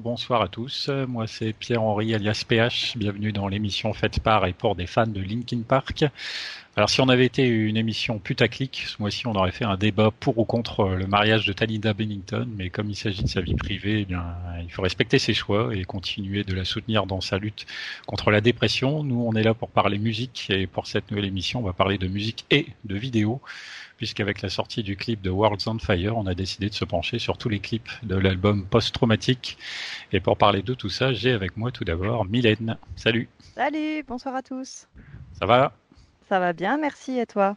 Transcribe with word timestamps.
Bonsoir 0.00 0.42
à 0.42 0.48
tous. 0.48 0.88
Moi, 1.06 1.26
c'est 1.28 1.52
Pierre-Henri 1.52 2.14
alias 2.14 2.44
PH. 2.48 2.96
Bienvenue 2.96 3.32
dans 3.32 3.46
l'émission 3.46 3.92
faite 3.92 4.18
par 4.18 4.44
et 4.46 4.52
pour 4.52 4.74
des 4.74 4.86
fans 4.86 5.06
de 5.06 5.20
Linkin 5.20 5.60
Park. 5.66 6.04
Alors, 6.76 6.90
si 6.90 7.00
on 7.00 7.08
avait 7.08 7.26
été 7.26 7.46
une 7.46 7.76
émission 7.76 8.18
putaclic, 8.18 8.84
ce 8.88 8.96
mois-ci, 8.98 9.28
on 9.28 9.34
aurait 9.36 9.52
fait 9.52 9.64
un 9.64 9.76
débat 9.76 10.10
pour 10.10 10.38
ou 10.38 10.44
contre 10.44 10.86
le 10.88 11.06
mariage 11.06 11.46
de 11.46 11.52
Talida 11.52 11.92
Bennington. 11.92 12.48
Mais 12.56 12.70
comme 12.70 12.90
il 12.90 12.96
s'agit 12.96 13.22
de 13.22 13.28
sa 13.28 13.40
vie 13.40 13.54
privée, 13.54 14.06
eh 14.10 14.62
il 14.62 14.72
faut 14.72 14.82
respecter 14.82 15.20
ses 15.20 15.34
choix 15.34 15.74
et 15.74 15.84
continuer 15.84 16.42
de 16.42 16.54
la 16.54 16.64
soutenir 16.64 17.06
dans 17.06 17.20
sa 17.20 17.38
lutte 17.38 17.64
contre 18.06 18.32
la 18.32 18.40
dépression. 18.40 19.04
Nous, 19.04 19.24
on 19.24 19.34
est 19.34 19.44
là 19.44 19.54
pour 19.54 19.68
parler 19.68 19.98
musique 19.98 20.48
et 20.50 20.66
pour 20.66 20.88
cette 20.88 21.10
nouvelle 21.12 21.26
émission, 21.26 21.60
on 21.60 21.64
va 21.64 21.72
parler 21.72 21.98
de 21.98 22.08
musique 22.08 22.46
et 22.50 22.66
de 22.84 22.96
vidéo 22.96 23.40
puisqu'avec 23.96 24.42
la 24.42 24.48
sortie 24.48 24.82
du 24.82 24.96
clip 24.96 25.22
de 25.22 25.30
Worlds 25.30 25.66
on 25.68 25.78
Fire, 25.78 26.16
on 26.16 26.26
a 26.26 26.34
décidé 26.34 26.68
de 26.68 26.74
se 26.74 26.84
pencher 26.84 27.18
sur 27.18 27.38
tous 27.38 27.48
les 27.48 27.60
clips 27.60 27.90
de 28.02 28.16
l'album 28.16 28.66
Post-Traumatique. 28.66 29.58
Et 30.12 30.20
pour 30.20 30.36
parler 30.36 30.62
de 30.62 30.74
tout 30.74 30.88
ça, 30.90 31.12
j'ai 31.12 31.32
avec 31.32 31.56
moi 31.56 31.70
tout 31.70 31.84
d'abord 31.84 32.24
Mylène. 32.24 32.76
Salut. 32.96 33.28
Salut, 33.54 34.02
bonsoir 34.06 34.34
à 34.34 34.42
tous. 34.42 34.88
Ça 35.38 35.46
va? 35.46 35.72
Ça 36.28 36.38
va 36.38 36.52
bien, 36.52 36.76
merci. 36.78 37.18
Et 37.18 37.26
toi? 37.26 37.56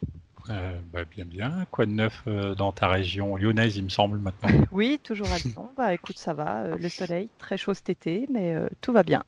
Euh, 0.50 0.80
bah, 0.94 1.04
bien, 1.10 1.26
bien. 1.26 1.66
Quoi 1.72 1.86
de 1.86 1.92
neuf 1.92 2.24
euh, 2.28 2.56
dans 2.56 2.72
ta 2.72 2.88
région 2.88 3.36
lyonnaise, 3.36 3.78
il 3.78 3.84
me 3.84 3.90
semble, 3.90 4.20
maintenant? 4.20 4.50
Oui, 4.72 5.00
toujours 5.04 5.32
à 5.32 5.38
Lyon. 5.40 5.70
bah 5.76 5.94
écoute, 5.94 6.18
ça 6.18 6.34
va. 6.34 6.64
Euh, 6.64 6.78
le 6.78 6.90
soleil, 6.90 7.30
très 7.38 7.58
chaud 7.58 7.74
cet 7.74 7.90
été, 7.90 8.28
mais 8.32 8.56
tout 8.82 8.94
va 8.94 9.04
bien. 9.04 9.24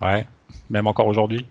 Ouais, 0.00 0.26
même 0.70 0.86
encore 0.86 1.06
aujourd'hui? 1.06 1.46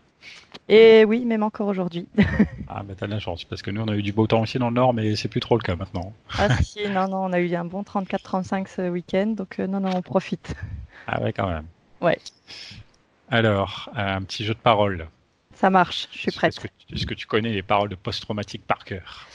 Et 0.67 1.05
oui, 1.05 1.25
même 1.25 1.43
encore 1.43 1.67
aujourd'hui. 1.67 2.07
ah, 2.67 2.83
mais 2.87 2.95
t'as 2.95 3.05
de 3.05 3.11
la 3.11 3.19
chance, 3.19 3.43
parce 3.43 3.61
que 3.61 3.69
nous, 3.69 3.81
on 3.81 3.87
a 3.87 3.95
eu 3.95 4.01
du 4.01 4.13
beau 4.13 4.25
temps 4.25 4.41
aussi 4.41 4.57
dans 4.57 4.69
le 4.69 4.75
nord, 4.75 4.93
mais 4.93 5.15
c'est 5.15 5.27
plus 5.27 5.39
trop 5.39 5.57
le 5.57 5.61
cas 5.61 5.75
maintenant. 5.75 6.13
Ah 6.37 6.49
si, 6.61 6.87
non, 6.89 7.07
non, 7.07 7.25
on 7.25 7.33
a 7.33 7.39
eu 7.39 7.53
un 7.55 7.65
bon 7.65 7.83
34-35 7.83 8.67
ce 8.67 8.89
week-end, 8.89 9.27
donc 9.27 9.59
euh, 9.59 9.67
non, 9.67 9.79
non, 9.79 9.91
on 9.95 10.01
profite. 10.01 10.55
Ah 11.07 11.21
ouais, 11.21 11.33
quand 11.33 11.47
même. 11.47 11.65
Ouais. 12.01 12.17
Alors, 13.29 13.89
un 13.95 14.23
petit 14.23 14.43
jeu 14.43 14.53
de 14.53 14.59
paroles. 14.59 15.07
Ça 15.53 15.69
marche, 15.69 16.07
je 16.11 16.17
suis 16.19 16.31
prête. 16.31 16.55
Est-ce 16.91 17.05
que, 17.05 17.13
tu 17.13 17.27
connais 17.27 17.51
les 17.51 17.63
paroles 17.63 17.89
de 17.89 17.95
post-traumatique 17.95 18.65
par 18.65 18.83
cœur 18.83 19.27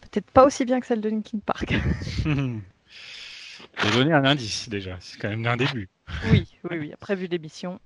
Peut-être 0.00 0.30
pas 0.30 0.44
aussi 0.44 0.64
bien 0.64 0.80
que 0.80 0.86
celles 0.86 1.00
de 1.00 1.08
Linkin 1.08 1.38
Park. 1.44 1.72
J'ai 2.24 3.90
donné 3.92 4.12
un 4.12 4.24
indice 4.24 4.68
déjà, 4.68 4.96
c'est 5.00 5.18
quand 5.18 5.28
même 5.28 5.46
un 5.46 5.56
début. 5.56 5.88
Oui, 6.30 6.46
oui, 6.70 6.78
oui, 6.78 6.92
après 6.92 7.16
vu 7.16 7.26
l'émission. 7.26 7.80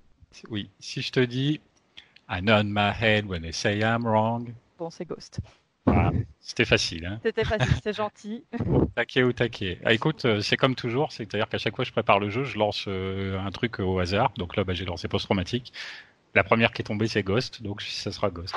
Oui, 0.51 0.71
si 0.81 1.03
je 1.03 1.11
te 1.13 1.21
dis 1.21 1.61
I 2.29 2.41
nod 2.43 2.67
my 2.67 2.93
head 2.93 3.27
when 3.27 3.43
they 3.43 3.53
say 3.53 3.81
I'm 3.81 4.07
wrong. 4.07 4.55
Bon, 4.79 4.91
c'est 4.91 5.07
Ghost. 5.07 5.41
c'était 6.41 6.67
facile. 6.67 7.07
Hein 7.07 7.21
c'était 7.23 7.45
facile, 7.45 7.75
c'est 7.83 7.93
gentil. 7.97 8.45
taquet 8.95 9.23
ou 9.23 9.33
taquet. 9.33 9.81
Ah, 9.85 9.93
écoute, 9.95 10.25
euh, 10.27 10.41
c'est 10.41 10.57
comme 10.57 10.75
toujours, 10.75 11.13
c'est-à-dire 11.13 11.49
qu'à 11.49 11.59
chaque 11.59 11.75
fois 11.75 11.85
que 11.85 11.89
je 11.89 11.93
prépare 11.93 12.19
le 12.21 12.29
jeu, 12.29 12.45
je 12.45 12.59
lance 12.59 12.85
euh, 12.89 13.39
un 13.41 13.51
truc 13.51 13.81
au 13.81 13.99
hasard. 13.99 14.33
Donc 14.37 14.57
là, 14.57 14.65
bah, 14.65 14.75
j'ai 14.75 14.85
lancé 14.85 15.09
post-traumatique. 15.09 15.73
La 16.35 16.45
première 16.45 16.73
qui 16.73 16.83
est 16.83 16.85
tombée, 16.85 17.09
c'est 17.09 17.23
Ghost, 17.23 17.63
donc 17.63 17.81
ça 17.81 18.13
sera 18.13 18.31
Ghost. 18.31 18.55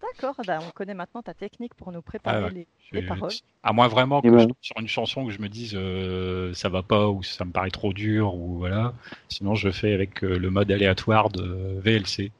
D'accord, 0.00 0.34
bah, 0.46 0.58
on 0.66 0.70
connaît 0.70 0.94
maintenant 0.94 1.22
ta 1.22 1.34
technique 1.34 1.74
pour 1.74 1.90
nous 1.90 2.02
préparer 2.02 2.44
ah 2.46 2.64
les, 2.92 3.02
paroles. 3.02 3.32
À 3.62 3.72
moins 3.72 3.88
vraiment 3.88 4.22
que 4.22 4.28
je 4.28 4.44
tombe 4.44 4.56
sur 4.60 4.78
une 4.78 4.88
chanson 4.88 5.26
que 5.26 5.32
je 5.32 5.40
me 5.40 5.48
dise 5.48 5.72
euh, 5.74 6.54
ça 6.54 6.68
va 6.68 6.82
pas 6.82 7.08
ou 7.08 7.22
ça 7.22 7.44
me 7.44 7.50
paraît 7.50 7.70
trop 7.70 7.92
dur 7.92 8.34
ou 8.34 8.58
voilà. 8.58 8.94
Sinon, 9.28 9.54
je 9.54 9.70
fais 9.70 9.92
avec 9.92 10.22
euh, 10.22 10.38
le 10.38 10.50
mode 10.50 10.70
aléatoire 10.70 11.30
de 11.30 11.80
VLC. 11.80 12.30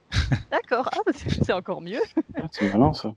D'accord, 0.51 0.89
ah, 0.93 0.99
bah, 1.05 1.13
c'est 1.15 1.53
encore 1.53 1.81
mieux. 1.81 2.01
Ah, 2.37 2.47
c'est 2.53 2.73
malin 2.73 2.93
ça. 2.93 3.13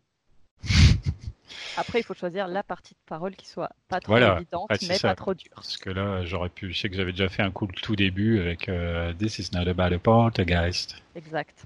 Après, 1.77 1.99
il 1.99 2.03
faut 2.03 2.13
choisir 2.13 2.47
la 2.47 2.63
partie 2.63 2.93
de 2.93 2.99
parole 3.05 3.35
qui 3.35 3.47
soit 3.47 3.69
pas 3.87 3.99
trop 3.99 4.17
évidente, 4.17 4.69
mais 4.87 4.99
pas 4.99 5.15
trop 5.15 5.33
dure. 5.33 5.51
Parce 5.55 5.77
que 5.77 5.89
là, 5.89 6.25
j'aurais 6.25 6.49
pu. 6.49 6.73
Je 6.73 6.79
sais 6.79 6.89
que 6.89 6.95
j'avais 6.95 7.11
déjà 7.11 7.29
fait 7.29 7.41
un 7.43 7.51
coup 7.51 7.67
le 7.67 7.73
tout 7.73 7.95
début 7.95 8.39
avec 8.39 8.67
euh, 8.69 9.13
This 9.13 9.39
is 9.39 9.49
not 9.53 9.67
about 9.67 9.93
a 9.93 9.99
poltergeist. 9.99 11.01
Exact. 11.15 11.65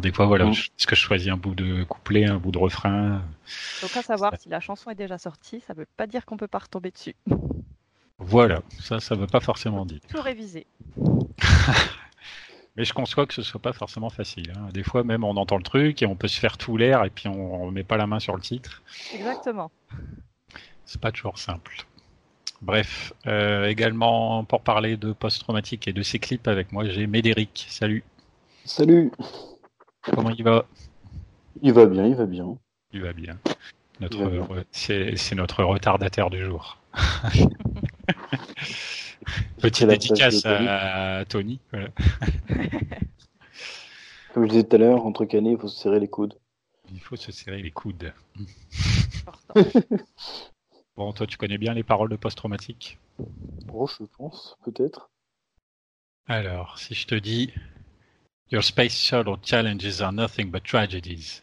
des 0.00 0.12
fois, 0.12 0.26
voilà, 0.26 0.46
est-ce 0.46 0.86
que 0.86 0.96
je 0.96 1.00
choisis 1.00 1.28
un 1.28 1.36
bout 1.36 1.54
de 1.54 1.84
couplet, 1.84 2.24
un 2.26 2.38
bout 2.38 2.52
de 2.52 2.58
refrain? 2.58 3.22
Donc, 3.82 3.96
à 3.96 4.02
savoir 4.02 4.32
si 4.38 4.48
la 4.48 4.60
chanson 4.60 4.90
est 4.90 4.94
déjà 4.96 5.18
sortie, 5.18 5.60
ça 5.60 5.74
veut 5.74 5.86
pas 5.96 6.06
dire 6.06 6.24
qu'on 6.24 6.36
peut 6.36 6.48
pas 6.48 6.58
retomber 6.58 6.90
dessus. 6.90 7.14
Voilà, 8.18 8.62
ça, 8.80 8.98
ça 8.98 9.14
veut 9.14 9.26
pas 9.26 9.40
forcément 9.40 9.84
dire. 9.84 10.00
Tout 10.08 10.22
réviser. 10.22 10.66
Mais 12.76 12.84
je 12.84 12.92
conçois 12.92 13.26
que 13.26 13.32
ce 13.32 13.42
soit 13.42 13.60
pas 13.60 13.72
forcément 13.72 14.10
facile. 14.10 14.52
Hein. 14.54 14.68
Des 14.72 14.82
fois, 14.82 15.02
même, 15.02 15.24
on 15.24 15.36
entend 15.36 15.56
le 15.56 15.62
truc 15.62 16.02
et 16.02 16.06
on 16.06 16.14
peut 16.14 16.28
se 16.28 16.38
faire 16.38 16.58
tout 16.58 16.76
l'air 16.76 17.04
et 17.04 17.10
puis 17.10 17.28
on, 17.28 17.66
ne 17.66 17.70
met 17.70 17.84
pas 17.84 17.96
la 17.96 18.06
main 18.06 18.20
sur 18.20 18.34
le 18.34 18.42
titre. 18.42 18.82
Exactement. 19.14 19.70
C'est 20.84 21.00
pas 21.00 21.10
toujours 21.10 21.38
simple. 21.38 21.86
Bref, 22.62 23.12
euh, 23.26 23.66
également 23.66 24.44
pour 24.44 24.62
parler 24.62 24.96
de 24.96 25.12
post-traumatique 25.12 25.88
et 25.88 25.92
de 25.92 26.02
ses 26.02 26.18
clips 26.18 26.48
avec 26.48 26.72
moi, 26.72 26.84
j'ai 26.84 27.06
Médéric. 27.06 27.66
Salut. 27.68 28.04
Salut. 28.64 29.10
Comment 30.02 30.30
il 30.30 30.44
va? 30.44 30.66
Il 31.62 31.72
va 31.72 31.86
bien, 31.86 32.06
il 32.06 32.14
va 32.14 32.26
bien. 32.26 32.56
Il 32.92 33.02
va 33.02 33.12
bien. 33.12 33.38
Notre, 34.00 34.64
c'est 34.70 35.34
notre 35.34 35.64
retardataire 35.64 36.28
du 36.30 36.44
jour. 36.44 36.78
Petite 39.60 39.88
dédicace 39.88 40.44
à, 40.44 41.24
Tony. 41.28 41.60
Comme 44.34 44.44
je 44.44 44.48
disais 44.50 44.64
tout 44.64 44.76
à 44.76 44.78
l'heure, 44.78 45.06
entre 45.06 45.24
canets, 45.24 45.52
il 45.52 45.58
faut 45.58 45.68
se 45.68 45.78
serrer 45.78 46.00
les 46.00 46.08
coudes. 46.08 46.38
Il 46.92 47.00
faut 47.00 47.16
se 47.16 47.32
serrer 47.32 47.62
les 47.62 47.70
coudes. 47.70 48.12
bon, 50.96 51.12
toi, 51.12 51.26
tu 51.26 51.36
connais 51.36 51.58
bien 51.58 51.74
les 51.74 51.82
paroles 51.82 52.10
de 52.10 52.16
post-traumatique? 52.16 52.98
Bon, 53.64 53.86
je 53.86 54.04
pense, 54.04 54.56
peut-être. 54.62 55.10
Alors, 56.28 56.78
si 56.78 56.94
je 56.94 57.06
te 57.06 57.14
dis 57.14 57.52
Your 58.48 58.62
space 58.62 58.94
shuttle 58.94 59.36
challenges 59.42 60.00
are 60.00 60.12
nothing 60.12 60.50
but 60.52 60.62
tragedies. 60.62 61.42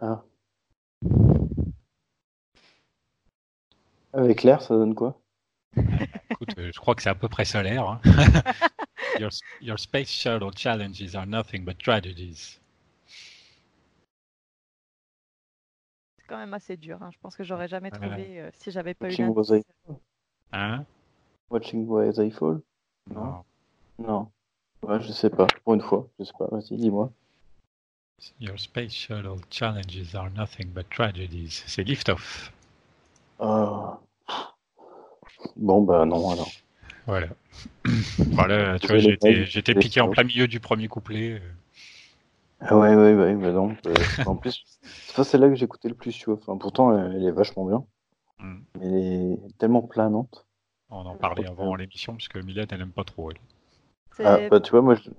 Ah. 0.00 0.22
Avec 4.14 4.42
l'air, 4.42 4.62
ça 4.62 4.74
donne 4.74 4.94
quoi? 4.94 5.20
Écoute, 6.30 6.58
euh, 6.58 6.70
je 6.72 6.78
crois 6.78 6.94
que 6.94 7.02
c'est 7.02 7.10
à 7.10 7.14
peu 7.14 7.28
près 7.28 7.44
solaire. 7.44 7.88
Hein. 7.88 8.00
your, 9.60 9.78
space 9.78 10.10
shuttle 10.10 10.50
challenges 10.56 11.14
are 11.14 11.26
nothing 11.26 11.64
but 11.64 11.78
tragedies. 11.78 12.58
C'est 16.18 16.26
quand 16.28 16.38
même 16.38 16.54
assez 16.54 16.76
dur. 16.76 17.02
Hein. 17.02 17.10
Je 17.12 17.18
pense 17.20 17.36
que 17.36 17.44
j'aurais 17.44 17.68
jamais 17.68 17.90
trouvé 17.90 18.40
euh, 18.40 18.50
si 18.54 18.70
j'avais 18.70 18.94
pas 18.94 19.06
Watching 19.06 19.34
eu 19.34 19.62
Hein? 20.52 20.84
Watching 21.50 21.88
as 21.98 22.18
I 22.18 22.30
Fall 22.30 22.60
Non. 23.10 23.44
Non. 23.98 24.30
Ouais, 24.82 25.00
je 25.00 25.12
sais 25.12 25.30
pas. 25.30 25.46
Pour 25.64 25.74
une 25.74 25.80
fois, 25.80 26.08
je 26.18 26.24
sais 26.24 26.32
pas. 26.38 26.46
Vas-y, 26.50 26.76
dis-moi. 26.76 27.10
Your 28.40 28.58
space 28.58 28.92
shuttle 28.92 29.40
challenges 29.50 30.14
are 30.14 30.30
nothing 30.30 30.68
but 30.68 30.88
tragedies. 30.88 31.62
C'est 31.66 31.82
Liftoff. 31.82 32.52
Oh. 33.38 33.98
Bon, 35.56 35.82
bah 35.82 36.04
non, 36.04 36.30
alors. 36.30 36.50
Voilà. 37.06 37.28
voilà, 38.32 38.78
tu 38.78 38.88
vois, 38.88 38.98
j'étais 38.98 39.74
piqué 39.74 40.00
en 40.00 40.08
plein 40.08 40.24
milieu 40.24 40.48
du 40.48 40.60
premier 40.60 40.88
couplet. 40.88 41.40
Ah 42.60 42.76
ouais, 42.76 42.94
ouais, 42.94 43.14
ouais, 43.14 43.34
bah 43.34 43.52
non. 43.52 43.76
Euh, 43.86 43.94
en 44.24 44.34
plus, 44.36 44.64
c'est 44.82 45.24
celle-là 45.24 45.50
que 45.50 45.62
écouté 45.62 45.88
le 45.88 45.94
plus, 45.94 46.12
tu 46.12 46.26
vois. 46.26 46.34
Enfin, 46.34 46.56
pourtant, 46.56 46.98
elle 46.98 47.24
est 47.24 47.30
vachement 47.30 47.66
bien. 47.66 47.84
Mais 48.78 48.86
elle 48.86 49.32
est 49.34 49.58
tellement 49.58 49.82
planante. 49.82 50.46
On 50.90 51.04
en 51.04 51.16
parlait 51.16 51.46
avant 51.46 51.74
l'émission, 51.74 52.14
parce 52.14 52.28
que 52.28 52.38
Mylène, 52.38 52.66
elle 52.70 52.80
aime 52.80 52.92
pas 52.92 53.04
trop, 53.04 53.30
elle. 53.30 53.38
Ah, 54.24 54.38
bah 54.50 54.60
tu 54.60 54.70
vois, 54.70 54.80
moi 54.80 54.94
je, 54.94 55.10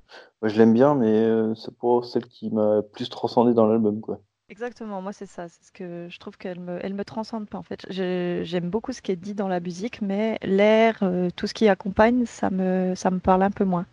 moi, 0.42 0.50
je 0.50 0.58
l'aime 0.58 0.74
bien, 0.74 0.96
mais 0.96 1.08
euh, 1.08 1.54
c'est 1.54 1.76
pour 1.78 2.06
celle 2.06 2.26
qui 2.26 2.50
m'a 2.50 2.82
plus 2.82 3.10
transcendé 3.10 3.54
dans 3.54 3.68
l'album, 3.68 4.02
quoi. 4.02 4.20
Exactement, 4.50 5.02
moi 5.02 5.12
c'est 5.12 5.26
ça, 5.26 5.50
c'est 5.50 5.66
ce 5.66 5.72
que 5.74 6.08
je 6.10 6.20
trouve 6.20 6.38
qu'elle 6.38 6.62
me, 6.62 6.80
elle 6.82 6.94
me 6.94 7.04
transcende 7.04 7.50
pas 7.50 7.58
en 7.58 7.64
fait. 7.64 7.86
J'aime 7.90 8.70
beaucoup 8.70 8.94
ce 8.94 9.02
qui 9.02 9.12
est 9.12 9.18
dit 9.18 9.34
dans 9.34 9.50
la 9.50 9.60
musique, 9.60 10.02
mais 10.02 10.38
l'air, 10.42 11.00
euh, 11.02 11.30
tout 11.36 11.48
ce 11.48 11.54
qui 11.54 11.68
accompagne, 11.68 12.26
ça 12.26 12.50
me, 12.50 12.94
ça 12.96 13.12
me 13.12 13.20
parle 13.20 13.44
un 13.44 13.52
peu 13.52 13.66
moins. 13.66 13.86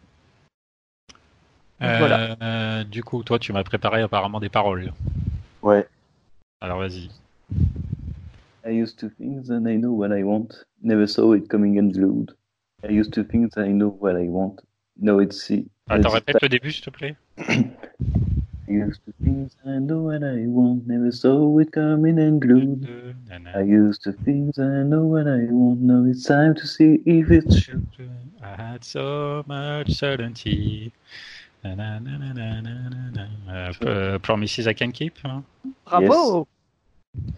voilà. 1.81 2.37
Euh, 2.41 2.85
du 2.85 3.03
coup, 3.03 3.25
toi, 3.25 3.41
tu 3.41 3.53
m'as 3.53 3.65
préparé 3.65 4.03
apparemment 4.03 4.39
des 4.39 4.49
paroles. 4.49 4.93
Ouais. 5.61 5.89
Alors 6.61 6.79
vas-y. 6.79 7.11
I 8.65 8.81
used 8.81 8.97
to 8.99 9.09
think 9.09 9.47
that 9.47 9.69
I 9.69 9.77
know 9.77 9.91
what 9.91 10.17
I 10.17 10.23
want, 10.23 10.67
never 10.83 11.09
saw 11.09 11.35
it 11.35 11.49
coming 11.49 11.79
unglued. 11.81 12.31
I 12.89 12.93
used 12.93 13.13
to 13.15 13.25
think 13.25 13.53
that 13.55 13.65
I 13.67 13.73
know 13.73 13.97
what 14.01 14.13
I 14.13 14.29
want, 14.29 14.59
now 15.01 15.21
it's 15.21 15.37
see. 15.37 15.67
Attends, 15.89 16.11
répète 16.11 16.41
le 16.41 16.49
début, 16.49 16.71
s'il 16.71 16.85
te 16.85 16.91
plaît? 16.91 17.17
I 18.83 18.87
used 18.87 19.01
to 19.07 19.13
think 19.23 19.53
I 19.65 19.79
know 19.79 20.01
what 20.01 20.23
I 20.23 20.47
want, 20.47 20.87
never 20.87 21.13
saw 21.13 21.59
it 21.59 21.73
coming 21.73 22.19
unglued. 22.19 22.87
I 23.55 23.61
used 23.63 24.03
to 24.03 24.13
think 24.13 24.59
I 24.59 24.83
know 24.83 25.05
what 25.05 25.27
I 25.27 25.47
want, 25.51 25.81
now 25.81 26.05
it's 26.05 26.25
time 26.25 26.55
to 26.55 26.67
see 26.67 27.01
if 27.07 27.31
it's 27.31 27.63
true. 27.65 27.83
I 28.43 28.57
had 28.57 28.85
so 28.85 29.45
much 29.47 29.93
certainty. 29.93 30.93
Uh, 31.65 32.01
promises 34.19 34.67
I 34.67 34.75
can 34.75 34.93
keep. 34.93 35.19
Hein? 35.25 35.45
Bravo. 35.87 36.47
Yes. 37.15 37.35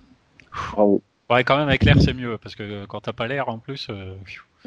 Bravo. 0.50 1.03
Ouais, 1.29 1.44
quand 1.44 1.56
même 1.59 1.69
avec 1.69 1.85
l'air 1.85 2.00
c'est 2.00 2.15
mieux 2.15 2.38
parce 2.38 2.55
que 2.55 2.87
quand 2.87 3.00
t'as 3.00 3.12
pas 3.12 3.27
l'air 3.29 3.49
en 3.49 3.59
plus. 3.59 3.88
Euh... 3.91 4.15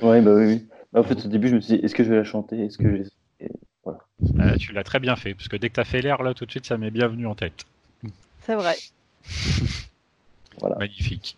Ouais, 0.02 0.22
bah 0.22 0.34
oui. 0.34 0.46
oui. 0.46 0.68
Bah, 0.94 1.02
en 1.02 1.04
fait, 1.04 1.26
au 1.26 1.28
début, 1.30 1.50
je 1.50 1.56
me 1.56 1.62
suis 1.62 1.78
dit, 1.78 1.86
est-ce 1.86 1.94
que 1.94 2.04
je 2.04 2.10
vais 2.10 2.16
la 2.16 2.24
chanter? 2.24 2.66
Est-ce 2.66 2.78
que 2.78 3.04
je... 3.04 3.04
Euh, 4.40 4.56
tu 4.58 4.74
l'as 4.74 4.84
très 4.84 5.00
bien 5.00 5.16
fait, 5.16 5.34
parce 5.34 5.48
que 5.48 5.56
dès 5.56 5.70
que 5.70 5.76
tu 5.76 5.80
as 5.80 5.86
fait 5.86 6.02
l'air, 6.02 6.22
là, 6.24 6.34
tout 6.34 6.46
de 6.46 6.52
suite, 6.52 6.66
ça 6.66 6.78
m'est 6.78 6.92
bienvenu 6.92 7.26
en 7.28 7.36
tête. 7.36 7.66
C'est 8.42 8.56
vrai. 8.56 8.76
voilà. 10.60 10.76
Magnifique. 10.78 11.38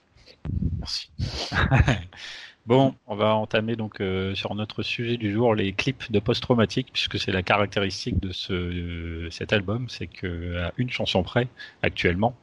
Merci. 0.79 1.09
bon, 2.65 2.95
on 3.05 3.15
va 3.15 3.35
entamer 3.35 3.75
donc 3.75 4.01
euh, 4.01 4.33
sur 4.33 4.55
notre 4.55 4.81
sujet 4.81 5.17
du 5.17 5.31
jour 5.31 5.53
les 5.53 5.73
clips 5.73 6.11
de 6.11 6.19
post-traumatique, 6.19 6.89
puisque 6.91 7.19
c'est 7.19 7.31
la 7.31 7.43
caractéristique 7.43 8.19
de 8.19 8.31
ce, 8.31 8.53
euh, 8.53 9.29
cet 9.29 9.53
album, 9.53 9.87
c'est 9.89 10.07
qu'à 10.07 10.73
une 10.77 10.89
chanson 10.89 11.21
près, 11.21 11.47
actuellement, 11.83 12.35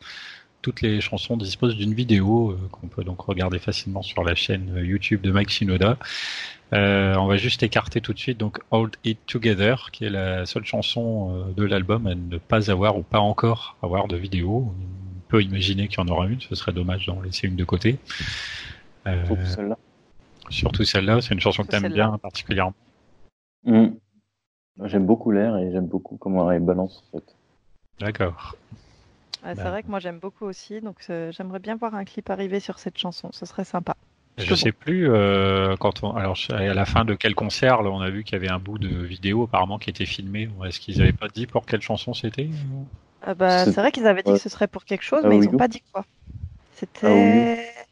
toutes 0.62 0.82
les 0.82 1.00
chansons 1.00 1.36
disposent 1.36 1.76
d'une 1.76 1.94
vidéo 1.94 2.58
qu'on 2.72 2.88
peut 2.88 3.04
donc 3.04 3.20
regarder 3.20 3.58
facilement 3.58 4.02
sur 4.02 4.24
la 4.24 4.34
chaîne 4.34 4.76
YouTube 4.76 5.20
de 5.20 5.30
Mike 5.30 5.50
Shinoda. 5.50 5.98
Euh, 6.74 7.14
on 7.16 7.26
va 7.26 7.36
juste 7.36 7.62
écarter 7.62 8.00
tout 8.00 8.12
de 8.12 8.18
suite 8.18 8.38
donc 8.38 8.60
Hold 8.70 8.96
It 9.04 9.18
Together, 9.26 9.90
qui 9.90 10.04
est 10.04 10.10
la 10.10 10.44
seule 10.44 10.64
chanson 10.64 11.34
euh, 11.34 11.52
de 11.52 11.64
l'album 11.64 12.06
à 12.06 12.14
ne 12.14 12.36
pas 12.36 12.70
avoir 12.70 12.98
ou 12.98 13.02
pas 13.02 13.20
encore 13.20 13.76
avoir 13.82 14.06
de 14.06 14.16
vidéo. 14.16 14.66
On 14.68 15.20
peut 15.28 15.42
imaginer 15.42 15.88
qu'il 15.88 15.98
y 15.98 16.02
en 16.02 16.08
aura 16.08 16.26
une, 16.26 16.40
ce 16.40 16.54
serait 16.54 16.72
dommage 16.72 17.06
d'en 17.06 17.20
laisser 17.22 17.46
une 17.46 17.56
de 17.56 17.64
côté. 17.64 17.98
Euh, 19.06 19.24
surtout 19.24 19.46
celle-là. 19.46 19.78
Surtout 20.50 20.84
celle-là, 20.84 21.20
c'est 21.20 21.34
une 21.34 21.40
chanson 21.40 21.62
que 21.62 21.68
tu 21.68 21.76
aimes 21.76 21.92
bien 21.92 22.16
particulièrement. 22.18 22.74
Mmh. 23.64 23.88
J'aime 24.84 25.06
beaucoup 25.06 25.30
l'air 25.30 25.56
et 25.56 25.72
j'aime 25.72 25.86
beaucoup 25.86 26.16
comment 26.18 26.50
elle 26.50 26.62
balance 26.62 27.02
en 27.08 27.18
fait. 27.18 27.34
D'accord. 27.98 28.56
c'est 29.42 29.56
bah. 29.56 29.70
vrai 29.70 29.82
que 29.82 29.88
moi 29.88 29.98
j'aime 29.98 30.18
beaucoup 30.18 30.44
aussi, 30.44 30.80
donc 30.80 30.96
j'aimerais 31.08 31.58
bien 31.58 31.76
voir 31.76 31.94
un 31.94 32.04
clip 32.04 32.30
arriver 32.30 32.60
sur 32.60 32.78
cette 32.78 32.96
chanson, 32.96 33.30
ce 33.32 33.44
serait 33.44 33.64
sympa. 33.64 33.96
Je 34.38 34.54
sais 34.54 34.72
plus 34.72 35.08
euh, 35.10 35.76
quand 35.76 36.02
on 36.02 36.14
alors 36.14 36.36
à 36.50 36.62
la 36.62 36.84
fin 36.84 37.04
de 37.04 37.14
quel 37.14 37.34
concert 37.34 37.82
là, 37.82 37.90
on 37.90 38.00
a 38.00 38.10
vu 38.10 38.24
qu'il 38.24 38.34
y 38.34 38.36
avait 38.36 38.50
un 38.50 38.58
bout 38.58 38.78
de 38.78 38.88
vidéo 38.88 39.44
apparemment 39.44 39.78
qui 39.78 39.90
était 39.90 40.06
filmé. 40.06 40.48
Est-ce 40.64 40.80
qu'ils 40.80 41.00
avaient 41.02 41.12
pas 41.12 41.28
dit 41.28 41.46
pour 41.46 41.66
quelle 41.66 41.82
chanson 41.82 42.14
c'était 42.14 42.48
ah 43.22 43.34
bah, 43.34 43.64
c'est 43.64 43.74
vrai 43.74 43.90
qu'ils 43.90 44.06
avaient 44.06 44.22
dit 44.22 44.32
que 44.32 44.38
ce 44.38 44.48
serait 44.48 44.68
pour 44.68 44.84
quelque 44.84 45.02
chose, 45.02 45.22
ah 45.24 45.28
mais 45.28 45.38
ils 45.38 45.48
ont 45.48 45.56
pas 45.56 45.68
dit 45.68 45.82
quoi. 45.92 46.04
C'était. 46.72 47.58
Ah 47.58 47.84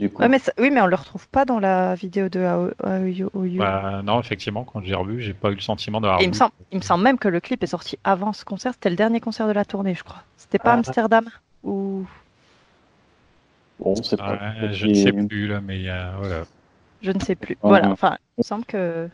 du 0.00 0.10
coup. 0.10 0.22
mais 0.26 0.40
Oui, 0.58 0.70
mais 0.70 0.80
on 0.80 0.86
le 0.86 0.96
retrouve 0.96 1.28
pas 1.28 1.44
dans 1.44 1.58
la 1.58 1.94
vidéo 1.94 2.28
de 2.28 2.40
AOU. 2.40 3.58
Bah, 3.58 4.00
non, 4.02 4.18
effectivement, 4.18 4.64
quand 4.64 4.82
j'ai 4.82 4.94
revu, 4.94 5.20
j'ai 5.20 5.34
pas 5.34 5.50
eu 5.50 5.54
le 5.54 5.60
sentiment 5.60 6.00
d'avoir. 6.00 6.22
Il, 6.22 6.28
me 6.28 6.32
semble, 6.32 6.52
il 6.72 6.78
me 6.78 6.82
semble 6.82 7.04
même 7.04 7.18
que 7.18 7.28
le 7.28 7.40
clip 7.40 7.62
est 7.62 7.68
sorti 7.68 7.98
avant 8.02 8.32
ce 8.32 8.44
concert. 8.44 8.72
C'était 8.72 8.90
le 8.90 8.96
dernier 8.96 9.20
concert 9.20 9.46
de 9.46 9.52
la 9.52 9.64
tournée, 9.64 9.94
je 9.94 10.02
crois. 10.02 10.22
C'était 10.36 10.58
pas 10.58 10.72
Amsterdam 10.72 11.28
ou 11.62 12.06
Bon, 13.80 13.94
c'est 13.96 14.16
pas. 14.16 14.38
je 14.72 14.86
ne 14.86 14.94
sais 14.94 15.12
plus 15.12 15.46
là, 15.46 15.60
mais 15.60 15.76
il 15.78 15.84
y 15.84 15.88
a 15.88 16.12
voilà. 16.18 16.42
Je 17.02 17.10
ne 17.12 17.20
sais 17.20 17.34
plus. 17.34 17.56
Voilà. 17.62 17.90
Enfin, 17.90 18.16
il 18.36 18.40
me 18.40 18.42
semble 18.42 18.64
que. 18.64 19.08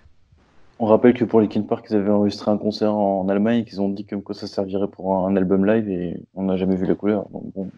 On 0.79 0.87
rappelle 0.87 1.15
que 1.15 1.25
pour 1.25 1.41
Linkin 1.41 1.63
Park, 1.63 1.87
ils 1.89 1.97
avaient 1.97 2.11
enregistré 2.11 2.51
un 2.51 2.59
concert 2.59 2.95
en 2.95 3.29
Allemagne 3.29 3.61
et 3.61 3.65
qu'ils 3.65 3.81
ont 3.81 3.89
dit 3.89 4.05
comme 4.05 4.23
quoi 4.23 4.35
ça 4.35 4.47
servirait 4.47 4.89
pour 4.89 5.27
un 5.27 5.35
album 5.35 5.65
live 5.65 5.89
et 5.89 6.21
on 6.35 6.45
n'a 6.45 6.57
jamais 6.57 6.77
vu 6.77 6.85
la 6.85 6.95
couleur. 6.95 7.27
Donc 7.31 7.45
bon. 7.55 7.71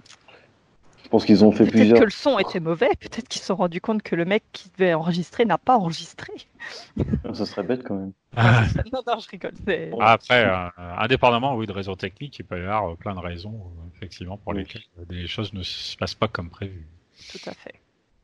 Je 1.08 1.10
pense 1.10 1.24
qu'ils 1.24 1.42
ont 1.42 1.52
fait 1.52 1.64
plusieurs. 1.64 1.88
Peut-être 1.88 2.00
que 2.00 2.04
le 2.04 2.10
son 2.10 2.38
était 2.38 2.60
mauvais, 2.60 2.90
peut-être 3.00 3.28
qu'ils 3.28 3.40
se 3.40 3.46
sont 3.46 3.56
rendus 3.56 3.80
compte 3.80 4.02
que 4.02 4.14
le 4.14 4.26
mec 4.26 4.44
qui 4.52 4.68
devait 4.76 4.92
enregistrer 4.92 5.46
n'a 5.46 5.56
pas 5.56 5.78
enregistré. 5.78 6.34
ça 7.32 7.46
serait 7.46 7.62
bête 7.62 7.82
quand 7.82 7.94
même. 7.94 8.12
Ah. 8.36 8.64
non, 8.92 9.00
non, 9.06 9.18
je 9.18 9.30
rigole. 9.30 9.54
Après, 10.02 10.44
euh, 10.44 10.68
indépendamment 10.98 11.56
oui, 11.56 11.66
de 11.66 11.72
raisons 11.72 11.96
techniques, 11.96 12.38
il 12.40 12.42
peut 12.42 12.58
y 12.58 12.62
avoir 12.62 12.94
plein 12.98 13.14
de 13.14 13.20
raisons, 13.20 13.54
euh, 13.54 13.96
effectivement, 13.96 14.36
pour 14.36 14.52
lesquelles 14.52 14.82
des 15.08 15.26
choses 15.26 15.54
ne 15.54 15.62
se 15.62 15.96
passent 15.96 16.14
pas 16.14 16.28
comme 16.28 16.50
prévu. 16.50 16.86
Tout 17.32 17.48
à 17.48 17.54
fait. 17.54 17.76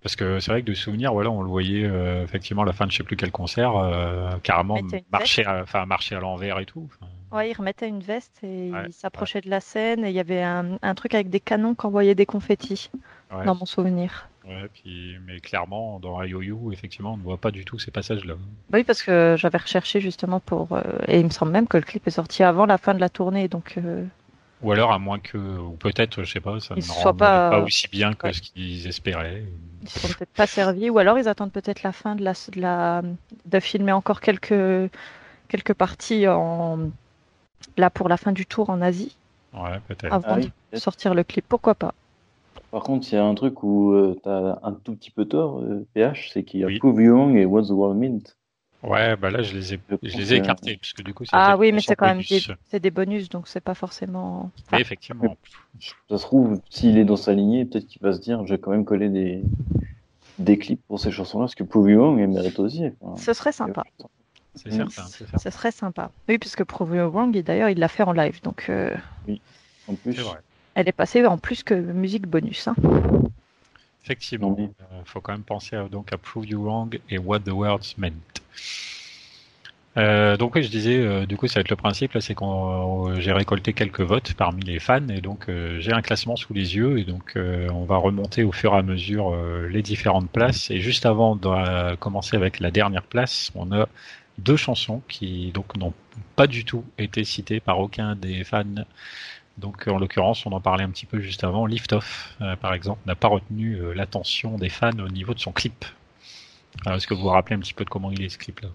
Parce 0.02 0.14
que 0.14 0.38
c'est 0.38 0.50
vrai 0.50 0.60
que 0.60 0.66
de 0.66 0.74
souvenir, 0.74 1.14
voilà, 1.14 1.30
on 1.30 1.40
le 1.40 1.48
voyait 1.48 1.86
euh, 1.86 2.22
effectivement 2.22 2.64
à 2.64 2.66
la 2.66 2.74
fin 2.74 2.84
de 2.84 2.90
je 2.90 2.98
sais 2.98 3.02
plus 3.02 3.16
quel 3.16 3.32
concert, 3.32 3.72
carrément 4.42 4.76
marcher, 5.10 5.46
à, 5.46 5.62
enfin 5.62 5.86
marcher 5.86 6.16
à 6.16 6.20
l'envers 6.20 6.58
et 6.58 6.66
tout. 6.66 6.90
Ouais, 7.34 7.50
il 7.50 7.54
remettait 7.54 7.88
une 7.88 8.00
veste 8.00 8.38
et 8.44 8.70
il 8.86 8.92
s'approchait 8.92 9.40
de 9.40 9.50
la 9.50 9.60
scène 9.60 10.04
et 10.04 10.10
il 10.10 10.14
y 10.14 10.20
avait 10.20 10.42
un, 10.42 10.94
truc 10.94 11.14
avec 11.14 11.30
des 11.30 11.40
canons 11.40 11.74
qui 11.74 11.84
envoyaient 11.84 12.14
des 12.14 12.26
confettis, 12.26 12.90
dans 13.44 13.56
mon 13.56 13.66
souvenir. 13.66 14.28
Ouais, 14.46 14.68
puis, 14.72 15.16
mais 15.26 15.40
clairement, 15.40 15.98
dans 16.00 16.22
IOU, 16.22 16.70
effectivement, 16.72 17.14
on 17.14 17.16
ne 17.16 17.22
voit 17.22 17.38
pas 17.38 17.50
du 17.50 17.64
tout 17.64 17.78
ces 17.78 17.90
passages-là. 17.90 18.34
Oui, 18.72 18.84
parce 18.84 19.02
que 19.02 19.36
j'avais 19.38 19.58
recherché 19.58 20.00
justement 20.00 20.38
pour. 20.38 20.72
Euh, 20.72 20.82
et 21.08 21.18
il 21.18 21.24
me 21.24 21.30
semble 21.30 21.50
même 21.50 21.66
que 21.66 21.78
le 21.78 21.82
clip 21.82 22.06
est 22.06 22.12
sorti 22.12 22.42
avant 22.42 22.66
la 22.66 22.76
fin 22.76 22.94
de 22.94 23.00
la 23.00 23.08
tournée, 23.08 23.48
donc. 23.48 23.78
Euh, 23.78 24.04
ou 24.62 24.70
alors, 24.72 24.92
à 24.92 24.98
moins 24.98 25.18
que. 25.18 25.38
Ou 25.38 25.72
peut-être, 25.72 26.24
je 26.24 26.30
sais 26.30 26.40
pas, 26.40 26.60
ça 26.60 26.74
ne 26.74 26.80
soit 26.82 27.16
pas... 27.16 27.50
pas 27.50 27.60
aussi 27.60 27.88
bien 27.88 28.12
que 28.12 28.32
ce 28.32 28.42
qu'ils 28.42 28.86
espéraient. 28.86 29.44
Ils 29.82 29.88
sont 29.88 30.08
peut-être 30.08 30.32
pas 30.32 30.46
servis, 30.46 30.90
ou 30.90 30.98
alors 30.98 31.18
ils 31.18 31.28
attendent 31.28 31.52
peut-être 31.52 31.82
la 31.82 31.92
fin 31.92 32.14
de 32.14 32.22
la, 32.22 32.32
de 32.32 32.60
la. 32.60 33.02
de 33.46 33.60
filmer 33.60 33.92
encore 33.92 34.20
quelques. 34.20 34.90
quelques 35.48 35.74
parties 35.74 36.28
en. 36.28 36.90
Là 37.76 37.90
pour 37.90 38.08
la 38.08 38.16
fin 38.16 38.32
du 38.32 38.46
tour 38.46 38.70
en 38.70 38.80
Asie. 38.80 39.16
Ouais, 39.52 39.80
peut-être. 39.88 40.12
Avant 40.12 40.36
ah 40.36 40.40
de 40.72 40.78
sortir 40.78 41.14
le 41.14 41.22
clip, 41.22 41.44
pourquoi 41.48 41.74
pas. 41.74 41.94
Par 42.70 42.82
contre, 42.82 43.06
il 43.12 43.14
y 43.14 43.18
a 43.18 43.24
un 43.24 43.34
truc 43.34 43.62
où 43.62 43.92
euh, 43.92 44.18
tu 44.22 44.28
as 44.28 44.58
un 44.62 44.72
tout 44.72 44.94
petit 44.96 45.10
peu 45.10 45.24
tort, 45.26 45.62
PH, 45.94 46.30
c'est 46.32 46.42
qu'il 46.42 46.60
y 46.60 46.64
a 46.64 46.66
oui. 46.66 46.78
Prove 46.78 47.00
You 47.00 47.36
et 47.36 47.44
What's 47.44 47.68
the 47.68 47.72
World 47.72 47.98
Meant. 47.98 48.34
Ouais, 48.84 49.16
bah 49.16 49.30
là, 49.30 49.42
je 49.42 49.54
les 49.54 49.74
ai, 49.74 49.80
je 50.02 50.18
les 50.18 50.34
ai 50.34 50.36
écartés, 50.36 50.76
parce 50.76 50.92
que 50.92 51.00
du 51.00 51.14
coup, 51.14 51.24
Ah 51.32 51.56
oui, 51.56 51.72
mais 51.72 51.80
c'est 51.80 51.96
quand 51.96 52.06
même 52.06 52.20
des, 52.20 52.42
c'est 52.66 52.80
des 52.80 52.90
bonus, 52.90 53.30
donc 53.30 53.48
c'est 53.48 53.62
pas 53.62 53.74
forcément. 53.74 54.50
Enfin... 54.66 54.76
effectivement. 54.76 55.36
Ça 55.80 56.18
se 56.18 56.22
trouve, 56.22 56.60
s'il 56.68 56.98
est 56.98 57.04
dans 57.04 57.16
sa 57.16 57.32
lignée, 57.32 57.64
peut-être 57.64 57.86
qu'il 57.86 58.02
va 58.02 58.12
se 58.12 58.20
dire, 58.20 58.44
je 58.46 58.52
vais 58.52 58.60
quand 58.60 58.72
même 58.72 58.84
coller 58.84 59.08
des, 59.08 59.42
des 60.38 60.58
clips 60.58 60.82
pour 60.86 61.00
ces 61.00 61.10
chansons-là, 61.10 61.44
parce 61.44 61.54
que 61.54 61.64
Prove 61.64 61.90
You 61.90 61.98
Wrong, 61.98 62.28
mérite 62.28 62.58
aussi. 62.58 62.84
Enfin, 63.00 63.16
Ce 63.16 63.32
serait 63.32 63.52
sympa. 63.52 63.84
C'est 64.54 64.70
certain, 64.70 65.06
certain. 65.06 65.38
Ce 65.38 65.50
serait 65.50 65.72
sympa. 65.72 66.10
Oui, 66.28 66.38
puisque 66.38 66.64
Prove 66.64 66.96
You 66.96 67.10
Wrong, 67.10 67.36
d'ailleurs, 67.42 67.70
il 67.70 67.78
l'a 67.78 67.88
fait 67.88 68.04
en 68.04 68.12
live, 68.12 68.40
donc. 68.42 68.66
Euh... 68.68 68.94
Oui, 69.26 69.40
en 69.88 69.94
plus. 69.94 70.14
C'est 70.14 70.22
vrai. 70.22 70.38
Elle 70.74 70.88
est 70.88 70.92
passée 70.92 71.24
en 71.24 71.38
plus 71.38 71.62
que 71.62 71.74
musique 71.74 72.26
bonus. 72.26 72.68
Hein. 72.68 72.74
Effectivement, 74.04 74.54
il 74.58 74.64
euh, 74.64 75.00
faut 75.06 75.20
quand 75.20 75.32
même 75.32 75.42
penser 75.42 75.76
à, 75.76 75.84
donc 75.84 76.12
à 76.12 76.18
Prove 76.18 76.46
You 76.46 76.62
Wrong 76.62 76.98
et 77.08 77.18
What 77.18 77.40
the 77.40 77.52
Words 77.52 77.94
Meant. 77.96 78.10
Euh, 79.96 80.36
donc 80.36 80.56
oui, 80.56 80.64
je 80.64 80.68
disais, 80.68 80.98
euh, 80.98 81.24
du 81.24 81.36
coup, 81.36 81.46
ça 81.46 81.54
va 81.54 81.60
être 81.60 81.70
le 81.70 81.76
principe 81.76 82.12
là, 82.12 82.20
c'est 82.20 82.34
qu'on 82.34 83.14
j'ai 83.20 83.32
récolté 83.32 83.72
quelques 83.72 84.00
votes 84.00 84.34
parmi 84.34 84.62
les 84.62 84.80
fans 84.80 85.08
et 85.08 85.20
donc 85.20 85.46
j'ai 85.78 85.92
un 85.92 86.02
classement 86.02 86.34
sous 86.34 86.52
les 86.52 86.74
yeux 86.74 86.98
et 86.98 87.04
donc 87.04 87.34
on 87.36 87.84
va 87.84 87.96
remonter 87.96 88.42
au 88.42 88.50
fur 88.50 88.74
et 88.74 88.78
à 88.78 88.82
mesure 88.82 89.36
les 89.68 89.82
différentes 89.82 90.28
places 90.28 90.70
et 90.70 90.80
juste 90.80 91.06
avant 91.06 91.36
de 91.36 91.94
commencer 91.94 92.36
avec 92.36 92.58
la 92.58 92.72
dernière 92.72 93.04
place, 93.04 93.52
on 93.54 93.70
a 93.70 93.88
deux 94.38 94.56
chansons 94.56 95.02
qui 95.08 95.52
donc 95.52 95.76
n'ont 95.76 95.94
pas 96.36 96.46
du 96.46 96.64
tout 96.64 96.84
été 96.98 97.24
citées 97.24 97.60
par 97.60 97.78
aucun 97.78 98.16
des 98.16 98.44
fans 98.44 98.84
donc 99.58 99.86
en 99.86 99.98
l'occurrence, 99.98 100.46
on 100.46 100.52
en 100.52 100.60
parlait 100.60 100.84
un 100.84 100.90
petit 100.90 101.06
peu 101.06 101.20
juste 101.20 101.44
avant, 101.44 101.66
Lift 101.66 101.92
Off, 101.92 102.36
euh, 102.40 102.56
par 102.56 102.74
exemple, 102.74 103.00
n'a 103.06 103.14
pas 103.14 103.28
retenu 103.28 103.74
euh, 103.74 103.92
l'attention 103.92 104.58
des 104.58 104.68
fans 104.68 104.98
au 104.98 105.08
niveau 105.08 105.34
de 105.34 105.38
son 105.38 105.52
clip. 105.52 105.84
Est-ce 106.86 107.06
que 107.06 107.14
vous 107.14 107.22
vous 107.22 107.28
rappelez 107.28 107.54
un 107.54 107.60
petit 107.60 107.74
peu 107.74 107.84
de 107.84 107.90
comment 107.90 108.10
il 108.10 108.22
est 108.22 108.28
ce 108.28 108.38
clip-là? 108.38 108.68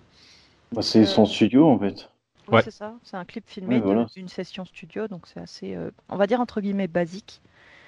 Bah, 0.71 0.81
C'est 0.81 1.05
son 1.05 1.25
studio 1.25 1.69
en 1.69 1.77
fait. 1.77 2.09
Oui, 2.47 2.55
ouais. 2.55 2.61
c'est 2.63 2.71
ça. 2.71 2.93
C'est 3.03 3.17
un 3.17 3.25
clip 3.25 3.43
filmé 3.47 3.81
d'une 4.15 4.29
session 4.29 4.63
studio, 4.65 5.07
donc 5.07 5.27
c'est 5.27 5.41
assez, 5.41 5.75
euh, 5.75 5.91
on 6.07 6.15
va 6.15 6.27
dire 6.27 6.39
entre 6.39 6.61
guillemets, 6.61 6.87
basique. 6.87 7.41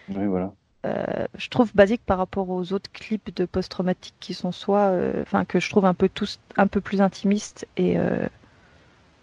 Oui, 0.09 0.25
voilà. 0.25 0.53
Je 0.83 1.50
trouve 1.50 1.71
basique 1.75 2.01
par 2.05 2.17
rapport 2.17 2.50
aux 2.50 2.73
autres 2.73 2.91
clips 2.91 3.35
de 3.35 3.45
post-traumatique 3.45 4.15
qui 4.19 4.33
sont 4.33 4.51
soit, 4.51 4.91
enfin 5.21 5.45
que 5.45 5.59
je 5.59 5.69
trouve 5.69 5.85
un 5.85 5.93
peu 5.93 6.09
tous 6.09 6.39
un 6.57 6.67
peu 6.67 6.81
plus 6.81 7.01
intimistes 7.01 7.67
et 7.77 7.97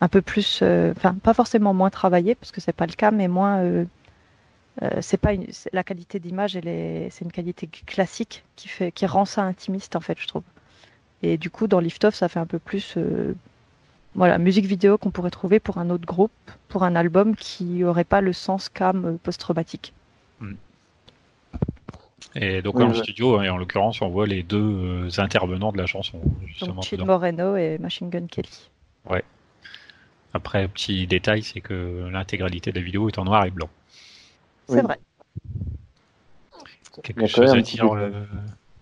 un 0.01 0.09
peu 0.09 0.23
plus, 0.23 0.63
enfin 0.63 1.15
pas 1.15 1.35
forcément 1.35 1.75
moins 1.75 1.91
travaillé 1.91 2.35
parce 2.35 2.53
que 2.53 2.61
c'est 2.61 2.73
pas 2.73 2.87
le 2.87 2.93
cas, 2.93 3.11
mais 3.11 3.27
moins 3.27 3.85
c'est 5.01 5.17
pas 5.17 5.33
la 5.73 5.83
qualité 5.83 6.21
d'image, 6.21 6.53
c'est 6.53 7.21
une 7.23 7.33
qualité 7.33 7.69
classique 7.87 8.45
qui 8.57 9.07
rend 9.07 9.25
ça 9.25 9.43
intimiste 9.43 9.97
en 9.97 10.01
fait, 10.01 10.19
je 10.21 10.29
trouve. 10.29 10.45
Et 11.23 11.37
du 11.37 11.51
coup, 11.51 11.67
dans 11.67 11.81
Lift 11.81 12.05
Off, 12.05 12.15
ça 12.15 12.29
fait 12.29 12.39
un 12.39 12.47
peu 12.47 12.61
plus, 12.61 12.97
voilà, 14.15 14.39
musique 14.39 14.67
vidéo 14.67 14.97
qu'on 14.97 15.11
pourrait 15.11 15.31
trouver 15.31 15.59
pour 15.59 15.79
un 15.79 15.91
autre 15.91 16.07
groupe, 16.07 16.31
pour 16.69 16.85
un 16.85 16.95
album 16.95 17.35
qui 17.35 17.83
aurait 17.83 18.05
pas 18.05 18.21
le 18.21 18.33
sens 18.33 18.69
cam 18.69 19.19
post-traumatique. 19.25 19.93
Hmm. 20.39 20.55
Et 22.35 22.63
donc 22.63 22.79
dans 22.79 22.89
le 22.89 22.95
studio, 22.95 23.43
et 23.43 23.49
en 23.49 23.57
l'occurrence, 23.57 24.03
on 24.03 24.09
voit 24.09 24.27
les 24.27 24.43
deux 24.43 24.59
euh, 24.59 25.09
intervenants 25.19 25.73
de 25.73 25.79
la 25.79 25.87
chanson. 25.87 26.21
Justement, 26.47 26.81
donc 26.81 27.07
Moreno 27.07 27.57
et 27.57 27.79
Machine 27.79 28.11
Gun 28.11 28.27
Kelly. 28.27 28.69
Ouais. 29.09 29.25
Après, 30.35 30.69
petit 30.69 31.07
détail, 31.07 31.43
c'est 31.43 31.61
que 31.61 32.09
l'intégralité 32.13 32.71
de 32.71 32.79
la 32.79 32.85
vidéo 32.85 33.09
est 33.09 33.19
en 33.19 33.25
noir 33.25 33.47
et 33.47 33.51
blanc. 33.51 33.71
C'est 34.69 34.83
vrai. 34.83 34.99
Quelque 37.03 37.27
chose 37.27 37.53
à 37.53 37.61
dire. 37.61 37.93
Euh, 37.95 38.11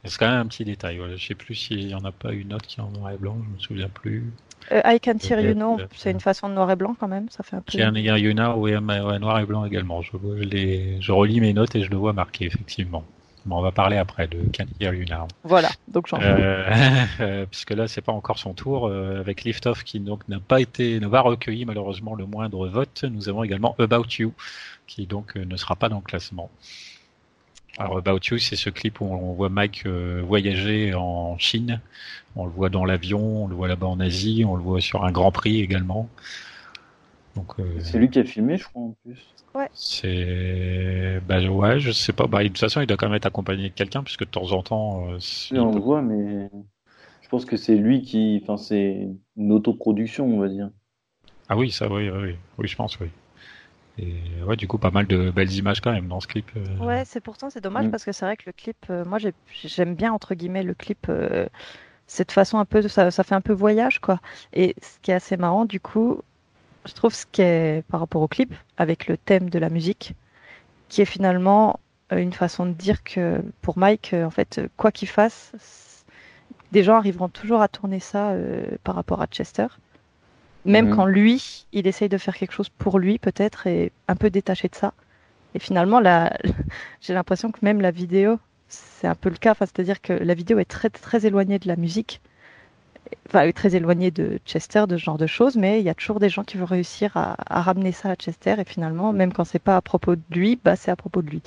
c'est 0.05 0.19
quand 0.19 0.29
même 0.29 0.41
un 0.41 0.47
petit 0.47 0.65
détail. 0.65 1.01
Je 1.17 1.25
sais 1.25 1.35
plus 1.35 1.55
s'il 1.55 1.87
n'y 1.87 1.95
en 1.95 2.05
a 2.05 2.13
pas 2.13 2.33
une 2.33 2.53
autre 2.53 2.67
qui 2.67 2.81
est 2.81 2.83
en 2.83 2.91
noir 2.91 3.13
et 3.13 3.17
blanc, 3.17 3.37
je 3.45 3.55
me 3.55 3.59
souviens 3.59 3.89
plus. 3.89 4.25
Euh, 4.73 4.81
I 4.85 4.99
Can 4.99 5.19
Hear 5.19 5.41
You 5.41 5.55
Know, 5.55 5.79
c'est 5.95 6.11
une 6.11 6.21
façon 6.21 6.49
de 6.49 6.55
noir 6.55 6.71
et 6.73 6.77
blanc 6.77 6.97
quand 6.99 7.07
même, 7.07 7.29
ça 7.29 7.45
fait 7.45 7.57
un 7.57 7.61
peu. 7.61 7.79
Can 7.79 7.95
Hear 7.95 8.17
You 8.19 8.33
Now, 8.33 8.55
oui, 8.57 8.73
noir 8.73 9.39
et 9.39 9.47
blanc 9.47 9.65
également. 9.65 10.03
Je, 10.03 10.17
les... 10.41 11.01
je 11.01 11.13
relis 11.13 11.41
mes 11.41 11.53
notes 11.53 11.77
et 11.77 11.83
je 11.83 11.91
le 11.91 11.97
vois 11.97 12.13
marqué, 12.13 12.47
effectivement 12.47 13.05
on 13.55 13.63
va 13.63 13.73
parler 13.73 13.97
après 13.97 14.27
de 14.27 14.39
Can 14.57 14.67
Hear 14.81 14.95
You 14.95 15.05
Now. 15.09 15.29
Voilà, 15.45 15.71
donc 15.89 16.07
j'en 16.09 16.21
euh, 16.21 16.65
euh, 17.21 17.47
Puisque 17.51 17.71
là, 17.71 17.87
c'est 17.87 18.01
pas 18.01 18.13
encore 18.13 18.39
son 18.39 18.55
tour. 18.55 18.87
Euh, 18.87 19.21
avec 19.21 19.45
Liftoff 19.45 19.85
qui 19.85 20.01
donc 20.01 20.29
n'a 20.29 20.41
pas 20.41 20.61
été, 20.61 20.99
ne 21.01 21.07
va 21.07 21.21
recueillir 21.21 21.67
malheureusement 21.67 22.15
le 22.15 22.27
moindre 22.27 22.67
vote. 22.69 23.05
Nous 23.11 23.29
avons 23.29 23.45
également 23.45 23.77
About 23.79 24.07
You 24.19 24.33
qui 24.87 25.07
donc 25.07 25.37
ne 25.37 25.57
sera 25.57 25.77
pas 25.77 25.89
dans 25.89 25.97
le 25.97 26.03
classement. 26.03 26.51
Alors 27.79 27.99
About 27.99 28.21
You, 28.31 28.39
c'est 28.39 28.57
ce 28.57 28.71
clip 28.71 29.01
où 29.01 29.05
on 29.05 29.33
voit 29.35 29.49
Mike 29.49 29.87
voyager 29.87 30.95
en 30.95 31.39
Chine. 31.39 31.81
On 32.35 32.45
le 32.47 32.51
voit 32.51 32.69
dans 32.69 32.85
l'avion, 32.85 33.45
on 33.45 33.49
le 33.49 33.55
voit 33.55 33.69
là-bas 33.69 33.87
en 33.87 34.01
Asie, 34.01 34.45
on 34.47 34.57
le 34.57 34.63
voit 34.63 34.81
sur 34.81 35.05
un 35.05 35.13
Grand 35.13 35.31
Prix 35.31 35.61
également. 35.61 36.09
c'est 37.81 37.99
lui 37.99 38.11
qui 38.11 38.19
a 38.19 38.25
filmé, 38.25 38.57
je 38.57 38.65
crois 38.65 38.83
en 38.83 38.97
plus. 39.05 39.36
C'est. 39.73 41.21
Bah 41.27 41.41
ouais, 41.41 41.81
je 41.81 41.91
sais 41.91 42.13
pas. 42.13 42.27
Bah, 42.27 42.43
de 42.43 42.49
toute 42.49 42.59
façon, 42.59 42.81
il 42.81 42.87
doit 42.87 42.97
quand 42.97 43.07
même 43.07 43.17
être 43.17 43.27
accompagné 43.27 43.71
de 43.71 43.75
quelqu'un, 43.75 44.03
puisque 44.03 44.25
de 44.25 44.31
temps 44.31 44.53
en 44.53 44.63
temps. 44.63 45.09
Euh, 45.11 45.19
on 45.53 45.73
le 45.73 45.81
voit, 45.81 46.03
mais 46.03 46.51
je 47.23 47.29
pense 47.29 47.45
que 47.45 47.57
c'est 47.57 47.77
lui 47.77 48.03
qui. 48.03 48.41
Enfin, 48.43 48.57
c'est 48.57 49.09
une 49.37 49.53
autoproduction, 49.53 50.27
on 50.27 50.41
va 50.41 50.49
dire. 50.49 50.71
Ah 51.49 51.57
oui, 51.57 51.71
ça, 51.71 51.89
oui, 51.89 52.11
oui, 52.11 52.35
oui, 52.59 52.69
je 52.69 52.77
pense, 52.77 52.99
oui. 53.01 53.09
Et 53.99 54.15
ouais, 54.47 54.57
du 54.57 54.69
coup, 54.69 54.79
pas 54.79 54.91
mal 54.91 55.07
de 55.07 55.31
belles 55.31 55.53
images 55.53 55.81
quand 55.81 55.93
même 55.93 56.09
dans 56.09 56.21
ce 56.21 56.27
clip. 56.27 56.51
Euh. 56.57 56.85
Ouais, 56.85 57.05
c'est 57.07 57.21
pourtant, 57.21 57.49
c'est 57.49 57.63
dommage 57.63 57.87
mm. 57.87 57.91
parce 57.91 58.05
que 58.05 58.13
c'est 58.13 58.27
vrai 58.27 58.37
que 58.37 58.45
le 58.47 58.53
clip, 58.53 58.77
euh, 58.91 59.05
moi, 59.05 59.19
j'aime 59.63 59.95
bien, 59.95 60.13
entre 60.13 60.35
guillemets, 60.35 60.63
le 60.63 60.75
clip. 60.75 61.11
cette 62.07 62.33
façon 62.33 62.59
un 62.59 62.65
peu, 62.65 62.83
ça, 62.89 63.11
ça 63.11 63.25
fait 63.25 63.35
un 63.35 63.41
peu 63.41 63.53
voyage, 63.53 64.01
quoi. 64.01 64.21
Et 64.53 64.75
ce 64.83 64.99
qui 65.01 65.13
est 65.13 65.15
assez 65.15 65.37
marrant, 65.37 65.65
du 65.65 65.81
coup, 65.81 66.21
je 66.87 66.95
trouve 66.95 67.15
ce 67.15 67.27
qui 67.31 67.43
est 67.43 67.85
par 67.89 68.01
rapport 68.01 68.23
au 68.23 68.29
clip, 68.29 68.55
avec 68.77 69.07
le 69.07 69.17
thème 69.17 69.51
de 69.51 69.59
la 69.59 69.69
musique, 69.69 70.15
qui 70.89 71.03
est 71.03 71.07
finalement 71.07 71.81
euh, 72.13 72.19
une 72.19 72.33
façon 72.33 72.67
de 72.67 72.73
dire 72.73 73.03
que 73.03 73.43
pour 73.63 73.79
Mike, 73.79 74.13
euh, 74.15 74.25
en 74.25 74.31
fait, 74.31 74.61
quoi 74.77 74.93
qu'il 74.93 75.09
fasse, 75.09 76.05
des 76.73 76.83
gens 76.83 76.97
arriveront 76.97 77.29
toujours 77.29 77.61
à 77.61 77.69
tourner 77.69 78.01
ça 78.01 78.31
euh, 78.31 78.67
par 78.85 78.95
rapport 78.95 79.21
à 79.21 79.27
Chester. 79.27 79.67
Même 80.65 80.89
mhm. 80.89 80.97
quand 80.97 81.07
lui, 81.07 81.67
il 81.73 81.87
essaye 81.87 82.09
de 82.09 82.19
faire 82.19 82.37
quelque 82.37 82.53
chose 82.53 82.69
pour 82.69 82.99
lui, 82.99 83.19
peut-être, 83.19 83.67
et 83.67 83.93
un 84.09 84.17
peu 84.17 84.31
détaché 84.31 84.69
de 84.69 84.75
ça. 84.75 84.93
Et 85.55 85.59
finalement, 85.59 86.01
là, 86.01 86.37
j'ai 87.01 87.15
l'impression 87.15 87.51
que 87.51 87.59
même 87.63 87.81
la 87.81 87.91
vidéo, 87.91 88.39
c'est 88.69 89.07
un 89.07 89.15
peu 89.15 89.29
le 89.31 89.37
cas. 89.37 89.55
C'est-à-dire 89.59 90.01
que 90.01 90.13
la 90.13 90.35
vidéo 90.35 90.59
est 90.59 90.65
très, 90.65 90.91
très 90.91 91.25
éloignée 91.25 91.59
de 91.59 91.69
la 91.69 91.77
musique 91.77 92.21
enfin, 93.29 93.51
très 93.53 93.75
éloigné 93.75 94.11
de 94.11 94.39
Chester, 94.45 94.85
de 94.89 94.97
ce 94.97 95.03
genre 95.03 95.19
de 95.19 95.27
choses, 95.27 95.57
mais 95.57 95.81
il 95.81 95.85
y 95.85 95.89
a 95.89 95.95
toujours 95.95 96.21
des 96.21 96.29
gens 96.29 96.45
qui 96.45 96.57
vont 96.57 96.67
réussir 96.67 97.17
à, 97.17 97.37
ramener 97.49 97.93
ça 97.93 98.11
à 98.11 98.15
Chester, 98.15 98.55
et 98.59 98.65
finalement, 98.65 99.13
même 99.13 99.33
quand 99.33 99.45
c'est 99.45 99.59
pas 99.59 99.77
à 99.77 99.81
propos 99.81 100.17
de 100.17 100.23
lui, 100.31 100.59
bah, 100.63 100.77
c'est 100.77 100.91
à 100.91 100.97
propos 100.97 101.23
de 101.23 101.31
lui. 101.31 101.43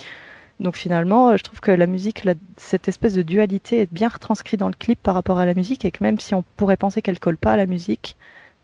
Donc 0.59 0.75
finalement, 0.75 1.37
je 1.37 1.43
trouve 1.43 1.61
que 1.61 1.71
la 1.71 1.87
musique, 1.87 2.27
cette 2.57 2.87
espèce 2.87 3.13
de 3.13 3.21
dualité 3.21 3.81
est 3.81 3.93
bien 3.93 4.09
retranscrite 4.09 4.59
dans 4.59 4.67
le 4.67 4.73
clip 4.73 5.01
par 5.01 5.13
rapport 5.15 5.39
à 5.39 5.45
la 5.45 5.53
musique, 5.53 5.85
et 5.85 5.91
que 5.91 6.03
même 6.03 6.19
si 6.19 6.35
on 6.35 6.43
pourrait 6.57 6.77
penser 6.77 7.01
qu'elle 7.01 7.19
colle 7.19 7.37
pas 7.37 7.53
à 7.53 7.57
la 7.57 7.65
musique, 7.65 8.17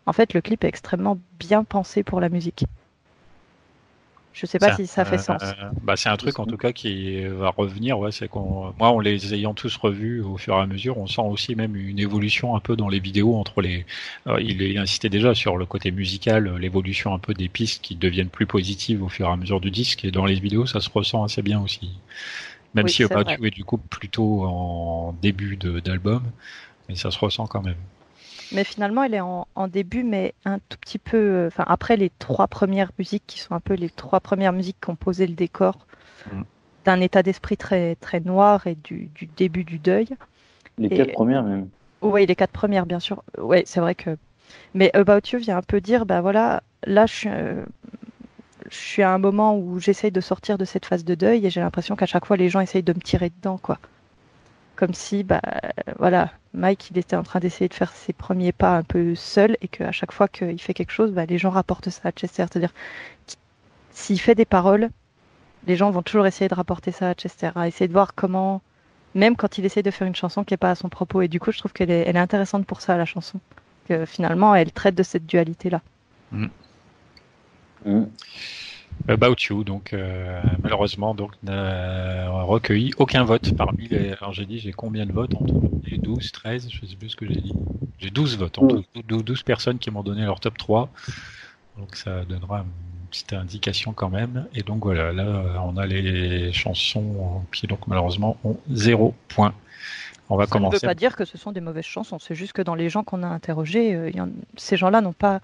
en 0.05 0.13
fait, 0.13 0.33
le 0.33 0.41
clip 0.41 0.63
est 0.63 0.67
extrêmement 0.67 1.17
bien 1.39 1.63
pensé 1.63 2.03
pour 2.03 2.19
la 2.19 2.29
musique. 2.29 2.65
Je 4.35 4.45
sais 4.45 4.59
pas 4.59 4.75
si 4.75 4.85
ça 4.85 5.05
fait 5.05 5.17
sens. 5.17 5.41
bah 5.81 5.95
c'est 5.95 6.09
un 6.09 6.17
truc 6.17 6.39
en 6.39 6.45
tout 6.45 6.57
cas 6.57 6.73
qui 6.73 7.23
va 7.23 7.53
revenir. 7.55 7.97
Ouais, 7.97 8.11
c'est 8.11 8.27
qu'on, 8.27 8.73
moi, 8.77 8.89
en 8.89 8.99
les 8.99 9.33
ayant 9.33 9.53
tous 9.53 9.77
revus 9.77 10.21
au 10.21 10.35
fur 10.37 10.55
et 10.55 10.59
à 10.59 10.65
mesure, 10.67 10.97
on 10.97 11.07
sent 11.07 11.21
aussi 11.21 11.55
même 11.55 11.77
une 11.77 11.99
évolution 11.99 12.53
un 12.53 12.59
peu 12.59 12.75
dans 12.75 12.89
les 12.89 12.99
vidéos 12.99 13.35
entre 13.35 13.61
les. 13.61 13.85
il, 14.39 14.77
insistait 14.77 15.09
déjà 15.09 15.33
sur 15.33 15.55
le 15.55 15.65
côté 15.65 15.91
musical, 15.91 16.57
l'évolution 16.57 17.13
un 17.13 17.19
peu 17.19 17.33
des 17.33 17.47
pistes 17.47 17.81
qui 17.81 17.95
deviennent 17.95 18.29
plus 18.29 18.45
positives 18.45 19.01
au 19.03 19.07
fur 19.07 19.27
et 19.27 19.31
à 19.31 19.37
mesure 19.37 19.61
du 19.61 19.71
disque. 19.71 20.03
Et 20.03 20.11
dans 20.11 20.25
les 20.25 20.35
vidéos, 20.35 20.65
ça 20.65 20.81
se 20.81 20.89
ressent 20.89 21.23
assez 21.23 21.41
bien 21.41 21.61
aussi. 21.61 21.91
Même 22.73 22.89
si 22.89 23.05
About 23.05 23.31
You 23.31 23.45
est 23.45 23.51
du 23.51 23.63
coup 23.63 23.77
plutôt 23.77 24.43
en 24.43 25.15
début 25.21 25.55
d'album, 25.55 26.23
mais 26.89 26.95
ça 26.95 27.09
se 27.09 27.19
ressent 27.19 27.47
quand 27.47 27.61
même. 27.61 27.77
Mais 28.51 28.63
finalement, 28.63 29.03
elle 29.03 29.13
est 29.13 29.21
en, 29.21 29.67
début, 29.67 30.03
mais 30.03 30.33
un 30.45 30.59
tout 30.69 30.77
petit 30.79 30.99
peu. 30.99 31.17
Euh, 31.17 31.47
enfin, 31.47 31.63
après 31.67 31.97
les 31.97 32.11
trois 32.19 32.47
premières 32.47 32.91
musiques 32.99 33.23
qui 33.25 33.39
sont 33.39 33.53
un 33.53 33.59
peu 33.59 33.73
les 33.73 33.89
trois 33.89 34.19
premières 34.19 34.53
musiques 34.53 34.77
qui 34.81 34.89
ont 34.89 34.95
posé 34.95 35.27
le 35.27 35.33
décor 35.33 35.85
mm. 36.31 36.41
d'un 36.85 37.01
état 37.01 37.23
d'esprit 37.23 37.57
très 37.57 37.95
très 37.95 38.19
noir 38.19 38.67
et 38.67 38.75
du, 38.75 39.09
début 39.37 39.63
du 39.63 39.79
deuil. 39.79 40.07
Les 40.77 40.89
quatre 40.89 41.13
premières 41.13 41.43
même. 41.43 41.69
Oui, 42.01 42.25
les 42.25 42.35
quatre 42.35 42.51
premières, 42.51 42.85
bien 42.85 42.99
sûr. 42.99 43.23
Oui, 43.39 43.63
c'est 43.65 43.79
vrai 43.79 43.95
que. 43.95 44.17
Mais 44.73 44.91
About 44.93 45.21
You 45.31 45.39
vient 45.39 45.57
un 45.57 45.63
peu 45.63 45.81
dire, 45.81 46.05
ben 46.05 46.21
voilà, 46.21 46.61
là, 46.85 47.07
je 47.07 47.13
suis, 47.13 47.29
euh, 47.29 47.63
je 48.69 48.75
suis 48.75 49.01
à 49.01 49.11
un 49.11 49.17
moment 49.17 49.57
où 49.57 49.79
j'essaye 49.79 50.11
de 50.11 50.21
sortir 50.21 50.57
de 50.57 50.65
cette 50.65 50.85
phase 50.85 51.03
de 51.03 51.15
deuil 51.15 51.45
et 51.45 51.49
j'ai 51.49 51.61
l'impression 51.61 51.95
qu'à 51.95 52.05
chaque 52.05 52.25
fois, 52.25 52.37
les 52.37 52.49
gens 52.49 52.59
essayent 52.59 52.83
de 52.83 52.93
me 52.93 52.99
tirer 52.99 53.31
dedans, 53.31 53.57
quoi 53.57 53.79
comme 54.75 54.93
si 54.93 55.23
bah 55.23 55.41
voilà 55.99 56.31
Mike 56.53 56.89
il 56.91 56.97
était 56.97 57.15
en 57.15 57.23
train 57.23 57.39
d'essayer 57.39 57.67
de 57.67 57.73
faire 57.73 57.91
ses 57.91 58.13
premiers 58.13 58.51
pas 58.51 58.77
un 58.77 58.83
peu 58.83 59.15
seul 59.15 59.57
et 59.61 59.67
qu'à 59.67 59.91
chaque 59.91 60.11
fois 60.11 60.27
qu'il 60.27 60.59
fait 60.61 60.73
quelque 60.73 60.91
chose 60.91 61.11
bah, 61.11 61.25
les 61.25 61.37
gens 61.37 61.49
rapportent 61.49 61.89
ça 61.89 62.09
à 62.09 62.11
Chester 62.11 62.45
c'est-à-dire 62.51 62.73
s'il 63.91 64.19
fait 64.19 64.35
des 64.35 64.45
paroles 64.45 64.89
les 65.67 65.75
gens 65.75 65.89
vont 65.91 66.01
toujours 66.03 66.27
essayer 66.27 66.47
de 66.47 66.55
rapporter 66.55 66.91
ça 66.91 67.09
à 67.09 67.13
Chester 67.13 67.51
à 67.55 67.67
essayer 67.67 67.87
de 67.87 67.93
voir 67.93 68.15
comment 68.15 68.61
même 69.13 69.35
quand 69.35 69.57
il 69.57 69.65
essaie 69.65 69.83
de 69.83 69.91
faire 69.91 70.07
une 70.07 70.15
chanson 70.15 70.43
qui 70.43 70.53
n'est 70.53 70.57
pas 70.57 70.71
à 70.71 70.75
son 70.75 70.89
propos 70.89 71.21
et 71.21 71.27
du 71.27 71.39
coup 71.39 71.51
je 71.51 71.59
trouve 71.59 71.73
qu'elle 71.73 71.91
est, 71.91 72.03
elle 72.07 72.17
est 72.17 72.19
intéressante 72.19 72.65
pour 72.65 72.81
ça 72.81 72.97
la 72.97 73.05
chanson 73.05 73.39
que 73.87 74.05
finalement 74.05 74.55
elle 74.55 74.71
traite 74.71 74.95
de 74.95 75.03
cette 75.03 75.25
dualité 75.25 75.69
là 75.69 75.81
mmh. 76.31 76.47
Mmh. 77.85 78.03
About 79.07 79.35
You, 79.49 79.63
donc 79.63 79.93
euh, 79.93 80.41
malheureusement, 80.63 81.13
donc 81.13 81.31
n'a 81.43 82.29
recueilli 82.29 82.91
aucun 82.97 83.23
vote 83.23 83.55
parmi 83.55 83.87
les. 83.87 84.13
Alors 84.13 84.33
j'ai 84.33 84.45
dit, 84.45 84.59
j'ai 84.59 84.71
combien 84.71 85.05
de 85.05 85.11
votes 85.11 85.35
entre 85.35 85.53
les 85.89 85.97
12, 85.97 86.31
13, 86.31 86.69
je 86.71 86.85
sais 86.85 86.95
plus 86.95 87.09
ce 87.09 87.15
que 87.15 87.27
j'ai 87.27 87.39
dit. 87.39 87.53
J'ai 87.99 88.09
12 88.09 88.37
votes, 88.37 88.57
en 88.59 88.67
12, 89.07 89.43
personnes 89.43 89.77
qui 89.77 89.91
m'ont 89.91 90.03
donné 90.03 90.23
leur 90.23 90.39
top 90.39 90.57
3. 90.57 90.89
Donc 91.77 91.95
ça 91.95 92.25
donnera 92.25 92.59
une 92.59 93.07
petite 93.11 93.33
indication 93.33 93.93
quand 93.93 94.09
même. 94.09 94.47
Et 94.55 94.63
donc 94.63 94.83
voilà, 94.83 95.11
là 95.13 95.61
on 95.63 95.77
a 95.77 95.85
les 95.85 96.51
chansons 96.51 97.43
qui 97.53 97.67
donc 97.67 97.87
malheureusement 97.87 98.37
ont 98.43 98.57
0 98.71 99.13
point. 99.27 99.53
On 100.29 100.37
va 100.37 100.45
ça 100.45 100.51
commencer. 100.51 100.77
ne 100.77 100.81
veut 100.81 100.87
pas 100.87 100.95
dire 100.95 101.15
que 101.15 101.25
ce 101.25 101.37
sont 101.37 101.51
des 101.51 101.61
mauvaises 101.61 101.85
chansons, 101.85 102.17
c'est 102.17 102.33
juste 102.33 102.53
que 102.53 102.61
dans 102.61 102.75
les 102.75 102.89
gens 102.89 103.03
qu'on 103.03 103.21
a 103.21 103.27
interrogés, 103.27 103.93
euh, 103.93 104.11
ces 104.57 104.77
gens-là 104.77 105.01
n'ont 105.01 105.13
pas 105.13 105.39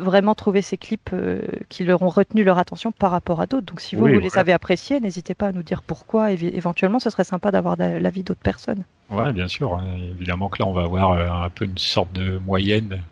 vraiment 0.00 0.34
trouver 0.34 0.62
ces 0.62 0.76
clips 0.76 1.10
euh, 1.12 1.42
qui 1.68 1.84
leur 1.84 2.02
ont 2.02 2.08
retenu 2.08 2.42
leur 2.44 2.58
attention 2.58 2.92
par 2.92 3.10
rapport 3.10 3.40
à 3.40 3.46
d'autres. 3.46 3.66
Donc 3.66 3.80
si 3.80 3.96
vous, 3.96 4.06
les 4.06 4.38
avez 4.38 4.52
appréciés, 4.52 5.00
n'hésitez 5.00 5.34
pas 5.34 5.48
à 5.48 5.52
nous 5.52 5.62
dire 5.62 5.82
pourquoi. 5.82 6.32
éventuellement, 6.32 6.98
ce 6.98 7.10
serait 7.10 7.24
sympa 7.24 7.50
d'avoir 7.50 7.76
l'avis 7.76 8.22
d'autres 8.22 8.40
personnes. 8.40 8.84
Ouais, 9.10 9.32
bien 9.32 9.48
sûr. 9.48 9.74
Hein. 9.74 9.84
Évidemment 10.18 10.48
que 10.48 10.62
là, 10.62 10.68
on 10.68 10.72
va 10.72 10.82
avoir 10.82 11.12
euh, 11.12 11.28
un 11.28 11.50
peu 11.50 11.64
une 11.64 11.78
sorte 11.78 12.12
de 12.12 12.38
moyenne 12.38 13.02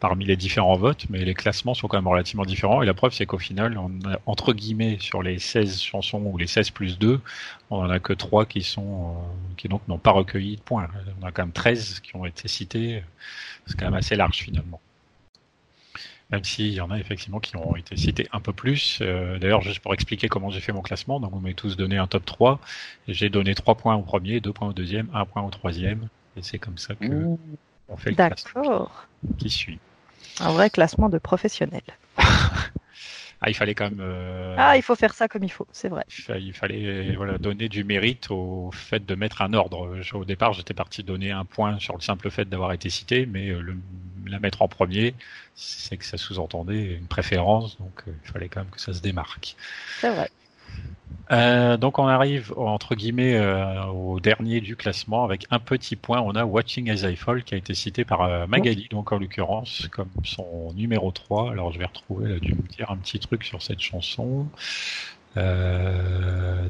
parmi 0.00 0.26
les 0.26 0.36
différents 0.36 0.76
votes, 0.76 1.06
mais 1.08 1.24
les 1.24 1.34
classements 1.34 1.72
sont 1.72 1.88
quand 1.88 1.96
même 1.96 2.08
relativement 2.08 2.44
différents. 2.44 2.82
Et 2.82 2.86
la 2.86 2.92
preuve, 2.92 3.12
c'est 3.12 3.24
qu'au 3.24 3.38
final, 3.38 3.78
on 3.78 3.90
a, 4.06 4.18
entre 4.26 4.52
guillemets, 4.52 4.98
sur 5.00 5.22
les 5.22 5.38
16 5.38 5.80
chansons 5.80 6.22
ou 6.26 6.36
les 6.36 6.46
16 6.46 6.70
plus 6.70 6.98
2, 6.98 7.20
on 7.70 7.78
en 7.78 7.88
a 7.88 7.98
que 8.00 8.12
3 8.12 8.44
qui 8.44 8.62
sont, 8.62 8.82
euh, 8.82 9.54
qui 9.56 9.68
donc 9.68 9.86
n'ont 9.88 9.98
pas 9.98 10.10
recueilli 10.10 10.56
de 10.56 10.60
points. 10.60 10.88
On 11.22 11.26
a 11.26 11.32
quand 11.32 11.42
même 11.42 11.52
13 11.52 12.00
qui 12.00 12.16
ont 12.16 12.26
été 12.26 12.48
cités. 12.48 13.02
C'est 13.66 13.78
quand 13.78 13.86
même 13.86 13.94
assez 13.94 14.16
large 14.16 14.36
finalement 14.36 14.80
même 16.30 16.44
s'il 16.44 16.72
y 16.72 16.80
en 16.80 16.90
a 16.90 16.98
effectivement 16.98 17.40
qui 17.40 17.56
ont 17.56 17.76
été 17.76 17.96
cités 17.96 18.28
un 18.32 18.40
peu 18.40 18.52
plus. 18.52 18.98
Euh, 19.00 19.38
d'ailleurs, 19.38 19.60
juste 19.60 19.80
pour 19.80 19.94
expliquer 19.94 20.28
comment 20.28 20.50
j'ai 20.50 20.60
fait 20.60 20.72
mon 20.72 20.82
classement, 20.82 21.20
donc 21.20 21.32
vous 21.32 21.40
m'avez 21.40 21.54
tous 21.54 21.76
donné 21.76 21.96
un 21.98 22.06
top 22.06 22.24
3, 22.24 22.60
j'ai 23.08 23.28
donné 23.28 23.54
3 23.54 23.74
points 23.76 23.94
au 23.94 24.02
premier, 24.02 24.40
2 24.40 24.52
points 24.52 24.68
au 24.68 24.72
deuxième, 24.72 25.08
1 25.14 25.24
point 25.26 25.42
au 25.42 25.50
troisième, 25.50 26.08
et 26.36 26.42
c'est 26.42 26.58
comme 26.58 26.78
ça 26.78 26.94
que 26.94 27.36
on 27.88 27.96
fait 27.96 28.10
le 28.10 28.16
classement 28.16 28.90
qui 29.38 29.50
suit. 29.50 29.78
Un 30.40 30.50
vrai 30.50 30.70
classement 30.70 31.08
de 31.08 31.18
professionnels. 31.18 31.82
Ah, 33.46 33.50
il 33.50 33.54
fallait 33.54 33.74
quand 33.74 33.90
même. 33.90 34.00
Euh, 34.00 34.56
ah, 34.56 34.74
il 34.78 34.82
faut 34.82 34.94
faire 34.94 35.12
ça 35.12 35.28
comme 35.28 35.44
il 35.44 35.50
faut, 35.52 35.66
c'est 35.70 35.90
vrai. 35.90 36.06
Il 36.40 36.54
fallait 36.54 37.14
voilà, 37.14 37.36
donner 37.36 37.68
du 37.68 37.84
mérite 37.84 38.30
au 38.30 38.70
fait 38.72 39.04
de 39.04 39.14
mettre 39.14 39.42
un 39.42 39.52
ordre. 39.52 40.00
Au 40.14 40.24
départ, 40.24 40.54
j'étais 40.54 40.72
parti 40.72 41.02
donner 41.02 41.30
un 41.30 41.44
point 41.44 41.78
sur 41.78 41.94
le 41.94 42.00
simple 42.00 42.30
fait 42.30 42.48
d'avoir 42.48 42.72
été 42.72 42.88
cité, 42.88 43.26
mais 43.26 43.50
euh, 43.50 43.60
le, 43.60 43.76
la 44.24 44.38
mettre 44.38 44.62
en 44.62 44.68
premier, 44.68 45.14
c'est 45.54 45.98
que 45.98 46.06
ça 46.06 46.16
sous-entendait 46.16 46.94
une 46.94 47.06
préférence, 47.06 47.78
donc 47.78 48.04
euh, 48.08 48.12
il 48.24 48.30
fallait 48.30 48.48
quand 48.48 48.60
même 48.60 48.70
que 48.70 48.80
ça 48.80 48.94
se 48.94 49.02
démarque. 49.02 49.56
C'est 50.00 50.08
vrai. 50.08 50.30
Euh, 51.30 51.78
donc 51.78 51.98
on 51.98 52.06
arrive 52.06 52.52
entre 52.56 52.94
guillemets 52.94 53.34
euh, 53.34 53.84
au 53.86 54.20
dernier 54.20 54.60
du 54.60 54.76
classement 54.76 55.24
avec 55.24 55.46
un 55.50 55.58
petit 55.58 55.96
point. 55.96 56.20
On 56.20 56.32
a 56.32 56.44
Watching 56.44 56.90
as 56.90 57.08
I 57.08 57.16
Fall 57.16 57.42
qui 57.44 57.54
a 57.54 57.56
été 57.56 57.74
cité 57.74 58.04
par 58.04 58.22
euh, 58.22 58.46
Magali, 58.46 58.88
donc 58.90 59.12
en 59.12 59.18
l'occurrence 59.18 59.88
comme 59.90 60.10
son 60.24 60.72
numéro 60.74 61.10
3. 61.12 61.52
Alors 61.52 61.72
je 61.72 61.78
vais 61.78 61.86
retrouver, 61.86 62.26
elle 62.26 62.36
a 62.36 62.40
dû 62.40 62.54
me 62.54 62.68
dire 62.68 62.90
un 62.90 62.96
petit 62.96 63.18
truc 63.18 63.44
sur 63.44 63.62
cette 63.62 63.80
chanson. 63.80 64.46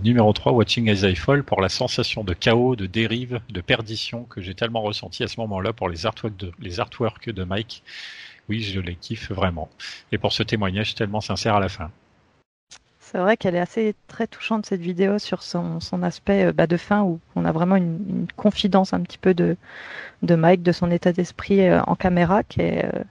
numéro 0.04 0.32
3, 0.32 0.52
Watching 0.52 0.88
as 0.88 1.02
I 1.02 1.16
Fall 1.16 1.42
pour 1.42 1.60
la 1.60 1.68
sensation 1.68 2.22
de 2.22 2.32
chaos, 2.32 2.76
de 2.76 2.86
dérive, 2.86 3.40
de 3.50 3.60
perdition 3.60 4.24
que 4.24 4.40
j'ai 4.40 4.54
tellement 4.54 4.82
ressenti 4.82 5.24
à 5.24 5.28
ce 5.28 5.40
moment-là 5.40 5.72
pour 5.72 5.88
les 5.88 6.06
artworks 6.06 6.36
de, 6.36 6.52
les 6.60 6.80
artworks 6.80 7.30
de 7.30 7.44
Mike. 7.44 7.82
Oui, 8.48 8.62
je 8.62 8.78
les 8.78 8.94
kiffe 8.94 9.32
vraiment. 9.32 9.68
Et 10.12 10.18
pour 10.18 10.32
ce 10.32 10.42
témoignage 10.42 10.94
tellement 10.94 11.22
sincère 11.22 11.56
à 11.56 11.60
la 11.60 11.68
fin. 11.68 11.90
C'est 13.14 13.20
vrai 13.20 13.36
qu'elle 13.36 13.54
est 13.54 13.60
assez 13.60 13.94
très 14.08 14.26
touchante 14.26 14.66
cette 14.66 14.80
vidéo 14.80 15.20
sur 15.20 15.44
son, 15.44 15.78
son 15.78 16.02
aspect 16.02 16.46
euh, 16.46 16.52
bah, 16.52 16.66
de 16.66 16.76
fin 16.76 17.02
où 17.04 17.20
on 17.36 17.44
a 17.44 17.52
vraiment 17.52 17.76
une, 17.76 18.26
confidence 18.36 18.92
un 18.92 19.00
petit 19.02 19.18
peu 19.18 19.34
de, 19.34 19.56
de 20.22 20.34
Mike, 20.34 20.64
de 20.64 20.72
son 20.72 20.90
état 20.90 21.12
d'esprit 21.12 21.60
euh, 21.60 21.80
en 21.86 21.94
caméra 21.94 22.42
qui 22.42 22.62
est, 22.62 22.84
euh, 22.92 23.04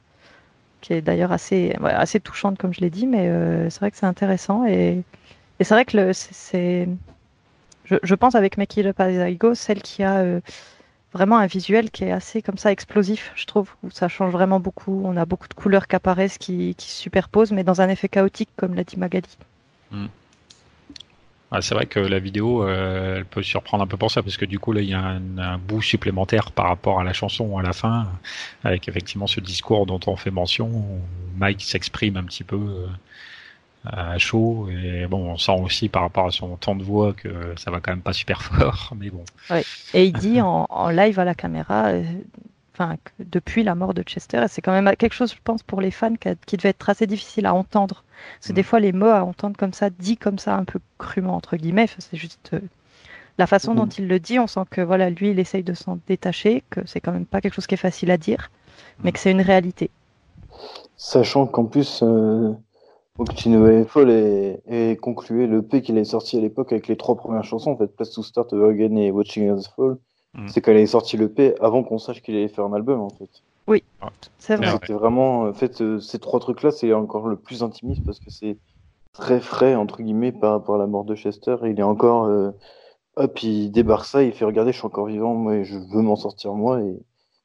est 0.90 1.02
d'ailleurs 1.02 1.32
assez, 1.32 1.78
assez 1.82 2.20
touchante 2.20 2.58
comme 2.58 2.74
je 2.74 2.82
l'ai 2.82 2.90
dit, 2.90 3.08
mais 3.08 3.30
c'est 3.70 3.80
vrai 3.80 3.92
que 3.92 3.98
c'est 3.98 4.06
intéressant 4.06 4.66
et, 4.66 5.04
et 5.60 5.64
c'est 5.64 5.74
vrai 5.74 5.86
que 5.86 6.12
c'est, 6.12 6.90
je, 7.86 7.96
je, 8.04 8.16
pense 8.16 8.36
avec 8.36 8.58
Make 8.58 8.76
It 8.76 8.88
Up 8.88 9.02
celle 9.56 9.82
qui 9.82 10.04
a 10.04 10.22
vraiment 11.14 11.38
un 11.38 11.48
visuel 11.48 11.92
qui 11.92 12.04
est 12.04 12.12
assez 12.12 12.42
comme 12.42 12.58
ça 12.58 12.74
explosif, 12.74 13.32
je 13.36 13.46
trouve, 13.46 13.70
où 13.84 13.90
ça 13.90 14.10
change 14.10 14.34
vraiment 14.34 14.60
beaucoup. 14.60 15.02
On 15.06 15.16
a 15.16 15.24
beaucoup 15.24 15.48
de 15.48 15.54
couleurs 15.54 15.88
qui 15.88 15.96
apparaissent, 15.96 16.38
qui, 16.38 16.76
qui 16.76 16.90
se 16.90 16.98
superposent, 16.98 17.54
mais 17.54 17.64
dans 17.64 17.80
un 17.80 17.88
effet 17.88 18.10
chaotique, 18.10 18.50
comme 18.58 18.76
l'a 18.76 18.84
dit 18.84 19.00
Magali. 19.00 19.30
Mm. 19.94 20.08
Ah, 21.56 21.62
c'est 21.62 21.76
vrai 21.76 21.86
que 21.86 22.00
la 22.00 22.18
vidéo, 22.18 22.64
euh, 22.64 23.18
elle 23.18 23.26
peut 23.26 23.44
surprendre 23.44 23.84
un 23.84 23.88
peu 23.88 23.96
pour 23.96 24.10
ça, 24.10 24.24
parce 24.24 24.38
que 24.38 24.46
du 24.46 24.58
coup, 24.58 24.72
là, 24.72 24.82
il 24.82 24.90
y 24.90 24.96
a 24.96 25.00
un, 25.00 25.58
bout 25.60 25.84
supplémentaire 25.84 26.52
par 26.52 26.68
rapport 26.68 27.00
à 27.00 27.04
la 27.04 27.14
chanson 27.14 27.60
à 27.60 27.62
la 27.62 27.74
fin, 27.74 28.08
avec 28.64 28.88
effectivement 28.88 29.28
ce 29.28 29.40
discours 29.40 29.86
dont 29.86 30.00
on 30.08 30.16
fait 30.16 30.32
mention. 30.32 30.72
Mike 31.38 31.62
s'exprime 31.62 32.18
un 32.18 32.24
petit 32.24 32.44
peu 32.44 32.56
euh, 32.56 32.88
à 33.86 34.18
chaud, 34.18 34.68
et 34.72 35.06
bon, 35.06 35.30
on 35.34 35.38
sent 35.38 35.56
aussi 35.62 35.90
par 35.90 36.02
rapport 36.02 36.26
à 36.26 36.32
son 36.32 36.56
temps 36.58 36.76
de 36.76 36.84
voix 36.84 37.14
que 37.14 37.54
ça 37.56 37.70
va 37.70 37.80
quand 37.82 37.92
même 37.92 38.02
pas 38.02 38.14
super 38.14 38.42
fort, 38.42 38.92
mais 38.98 39.12
bon. 39.12 39.24
Et 39.94 40.06
il 40.06 40.14
dit 40.14 40.42
en, 40.42 40.66
en 40.68 40.90
live 40.90 41.20
à 41.20 41.24
la 41.24 41.36
caméra, 41.36 41.90
euh, 41.90 42.04
enfin, 42.74 42.96
depuis 43.20 43.64
la 43.64 43.76
mort 43.76 43.94
de 43.94 44.02
Chester. 44.02 44.44
Et 44.44 44.48
c'est 44.48 44.62
quand 44.62 44.72
même 44.72 44.96
quelque 44.96 45.14
chose, 45.14 45.34
je 45.34 45.40
pense, 45.44 45.64
pour 45.64 45.82
les 45.82 45.92
fans 45.92 46.16
qui, 46.46 46.58
devait 46.58 46.70
être 46.70 46.90
assez 46.90 47.08
difficile 47.08 47.46
à 47.46 47.54
entendre. 47.54 48.04
Parce 48.40 48.50
que 48.50 48.54
des 48.54 48.62
mm. 48.62 48.66
fois, 48.66 48.80
les 48.80 48.92
mots 48.92 49.08
à 49.08 49.24
entendre 49.24 49.58
comme 49.58 49.74
ça, 49.74 49.90
dit 49.90 50.18
comme 50.18 50.40
ça, 50.40 50.56
un 50.56 50.66
peu 50.66 50.80
crûment, 50.98 51.36
entre 51.36 51.56
guillemets, 51.56 51.88
c'est 51.98 52.18
juste 52.18 52.52
euh, 52.54 52.60
la 53.38 53.48
façon 53.48 53.76
dont 53.76 53.86
mm. 53.86 54.00
il 54.00 54.08
le 54.08 54.20
dit. 54.20 54.40
On 54.40 54.48
sent 54.48 54.62
que 54.70 54.82
voilà, 54.82 55.10
lui, 55.10 55.32
il 55.32 55.40
essaye 55.40 55.64
de 55.64 55.74
s'en 55.74 56.00
détacher, 56.08 56.64
que 56.70 56.82
c'est 56.86 57.00
quand 57.00 57.12
même 57.12 57.26
pas 57.26 57.42
quelque 57.42 57.54
chose 57.54 57.68
qui 57.68 57.76
est 57.76 57.78
facile 57.78 58.12
à 58.12 58.18
dire, 58.18 58.52
mais 59.04 59.12
que 59.12 59.20
c'est 59.20 59.32
une 59.32 59.42
réalité. 59.42 59.90
Sachant 60.98 61.48
qu'en 61.48 61.66
plus, 61.66 62.02
euh, 62.04 62.54
Octino 63.20 63.86
Fall 63.86 64.10
est, 64.10 65.00
conclué 65.00 65.46
le 65.46 65.62
P 65.62 65.82
qu'il 65.82 65.98
est 65.98 66.06
sorti 66.06 66.38
à 66.38 66.42
l'époque 66.42 66.72
avec 66.72 66.88
les 66.88 66.98
trois 66.98 67.16
premières 67.16 67.44
chansons, 67.44 67.72
en 67.72 67.78
fait, 67.78 67.88
Place 67.88 68.12
to 68.12 68.24
Start, 68.24 68.54
Again 68.54 68.96
et 68.96 69.12
Watching 69.12 69.56
Us 69.56 69.68
Fall. 69.76 69.98
Mm. 70.34 70.48
C'est 70.48 70.62
qu'elle 70.62 70.78
est 70.78 70.88
sortie 70.88 71.18
le 71.18 71.30
P 71.30 71.56
avant 71.62 71.84
qu'on 71.84 72.00
sache 72.00 72.22
qu'il 72.22 72.36
allait 72.36 72.48
faire 72.48 72.66
un 72.66 72.74
album 72.74 73.00
en 73.00 73.10
fait. 73.10 73.30
Oui, 73.68 73.84
c'est 74.38 74.56
vrai. 74.56 74.72
C'était 74.72 74.94
vraiment, 74.94 75.44
en 75.44 75.54
fait, 75.54 75.82
euh, 75.82 76.00
ces 76.00 76.20
trois 76.20 76.40
trucs-là, 76.40 76.72
c'est 76.72 76.92
encore 76.94 77.28
le 77.28 77.38
plus 77.38 77.64
intimiste 77.64 78.04
parce 78.06 78.20
que 78.20 78.30
c'est 78.30 78.58
très 79.14 79.40
frais 79.40 79.76
entre 79.76 80.02
guillemets 80.02 80.32
par 80.32 80.52
rapport 80.52 80.76
à 80.76 80.80
la 80.80 80.88
mort 80.88 81.06
de 81.06 81.16
Chester. 81.16 81.56
il 81.66 81.80
est 81.80 81.84
encore, 81.84 82.26
euh, 82.26 82.52
hop, 83.16 83.44
il 83.44 83.72
débarque 83.72 84.06
ça, 84.06 84.24
il 84.24 84.34
fait 84.34 84.44
regarder, 84.44 84.72
je 84.72 84.78
suis 84.78 84.86
encore 84.86 85.06
vivant, 85.06 85.34
moi, 85.36 85.64
je 85.64 85.78
veux 85.78 86.02
m'en 86.02 86.16
sortir 86.16 86.54
moi 86.54 86.82
et 86.82 87.00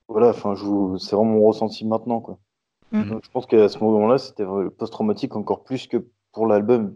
voilà. 0.09 0.31
Enfin, 0.31 0.55
c'est 0.98 1.14
vraiment 1.14 1.33
mon 1.33 1.46
ressenti 1.46 1.85
maintenant 1.85 2.20
quoi. 2.20 2.38
Mm. 2.90 3.11
Donc, 3.11 3.24
je 3.24 3.31
pense 3.31 3.46
qu'à 3.46 3.68
ce 3.68 3.79
moment-là, 3.79 4.18
c'était 4.18 4.44
post-traumatique 4.77 5.37
encore 5.37 5.62
plus 5.62 5.87
que 5.87 6.05
pour 6.33 6.46
l'album. 6.46 6.94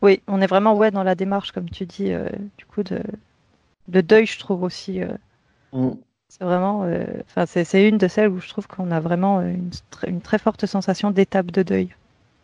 Oui, 0.00 0.22
on 0.28 0.40
est 0.40 0.46
vraiment 0.46 0.76
ouais 0.76 0.90
dans 0.90 1.02
la 1.02 1.14
démarche, 1.14 1.52
comme 1.52 1.68
tu 1.68 1.84
dis, 1.84 2.12
euh, 2.12 2.28
du 2.56 2.64
coup 2.66 2.84
de 2.84 3.02
de 3.88 4.00
deuil, 4.00 4.26
je 4.26 4.38
trouve 4.38 4.62
aussi. 4.62 5.02
Euh, 5.02 5.08
mm. 5.72 5.96
C'est 6.28 6.44
vraiment, 6.44 6.84
euh, 6.84 7.04
enfin, 7.24 7.46
c'est 7.46 7.88
une 7.88 7.96
de 7.96 8.06
celles 8.06 8.28
où 8.28 8.38
je 8.38 8.48
trouve 8.48 8.66
qu'on 8.68 8.90
a 8.90 9.00
vraiment 9.00 9.40
une, 9.40 9.70
une, 10.06 10.20
très 10.20 10.38
forte 10.38 10.66
sensation 10.66 11.10
d'étape 11.10 11.50
de 11.50 11.62
deuil, 11.62 11.88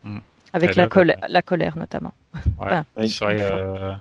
mm. 0.03 0.17
avec 0.53 0.75
la, 0.75 0.87
colère, 0.87 1.19
la 1.29 1.41
colère 1.43 1.77
notamment. 1.77 2.13
Ouais, 2.59 2.81
euh, 3.21 3.93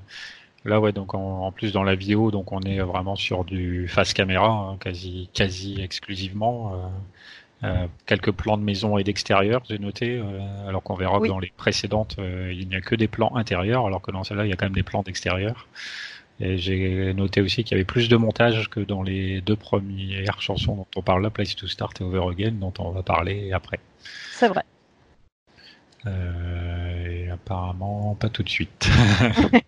là, 0.65 0.81
ouais, 0.81 0.93
donc 0.93 1.13
en, 1.13 1.53
plus 1.53 1.73
dans 1.73 1.83
la 1.83 1.95
vidéo, 1.95 2.31
donc 2.31 2.51
on 2.53 2.61
est 2.63 2.81
vraiment 2.81 3.15
sur 3.15 3.45
du 3.45 3.87
face 3.87 4.15
caméra, 4.15 4.49
hein, 4.49 4.79
quasi, 4.81 5.29
quasi 5.35 5.81
exclusivement. 5.83 6.91
quelques 8.07 8.33
plans 8.33 8.57
de 8.57 8.63
maison 8.63 8.97
et 8.97 9.05
d'extérieur, 9.05 9.63
j'ai 9.69 9.79
noté, 9.79 10.23
alors 10.67 10.83
qu'on 10.83 10.95
verra 10.95 11.21
que 11.21 11.29
dans 11.29 11.39
les 11.39 11.53
précédentes, 11.57 12.17
il 12.19 12.67
n'y 12.69 12.75
a 12.75 12.81
que 12.81 12.95
des 12.95 13.09
plans 13.09 13.37
intérieurs, 13.37 13.87
alors 13.87 14.01
que 14.01 14.11
dans 14.11 14.25
celle-là, 14.25 14.47
il 14.47 14.51
y 14.51 14.53
a 14.53 14.57
quand 14.57 14.67
même 14.67 14.73
des 14.73 14.83
plans 14.83 15.03
d'extérieur. 15.03 15.67
Et 16.41 16.59
j'ai 16.59 17.15
noté 17.15 17.41
aussi 17.41 17.63
qu'il 17.63 17.73
y 17.73 17.75
avait 17.75 17.85
plus 17.85 18.09
de 18.09 18.17
montage 18.17 18.69
que 18.69 18.81
dans 18.81 19.03
les 19.03 19.41
deux 19.41 19.57
premières 19.57 20.43
chansons 20.43 20.75
dont 20.77 20.87
on 20.97 21.03
parle 21.03 21.23
là, 21.23 21.31
Place 21.31 21.55
to 21.55 21.69
Start 21.69 22.01
et 22.01 22.05
Over 22.05 22.31
Again, 22.31 22.53
dont 22.53 22.73
on 22.79 22.91
va 22.91 23.03
parler 23.03 23.53
après. 23.53 23.79
C'est 24.33 24.49
vrai. 24.49 24.65
Euh, 26.07 27.07
et 27.07 27.31
apparemment, 27.31 28.17
pas 28.17 28.29
tout 28.29 28.43
de 28.43 28.49
suite. 28.49 28.89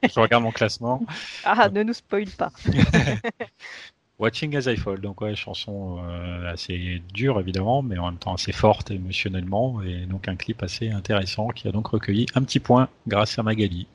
Je 0.02 0.20
regarde 0.20 0.42
mon 0.42 0.50
classement. 0.50 1.02
Ah, 1.44 1.68
ne 1.68 1.82
nous 1.82 1.94
spoil 1.94 2.28
pas. 2.30 2.50
Watching 4.18 4.56
as 4.56 4.66
I 4.66 4.76
Fall, 4.76 5.00
donc 5.00 5.20
ouais, 5.20 5.36
chanson 5.36 5.98
euh, 6.02 6.50
assez 6.50 7.02
dure 7.12 7.38
évidemment, 7.38 7.82
mais 7.82 7.98
en 7.98 8.06
même 8.06 8.18
temps 8.18 8.32
assez 8.32 8.52
forte 8.52 8.90
émotionnellement, 8.90 9.82
et 9.82 10.06
donc 10.06 10.26
un 10.26 10.36
clip 10.36 10.62
assez 10.62 10.90
intéressant 10.90 11.48
qui 11.48 11.68
a 11.68 11.72
donc 11.72 11.88
recueilli 11.88 12.24
un 12.34 12.42
petit 12.42 12.58
point 12.58 12.88
grâce 13.06 13.38
à 13.38 13.42
Magali. 13.42 13.86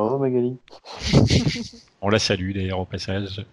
Oh 0.00 0.16
Magali. 0.16 0.56
On 2.00 2.08
la 2.08 2.20
salue 2.20 2.52
d'ailleurs 2.54 2.78
au 2.78 2.84
passage. 2.84 3.44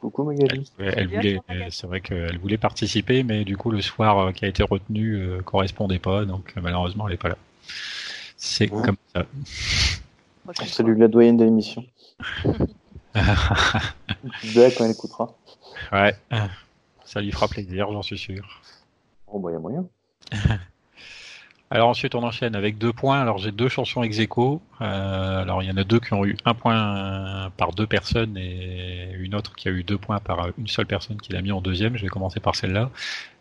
Coucou 0.00 0.24
Magali. 0.24 0.70
Elle, 0.78 1.08
voulait, 1.08 1.38
c'est 1.70 1.86
vrai 1.86 2.00
qu'elle 2.00 2.38
voulait 2.38 2.56
participer, 2.56 3.22
mais 3.22 3.44
du 3.44 3.58
coup 3.58 3.70
le 3.70 3.82
soir 3.82 4.18
euh, 4.18 4.32
qui 4.32 4.46
a 4.46 4.48
été 4.48 4.62
retenu 4.62 5.16
euh, 5.16 5.42
correspondait 5.42 5.98
pas, 5.98 6.24
donc 6.24 6.54
euh, 6.56 6.62
malheureusement 6.62 7.06
elle 7.08 7.12
n'est 7.12 7.18
pas 7.18 7.28
là. 7.28 7.36
C'est 8.38 8.68
comme 8.68 8.96
ça. 9.14 9.26
Salut 10.64 10.94
la 10.94 11.08
doyenne 11.08 11.36
de 11.36 11.44
l'émission. 11.44 11.84
quand 13.14 13.20
elle 14.80 14.90
écoutera. 14.90 15.34
Ouais, 15.92 16.16
ça 17.04 17.20
lui 17.20 17.32
fera 17.32 17.48
plaisir, 17.48 17.92
j'en 17.92 18.02
suis 18.02 18.18
sûr. 18.18 18.62
Oh 19.26 19.38
bah 19.38 19.52
y 19.52 19.56
a 19.56 19.58
moyen. 19.58 19.86
Alors 21.74 21.88
ensuite 21.88 22.14
on 22.14 22.22
enchaîne 22.22 22.54
avec 22.54 22.78
deux 22.78 22.92
points. 22.92 23.20
Alors 23.20 23.38
j'ai 23.38 23.50
deux 23.50 23.68
chansons 23.68 24.04
ex 24.04 24.20
aequo. 24.20 24.62
Euh, 24.80 25.42
alors 25.42 25.60
il 25.60 25.68
y 25.68 25.72
en 25.72 25.76
a 25.76 25.82
deux 25.82 25.98
qui 25.98 26.14
ont 26.14 26.24
eu 26.24 26.36
un 26.44 26.54
point 26.54 27.50
par 27.56 27.72
deux 27.72 27.88
personnes 27.88 28.38
et 28.38 29.10
une 29.18 29.34
autre 29.34 29.56
qui 29.56 29.66
a 29.66 29.72
eu 29.72 29.82
deux 29.82 29.98
points 29.98 30.20
par 30.20 30.50
une 30.56 30.68
seule 30.68 30.86
personne 30.86 31.16
qui 31.16 31.32
l'a 31.32 31.42
mis 31.42 31.50
en 31.50 31.60
deuxième. 31.60 31.96
Je 31.96 32.02
vais 32.02 32.08
commencer 32.08 32.38
par 32.38 32.54
celle-là. 32.54 32.90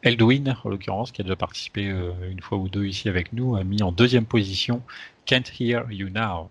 Eldwin, 0.01 0.57
en 0.63 0.69
l'occurrence, 0.69 1.11
qui 1.11 1.21
a 1.21 1.23
déjà 1.23 1.35
participé 1.35 1.87
euh, 1.87 2.11
une 2.31 2.39
fois 2.39 2.57
ou 2.57 2.69
deux 2.69 2.85
ici 2.85 3.07
avec 3.07 3.33
nous, 3.33 3.55
a 3.55 3.63
mis 3.63 3.83
en 3.83 3.91
deuxième 3.91 4.25
position 4.25 4.81
Can't 5.27 5.43
Hear 5.59 5.91
You 5.91 6.09
Now. 6.09 6.49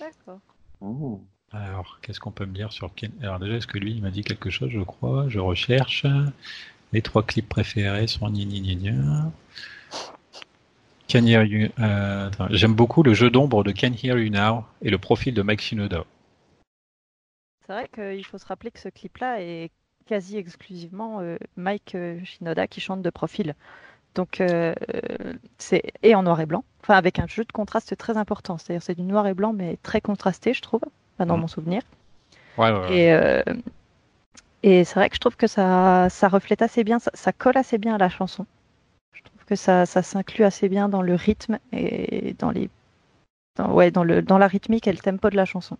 D'accord. 0.00 0.40
Oh. 0.80 1.20
Alors 1.52 1.98
qu'est-ce 2.00 2.18
qu'on 2.18 2.30
peut 2.30 2.46
me 2.46 2.54
dire 2.54 2.72
sur 2.72 2.94
Ken 2.94 3.12
Alors 3.20 3.38
déjà 3.38 3.56
est-ce 3.56 3.66
que 3.66 3.76
lui 3.76 3.92
il 3.92 4.00
m'a 4.00 4.10
dit 4.10 4.24
quelque 4.24 4.48
chose 4.48 4.70
je 4.72 4.80
crois? 4.80 5.26
Je 5.28 5.38
recherche. 5.38 6.06
Les 6.94 7.02
trois 7.02 7.22
clips 7.22 7.48
préférés 7.48 8.06
sont 8.06 8.30
ni 8.30 8.46
ni 11.18 11.36
ni. 11.36 11.70
Euh, 11.80 12.30
j'aime 12.50 12.74
beaucoup 12.74 13.02
le 13.02 13.14
jeu 13.14 13.30
d'ombre 13.30 13.64
de 13.64 13.72
Can 13.72 13.92
Hear 14.02 14.18
You 14.18 14.30
Now 14.30 14.64
et 14.82 14.90
le 14.90 14.98
profil 14.98 15.34
de 15.34 15.42
Mike 15.42 15.60
Shinoda. 15.60 16.04
C'est 17.66 17.72
vrai 17.72 17.88
qu'il 17.92 18.24
faut 18.24 18.38
se 18.38 18.46
rappeler 18.46 18.70
que 18.70 18.80
ce 18.80 18.88
clip-là 18.88 19.40
est 19.40 19.70
quasi 20.06 20.36
exclusivement 20.36 21.20
euh, 21.20 21.36
Mike 21.56 21.94
euh, 21.94 22.18
Shinoda 22.24 22.66
qui 22.66 22.80
chante 22.80 23.02
de 23.02 23.10
profil. 23.10 23.54
Donc 24.16 24.42
c'est 25.58 25.82
et 26.02 26.16
en 26.16 26.24
noir 26.24 26.40
et 26.40 26.46
blanc, 26.46 26.64
enfin 26.82 26.94
avec 26.94 27.20
un 27.20 27.28
jeu 27.28 27.44
de 27.44 27.52
contraste 27.52 27.96
très 27.96 28.16
important. 28.16 28.58
C'est-à-dire 28.58 28.82
c'est 28.82 28.96
du 28.96 29.02
noir 29.02 29.28
et 29.28 29.34
blanc 29.34 29.52
mais 29.52 29.78
très 29.84 30.00
contrasté, 30.00 30.52
je 30.52 30.60
trouve, 30.62 30.80
dans 31.20 31.36
mm. 31.36 31.40
mon 31.40 31.46
souvenir. 31.46 31.82
Ouais, 32.58 32.72
ouais, 32.72 32.92
et 32.92 34.78
Et 34.80 34.84
c'est 34.84 34.94
vrai 34.96 35.08
que 35.10 35.14
je 35.14 35.20
trouve 35.20 35.36
que 35.36 35.46
ça, 35.46 36.08
ça 36.10 36.26
reflète 36.26 36.60
assez 36.60 36.82
bien, 36.82 36.98
ça, 36.98 37.12
ça 37.14 37.32
colle 37.32 37.56
assez 37.56 37.78
bien 37.78 37.94
à 37.94 37.98
la 37.98 38.08
chanson. 38.08 38.46
Que 39.50 39.56
ça, 39.56 39.84
ça 39.84 40.00
s'inclut 40.00 40.44
assez 40.44 40.68
bien 40.68 40.88
dans 40.88 41.02
le 41.02 41.16
rythme 41.16 41.58
et 41.72 42.36
dans 42.38 42.52
les, 42.52 42.70
dans, 43.56 43.72
ouais, 43.72 43.90
dans 43.90 44.04
le, 44.04 44.22
dans 44.22 44.38
la 44.38 44.46
rythmique 44.46 44.86
et 44.86 44.92
le 44.92 44.98
tempo 44.98 45.28
de 45.28 45.34
la 45.34 45.44
chanson. 45.44 45.76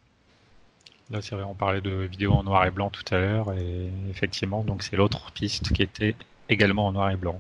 Là, 1.12 1.22
c'est 1.22 1.36
vrai, 1.36 1.44
on 1.44 1.54
parlait 1.54 1.80
de 1.80 1.90
vidéo 1.90 2.32
en 2.32 2.42
noir 2.42 2.66
et 2.66 2.72
blanc 2.72 2.90
tout 2.90 3.04
à 3.14 3.18
l'heure, 3.18 3.52
et 3.52 3.88
effectivement, 4.10 4.64
donc 4.64 4.82
c'est 4.82 4.96
l'autre 4.96 5.30
piste 5.30 5.72
qui 5.72 5.84
était 5.84 6.16
également 6.48 6.88
en 6.88 6.92
noir 6.92 7.12
et 7.12 7.16
blanc. 7.16 7.38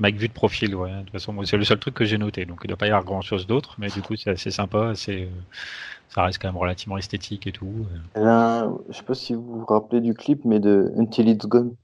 Avec 0.00 0.14
vue 0.14 0.28
de 0.28 0.32
profil, 0.32 0.76
ouais. 0.76 0.92
De 0.92 1.00
toute 1.00 1.10
façon, 1.10 1.44
c'est 1.44 1.56
le 1.56 1.64
seul 1.64 1.80
truc 1.80 1.94
que 1.94 2.04
j'ai 2.04 2.18
noté, 2.18 2.44
donc 2.44 2.60
il 2.62 2.66
ne 2.66 2.68
doit 2.68 2.78
pas 2.78 2.86
y 2.86 2.90
avoir 2.90 3.02
grand 3.02 3.22
chose 3.22 3.48
d'autre, 3.48 3.74
mais 3.78 3.88
du 3.88 4.00
coup, 4.00 4.14
c'est 4.14 4.30
assez 4.30 4.52
sympa, 4.52 4.92
c'est, 4.94 5.28
ça 6.08 6.22
reste 6.22 6.40
quand 6.40 6.46
même 6.46 6.56
relativement 6.56 6.98
esthétique 6.98 7.48
et 7.48 7.52
tout. 7.52 7.84
Là, 8.14 8.70
je 8.90 8.96
sais 8.96 9.02
pas 9.02 9.14
si 9.14 9.34
vous 9.34 9.42
vous 9.42 9.66
rappelez 9.66 10.00
du 10.00 10.14
clip, 10.14 10.44
mais 10.44 10.60
de 10.60 10.92
Until 10.96 11.28
It's 11.28 11.46
Gone. 11.46 11.74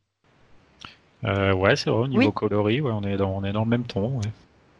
Euh, 1.24 1.52
ouais, 1.52 1.76
c'est 1.76 1.90
vrai, 1.90 2.00
au 2.00 2.08
niveau 2.08 2.30
coloris, 2.32 2.80
ouais, 2.80 2.92
on 2.92 3.02
est 3.02 3.16
dans, 3.16 3.30
on 3.30 3.44
est 3.44 3.52
dans 3.52 3.64
le 3.64 3.70
même 3.70 3.84
ton, 3.84 4.18
ouais. 4.18 4.30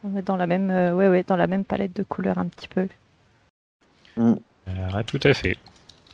On 0.05 0.17
est 0.17 0.23
dans 0.23 0.37
la 0.37 0.47
même, 0.47 0.71
euh, 0.71 0.95
ouais, 0.95 1.09
ouais, 1.09 1.25
dans 1.27 1.37
la 1.37 1.47
même 1.49 1.65
palette 1.65 1.97
de 1.97 2.05
couleurs 2.05 2.39
un 2.39 2.47
petit 2.47 2.69
peu. 2.69 2.87
Mm. 4.17 4.35
Euh, 4.69 5.03
tout 5.07 5.21
à 5.25 5.35
fait. 5.35 5.57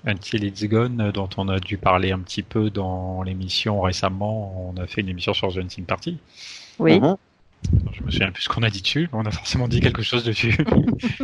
Until 0.07 0.45
It's 0.45 0.65
Gone, 0.65 1.11
dont 1.13 1.29
on 1.37 1.49
a 1.49 1.59
dû 1.59 1.77
parler 1.79 2.13
un 2.13 2.19
petit 2.21 2.43
peu 2.43 2.71
dans 2.71 3.23
l'émission 3.23 3.81
récemment. 3.81 4.71
On 4.75 4.81
a 4.81 4.87
fait 4.87 5.01
une 5.01 5.09
émission 5.09 5.33
sur 5.33 5.53
The 5.53 5.59
Hunting 5.59 5.85
Party. 5.87 6.19
Oui. 6.79 7.01
Mhm. 7.01 7.17
Je 7.93 8.03
me 8.03 8.11
souviens 8.11 8.31
plus 8.31 8.43
ce 8.43 8.49
qu'on 8.51 8.63
a 8.63 8.69
dit 8.69 8.83
dessus, 8.83 9.09
mais 9.13 9.19
on 9.19 9.25
a 9.25 9.31
forcément 9.31 9.67
dit 9.69 9.81
quelque 9.81 10.03
chose 10.03 10.23
dessus. 10.25 10.53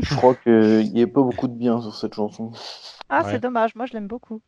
Je 0.02 0.14
crois 0.16 0.34
qu'il 0.34 0.90
n'y 0.92 1.02
a 1.02 1.06
pas 1.06 1.20
beaucoup 1.20 1.48
de 1.48 1.54
bien 1.54 1.80
sur 1.82 1.94
cette 1.94 2.14
chanson. 2.14 2.52
Ah, 3.10 3.22
Ouais. 3.22 3.32
c'est 3.32 3.40
dommage, 3.40 3.74
moi 3.74 3.84
je 3.84 3.92
l'aime 3.92 4.06
beaucoup. 4.06 4.40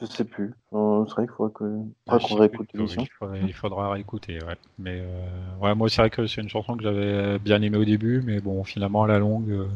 Je 0.00 0.06
sais 0.06 0.24
plus. 0.24 0.54
Euh, 0.72 1.04
c'est 1.06 1.14
vrai 1.14 1.26
qu'il 1.26 1.34
faudra 1.34 1.58
que- 1.58 1.82
Ah, 2.08 2.18
qu'on 2.18 2.36
réécoute 2.36 2.68
l'émission. 2.72 3.04
il, 3.42 3.52
faudra 3.52 3.90
réécouter, 3.90 4.38
ouais. 4.44 4.56
Mais 4.78 5.00
euh, 5.00 5.26
ouais, 5.60 5.74
moi 5.74 5.88
c'est 5.88 6.02
vrai 6.02 6.10
que 6.10 6.26
c'est 6.26 6.40
une 6.40 6.48
chanson 6.48 6.76
que 6.76 6.82
j'avais 6.82 7.38
bien 7.38 7.60
aimée 7.62 7.78
au 7.78 7.84
début, 7.84 8.22
mais 8.24 8.40
bon, 8.40 8.62
finalement 8.62 9.02
à 9.02 9.08
la 9.08 9.18
longue, 9.18 9.50
euh, 9.50 9.66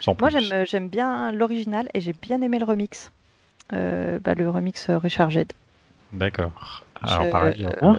sans 0.00 0.14
Moi 0.20 0.30
j'aime, 0.30 0.66
j'aime 0.66 0.88
bien 0.88 1.32
l'original 1.32 1.88
et 1.94 2.00
j'ai 2.00 2.12
bien 2.12 2.42
aimé 2.42 2.58
le 2.58 2.64
remix. 2.64 3.10
Euh, 3.72 4.18
bah, 4.18 4.34
le 4.34 4.50
remix 4.50 4.90
Recharged. 4.90 5.52
D'accord. 6.12 6.84
Alors 7.02 7.24
Je- 7.24 7.30
pareil, 7.30 7.64
euh, 7.64 7.70
hein. 7.82 7.98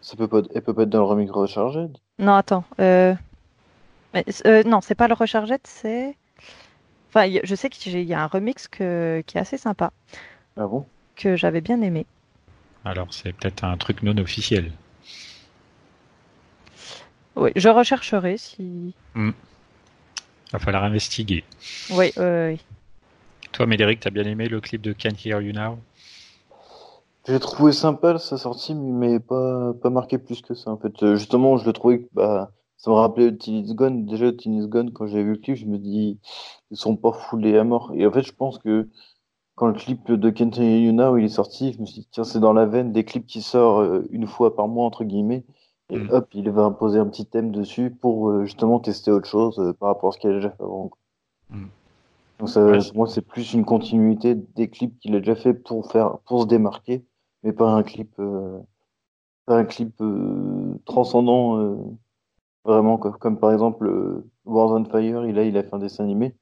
Ça 0.00 0.16
peut 0.16 0.28
pas, 0.28 0.42
elle 0.54 0.62
peut 0.62 0.74
pas 0.74 0.82
être 0.82 0.90
dans 0.90 0.98
le 0.98 1.04
remix 1.04 1.30
rechargé. 1.30 1.86
Non, 2.18 2.34
attends. 2.34 2.64
Euh... 2.80 3.14
mais, 4.14 4.24
euh, 4.46 4.62
non, 4.64 4.80
c'est 4.80 4.94
pas 4.94 5.08
le 5.08 5.14
Recharged, 5.14 5.60
c'est. 5.64 6.14
Enfin, 7.14 7.30
je 7.44 7.54
sais 7.54 7.68
qu'il 7.68 8.00
y 8.02 8.14
a 8.14 8.22
un 8.22 8.26
remix 8.26 8.68
que... 8.68 9.22
qui 9.26 9.36
est 9.36 9.40
assez 9.40 9.58
sympa, 9.58 9.92
Ah 10.56 10.66
bon? 10.66 10.86
Que 11.14 11.36
j'avais 11.36 11.60
bien 11.60 11.80
aimé. 11.82 12.06
alors 12.84 13.12
c'est 13.12 13.32
peut-être 13.32 13.64
un 13.64 13.76
truc 13.76 14.02
non 14.02 14.16
officiel. 14.18 14.72
Oui, 17.36 17.50
je 17.56 17.68
rechercherai 17.68 18.36
si. 18.38 18.94
Il 19.16 19.32
va 20.52 20.58
falloir 20.58 20.84
investiguer. 20.84 21.44
Oui, 21.90 22.12
oui, 22.16 22.24
oui. 22.48 22.60
Toi, 23.52 23.66
Médéric, 23.66 24.00
t'as 24.00 24.10
bien 24.10 24.24
aimé 24.24 24.48
le 24.48 24.60
clip 24.60 24.80
de 24.80 24.92
Can't 24.92 25.24
Hear 25.24 25.40
You 25.42 25.52
Now? 25.52 25.78
J'ai 27.26 27.38
trouvé 27.38 27.72
sympa 27.72 28.18
sa 28.18 28.36
sortie, 28.36 28.74
mais 28.74 29.20
pas, 29.20 29.72
pas 29.80 29.90
marqué 29.90 30.18
plus 30.18 30.42
que 30.42 30.54
ça. 30.54 30.70
En 30.70 30.76
fait, 30.76 31.02
Euh, 31.02 31.16
justement, 31.16 31.56
je 31.56 31.64
le 31.66 31.72
trouvais 31.72 32.06
bah, 32.12 32.50
ça 32.82 32.90
me 32.90 32.96
rappelait 32.96 33.36
Till 33.36 33.58
It's 33.58 33.74
Gone. 33.74 34.06
Déjà, 34.06 34.32
Till 34.32 34.54
It's 34.58 34.68
Gone, 34.68 34.92
quand 34.92 35.06
j'ai 35.06 35.22
vu 35.22 35.32
le 35.32 35.38
clip, 35.38 35.56
je 35.56 35.66
me 35.66 35.78
dis, 35.78 36.18
ils 36.72 36.76
sont 36.76 36.96
pas 36.96 37.12
foulés 37.12 37.56
à 37.58 37.64
mort. 37.64 37.92
Et 37.94 38.06
en 38.06 38.12
fait, 38.12 38.22
je 38.24 38.32
pense 38.34 38.58
que 38.58 38.88
quand 39.56 39.68
le 39.68 39.74
clip 39.74 40.10
de 40.12 40.30
Hear 40.30 40.78
You 40.80 40.92
Now 40.92 41.16
il 41.18 41.24
est 41.26 41.28
sorti, 41.28 41.72
je 41.74 41.80
me 41.80 41.86
suis 41.86 42.02
dit, 42.02 42.08
tiens, 42.10 42.24
c'est 42.24 42.40
dans 42.40 42.52
la 42.54 42.66
veine 42.66 42.92
des 42.92 43.04
clips 43.04 43.26
qui 43.26 43.42
sortent 43.42 43.84
euh, 43.86 44.08
une 44.10 44.26
fois 44.26 44.56
par 44.56 44.68
mois, 44.68 44.86
entre 44.86 45.04
guillemets. 45.04 45.44
Et 45.90 46.02
Mm. 46.02 46.08
hop, 46.08 46.28
il 46.34 46.50
va 46.50 46.64
imposer 46.64 46.98
un 46.98 47.06
petit 47.08 47.26
thème 47.26 47.52
dessus 47.52 47.90
pour 47.92 48.30
euh, 48.30 48.44
justement 48.46 48.80
tester 48.80 49.12
autre 49.12 49.28
chose 49.28 49.58
euh, 49.60 49.72
par 49.74 49.88
rapport 49.90 50.10
à 50.10 50.12
ce 50.12 50.18
qu'il 50.18 50.30
a 50.30 50.34
déjà 50.34 50.50
fait 50.50 50.62
avant. 50.64 50.90
Mm. 51.50 51.68
Donc 52.38 52.48
ça, 52.48 52.60
Ouais, 52.70 52.80
moi, 52.94 53.06
c'est 53.06 53.22
plus 53.22 53.52
une 53.54 53.64
continuité 53.64 54.34
des 54.34 54.68
clips 54.68 54.98
qu'il 54.98 55.14
a 55.14 55.20
déjà 55.20 55.36
fait 55.36 55.54
pour 55.54 55.90
faire, 55.90 56.18
pour 56.26 56.42
se 56.42 56.46
démarquer, 56.46 57.04
mais 57.42 57.52
pas 57.52 57.70
un 57.70 57.82
clip, 57.82 58.12
euh, 58.18 58.58
pas 59.46 59.58
un 59.58 59.64
clip 59.64 59.94
euh, 60.02 60.74
transcendant 60.86 61.58
euh, 61.58 61.76
vraiment 62.64 62.98
quoi. 62.98 63.12
Comme 63.12 63.38
par 63.38 63.52
exemple 63.52 63.86
euh, 63.86 64.30
Wars 64.44 64.70
on 64.72 64.84
Fire, 64.84 65.26
il 65.26 65.38
a, 65.38 65.44
il 65.44 65.56
a 65.56 65.62
fait 65.62 65.74
un 65.74 65.78
dessin 65.78 66.04
animé. 66.04 66.34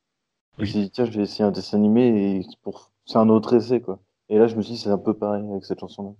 Il 0.58 0.66
Oui. 0.66 0.72
s'est 0.72 0.80
dit 0.82 0.90
tiens, 0.92 1.06
je 1.06 1.12
vais 1.12 1.24
essayer 1.24 1.44
un 1.44 1.52
dessin 1.52 1.78
animé 1.78 2.36
et 2.38 2.42
c'est 2.44 2.60
pour, 2.62 2.92
c'est 3.06 3.18
un 3.18 3.28
autre 3.30 3.54
essai 3.56 3.80
quoi. 3.82 4.00
Et 4.30 4.38
là, 4.38 4.46
je 4.48 4.56
me 4.56 4.62
suis 4.62 4.74
dit 4.74 4.80
c'est 4.80 4.90
un 4.90 4.98
peu 4.98 5.14
pareil 5.14 5.44
avec 5.50 5.64
cette 5.64 5.80
chanson-là. 5.80 6.12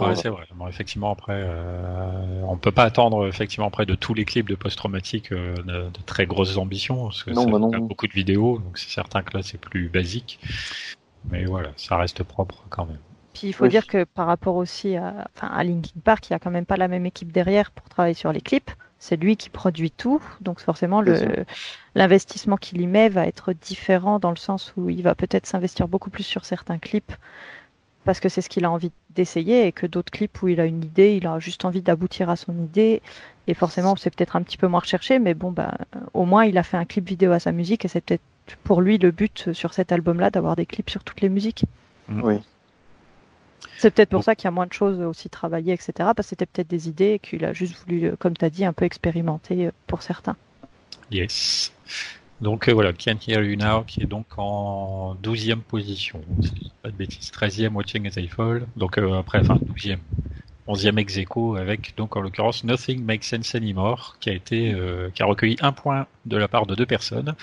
Ouais, 0.00 0.16
c'est 0.16 0.30
vrai. 0.30 0.46
Bon, 0.54 0.66
effectivement, 0.66 1.10
après, 1.10 1.34
euh, 1.36 2.42
on 2.48 2.56
peut 2.56 2.72
pas 2.72 2.84
attendre 2.84 3.26
effectivement 3.26 3.66
après 3.66 3.84
de 3.84 3.94
tous 3.94 4.14
les 4.14 4.24
clips 4.24 4.48
de 4.48 4.54
post-traumatique 4.54 5.30
euh, 5.32 5.54
de, 5.56 5.90
de 5.90 6.02
très 6.06 6.26
grosses 6.26 6.56
ambitions, 6.56 7.04
parce 7.04 7.22
que 7.22 7.34
Non, 7.34 7.44
ça 7.44 7.50
bah 7.50 7.58
non. 7.58 7.70
beaucoup 7.86 8.06
de 8.06 8.12
vidéos, 8.12 8.58
donc 8.58 8.78
c'est 8.78 8.88
certain 8.88 9.22
que 9.22 9.36
là 9.36 9.42
c'est 9.42 9.58
plus 9.58 9.88
basique. 9.90 10.38
Mais 11.30 11.44
voilà, 11.44 11.70
ça 11.76 11.96
reste 11.96 12.22
propre 12.22 12.64
quand 12.70 12.86
même. 12.86 12.98
Puis 13.32 13.48
il 13.48 13.52
faut 13.52 13.66
Oui. 13.66 13.70
dire 13.70 13.86
que 13.86 14.04
par 14.04 14.26
rapport 14.26 14.56
aussi 14.56 14.96
à, 14.96 15.28
enfin, 15.36 15.48
à 15.48 15.64
Linkin 15.64 16.00
Park, 16.02 16.28
il 16.28 16.32
n'y 16.32 16.36
a 16.36 16.38
quand 16.38 16.50
même 16.50 16.66
pas 16.66 16.76
la 16.76 16.88
même 16.88 17.06
équipe 17.06 17.32
derrière 17.32 17.70
pour 17.70 17.88
travailler 17.88 18.14
sur 18.14 18.32
les 18.32 18.40
clips. 18.40 18.70
C'est 18.98 19.16
lui 19.16 19.36
qui 19.36 19.48
produit 19.48 19.90
tout, 19.90 20.22
donc 20.42 20.60
forcément 20.60 21.02
l'investissement 21.94 22.56
qu'il 22.56 22.80
y 22.82 22.86
met 22.86 23.08
va 23.08 23.26
être 23.26 23.52
différent 23.54 24.18
dans 24.18 24.30
le 24.30 24.36
sens 24.36 24.74
où 24.76 24.90
il 24.90 25.02
va 25.02 25.14
peut-être 25.14 25.46
s'investir 25.46 25.88
beaucoup 25.88 26.10
plus 26.10 26.24
sur 26.24 26.44
certains 26.44 26.78
clips 26.78 27.12
parce 28.04 28.20
que 28.20 28.28
c'est 28.28 28.40
ce 28.40 28.48
qu'il 28.48 28.64
a 28.64 28.70
envie 28.70 28.92
d'essayer 29.10 29.66
et 29.66 29.72
que 29.72 29.86
d'autres 29.86 30.10
clips 30.10 30.42
où 30.42 30.48
il 30.48 30.60
a 30.60 30.64
une 30.66 30.82
idée, 30.84 31.16
il 31.16 31.26
a 31.26 31.38
juste 31.38 31.64
envie 31.64 31.82
d'aboutir 31.82 32.30
à 32.30 32.36
son 32.36 32.52
idée 32.58 33.02
et 33.46 33.54
forcément 33.54 33.94
c'est 33.96 34.14
peut-être 34.14 34.36
un 34.36 34.42
petit 34.42 34.56
peu 34.56 34.66
moins 34.68 34.80
recherché, 34.80 35.18
mais 35.18 35.34
bon 35.34 35.52
bah 35.52 35.76
au 36.14 36.24
moins 36.24 36.44
il 36.44 36.56
a 36.58 36.62
fait 36.62 36.76
un 36.76 36.84
clip 36.86 37.06
vidéo 37.08 37.32
à 37.32 37.38
sa 37.40 37.52
musique 37.52 37.84
et 37.84 37.88
c'est 37.88 38.00
peut-être 38.00 38.22
pour 38.64 38.80
lui 38.80 38.98
le 38.98 39.10
but 39.10 39.52
sur 39.52 39.74
cet 39.74 39.92
album-là 39.92 40.30
d'avoir 40.30 40.56
des 40.56 40.66
clips 40.66 40.90
sur 40.90 41.04
toutes 41.04 41.20
les 41.20 41.28
musiques. 41.28 41.64
Oui. 42.08 42.40
C'est 43.78 43.90
peut-être 43.90 44.10
pour 44.10 44.24
ça 44.24 44.34
qu'il 44.34 44.44
y 44.44 44.48
a 44.48 44.52
moins 44.52 44.66
de 44.66 44.72
choses 44.72 45.00
aussi 45.00 45.28
travaillées, 45.28 45.72
etc. 45.72 45.92
Parce 45.96 46.16
que 46.16 46.22
c'était 46.24 46.46
peut-être 46.46 46.68
des 46.68 46.88
idées 46.88 47.18
qu'il 47.22 47.44
a 47.44 47.52
juste 47.52 47.76
voulu, 47.84 48.06
euh, 48.06 48.16
comme 48.18 48.36
tu 48.36 48.44
as 48.44 48.50
dit, 48.50 48.64
un 48.64 48.72
peu 48.72 48.84
expérimenter 48.84 49.66
euh, 49.66 49.70
pour 49.86 50.02
certains. 50.02 50.36
Yes. 51.10 51.72
Donc 52.40 52.68
euh, 52.68 52.72
voilà, 52.72 52.92
Can't 52.92 53.18
Hear 53.26 53.42
You 53.42 53.56
Now, 53.56 53.84
qui 53.84 54.02
est 54.02 54.06
donc 54.06 54.26
en 54.38 55.14
12e 55.22 55.60
position. 55.60 56.22
Pas 56.82 56.90
de 56.90 56.96
bêtises. 56.96 57.30
13e 57.32 57.72
Watching 57.72 58.06
As 58.06 58.16
I 58.16 58.28
Fall. 58.28 58.66
Donc 58.76 58.98
euh, 58.98 59.18
après, 59.18 59.40
enfin 59.40 59.56
12e. 59.56 59.98
11e 60.68 60.98
ex 60.98 61.16
aequo 61.18 61.56
avec 61.56 61.94
donc 61.96 62.16
en 62.16 62.20
l'occurrence 62.20 62.62
Nothing 62.62 63.04
Makes 63.04 63.24
Sense 63.24 63.54
Anymore 63.56 64.16
qui 64.20 64.30
a 64.30 64.34
été 64.34 64.72
euh, 64.72 65.10
qui 65.10 65.22
a 65.22 65.26
recueilli 65.26 65.56
un 65.60 65.72
point 65.72 66.06
de 66.26 66.36
la 66.36 66.48
part 66.48 66.66
de 66.66 66.74
deux 66.74 66.86
personnes. 66.86 67.34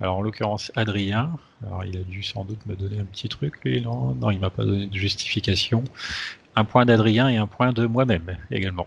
Alors 0.00 0.18
en 0.18 0.22
l'occurrence 0.22 0.70
Adrien, 0.76 1.32
alors 1.66 1.84
il 1.84 1.96
a 1.96 2.02
dû 2.02 2.22
sans 2.22 2.44
doute 2.44 2.64
me 2.66 2.76
donner 2.76 3.00
un 3.00 3.04
petit 3.04 3.28
truc 3.28 3.54
lui 3.64 3.80
non? 3.80 4.14
Non 4.14 4.30
il 4.30 4.38
m'a 4.38 4.50
pas 4.50 4.64
donné 4.64 4.86
de 4.86 4.94
justification. 4.96 5.82
Un 6.56 6.64
point 6.64 6.84
d'Adrien 6.84 7.28
et 7.28 7.36
un 7.36 7.46
point 7.46 7.72
de 7.72 7.86
moi-même 7.86 8.36
également. 8.50 8.86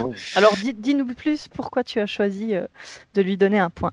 Oui. 0.00 0.16
Alors 0.34 0.54
dis- 0.56 0.74
dis-nous 0.74 1.06
plus 1.14 1.48
pourquoi 1.48 1.84
tu 1.84 2.00
as 2.00 2.06
choisi 2.06 2.54
euh, 2.54 2.66
de 3.14 3.22
lui 3.22 3.36
donner 3.36 3.58
un 3.58 3.70
point. 3.70 3.92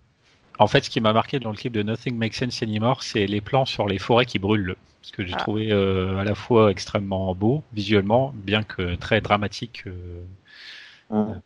En 0.58 0.68
fait, 0.68 0.86
ce 0.86 0.90
qui 0.90 1.02
m'a 1.02 1.12
marqué 1.12 1.40
dans 1.40 1.52
le 1.52 1.58
clip 1.58 1.74
de 1.74 1.84
Nothing 1.84 2.18
Makes 2.18 2.34
Sense 2.36 2.64
Anymore, 2.64 3.04
c'est 3.04 3.28
les 3.28 3.42
plans 3.42 3.66
sur 3.66 3.88
les 3.88 4.00
forêts 4.00 4.26
qui 4.26 4.40
brûlent. 4.40 4.76
Ce 5.02 5.12
que 5.12 5.26
j'ai 5.26 5.34
Ah. 5.34 5.38
trouvé 5.38 5.72
euh, 5.72 6.18
à 6.18 6.24
la 6.24 6.34
fois 6.34 6.72
extrêmement 6.72 7.36
beau 7.36 7.62
visuellement, 7.74 8.34
bien 8.36 8.64
que 8.64 8.96
très 8.96 9.20
dramatique 9.22 9.84
euh, 9.86 10.24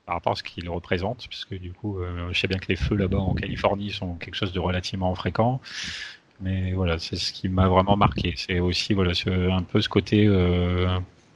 Par 0.06 0.15
rapport 0.15 0.34
à 0.34 0.36
ce 0.36 0.43
qu'il 0.43 0.69
représente, 0.69 1.28
puisque 1.30 1.54
du 1.54 1.72
coup, 1.72 2.00
euh, 2.00 2.30
je 2.32 2.39
sais 2.39 2.48
bien 2.48 2.58
que 2.58 2.67
les 2.69 2.76
feux 2.76 2.95
là-bas 2.95 3.19
en 3.19 3.34
Californie 3.34 3.91
sont 3.91 4.15
quelque 4.15 4.36
chose 4.36 4.52
de 4.54 4.60
relativement 4.60 5.13
fréquent. 5.15 5.62
Mais 6.41 6.74
voilà, 6.74 7.00
c'est 7.00 7.17
ce 7.17 7.34
qui 7.34 7.50
m'a 7.50 7.67
vraiment 7.67 7.98
marqué. 7.98 8.34
C'est 8.38 8.60
aussi 8.60 8.93
voilà, 8.93 9.13
ce, 9.13 9.52
un 9.52 9.63
peu 9.63 9.82
ce 9.82 9.89
côté 9.89 10.26
euh, 10.28 10.88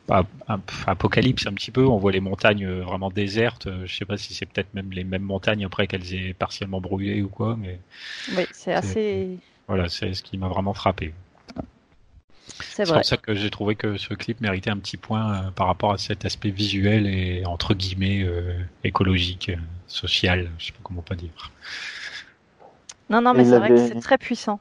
ap- 0.09 0.27
ap- 0.47 0.71
apocalypse 0.87 1.45
un 1.47 1.53
petit 1.53 1.71
peu. 1.71 1.85
On 1.85 1.97
voit 1.97 2.11
les 2.13 2.21
montagnes 2.21 2.65
euh, 2.65 2.81
vraiment 2.83 3.09
désertes. 3.11 3.67
Je 3.85 3.93
sais 3.95 4.05
pas 4.05 4.17
si 4.17 4.33
c'est 4.33 4.45
peut-être 4.45 4.73
même 4.73 4.91
les 4.91 5.03
mêmes 5.03 5.23
montagnes 5.23 5.65
après 5.65 5.87
qu'elles 5.87 6.13
aient 6.15 6.33
partiellement 6.33 6.81
brûlé 6.81 7.21
ou 7.21 7.29
quoi, 7.29 7.55
mais 7.57 7.79
Oui, 8.27 8.45
c'est 8.51 8.73
assez. 8.73 9.39
voilà, 9.67 9.89
c'est 9.89 10.13
ce 10.13 10.23
qui 10.23 10.37
m'a 10.37 10.47
vraiment 10.47 10.73
frappé. 10.73 11.13
C'est 12.59 12.85
pour 12.85 13.03
ça 13.03 13.17
que 13.17 13.35
j'ai 13.35 13.49
trouvé 13.49 13.75
que 13.75 13.97
ce 13.97 14.13
clip 14.13 14.41
méritait 14.41 14.69
un 14.69 14.77
petit 14.77 14.97
point 14.97 15.33
euh, 15.33 15.51
par 15.51 15.67
rapport 15.67 15.93
à 15.93 15.97
cet 15.97 16.25
aspect 16.25 16.49
visuel 16.49 17.07
et 17.07 17.45
entre 17.45 17.73
guillemets 17.73 18.23
euh, 18.23 18.59
écologique, 18.83 19.49
euh, 19.49 19.55
social, 19.87 20.49
je 20.57 20.67
sais 20.67 20.71
pas 20.71 20.79
comment 20.83 21.01
pas 21.01 21.15
dire. 21.15 21.29
Non, 23.09 23.21
non, 23.21 23.33
mais 23.33 23.43
Il 23.43 23.49
c'est 23.49 23.59
vrai 23.59 23.69
que 23.69 23.77
c'est 23.77 23.99
très 23.99 24.17
puissant. 24.17 24.59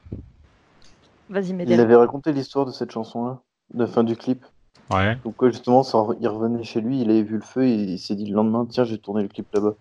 Vas-y, 1.29 1.49
Il 1.49 1.55
Médéric. 1.55 1.81
avait 1.81 1.95
raconté 1.95 2.31
l'histoire 2.31 2.65
de 2.65 2.71
cette 2.71 2.91
chanson-là, 2.91 3.39
de 3.73 3.85
fin 3.85 4.03
du 4.03 4.15
clip. 4.15 4.45
Ouais, 4.91 5.17
Donc 5.23 5.35
justement, 5.45 5.83
ça, 5.83 6.05
il 6.19 6.27
revenait 6.27 6.63
chez 6.63 6.81
lui, 6.81 7.01
il 7.01 7.09
avait 7.09 7.23
vu 7.23 7.35
le 7.35 7.41
feu 7.41 7.63
et 7.65 7.73
il 7.73 7.99
s'est 7.99 8.15
dit 8.15 8.25
le 8.25 8.35
lendemain, 8.35 8.65
tiens, 8.69 8.83
j'ai 8.83 8.97
tourné 8.97 9.23
le 9.23 9.29
clip 9.29 9.47
là-bas. 9.53 9.73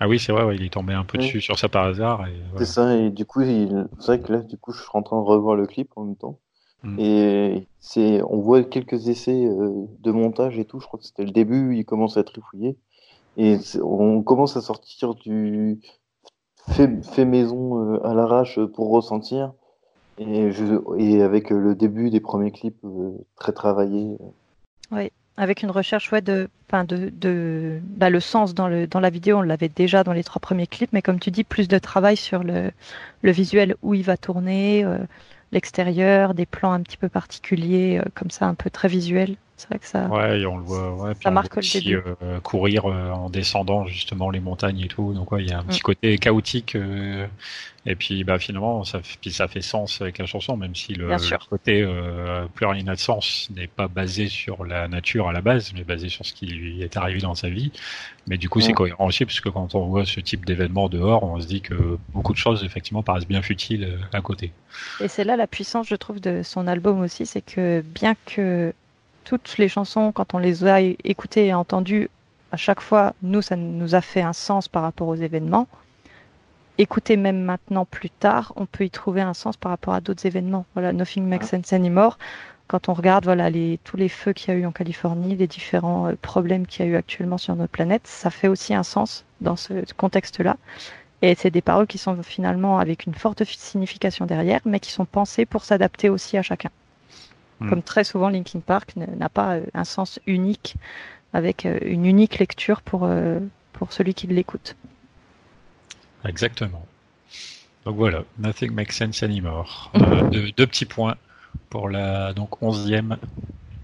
Ah 0.00 0.08
oui, 0.08 0.18
c'est 0.18 0.32
vrai, 0.32 0.54
il 0.56 0.62
est 0.62 0.72
tombé 0.72 0.92
un 0.92 1.04
peu 1.04 1.18
dessus 1.18 1.40
sur 1.40 1.58
ça 1.58 1.68
par 1.68 1.84
hasard. 1.84 2.24
C'est 2.58 2.66
ça, 2.66 2.94
et 2.94 3.10
du 3.10 3.24
coup, 3.24 3.42
c'est 3.42 4.06
vrai 4.06 4.20
que 4.20 4.32
là, 4.32 4.40
du 4.40 4.56
coup, 4.58 4.72
je 4.72 4.80
suis 4.80 4.90
en 4.92 5.02
train 5.02 5.16
de 5.16 5.24
revoir 5.24 5.56
le 5.56 5.66
clip 5.66 5.90
en 5.96 6.04
même 6.04 6.16
temps. 6.16 6.38
Mm. 6.84 7.00
Et 7.00 7.66
c'est, 7.80 8.22
on 8.22 8.38
voit 8.38 8.62
quelques 8.62 9.08
essais 9.08 9.46
euh, 9.46 9.86
de 10.00 10.12
montage 10.12 10.58
et 10.58 10.64
tout. 10.64 10.80
Je 10.80 10.86
crois 10.86 10.98
que 10.98 11.06
c'était 11.06 11.24
le 11.24 11.30
début. 11.30 11.76
Il 11.76 11.84
commence 11.84 12.16
à 12.16 12.24
trifouiller 12.24 12.76
et 13.36 13.58
on 13.82 14.22
commence 14.22 14.56
à 14.56 14.60
sortir 14.60 15.14
du 15.14 15.80
fait, 16.68 17.24
maison 17.24 17.94
euh, 17.94 18.06
à 18.06 18.14
l'arrache 18.14 18.60
pour 18.74 18.90
ressentir. 18.90 19.52
Et, 20.18 20.52
je, 20.52 20.64
et 20.98 21.22
avec 21.22 21.50
le 21.50 21.74
début 21.74 22.10
des 22.10 22.20
premiers 22.20 22.52
clips 22.52 22.78
euh, 22.84 23.10
très 23.34 23.52
travaillés. 23.52 24.16
Oui, 24.92 25.10
avec 25.36 25.64
une 25.64 25.72
recherche 25.72 26.12
ouais, 26.12 26.20
de, 26.20 26.48
enfin 26.68 26.84
de, 26.84 27.08
de 27.08 27.80
bah, 27.82 28.10
le 28.10 28.20
sens 28.20 28.54
dans, 28.54 28.68
le, 28.68 28.86
dans 28.86 29.00
la 29.00 29.10
vidéo, 29.10 29.38
on 29.38 29.42
l'avait 29.42 29.68
déjà 29.68 30.04
dans 30.04 30.12
les 30.12 30.22
trois 30.22 30.38
premiers 30.38 30.68
clips, 30.68 30.92
mais 30.92 31.02
comme 31.02 31.18
tu 31.18 31.32
dis, 31.32 31.42
plus 31.42 31.66
de 31.66 31.78
travail 31.78 32.16
sur 32.16 32.44
le, 32.44 32.70
le 33.22 33.30
visuel, 33.32 33.74
où 33.82 33.94
il 33.94 34.04
va 34.04 34.16
tourner, 34.16 34.86
l'extérieur, 35.52 36.34
des 36.34 36.46
plans 36.46 36.72
un 36.72 36.82
petit 36.82 36.96
peu 36.96 37.08
particuliers, 37.08 37.98
euh, 37.98 38.08
comme 38.14 38.30
ça, 38.30 38.46
un 38.46 38.54
peu 38.54 38.70
très 38.70 38.88
visuels. 38.88 39.36
C'est 39.56 39.68
vrai 39.68 39.78
que 39.78 39.86
ça. 39.86 40.06
Ouais, 40.08 40.44
on 40.46 40.56
le 40.56 40.64
voit. 40.64 40.94
Ouais, 40.94 41.12
ça 41.22 41.30
marque 41.30 41.56
aussi, 41.56 41.94
euh, 41.94 42.40
courir 42.40 42.86
euh, 42.86 43.10
en 43.10 43.30
descendant 43.30 43.86
justement 43.86 44.30
les 44.30 44.40
montagnes 44.40 44.80
et 44.80 44.88
tout. 44.88 45.14
Donc 45.14 45.30
ouais, 45.30 45.44
il 45.44 45.50
y 45.50 45.52
a 45.52 45.60
un 45.60 45.64
petit 45.64 45.78
mm. 45.78 45.82
côté 45.82 46.18
chaotique. 46.18 46.76
et 47.86 47.94
puis 47.94 48.24
bah 48.24 48.38
finalement, 48.40 48.82
ça, 48.82 49.00
puis 49.20 49.30
ça 49.30 49.46
fait 49.46 49.62
sens 49.62 50.00
avec 50.00 50.18
la 50.18 50.26
chanson, 50.26 50.56
même 50.56 50.74
si 50.74 50.94
le, 50.94 51.08
côté 51.48 51.86
plus 52.54 52.66
rien 52.66 52.82
n'a 52.82 52.94
de 52.96 53.00
sens 53.00 53.48
n'est 53.54 53.68
pas 53.68 53.86
basé 53.86 54.26
sur 54.26 54.64
la 54.64 54.88
nature 54.88 55.28
à 55.28 55.32
la 55.32 55.40
base, 55.40 55.72
mais 55.72 55.84
basé 55.84 56.08
sur 56.08 56.26
ce 56.26 56.32
qui 56.32 56.46
lui 56.46 56.82
est 56.82 56.96
arrivé 56.96 57.20
dans 57.20 57.36
sa 57.36 57.48
vie. 57.48 57.70
Mais 58.26 58.38
du 58.38 58.48
coup, 58.48 58.60
c'est 58.60 58.72
mm. 58.72 58.76
cohérent 58.76 59.06
aussi, 59.06 59.24
parce 59.24 59.40
que 59.40 59.50
quand 59.50 59.76
on 59.76 59.86
voit 59.86 60.04
ce 60.04 60.18
type 60.18 60.44
d'événement 60.44 60.88
dehors, 60.88 61.22
on 61.22 61.40
se 61.40 61.46
dit 61.46 61.60
que 61.60 61.96
beaucoup 62.08 62.32
de 62.32 62.38
choses 62.38 62.64
effectivement 62.64 63.04
paraissent 63.04 63.28
bien 63.28 63.42
futiles 63.42 64.00
à 64.12 64.20
côté. 64.20 64.50
Et 65.00 65.06
c'est 65.06 65.22
là 65.22 65.36
la 65.36 65.46
puissance, 65.46 65.86
je 65.88 65.94
trouve, 65.94 66.20
de 66.20 66.42
son 66.42 66.66
album 66.66 67.00
aussi, 67.00 67.24
c'est 67.24 67.42
que 67.42 67.82
bien 67.82 68.16
que 68.26 68.72
toutes 69.24 69.58
les 69.58 69.68
chansons, 69.68 70.12
quand 70.12 70.34
on 70.34 70.38
les 70.38 70.64
a 70.64 70.80
écoutées 70.80 71.46
et 71.46 71.54
entendues, 71.54 72.10
à 72.52 72.56
chaque 72.56 72.80
fois, 72.80 73.14
nous, 73.22 73.42
ça 73.42 73.56
nous 73.56 73.94
a 73.94 74.00
fait 74.00 74.22
un 74.22 74.32
sens 74.32 74.68
par 74.68 74.82
rapport 74.82 75.08
aux 75.08 75.16
événements. 75.16 75.66
Écouter 76.78 77.16
même 77.16 77.40
maintenant, 77.42 77.84
plus 77.84 78.10
tard, 78.10 78.52
on 78.56 78.66
peut 78.66 78.84
y 78.84 78.90
trouver 78.90 79.22
un 79.22 79.34
sens 79.34 79.56
par 79.56 79.70
rapport 79.70 79.94
à 79.94 80.00
d'autres 80.00 80.26
événements. 80.26 80.66
Voilà, 80.74 80.92
Nothing 80.92 81.26
Makes 81.26 81.44
Sense 81.44 81.72
Anymore. 81.72 82.18
Quand 82.66 82.88
on 82.88 82.94
regarde 82.94 83.24
voilà, 83.24 83.50
les, 83.50 83.78
tous 83.84 83.96
les 83.96 84.08
feux 84.08 84.32
qu'il 84.32 84.54
y 84.54 84.56
a 84.56 84.60
eu 84.60 84.66
en 84.66 84.72
Californie, 84.72 85.36
les 85.36 85.46
différents 85.46 86.08
euh, 86.08 86.14
problèmes 86.20 86.66
qu'il 86.66 86.86
y 86.86 86.88
a 86.88 86.92
eu 86.92 86.96
actuellement 86.96 87.38
sur 87.38 87.54
notre 87.56 87.72
planète, 87.72 88.06
ça 88.06 88.30
fait 88.30 88.48
aussi 88.48 88.74
un 88.74 88.82
sens 88.82 89.24
dans 89.40 89.56
ce 89.56 89.84
contexte-là. 89.96 90.56
Et 91.22 91.34
c'est 91.34 91.50
des 91.50 91.62
paroles 91.62 91.86
qui 91.86 91.98
sont 91.98 92.22
finalement 92.22 92.78
avec 92.78 93.06
une 93.06 93.14
forte 93.14 93.44
signification 93.44 94.26
derrière, 94.26 94.60
mais 94.64 94.80
qui 94.80 94.92
sont 94.92 95.06
pensées 95.06 95.46
pour 95.46 95.64
s'adapter 95.64 96.08
aussi 96.08 96.36
à 96.36 96.42
chacun. 96.42 96.70
Hmm. 97.60 97.68
Comme 97.68 97.82
très 97.82 98.04
souvent, 98.04 98.28
Linkin 98.28 98.60
Park 98.60 98.94
n'a 98.96 99.28
pas 99.28 99.56
euh, 99.56 99.66
un 99.74 99.84
sens 99.84 100.18
unique, 100.26 100.76
avec 101.32 101.66
euh, 101.66 101.78
une 101.82 102.06
unique 102.06 102.38
lecture 102.38 102.82
pour, 102.82 103.04
euh, 103.04 103.38
pour 103.72 103.92
celui 103.92 104.14
qui 104.14 104.26
l'écoute. 104.26 104.76
Exactement. 106.24 106.84
Donc 107.84 107.96
voilà, 107.96 108.24
Nothing 108.38 108.72
Makes 108.72 108.92
Sense 108.92 109.22
Anymore. 109.22 109.92
deux, 110.32 110.66
petits 110.66 110.86
points 110.86 111.16
pour 111.68 111.88
la 111.88 112.32
donc 112.32 112.62
onzième 112.62 113.18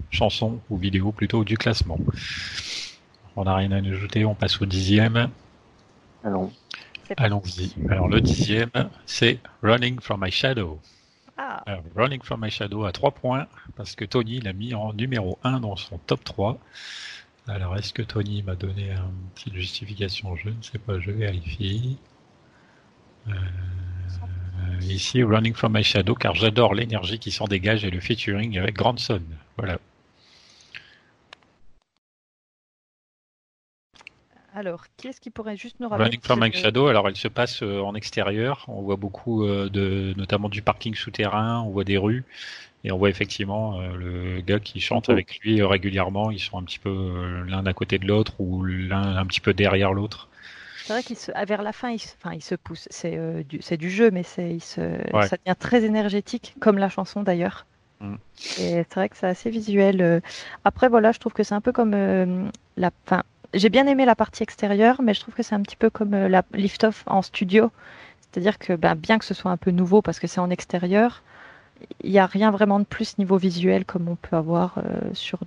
chanson 0.09 0.59
ou 0.69 0.77
vidéo 0.77 1.11
plutôt 1.11 1.43
du 1.43 1.57
classement. 1.57 1.99
On 3.35 3.45
n'a 3.45 3.55
rien 3.55 3.71
à 3.71 3.77
ajouter, 3.77 4.25
on 4.25 4.33
passe 4.33 4.59
au 4.61 4.65
dixième. 4.65 5.29
Allons. 6.23 6.51
Allons-y. 7.17 7.73
Alors 7.89 8.07
le 8.07 8.21
dixième, 8.21 8.71
c'est 9.05 9.39
Running 9.61 9.99
from 9.99 10.23
My 10.23 10.31
Shadow. 10.31 10.79
Ah. 11.37 11.63
Running 11.95 12.21
from 12.21 12.41
My 12.41 12.51
Shadow 12.51 12.85
à 12.85 12.91
3 12.91 13.11
points, 13.11 13.47
parce 13.75 13.95
que 13.95 14.05
Tony 14.05 14.39
l'a 14.39 14.53
mis 14.53 14.73
en 14.73 14.93
numéro 14.93 15.39
1 15.43 15.61
dans 15.61 15.75
son 15.75 15.97
top 15.99 16.23
3. 16.23 16.59
Alors 17.47 17.75
est-ce 17.75 17.93
que 17.93 18.01
Tony 18.01 18.43
m'a 18.43 18.55
donné 18.55 18.91
une 18.91 19.29
petite 19.33 19.55
justification 19.55 20.35
Je 20.35 20.49
ne 20.49 20.61
sais 20.61 20.77
pas, 20.77 20.99
je 20.99 21.11
vérifie. 21.11 21.97
Euh, 23.27 23.33
ici, 24.81 25.23
Running 25.23 25.53
from 25.53 25.73
My 25.73 25.83
Shadow, 25.83 26.15
car 26.15 26.35
j'adore 26.35 26.75
l'énergie 26.75 27.19
qui 27.19 27.31
s'en 27.31 27.45
dégage 27.45 27.83
et 27.83 27.91
le 27.91 27.99
featuring 27.99 28.57
avec 28.57 28.75
Grandson. 28.75 29.21
Voilà. 29.57 29.79
Alors, 34.53 34.83
qui 34.97 35.07
est-ce 35.07 35.21
qui 35.21 35.29
pourrait 35.29 35.55
juste 35.55 35.79
nous 35.79 35.87
rappeler 35.87 36.05
Running 36.05 36.21
from 36.21 36.51
Shadow, 36.51 36.87
alors 36.87 37.07
elle 37.07 37.15
se 37.15 37.29
passe 37.29 37.63
euh, 37.63 37.79
en 37.79 37.95
extérieur. 37.95 38.65
On 38.67 38.81
voit 38.81 38.97
beaucoup 38.97 39.45
euh, 39.45 39.69
de, 39.69 40.13
notamment 40.17 40.49
du 40.49 40.61
parking 40.61 40.93
souterrain, 40.93 41.61
on 41.61 41.69
voit 41.69 41.85
des 41.85 41.97
rues. 41.97 42.25
Et 42.83 42.91
on 42.91 42.97
voit 42.97 43.09
effectivement 43.09 43.79
euh, 43.79 43.95
le 43.95 44.41
gars 44.41 44.59
qui 44.59 44.81
chante 44.81 45.09
avec 45.09 45.39
lui 45.39 45.63
régulièrement. 45.63 46.31
Ils 46.31 46.39
sont 46.39 46.57
un 46.57 46.63
petit 46.63 46.79
peu 46.79 47.43
l'un 47.47 47.65
à 47.65 47.73
côté 47.73 47.97
de 47.97 48.07
l'autre 48.07 48.33
ou 48.39 48.63
l'un 48.63 49.15
un 49.17 49.25
petit 49.25 49.39
peu 49.39 49.53
derrière 49.53 49.93
l'autre. 49.93 50.27
C'est 50.83 50.93
vrai 50.93 51.03
qu'il 51.03 51.15
se, 51.15 51.31
vers 51.45 51.61
la 51.61 51.71
fin, 51.71 51.91
il 51.91 51.99
se, 51.99 52.13
enfin, 52.21 52.35
il 52.35 52.41
se 52.41 52.55
pousse. 52.55 52.87
C'est 52.89 53.45
du, 53.45 53.59
du, 53.59 53.89
jeu, 53.89 54.11
mais 54.11 54.23
c'est, 54.23 54.49
il 54.49 54.61
se, 54.61 54.81
ça 55.21 55.37
devient 55.37 55.55
très 55.57 55.85
énergétique, 55.85 56.55
comme 56.59 56.77
la 56.77 56.89
chanson 56.89 57.21
d'ailleurs. 57.21 57.67
Mm. 58.01 58.15
Et 58.59 58.83
c'est 58.89 58.95
vrai 58.95 59.07
que 59.07 59.15
c'est 59.15 59.27
assez 59.27 59.51
visuel. 59.51 60.21
Après, 60.65 60.89
voilà, 60.89 61.11
je 61.11 61.19
trouve 61.19 61.33
que 61.33 61.43
c'est 61.43 61.55
un 61.55 61.61
peu 61.61 61.71
comme 61.71 61.91
la, 62.77 62.91
fin, 63.05 63.21
j'ai 63.53 63.69
bien 63.69 63.87
aimé 63.87 64.05
la 64.05 64.15
partie 64.15 64.43
extérieure, 64.43 65.01
mais 65.01 65.13
je 65.13 65.19
trouve 65.19 65.33
que 65.33 65.43
c'est 65.43 65.55
un 65.55 65.61
petit 65.61 65.75
peu 65.75 65.89
comme 65.89 66.13
euh, 66.13 66.29
la 66.29 66.43
lift-off 66.53 67.03
en 67.07 67.21
studio. 67.21 67.71
C'est-à-dire 68.21 68.57
que 68.57 68.73
ben, 68.73 68.95
bien 68.95 69.19
que 69.19 69.25
ce 69.25 69.33
soit 69.33 69.51
un 69.51 69.57
peu 69.57 69.71
nouveau 69.71 70.01
parce 70.01 70.19
que 70.19 70.27
c'est 70.27 70.39
en 70.39 70.49
extérieur, 70.49 71.21
il 72.01 72.11
n'y 72.11 72.19
a 72.19 72.25
rien 72.25 72.51
vraiment 72.51 72.79
de 72.79 72.85
plus 72.85 73.17
niveau 73.17 73.37
visuel 73.37 73.83
comme 73.85 74.07
on 74.07 74.15
peut 74.15 74.35
avoir 74.35 74.77
euh, 74.77 75.13
sur 75.13 75.39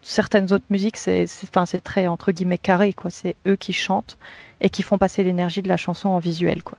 certaines 0.00 0.52
autres 0.52 0.64
musiques. 0.70 0.96
C'est 0.96 1.26
enfin, 1.44 1.64
très 1.82 2.08
entre 2.08 2.32
guillemets 2.32 2.58
carré. 2.58 2.92
quoi. 2.92 3.10
C'est 3.10 3.36
eux 3.46 3.56
qui 3.56 3.72
chantent 3.72 4.18
et 4.60 4.70
qui 4.70 4.82
font 4.82 4.98
passer 4.98 5.22
l'énergie 5.22 5.62
de 5.62 5.68
la 5.68 5.76
chanson 5.76 6.08
en 6.08 6.18
visuel. 6.18 6.64
quoi. 6.64 6.78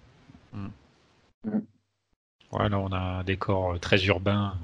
Mm. 0.53 0.67
Ouais, 2.51 2.69
là 2.69 2.79
on 2.79 2.91
a 2.91 2.99
un 2.99 3.23
décor 3.23 3.73
euh, 3.73 3.77
très 3.77 4.03
urbain. 4.05 4.55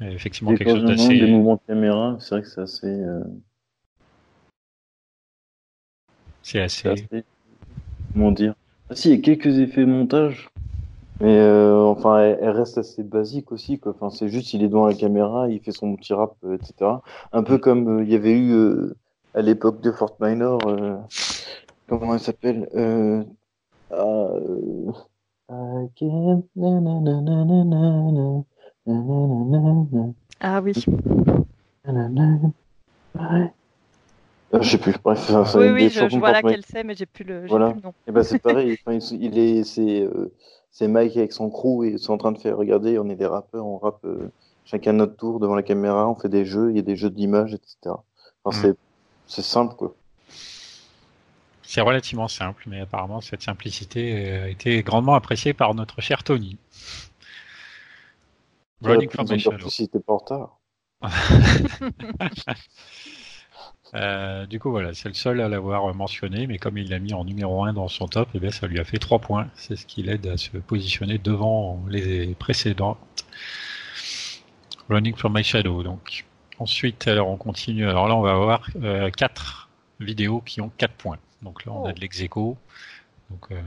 effectivement, 0.00 0.54
quelque 0.54 0.70
chose 0.70 0.84
d'assez. 0.84 1.18
Des 1.18 1.26
mouvements 1.26 1.56
de 1.56 1.66
caméra, 1.66 2.16
c'est 2.20 2.36
vrai 2.36 2.42
que 2.42 2.48
c'est 2.48 2.60
assez. 2.60 3.04
C'est 6.42 6.60
assez... 6.60 7.06
Comment 8.12 8.32
dire 8.32 8.54
Ah 8.88 8.94
si, 8.94 9.10
il 9.10 9.16
y 9.16 9.18
a 9.18 9.22
quelques 9.22 9.58
effets 9.58 9.84
montage, 9.84 10.50
mais 11.20 11.38
euh, 11.38 11.80
enfin, 11.82 12.18
elle, 12.18 12.50
reste 12.50 12.78
assez 12.78 13.02
basique 13.02 13.52
aussi. 13.52 13.78
Quoi. 13.78 13.92
Enfin, 13.92 14.10
c'est 14.10 14.28
juste, 14.28 14.52
il 14.54 14.62
est 14.62 14.68
devant 14.68 14.86
la 14.86 14.94
caméra, 14.94 15.48
il 15.48 15.60
fait 15.60 15.72
son 15.72 15.94
petit 15.96 16.14
rap, 16.14 16.34
euh, 16.44 16.56
etc. 16.56 16.90
Un 17.32 17.42
peu 17.42 17.58
comme 17.58 18.00
euh, 18.00 18.04
il 18.04 18.10
y 18.10 18.14
avait 18.14 18.38
eu 18.38 18.92
à 19.34 19.42
l'époque 19.42 19.80
de 19.80 19.92
Fort 19.92 20.16
Minor, 20.20 20.60
comment 21.86 22.14
elle 22.14 22.20
s'appelle 22.20 22.68
ah, 23.92 24.40
ah 30.40 30.60
oui. 30.62 30.72
Euh, 34.52 34.62
je 34.62 34.70
sais 34.70 34.78
plus. 34.78 34.94
Bref, 35.02 35.30
oui, 35.54 35.70
oui, 35.70 35.90
je, 35.90 36.18
vois 36.18 36.32
laquelle 36.32 36.64
c'est, 36.68 36.82
mais 36.82 36.94
j'ai 36.94 37.06
plus 37.06 37.24
le, 37.24 37.46
voilà. 37.46 37.70
plus 37.70 37.76
le 37.76 37.82
nom. 37.82 37.94
Et 38.06 38.12
ben 38.12 38.22
c'est 38.22 38.40
pareil. 38.40 38.78
il, 39.12 39.38
est, 39.38 39.64
c'est, 39.64 40.02
euh, 40.02 40.32
c'est 40.70 40.88
Mike 40.88 41.16
avec 41.16 41.32
son 41.32 41.50
crew 41.50 41.84
et 41.84 41.90
ils 41.90 41.98
sont 41.98 42.14
en 42.14 42.18
train 42.18 42.32
de 42.32 42.38
faire. 42.38 42.56
Regardez, 42.56 42.98
on 42.98 43.08
est 43.08 43.14
des 43.14 43.26
rappeurs, 43.26 43.64
on 43.64 43.78
rappe 43.78 44.04
euh, 44.04 44.30
chacun 44.64 44.92
notre 44.92 45.16
tour 45.16 45.38
devant 45.38 45.54
la 45.54 45.62
caméra, 45.62 46.08
on 46.08 46.16
fait 46.16 46.28
des 46.28 46.44
jeux, 46.44 46.70
il 46.70 46.76
y 46.76 46.80
a 46.80 46.82
des 46.82 46.96
jeux 46.96 47.10
d'images, 47.10 47.54
etc. 47.54 47.94
Enfin, 48.42 48.58
mm. 48.58 48.62
c'est, 48.62 48.76
c'est 49.26 49.42
simple, 49.42 49.76
quoi. 49.76 49.94
C'est 51.62 51.82
relativement 51.82 52.26
simple, 52.26 52.64
mais 52.66 52.80
apparemment 52.80 53.20
cette 53.20 53.42
simplicité 53.42 54.32
a 54.32 54.48
été 54.48 54.82
grandement 54.82 55.14
appréciée 55.14 55.54
par 55.54 55.72
notre 55.76 56.00
cher 56.00 56.24
Tony. 56.24 56.58
Running 58.82 59.08
from 59.08 59.28
my 59.30 59.38
shadow. 59.38 59.68
Si 59.68 59.88
t'es 59.88 60.00
pas 60.00 60.14
en 60.14 60.16
retard. 60.16 60.58
Euh, 63.94 64.46
du 64.46 64.60
coup, 64.60 64.70
voilà, 64.70 64.94
c'est 64.94 65.08
le 65.08 65.14
seul 65.14 65.40
à 65.40 65.48
l'avoir 65.48 65.92
mentionné, 65.94 66.46
mais 66.46 66.58
comme 66.58 66.78
il 66.78 66.90
l'a 66.90 66.98
mis 66.98 67.12
en 67.12 67.24
numéro 67.24 67.64
1 67.64 67.72
dans 67.72 67.88
son 67.88 68.06
top, 68.06 68.28
eh 68.34 68.38
bien, 68.38 68.50
ça 68.50 68.66
lui 68.66 68.78
a 68.78 68.84
fait 68.84 68.98
3 68.98 69.18
points. 69.18 69.48
C'est 69.54 69.76
ce 69.76 69.86
qui 69.86 70.02
l'aide 70.02 70.26
à 70.26 70.36
se 70.36 70.56
positionner 70.58 71.18
devant 71.18 71.82
les 71.88 72.34
précédents. 72.34 72.96
Running 74.88 75.16
from 75.16 75.34
My 75.34 75.42
Shadow. 75.42 75.82
Donc, 75.82 76.24
ensuite, 76.58 77.08
alors 77.08 77.28
on 77.28 77.36
continue. 77.36 77.88
Alors 77.88 78.08
là, 78.08 78.16
on 78.16 78.22
va 78.22 78.32
avoir 78.32 78.68
euh, 78.82 79.10
4 79.10 79.68
vidéos 79.98 80.40
qui 80.40 80.60
ont 80.60 80.70
4 80.78 80.94
points. 80.94 81.18
Donc 81.42 81.64
là, 81.64 81.72
on 81.72 81.84
a 81.86 81.90
oh. 81.90 81.92
de 81.92 82.00
l'ex 82.00 82.20
donc, 83.30 83.46
euh, 83.52 83.60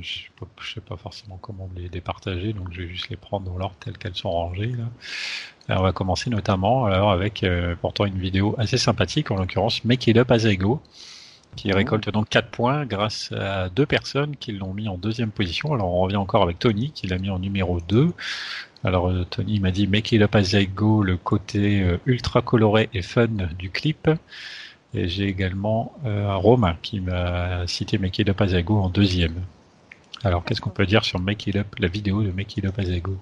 je 0.00 0.22
ne 0.40 0.64
sais 0.64 0.80
pas 0.80 0.96
forcément 0.96 1.36
comment 1.36 1.68
les 1.74 1.88
départager, 1.88 2.52
donc 2.52 2.68
je 2.70 2.82
vais 2.82 2.88
juste 2.88 3.08
les 3.08 3.16
prendre 3.16 3.44
dans 3.44 3.58
l'ordre 3.58 3.74
tel 3.80 3.98
qu'elles 3.98 4.14
sont 4.14 4.30
rangées. 4.30 4.72
Là. 5.68 5.78
on 5.78 5.82
va 5.82 5.92
commencer 5.92 6.30
notamment 6.30 6.86
alors 6.86 7.10
avec 7.10 7.42
euh, 7.42 7.74
pourtant 7.80 8.04
une 8.04 8.18
vidéo 8.18 8.54
assez 8.58 8.78
sympathique, 8.78 9.32
en 9.32 9.36
l'occurrence 9.36 9.84
Make 9.84 10.06
It 10.06 10.16
Up 10.16 10.30
as 10.30 10.44
I 10.44 10.56
Go. 10.56 10.80
qui 11.56 11.72
récolte 11.72 12.08
donc 12.10 12.28
4 12.28 12.50
points 12.50 12.86
grâce 12.86 13.32
à 13.32 13.68
deux 13.68 13.84
personnes 13.84 14.36
qui 14.36 14.52
l'ont 14.52 14.72
mis 14.72 14.88
en 14.88 14.96
deuxième 14.96 15.32
position. 15.32 15.74
Alors 15.74 15.92
on 15.92 16.00
revient 16.00 16.16
encore 16.16 16.44
avec 16.44 16.60
Tony 16.60 16.92
qui 16.92 17.08
l'a 17.08 17.18
mis 17.18 17.30
en 17.30 17.40
numéro 17.40 17.80
2. 17.80 18.12
Alors 18.84 19.10
euh, 19.10 19.24
Tony 19.28 19.58
m'a 19.58 19.72
dit 19.72 19.88
Make 19.88 20.12
It 20.12 20.22
Up 20.22 20.34
As 20.36 20.52
I 20.52 20.68
Go, 20.68 21.02
le 21.02 21.16
côté 21.16 21.82
euh, 21.82 21.98
ultra 22.06 22.42
coloré 22.42 22.88
et 22.94 23.02
fun 23.02 23.26
du 23.58 23.70
clip. 23.70 24.08
Et 24.94 25.08
j'ai 25.08 25.26
également 25.26 25.94
euh, 26.04 26.36
Romain 26.36 26.76
qui 26.82 27.00
m'a 27.00 27.66
cité 27.66 27.98
Make 27.98 28.18
It 28.18 28.28
Up 28.28 28.40
As 28.40 28.52
I 28.52 28.62
Go 28.62 28.76
en 28.78 28.88
deuxième. 28.88 29.34
Alors 30.24 30.44
qu'est-ce 30.44 30.60
qu'on 30.60 30.70
peut 30.70 30.86
dire 30.86 31.04
sur 31.04 31.18
Make 31.18 31.46
It 31.46 31.56
Up, 31.56 31.66
la 31.78 31.88
vidéo 31.88 32.22
de 32.22 32.30
Make 32.30 32.56
It 32.56 32.64
Up 32.64 32.78
As 32.78 32.84
I 32.84 33.00
Go? 33.00 33.16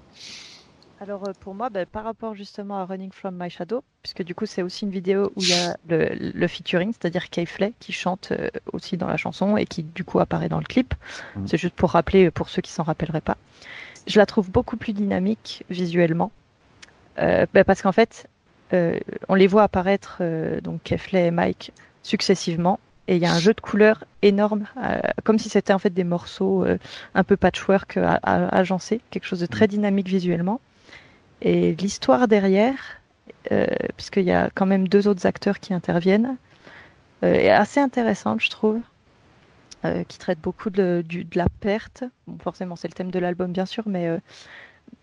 Alors 1.00 1.26
euh, 1.26 1.32
pour 1.40 1.54
moi, 1.54 1.70
ben, 1.70 1.86
par 1.86 2.04
rapport 2.04 2.34
justement 2.34 2.78
à 2.78 2.84
Running 2.84 3.10
From 3.10 3.34
My 3.38 3.48
Shadow, 3.48 3.82
puisque 4.02 4.22
du 4.22 4.34
coup 4.34 4.44
c'est 4.44 4.62
aussi 4.62 4.84
une 4.84 4.90
vidéo 4.90 5.32
où 5.34 5.42
il 5.42 5.48
y 5.48 5.54
a 5.54 5.76
le, 5.88 6.46
featuring, 6.46 6.92
c'est-à-dire 6.92 7.30
Kay 7.30 7.46
Flay 7.46 7.72
qui 7.80 7.92
chante 7.92 8.32
euh, 8.32 8.50
aussi 8.74 8.98
dans 8.98 9.06
la 9.06 9.16
chanson 9.16 9.56
et 9.56 9.64
qui 9.64 9.82
du 9.82 10.04
coup 10.04 10.20
apparaît 10.20 10.50
dans 10.50 10.58
le 10.58 10.64
clip. 10.64 10.94
Mm. 11.36 11.46
C'est 11.46 11.56
juste 11.56 11.74
pour 11.74 11.92
rappeler 11.92 12.26
euh, 12.26 12.30
pour 12.30 12.50
ceux 12.50 12.60
qui 12.60 12.70
s'en 12.70 12.82
rappelleraient 12.82 13.22
pas. 13.22 13.38
Je 14.06 14.18
la 14.18 14.26
trouve 14.26 14.50
beaucoup 14.50 14.76
plus 14.76 14.92
dynamique 14.92 15.64
visuellement, 15.70 16.32
ben, 17.16 17.64
parce 17.66 17.82
qu'en 17.82 17.92
fait 17.92 18.28
on 18.72 19.34
les 19.34 19.46
voit 19.46 19.64
apparaître 19.64 20.22
donc 20.62 20.82
Kay 20.84 20.98
Flay 20.98 21.26
et 21.26 21.30
Mike 21.30 21.72
successivement 22.02 22.78
et 23.08 23.16
il 23.16 23.22
y 23.22 23.26
a 23.26 23.32
un 23.32 23.38
jeu 23.40 23.52
de 23.52 23.60
couleurs 23.60 24.04
énorme, 24.22 24.66
comme 25.24 25.38
si 25.38 25.48
c'était 25.48 25.72
en 25.72 25.80
fait 25.80 25.90
des 25.90 26.04
morceaux 26.04 26.64
un 27.14 27.24
peu 27.24 27.36
patchwork 27.36 27.98
agencés, 28.22 29.00
quelque 29.10 29.24
chose 29.26 29.40
de 29.40 29.46
très 29.46 29.64
mm. 29.64 29.70
dynamique 29.70 30.08
visuellement. 30.08 30.60
Et 31.42 31.74
l'histoire 31.74 32.28
derrière, 32.28 33.00
euh, 33.52 33.66
puisqu'il 33.96 34.24
y 34.24 34.32
a 34.32 34.50
quand 34.54 34.66
même 34.66 34.88
deux 34.88 35.08
autres 35.08 35.26
acteurs 35.26 35.58
qui 35.58 35.72
interviennent, 35.72 36.36
euh, 37.22 37.34
est 37.34 37.50
assez 37.50 37.80
intéressante, 37.80 38.40
je 38.40 38.50
trouve, 38.50 38.80
euh, 39.84 40.04
qui 40.04 40.18
traite 40.18 40.40
beaucoup 40.40 40.70
de, 40.70 41.04
de 41.06 41.24
la 41.34 41.46
perte. 41.60 42.04
Bon, 42.26 42.38
forcément, 42.38 42.76
c'est 42.76 42.88
le 42.88 42.94
thème 42.94 43.10
de 43.10 43.18
l'album, 43.18 43.52
bien 43.52 43.66
sûr, 43.66 43.84
mais 43.86 44.08
euh, 44.08 44.18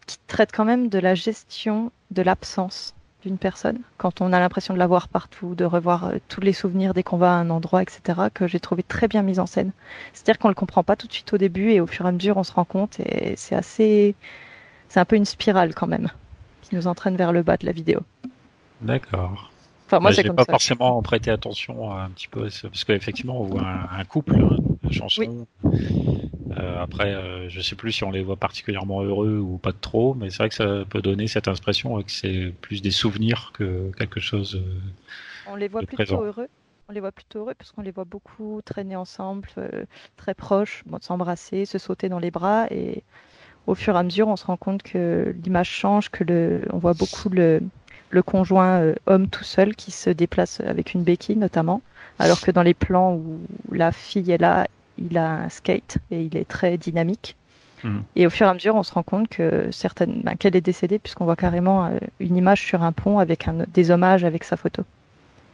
qui 0.05 0.17
traite 0.27 0.51
quand 0.51 0.65
même 0.65 0.89
de 0.89 0.99
la 0.99 1.15
gestion 1.15 1.91
de 2.11 2.21
l'absence 2.21 2.93
d'une 3.23 3.37
personne, 3.37 3.79
quand 3.97 4.21
on 4.21 4.31
a 4.31 4.39
l'impression 4.39 4.73
de 4.73 4.79
la 4.79 4.87
voir 4.87 5.07
partout, 5.07 5.55
de 5.55 5.65
revoir 5.65 6.05
euh, 6.05 6.17
tous 6.27 6.41
les 6.41 6.53
souvenirs 6.53 6.93
dès 6.93 7.03
qu'on 7.03 7.17
va 7.17 7.31
à 7.31 7.35
un 7.35 7.49
endroit, 7.49 7.81
etc., 7.81 8.01
que 8.33 8.47
j'ai 8.47 8.59
trouvé 8.59 8.83
très 8.83 9.07
bien 9.07 9.23
mise 9.23 9.39
en 9.39 9.45
scène. 9.45 9.71
C'est-à-dire 10.13 10.39
qu'on 10.39 10.49
le 10.49 10.53
comprend 10.53 10.83
pas 10.83 10.95
tout 10.95 11.07
de 11.07 11.13
suite 11.13 11.33
au 11.33 11.37
début, 11.37 11.71
et 11.71 11.81
au 11.81 11.87
fur 11.87 12.05
et 12.05 12.09
à 12.09 12.11
mesure, 12.11 12.37
on 12.37 12.43
se 12.43 12.53
rend 12.53 12.65
compte, 12.65 12.99
et 12.99 13.35
c'est 13.35 13.55
assez... 13.55 14.15
C'est 14.89 15.01
un 15.01 15.05
peu 15.05 15.17
une 15.17 15.25
spirale 15.25 15.73
quand 15.75 15.87
même 15.87 16.09
qui 16.61 16.75
nous 16.75 16.87
entraîne 16.87 17.15
vers 17.15 17.33
le 17.33 17.43
bas 17.43 17.57
de 17.57 17.65
la 17.65 17.71
vidéo. 17.71 18.01
D'accord. 18.81 19.51
Enfin, 19.87 19.99
moi, 19.99 20.11
bah, 20.11 20.15
j'ai 20.21 20.29
pas 20.29 20.43
forcément 20.43 21.01
prêté 21.01 21.31
attention 21.31 21.93
un 21.97 22.09
petit 22.09 22.27
peu 22.27 22.49
parce 22.61 22.83
qu'effectivement, 22.83 23.41
on 23.41 23.45
voit 23.45 23.63
un, 23.63 24.03
couple, 24.03 24.45
hein, 24.87 24.91
une 24.91 24.93
chanson. 24.93 25.47
Euh, 26.57 26.81
après, 26.81 27.13
euh, 27.13 27.49
je 27.49 27.61
sais 27.61 27.75
plus 27.75 27.91
si 27.91 28.03
on 28.03 28.11
les 28.11 28.23
voit 28.23 28.35
particulièrement 28.35 29.03
heureux 29.03 29.37
ou 29.37 29.57
pas 29.57 29.73
trop, 29.73 30.13
mais 30.13 30.29
c'est 30.29 30.37
vrai 30.37 30.49
que 30.49 30.55
ça 30.55 30.85
peut 30.89 31.01
donner 31.01 31.27
cette 31.27 31.47
impression 31.47 32.01
que 32.01 32.11
c'est 32.11 32.53
plus 32.61 32.81
des 32.81 32.91
souvenirs 32.91 33.51
que 33.53 33.91
quelque 33.97 34.19
chose. 34.19 34.55
Euh, 34.55 35.51
on 35.51 35.55
les 35.55 35.67
voit 35.67 35.81
plutôt 35.81 36.23
heureux. 36.23 36.47
On 36.89 36.93
les 36.93 37.01
voit 37.01 37.11
plutôt 37.11 37.39
heureux 37.39 37.53
parce 37.57 37.73
qu'on 37.73 37.81
les 37.81 37.91
voit 37.91 38.05
beaucoup 38.05 38.61
traîner 38.63 38.95
ensemble, 38.95 39.49
très 40.15 40.33
proches, 40.33 40.85
s'embrasser, 41.01 41.65
se 41.65 41.77
sauter 41.77 42.07
dans 42.07 42.19
les 42.19 42.31
bras 42.31 42.67
et 42.71 43.03
au 43.67 43.75
fur 43.75 43.95
et 43.95 43.99
à 43.99 44.03
mesure, 44.03 44.29
on 44.29 44.37
se 44.37 44.45
rend 44.45 44.55
compte 44.55 44.81
que 44.81 45.35
l'image 45.43 45.69
change, 45.69 46.09
que 46.09 46.23
le, 46.23 46.61
on 46.71 46.77
voit 46.77 46.93
beaucoup 46.93 47.27
le, 47.27 47.61
le 48.09 48.23
conjoint 48.23 48.79
euh, 48.79 48.95
homme 49.05 49.27
tout 49.27 49.43
seul 49.43 49.75
qui 49.75 49.91
se 49.91 50.09
déplace 50.09 50.61
avec 50.61 50.93
une 50.93 51.03
béquille 51.03 51.35
notamment, 51.35 51.81
alors 52.19 52.41
que 52.41 52.51
dans 52.51 52.63
les 52.63 52.73
plans 52.73 53.15
où 53.15 53.41
la 53.71 53.91
fille 53.91 54.31
est 54.31 54.37
là, 54.37 54.67
il 54.97 55.17
a 55.17 55.31
un 55.43 55.49
skate 55.49 55.97
et 56.11 56.21
il 56.21 56.37
est 56.37 56.47
très 56.47 56.77
dynamique. 56.77 57.35
Hmm. 57.83 57.99
Et 58.15 58.25
au 58.25 58.29
fur 58.29 58.47
et 58.47 58.49
à 58.49 58.53
mesure, 58.53 58.75
on 58.75 58.83
se 58.83 58.93
rend 58.93 59.03
compte 59.03 59.27
que 59.27 59.69
certaines, 59.71 60.21
ben, 60.23 60.35
qu'elle 60.35 60.55
est 60.55 60.61
décédée 60.61 60.99
puisqu'on 60.99 61.25
voit 61.25 61.35
carrément 61.35 61.85
euh, 61.85 61.97
une 62.19 62.35
image 62.35 62.63
sur 62.63 62.83
un 62.83 62.91
pont 62.91 63.19
avec 63.19 63.47
un, 63.47 63.65
des 63.67 63.91
hommages 63.91 64.23
avec 64.23 64.43
sa 64.43 64.57
photo. 64.57 64.83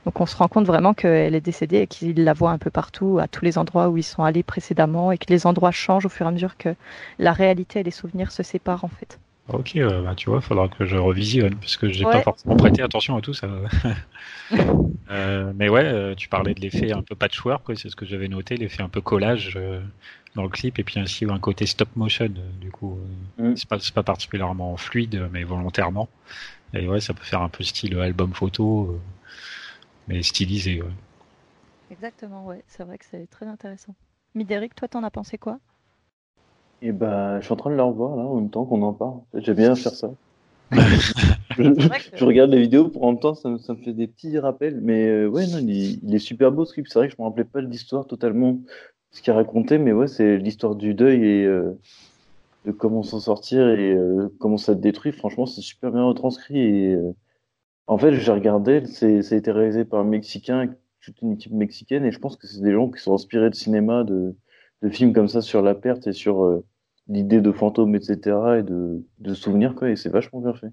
Donc 0.06 0.20
on 0.20 0.26
se 0.26 0.36
rend 0.36 0.48
compte 0.48 0.66
vraiment 0.66 0.94
qu'elle 0.94 1.36
est 1.36 1.42
décédée 1.42 1.78
et 1.78 1.88
qu'il 1.88 2.24
la 2.24 2.34
voit 2.34 2.52
un 2.52 2.58
peu 2.58 2.70
partout, 2.70 3.20
à 3.20 3.28
tous 3.28 3.46
les 3.46 3.58
endroits 3.58 3.90
où 3.90 3.98
ils 3.98 4.04
sont 4.04 4.24
allés 4.24 4.44
précédemment, 4.44 5.12
et 5.12 5.18
que 5.18 5.28
les 5.30 5.48
endroits 5.48 5.72
changent 5.72 6.06
au 6.06 6.10
fur 6.10 6.26
et 6.26 6.30
à 6.30 6.32
mesure 6.32 6.58
que 6.58 6.76
la 7.20 7.32
réalité 7.32 7.80
et 7.80 7.84
les 7.84 7.92
souvenirs 7.92 8.32
se 8.32 8.44
séparent 8.44 8.84
en 8.84 8.90
fait. 8.90 9.18
Ok, 9.50 9.76
euh, 9.76 10.02
bah, 10.02 10.16
tu 10.16 10.30
vois, 10.30 10.40
il 10.40 10.42
faudra 10.42 10.70
que 10.70 10.86
je 10.86 10.96
revisionne 10.96 11.56
parce 11.56 11.76
que 11.76 11.90
j'ai 11.90 12.06
pas 12.06 12.22
forcément 12.22 12.56
prêté 12.56 12.82
attention 12.82 13.18
à 13.18 13.22
tout 13.22 13.34
ça. 13.34 13.50
euh, 15.12 15.52
mais 15.56 15.68
ouais, 15.68 15.84
euh, 15.84 16.16
tu 16.16 16.30
parlais 16.30 16.54
de 16.54 16.62
l'effet 16.62 16.94
un 16.94 17.02
peu 17.02 17.14
patchwork, 17.14 17.78
c'est 17.78 17.90
ce 17.90 17.96
que 17.96 18.06
j'avais 18.06 18.30
noté, 18.30 18.56
l'effet 18.56 18.84
un 18.84 18.90
peu 18.90 19.02
collage 19.02 19.54
euh, 19.58 19.82
dans 20.36 20.44
le 20.44 20.50
clip, 20.50 20.80
et 20.80 20.84
puis 20.84 20.98
ainsi 20.98 21.26
un 21.26 21.40
côté 21.40 21.66
stop 21.66 21.90
motion. 21.98 22.30
du 22.62 22.72
coup, 22.72 22.98
mm. 23.38 23.56
c'est 23.58 23.68
pas 23.68 23.80
pas 23.94 24.04
particulièrement 24.04 24.78
fluide, 24.78 25.28
mais 25.34 25.44
volontairement. 25.44 26.08
Et 26.74 26.88
ouais, 26.88 27.02
ça 27.02 27.14
peut 27.14 27.24
faire 27.24 27.42
un 27.42 27.50
peu 27.50 27.64
style 27.64 28.00
album 28.00 28.34
photo 28.34 29.00
mais 30.08 30.24
stylisé. 30.24 30.82
Ouais. 30.82 30.90
Exactement, 31.92 32.46
ouais. 32.46 32.64
C'est 32.68 32.84
vrai 32.84 32.98
que 32.98 33.06
c'est 33.06 33.30
très 33.30 33.46
intéressant. 33.46 33.96
Midéric, 34.36 34.76
toi, 34.76 34.88
t'en 34.88 35.04
as 35.04 35.12
pensé 35.12 35.38
quoi? 35.38 35.60
Eh 36.82 36.92
ben, 36.92 37.40
je 37.40 37.46
suis 37.46 37.54
en 37.54 37.58
train 37.58 37.70
de 37.70 37.76
le 37.76 37.84
revoir 37.84 38.16
là 38.16 38.24
en 38.24 38.36
même 38.36 38.50
temps 38.50 38.66
qu'on 38.66 38.82
en 38.82 38.94
parle. 38.94 39.20
J'aime 39.36 39.56
bien 39.56 39.76
faire 39.76 39.94
ça. 39.94 40.12
je, 41.58 42.26
regarde 42.26 42.52
la 42.52 42.60
vidéo 42.60 42.90
pour 42.90 43.04
en 43.04 43.12
même 43.12 43.20
temps, 43.20 43.36
ça 43.36 43.50
me, 43.50 43.58
ça 43.58 43.74
me 43.74 43.78
fait 43.78 43.94
des 43.94 44.08
petits 44.08 44.38
rappels. 44.40 44.80
Mais 44.82 45.08
euh, 45.08 45.28
ouais, 45.28 45.46
non, 45.48 45.60
il 45.60 46.14
est, 46.14 46.20
super 46.20 46.52
beau 46.52 46.66
ce 46.66 46.74
clip. 46.74 46.88
C'est 46.88 47.00
vrai 47.00 47.08
que 47.08 47.16
je 47.16 47.22
me 47.22 47.28
rappelais 47.28 47.44
pas 47.44 47.62
de 47.62 47.68
l'histoire 47.68 48.06
totalement, 48.06 48.60
ce 49.12 49.22
qu'il 49.22 49.34
racontait, 49.34 49.78
mais 49.78 49.94
ouais, 49.94 50.08
c'est 50.08 50.38
l'histoire 50.38 50.76
du 50.76 50.94
deuil 50.94 51.24
et 51.24 51.46
euh, 51.46 51.78
de 52.66 52.72
comment 52.72 53.04
s'en 53.04 53.20
sortir 53.20 53.70
et 53.70 53.94
euh, 53.94 54.34
comment 54.40 54.58
ça 54.58 54.76
te 54.76 54.82
détruit. 54.82 55.12
Franchement, 55.12 55.46
c'est 55.46 55.62
super 55.62 55.92
bien 55.92 56.04
retranscrit 56.04 56.60
et 56.60 56.98
en 57.88 57.98
fait, 57.98 58.14
j'ai 58.14 58.32
regardé, 58.32 58.86
c'est, 58.86 59.22
ça 59.22 59.36
a 59.36 59.38
été 59.38 59.52
réalisé 59.52 59.86
par 59.86 60.00
un 60.00 60.06
Mexicain, 60.06 60.74
toute 61.02 61.22
une 61.22 61.34
équipe 61.34 61.52
mexicaine, 61.52 62.06
et 62.06 62.12
je 62.12 62.20
pense 62.20 62.38
que 62.38 62.48
c'est 62.48 62.62
des 62.62 62.72
gens 62.72 62.90
qui 62.90 63.02
sont 63.02 63.14
inspirés 63.14 63.50
de 63.50 63.56
cinéma, 63.56 64.04
de, 64.06 64.36
de 64.84 64.90
films 64.90 65.14
comme 65.14 65.30
ça 65.30 65.42
sur 65.42 65.62
la 65.62 65.74
perte 65.74 66.08
et 66.08 66.14
sur 66.14 66.44
euh, 66.44 66.64
l'idée 67.08 67.42
de 67.42 67.52
fantômes, 67.52 67.96
etc., 67.96 68.18
et 68.60 68.64
de, 68.64 69.02
de 69.20 69.34
souvenirs, 69.34 69.76
quoi, 69.76 69.90
et 69.90 69.96
c'est 69.96 70.10
vachement 70.10 70.42
bien 70.42 70.54
fait. 70.54 70.68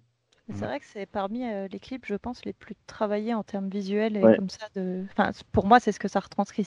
C'est 0.52 0.64
vrai 0.64 0.80
que 0.80 0.86
c'est 0.86 1.06
parmi 1.06 1.46
euh, 1.46 1.68
les 1.70 1.78
clips, 1.78 2.04
je 2.06 2.16
pense, 2.16 2.44
les 2.44 2.52
plus 2.52 2.74
travaillés 2.88 3.34
en 3.34 3.44
termes 3.44 3.68
visuels 3.68 4.16
et 4.16 4.20
comme 4.20 4.50
ça. 4.50 4.66
De... 4.74 5.04
Enfin, 5.12 5.30
pour 5.52 5.64
moi, 5.64 5.78
c'est 5.78 5.92
ce 5.92 6.00
que 6.00 6.08
ça 6.08 6.18
retranscrit. 6.18 6.66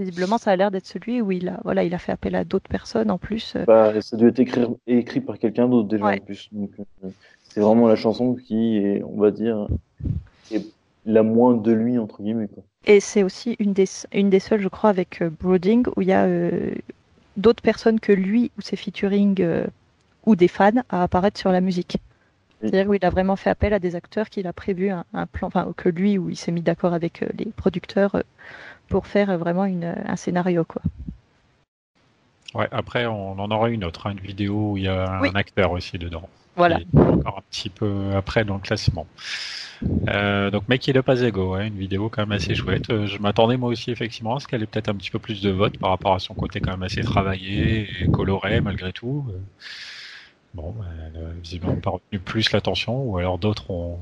Visiblement, 0.00 0.36
ça 0.36 0.50
a 0.50 0.56
l'air 0.56 0.72
d'être 0.72 0.86
celui 0.86 1.20
où 1.20 1.30
il 1.30 1.48
a, 1.48 1.60
voilà, 1.62 1.84
il 1.84 1.94
a 1.94 1.98
fait 1.98 2.10
appel 2.10 2.34
à 2.34 2.44
d'autres 2.44 2.68
personnes 2.68 3.12
en 3.12 3.18
plus. 3.18 3.54
Euh. 3.54 3.64
Bah, 3.66 4.00
ça 4.00 4.16
doit 4.16 4.30
être 4.30 4.40
écrit, 4.40 4.66
écrit 4.88 5.20
par 5.20 5.38
quelqu'un 5.38 5.68
d'autre 5.68 5.88
déjà 5.88 6.06
en 6.06 6.18
plus. 6.18 6.48
Donc, 6.50 6.72
c'est 7.44 7.60
vraiment 7.60 7.86
la 7.86 7.94
chanson 7.94 8.34
qui 8.34 8.78
est, 8.78 9.02
on 9.04 9.16
va 9.16 9.30
dire, 9.30 9.68
est 10.50 10.66
la 11.06 11.22
moins 11.22 11.54
de 11.54 11.70
lui, 11.70 11.98
entre 11.98 12.20
guillemets. 12.20 12.48
Quoi. 12.48 12.64
Et 12.88 13.00
c'est 13.00 13.22
aussi 13.22 13.54
une 13.58 13.74
des, 13.74 13.84
une 14.12 14.30
des 14.30 14.40
seules, 14.40 14.62
je 14.62 14.68
crois, 14.68 14.88
avec 14.88 15.20
euh, 15.20 15.28
Brooding, 15.28 15.84
où 15.94 16.00
il 16.00 16.08
y 16.08 16.12
a 16.12 16.24
euh, 16.24 16.70
d'autres 17.36 17.62
personnes 17.62 18.00
que 18.00 18.12
lui 18.12 18.50
ou 18.56 18.62
ses 18.62 18.76
featuring 18.76 19.36
euh, 19.42 19.66
ou 20.24 20.36
des 20.36 20.48
fans 20.48 20.82
à 20.88 21.02
apparaître 21.02 21.38
sur 21.38 21.52
la 21.52 21.60
musique. 21.60 21.98
C'est-à-dire 22.60 22.88
où 22.88 22.94
il 22.94 23.04
a 23.04 23.10
vraiment 23.10 23.36
fait 23.36 23.50
appel 23.50 23.74
à 23.74 23.78
des 23.78 23.94
acteurs 23.94 24.30
qu'il 24.30 24.46
a 24.46 24.54
prévu 24.54 24.90
un, 24.90 25.04
plan, 25.26 25.48
enfin 25.48 25.72
que 25.76 25.90
lui 25.90 26.16
où 26.16 26.30
il 26.30 26.36
s'est 26.36 26.50
mis 26.50 26.62
d'accord 26.62 26.94
avec 26.94 27.22
les 27.36 27.44
producteurs 27.46 28.22
pour 28.88 29.06
faire 29.06 29.38
vraiment 29.38 29.64
une, 29.64 29.94
un 30.04 30.16
scénario 30.16 30.64
quoi. 30.64 30.82
Ouais, 32.54 32.66
après 32.72 33.06
on 33.06 33.38
en 33.38 33.50
aura 33.52 33.68
une 33.68 33.84
autre, 33.84 34.08
hein, 34.08 34.10
une 34.10 34.26
vidéo 34.26 34.72
où 34.72 34.76
il 34.76 34.84
y 34.84 34.88
a 34.88 35.08
un 35.08 35.34
acteur 35.36 35.70
aussi 35.70 35.98
dedans. 35.98 36.28
Voilà. 36.58 36.80
Encore 36.92 37.38
un 37.38 37.42
petit 37.50 37.70
peu 37.70 38.10
après 38.16 38.44
dans 38.44 38.54
le 38.54 38.60
classement. 38.60 39.06
Euh, 40.08 40.50
donc 40.50 40.68
Make 40.68 40.88
It 40.88 40.96
Up 40.96 41.08
As 41.08 41.22
Ego, 41.22 41.56
une 41.56 41.78
vidéo 41.78 42.08
quand 42.08 42.22
même 42.22 42.32
assez 42.32 42.56
chouette. 42.56 42.90
Euh, 42.90 43.06
je 43.06 43.18
m'attendais 43.18 43.56
moi 43.56 43.70
aussi 43.70 43.92
effectivement 43.92 44.34
à 44.34 44.40
ce 44.40 44.48
qu'elle 44.48 44.62
ait 44.64 44.66
peut-être 44.66 44.88
un 44.88 44.94
petit 44.94 45.12
peu 45.12 45.20
plus 45.20 45.40
de 45.40 45.50
votes 45.50 45.78
par 45.78 45.90
rapport 45.90 46.14
à 46.14 46.18
son 46.18 46.34
côté 46.34 46.60
quand 46.60 46.72
même 46.72 46.82
assez 46.82 47.02
travaillé 47.02 47.88
et 48.02 48.08
coloré 48.08 48.60
malgré 48.60 48.92
tout. 48.92 49.24
Euh, 49.30 49.38
bon, 50.54 50.74
elle 51.14 51.22
a 51.22 51.28
visiblement 51.40 51.76
pas 51.76 51.90
retenu 51.90 52.18
plus 52.18 52.50
l'attention, 52.50 53.02
ou 53.04 53.18
alors 53.18 53.38
d'autres 53.38 53.70
ont, 53.70 53.98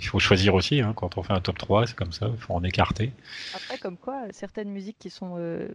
il 0.00 0.06
faut 0.06 0.18
choisir 0.18 0.54
aussi, 0.54 0.80
hein, 0.80 0.92
quand 0.96 1.18
on 1.18 1.22
fait 1.22 1.32
un 1.32 1.40
top 1.40 1.58
3, 1.58 1.86
c'est 1.86 1.96
comme 1.96 2.12
ça, 2.12 2.28
il 2.32 2.38
faut 2.38 2.54
en 2.54 2.64
écarter. 2.64 3.12
Après, 3.54 3.76
comme 3.78 3.96
quoi, 3.96 4.22
certaines 4.30 4.70
musiques 4.70 4.96
qui 4.98 5.10
sont 5.10 5.34
euh, 5.38 5.68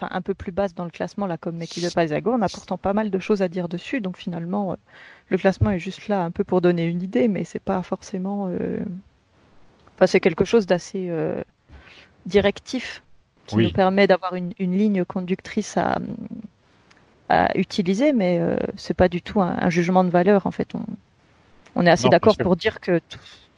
un 0.00 0.22
peu 0.22 0.32
plus 0.34 0.50
basses 0.50 0.74
dans 0.74 0.84
le 0.84 0.90
classement, 0.90 1.26
là, 1.26 1.36
comme 1.36 1.56
Make 1.56 1.76
It 1.76 1.84
Up 1.84 1.92
on 2.26 2.42
a 2.42 2.48
pourtant 2.48 2.78
pas 2.78 2.94
mal 2.94 3.10
de 3.10 3.18
choses 3.18 3.42
à 3.42 3.48
dire 3.48 3.68
dessus, 3.68 4.00
donc 4.00 4.16
finalement, 4.16 4.72
euh, 4.72 4.76
le 5.28 5.36
classement 5.36 5.70
est 5.70 5.78
juste 5.78 6.08
là 6.08 6.22
un 6.22 6.30
peu 6.30 6.42
pour 6.42 6.62
donner 6.62 6.86
une 6.86 7.02
idée, 7.02 7.28
mais 7.28 7.44
c'est 7.44 7.60
pas 7.60 7.82
forcément. 7.82 8.48
Euh, 8.48 8.78
enfin, 9.96 10.06
c'est 10.06 10.20
quelque 10.20 10.44
chose 10.44 10.66
d'assez 10.66 11.10
directif 12.24 13.02
qui 13.46 13.56
nous 13.56 13.72
permet 13.72 14.06
d'avoir 14.06 14.34
une, 14.34 14.52
ligne 14.58 15.04
conductrice 15.04 15.76
à, 15.76 15.98
à 17.28 17.56
utiliser, 17.58 18.12
mais 18.12 18.40
c'est 18.76 18.94
pas 18.94 19.08
du 19.08 19.20
tout 19.20 19.42
un, 19.42 19.68
jugement 19.68 20.02
de 20.02 20.10
valeur, 20.10 20.46
en 20.46 20.50
fait. 20.50 20.74
On, 20.74 20.84
on 21.74 21.84
est 21.84 21.90
assez 21.90 22.08
d'accord 22.08 22.36
pour 22.38 22.56
dire 22.56 22.80
que 22.80 23.00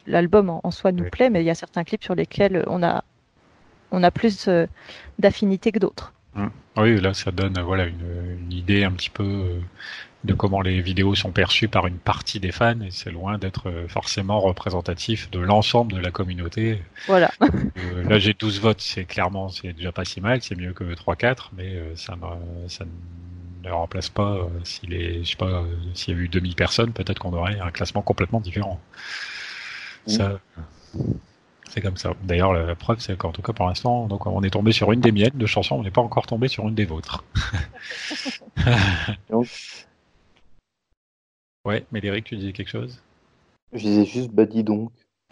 l'album 0.08 0.50
en, 0.50 0.70
soi 0.70 0.92
nous 0.92 1.08
plaît, 1.08 1.30
mais 1.30 1.42
il 1.42 1.46
y 1.46 1.50
a 1.50 1.54
certains 1.54 1.84
clips 1.84 2.02
sur 2.02 2.14
lesquels 2.14 2.64
on 2.66 2.82
a 2.82 3.04
on 3.90 4.02
a 4.02 4.10
plus 4.10 4.50
d'affinité 5.18 5.72
que 5.72 5.78
d'autres. 5.78 6.12
Mmh. 6.34 6.48
Oui, 6.76 7.00
là, 7.00 7.14
ça 7.14 7.30
donne 7.30 7.58
voilà 7.60 7.86
une, 7.86 8.52
idée 8.52 8.84
un 8.84 8.92
petit 8.92 9.10
peu 9.10 9.60
de 10.24 10.34
comment 10.34 10.60
les 10.60 10.80
vidéos 10.80 11.14
sont 11.14 11.30
perçues 11.30 11.68
par 11.68 11.86
une 11.86 11.98
partie 11.98 12.40
des 12.40 12.52
fans 12.52 12.80
et 12.80 12.90
c'est 12.90 13.10
loin 13.10 13.38
d'être 13.38 13.72
forcément 13.88 14.40
représentatif 14.40 15.30
de 15.30 15.38
l'ensemble 15.38 15.92
de 15.92 16.00
la 16.00 16.10
communauté. 16.10 16.82
Voilà. 17.06 17.30
là 18.04 18.18
j'ai 18.18 18.34
12 18.34 18.60
votes, 18.60 18.80
c'est 18.80 19.04
clairement 19.04 19.48
c'est 19.48 19.72
déjà 19.72 19.92
pas 19.92 20.04
si 20.04 20.20
mal, 20.20 20.42
c'est 20.42 20.56
mieux 20.56 20.72
que 20.72 20.92
3 20.94 21.16
4 21.16 21.52
mais 21.56 21.80
ça 21.94 22.16
ça 22.66 22.84
ne 23.64 23.70
remplace 23.70 24.08
pas 24.08 24.48
s'il 24.64 24.92
est 24.92 25.24
je 25.24 25.30
sais 25.30 25.36
pas 25.36 25.64
s'il 25.94 26.14
y 26.14 26.18
a 26.18 26.20
eu 26.20 26.28
2000 26.28 26.54
personnes, 26.54 26.92
peut-être 26.92 27.20
qu'on 27.20 27.32
aurait 27.32 27.58
un 27.60 27.70
classement 27.70 28.02
complètement 28.02 28.40
différent. 28.40 28.80
Ça 30.06 30.38
c'est 31.68 31.80
comme 31.80 31.96
ça. 31.96 32.14
D'ailleurs, 32.22 32.52
la, 32.52 32.74
preuve, 32.74 32.98
c'est 33.00 33.16
qu'en 33.16 33.30
tout 33.32 33.42
cas, 33.42 33.52
pour 33.52 33.66
l'instant, 33.66 34.06
donc 34.08 34.26
on 34.26 34.42
est 34.42 34.50
tombé 34.50 34.72
sur 34.72 34.90
une 34.92 35.00
des 35.00 35.12
miennes 35.12 35.30
de 35.34 35.46
chansons, 35.46 35.76
on 35.76 35.82
n'est 35.82 35.90
pas 35.90 36.00
encore 36.00 36.26
tombé 36.26 36.48
sur 36.48 36.66
une 36.66 36.74
des 36.74 36.84
vôtres. 36.84 37.24
ouais, 41.64 41.86
mais 41.92 42.00
Eric, 42.02 42.24
tu 42.24 42.36
disais 42.36 42.52
quelque 42.52 42.70
chose? 42.70 43.00
Je 43.72 43.80
disais 43.80 44.04
juste 44.06 44.30
bah 44.30 44.46
dis 44.46 44.64
donc. 44.64 44.90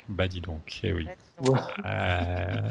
Bah 0.09 0.29
dis 0.29 0.41
donc, 0.41 0.81
eh 0.85 0.93
oui. 0.93 1.09
Euh, 1.85 2.71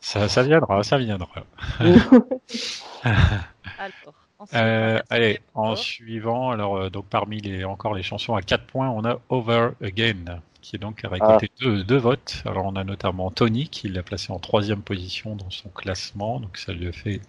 ça, 0.00 0.28
ça 0.28 0.42
viendra, 0.42 0.82
ça 0.82 0.98
viendra. 0.98 1.30
Alors. 3.78 4.23
Euh, 4.52 5.00
allez, 5.10 5.40
en 5.54 5.76
suivant, 5.76 6.50
alors 6.50 6.76
euh, 6.76 6.90
donc 6.90 7.06
parmi 7.06 7.40
les 7.40 7.64
encore 7.64 7.94
les 7.94 8.02
chansons 8.02 8.34
à 8.34 8.42
4 8.42 8.66
points, 8.66 8.90
on 8.90 9.04
a 9.04 9.18
Over 9.28 9.70
Again 9.82 10.40
qui 10.64 10.76
est 10.76 10.78
donc 10.78 11.04
a 11.04 11.10
récolté 11.10 11.50
ah. 11.60 11.82
deux, 11.82 11.96
votes. 11.98 12.42
Alors 12.46 12.64
on 12.64 12.74
a 12.76 12.84
notamment 12.84 13.30
Tony 13.30 13.68
qui 13.68 13.88
l'a 13.90 14.02
placé 14.02 14.32
en 14.32 14.38
troisième 14.38 14.80
position 14.80 15.36
dans 15.36 15.50
son 15.50 15.68
classement, 15.68 16.40
donc 16.40 16.56
ça 16.56 16.72
lui 16.72 16.88
a 16.88 16.92
fait 16.92 17.20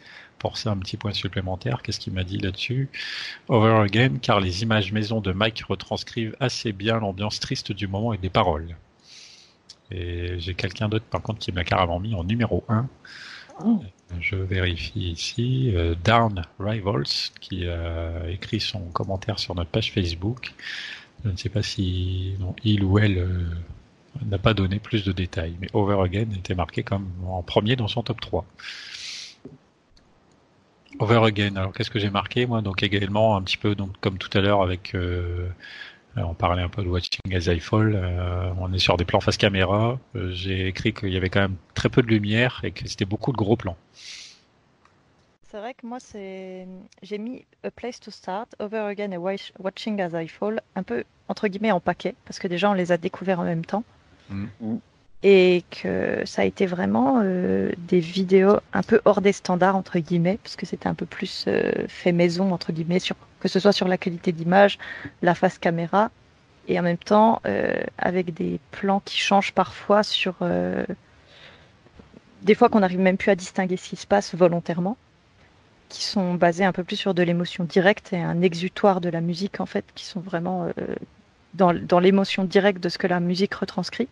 forcer 0.42 0.70
un 0.70 0.78
petit 0.78 0.96
point 0.96 1.12
supplémentaire. 1.12 1.82
Qu'est-ce 1.82 2.00
qu'il 2.00 2.14
m'a 2.14 2.24
dit 2.24 2.38
là-dessus? 2.38 2.90
Over 3.50 3.82
Again, 3.84 4.20
car 4.22 4.40
les 4.40 4.64
images 4.64 4.94
maison 4.94 5.20
de 5.20 5.34
Mike 5.34 5.64
retranscrivent 5.68 6.36
assez 6.40 6.72
bien 6.72 7.00
l'ambiance 7.00 7.42
triste 7.42 7.74
du 7.74 7.88
moment 7.88 8.14
et 8.14 8.18
des 8.18 8.30
paroles. 8.30 8.78
Et 9.92 10.40
j'ai 10.40 10.54
quelqu'un 10.54 10.88
d'autre 10.88 11.06
par 11.06 11.22
contre 11.22 11.40
qui 11.40 11.52
m'a 11.52 11.66
carrément 11.66 12.00
mis 12.00 12.16
en 12.16 12.24
numéro 12.24 12.64
1. 12.70 12.88
Je 14.20 14.36
vérifie 14.36 15.12
ici. 15.12 15.72
Euh, 15.76 15.96
Down 16.04 16.44
Rivals, 16.60 17.32
qui 17.40 17.68
a 17.68 18.30
écrit 18.30 18.60
son 18.60 18.82
commentaire 18.92 19.40
sur 19.40 19.56
notre 19.56 19.70
page 19.70 19.92
Facebook. 19.92 20.54
Je 21.24 21.30
ne 21.30 21.38
sais 21.38 21.50
pas 21.50 21.64
si 21.64 22.36
il 22.64 22.84
ou 22.84 23.00
elle 23.00 23.18
euh, 23.18 23.44
n'a 24.26 24.38
pas 24.38 24.54
donné 24.54 24.80
plus 24.80 25.04
de 25.04 25.12
détails, 25.12 25.56
mais 25.60 25.68
Over 25.74 26.02
Again 26.04 26.28
était 26.38 26.56
marqué 26.56 26.84
comme 26.84 27.10
en 27.28 27.42
premier 27.42 27.76
dans 27.76 27.88
son 27.88 28.04
top 28.04 28.22
3. 28.22 28.46
Over 31.00 31.26
Again, 31.26 31.56
alors 31.56 31.74
qu'est-ce 31.74 31.90
que 31.90 32.00
j'ai 32.00 32.10
marqué 32.10 32.46
moi? 32.46 32.62
Donc 32.62 32.84
également 32.84 33.36
un 33.36 33.42
petit 33.42 33.58
peu 33.58 33.76
donc 33.76 33.92
comme 34.00 34.18
tout 34.18 34.36
à 34.38 34.42
l'heure 34.42 34.62
avec 34.62 34.96
euh, 34.96 35.50
on 36.24 36.34
parlait 36.34 36.62
un 36.62 36.70
peu 36.70 36.84
de 36.84 36.88
Watching 36.88 37.34
as 37.34 37.52
I 37.52 37.60
Fall. 37.60 37.94
Euh, 37.96 38.50
on 38.60 38.72
est 38.74 38.80
sur 38.80 38.98
des 38.98 39.06
plans 39.06 39.20
face 39.20 39.38
caméra. 39.38 40.00
Euh, 40.16 40.32
j'ai 40.32 40.68
écrit 40.68 40.94
qu'il 40.94 41.10
y 41.10 41.18
avait 41.18 41.30
quand 41.30 41.42
même 41.42 41.56
très 41.74 41.90
peu 41.90 42.02
de 42.02 42.08
lumière 42.08 42.62
et 42.64 42.72
que 42.72 42.88
c'était 42.88 43.06
beaucoup 43.06 43.32
de 43.32 43.38
gros 43.38 43.58
plans. 43.58 43.78
C'est 45.50 45.58
vrai 45.58 45.74
que 45.74 45.86
moi, 45.86 46.00
c'est 46.00 46.68
j'ai 47.02 47.18
mis 47.18 47.46
A 47.64 47.72
Place 47.72 48.00
to 48.00 48.12
Start, 48.12 48.56
Over 48.60 48.80
Again 48.80 49.12
et 49.12 49.18
Watching 49.18 50.02
as 50.02 50.22
I 50.22 50.28
Fall 50.28 50.62
un 50.76 50.84
peu 50.84 51.04
entre 51.28 51.48
guillemets 51.48 51.72
en 51.72 51.80
paquet 51.80 52.16
parce 52.26 52.40
que 52.40 52.48
déjà 52.48 52.70
on 52.70 52.74
les 52.74 52.92
a 52.92 52.98
découverts 52.98 53.40
en 53.40 53.46
même 53.46 53.66
temps. 53.66 53.84
Mm. 54.30 54.46
Et 55.24 55.64
que 55.72 56.24
ça 56.26 56.44
a 56.44 56.46
été 56.46 56.66
vraiment 56.66 57.22
euh, 57.24 57.72
des 57.78 58.00
vidéos 58.00 58.58
un 58.74 58.84
peu 58.84 59.02
hors 59.06 59.22
des 59.22 59.32
standards 59.32 59.76
entre 59.76 59.98
guillemets 60.00 60.40
parce 60.44 60.56
que 60.56 60.66
c'était 60.66 60.88
un 60.88 60.94
peu 60.94 61.06
plus 61.06 61.46
euh, 61.48 61.72
fait 61.88 62.12
maison 62.12 62.52
entre 62.52 62.72
guillemets 62.72 63.00
sur 63.00 63.16
que 63.46 63.52
ce 63.52 63.60
soit 63.60 63.74
sur 63.74 63.88
la 63.88 63.98
qualité 63.98 64.32
d'image, 64.32 64.80
la 65.22 65.36
face 65.36 65.60
caméra 65.60 66.10
et 66.68 66.80
en 66.80 66.84
même 66.84 66.98
temps 66.98 67.42
euh, 67.46 67.84
avec 68.00 68.34
des 68.34 68.60
plans 68.72 69.02
qui 69.06 69.20
changent 69.20 69.54
parfois 69.54 70.02
sur 70.02 70.36
des 72.42 72.56
fois 72.56 72.70
qu'on 72.70 72.80
n'arrive 72.80 73.00
même 73.00 73.18
plus 73.18 73.30
à 73.30 73.36
distinguer 73.36 73.78
ce 73.78 73.90
qui 73.90 73.98
se 73.98 74.08
passe 74.08 74.34
volontairement 74.34 74.98
qui 75.90 76.04
sont 76.04 76.34
basés 76.34 76.66
un 76.66 76.72
peu 76.72 76.84
plus 76.84 76.96
sur 76.96 77.14
de 77.14 77.22
l'émotion 77.22 77.66
directe 77.66 78.14
et 78.14 78.20
un 78.20 78.42
exutoire 78.42 79.00
de 79.00 79.10
la 79.10 79.22
musique 79.22 79.60
en 79.62 79.68
fait 79.68 79.86
qui 79.94 80.06
sont 80.06 80.22
vraiment 80.22 80.68
dans, 81.54 81.72
dans 81.72 82.00
l'émotion 82.00 82.46
directe 82.46 82.82
de 82.82 82.90
ce 82.90 82.98
que 82.98 83.06
la 83.06 83.20
musique 83.20 83.54
retranscrit 83.54 84.08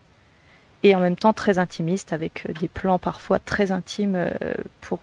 et 0.84 0.94
en 0.94 1.00
même 1.00 1.16
temps 1.16 1.32
très 1.32 1.58
intimiste 1.58 2.12
avec 2.12 2.46
euh, 2.48 2.52
des 2.52 2.68
plans 2.68 3.00
parfois 3.00 3.40
très 3.40 3.72
intimes 3.72 4.14
euh, 4.14 4.54
pour 4.80 5.00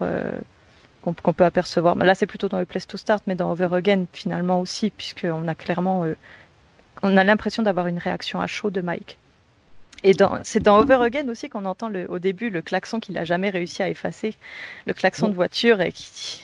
euh, 1.08 1.12
qu'on 1.24 1.34
peut 1.34 1.46
apercevoir. 1.46 1.96
Là, 1.96 2.16
c'est 2.16 2.26
plutôt 2.26 2.50
dans 2.50 2.60
le 2.60 2.66
Place 2.66 2.88
to 2.88 2.98
Start, 2.98 3.24
mais 3.28 3.36
dans 3.36 3.52
Over 3.52 3.70
Again 3.74 4.06
finalement 4.14 4.60
aussi, 4.60 4.90
puisqu'on 4.90 5.48
a 5.48 5.56
clairement, 5.56 6.06
on 7.04 7.18
a 7.18 7.24
l'impression 7.24 7.64
d'avoir 7.64 7.88
une 7.88 7.98
réaction 7.98 8.42
à 8.42 8.48
chaud 8.48 8.70
de 8.70 8.82
Mike. 8.82 9.18
Et 10.04 10.14
c'est 10.44 10.62
dans 10.62 10.80
Over 10.80 11.04
Again 11.04 11.30
aussi 11.30 11.50
qu'on 11.50 11.66
entend 11.66 11.88
le, 11.90 12.10
au 12.10 12.18
début 12.18 12.50
le 12.50 12.62
klaxon 12.62 13.00
qu'il 13.00 13.18
a 13.18 13.26
jamais 13.26 13.52
réussi 13.52 13.84
à 13.84 13.90
effacer, 13.90 14.36
le 14.88 14.94
klaxon 14.94 15.30
de 15.30 15.36
voiture 15.36 15.80
et 15.82 15.92
qui. 15.92 16.44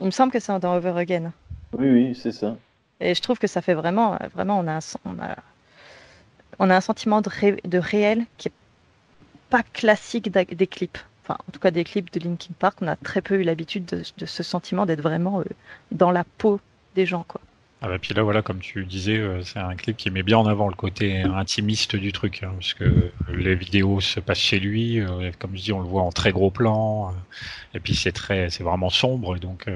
Il 0.00 0.06
me 0.06 0.10
semble 0.10 0.32
que 0.32 0.38
c'est 0.38 0.58
dans 0.58 0.76
Over 0.76 0.98
Again. 0.98 1.32
Oui, 1.72 1.88
oui, 1.88 2.14
c'est 2.14 2.32
ça. 2.32 2.56
Et 3.00 3.14
je 3.14 3.22
trouve 3.22 3.38
que 3.38 3.46
ça 3.46 3.62
fait 3.62 3.74
vraiment, 3.74 4.18
vraiment, 4.34 4.58
on 4.58 4.68
a, 4.68 4.78
on 5.04 5.18
a 5.18 5.36
on 6.58 6.70
a 6.70 6.76
un 6.76 6.80
sentiment 6.80 7.20
de, 7.20 7.30
de 7.64 7.78
réel 7.78 8.24
qui 8.36 8.48
est 8.48 8.52
pas 9.50 9.62
classique 9.62 10.30
des 10.30 10.66
clips. 10.66 10.98
Enfin, 11.28 11.38
en 11.46 11.52
tout 11.52 11.60
cas, 11.60 11.70
des 11.70 11.84
clips 11.84 12.10
de 12.12 12.20
Linkin 12.20 12.54
Park, 12.58 12.78
on 12.80 12.86
a 12.86 12.96
très 12.96 13.20
peu 13.20 13.34
eu 13.34 13.42
l'habitude 13.42 13.84
de, 13.84 14.02
ce 14.24 14.42
sentiment 14.42 14.86
d'être 14.86 15.02
vraiment 15.02 15.40
euh, 15.40 15.44
dans 15.92 16.10
la 16.10 16.24
peau 16.24 16.58
des 16.94 17.04
gens, 17.04 17.24
quoi. 17.28 17.40
Ah 17.80 17.86
bah 17.86 18.00
puis 18.00 18.12
là 18.12 18.24
voilà 18.24 18.42
comme 18.42 18.58
tu 18.58 18.84
disais 18.84 19.18
euh, 19.18 19.44
c'est 19.44 19.60
un 19.60 19.76
clip 19.76 19.96
qui 19.96 20.10
met 20.10 20.24
bien 20.24 20.36
en 20.36 20.46
avant 20.46 20.66
le 20.66 20.74
côté 20.74 21.20
intimiste 21.20 21.94
du 21.94 22.10
truc 22.10 22.42
hein, 22.42 22.50
parce 22.54 22.74
que 22.74 23.12
les 23.28 23.54
vidéos 23.54 24.00
se 24.00 24.18
passent 24.18 24.38
chez 24.38 24.58
lui 24.58 24.98
euh, 24.98 25.30
comme 25.38 25.56
je 25.56 25.62
dis 25.62 25.72
on 25.72 25.78
le 25.78 25.86
voit 25.86 26.02
en 26.02 26.10
très 26.10 26.32
gros 26.32 26.50
plan 26.50 27.14
et 27.74 27.78
puis 27.78 27.94
c'est 27.94 28.10
très 28.10 28.50
c'est 28.50 28.64
vraiment 28.64 28.90
sombre 28.90 29.36
et 29.36 29.38
donc 29.38 29.70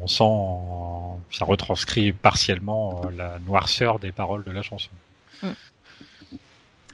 on 0.00 0.06
sent 0.06 1.36
ça 1.36 1.44
retranscrit 1.44 2.12
partiellement 2.12 3.10
la 3.12 3.40
noirceur 3.40 3.98
des 3.98 4.12
paroles 4.12 4.44
de 4.44 4.52
la 4.52 4.62
chanson. 4.62 4.90
Mm. 5.42 5.48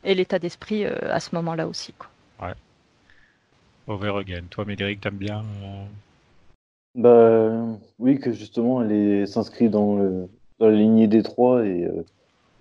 Et 0.05 0.15
l'état 0.15 0.39
d'esprit 0.39 0.87
à 0.87 1.21
ce 1.21 1.35
moment-là 1.35 1.69
aussi. 1.69 1.93
Quoi. 1.93 2.09
Ouais. 2.41 2.55
Over 3.89 4.19
again. 4.19 4.43
Toi, 4.51 4.67
Médéric, 4.67 5.01
t'aimes 5.01 5.17
bien 5.17 5.43
euh, 5.65 5.85
Bah 6.95 7.79
oui, 7.99 8.21
que 8.21 8.33
justement, 8.33 8.83
elle 8.83 9.27
s'inscrit 9.27 9.71
dans, 9.71 10.29
la 10.61 10.71
lignée 10.71 11.09
des 11.09 11.23
trois 11.23 11.65
et 11.65 11.85
euh, 11.85 12.05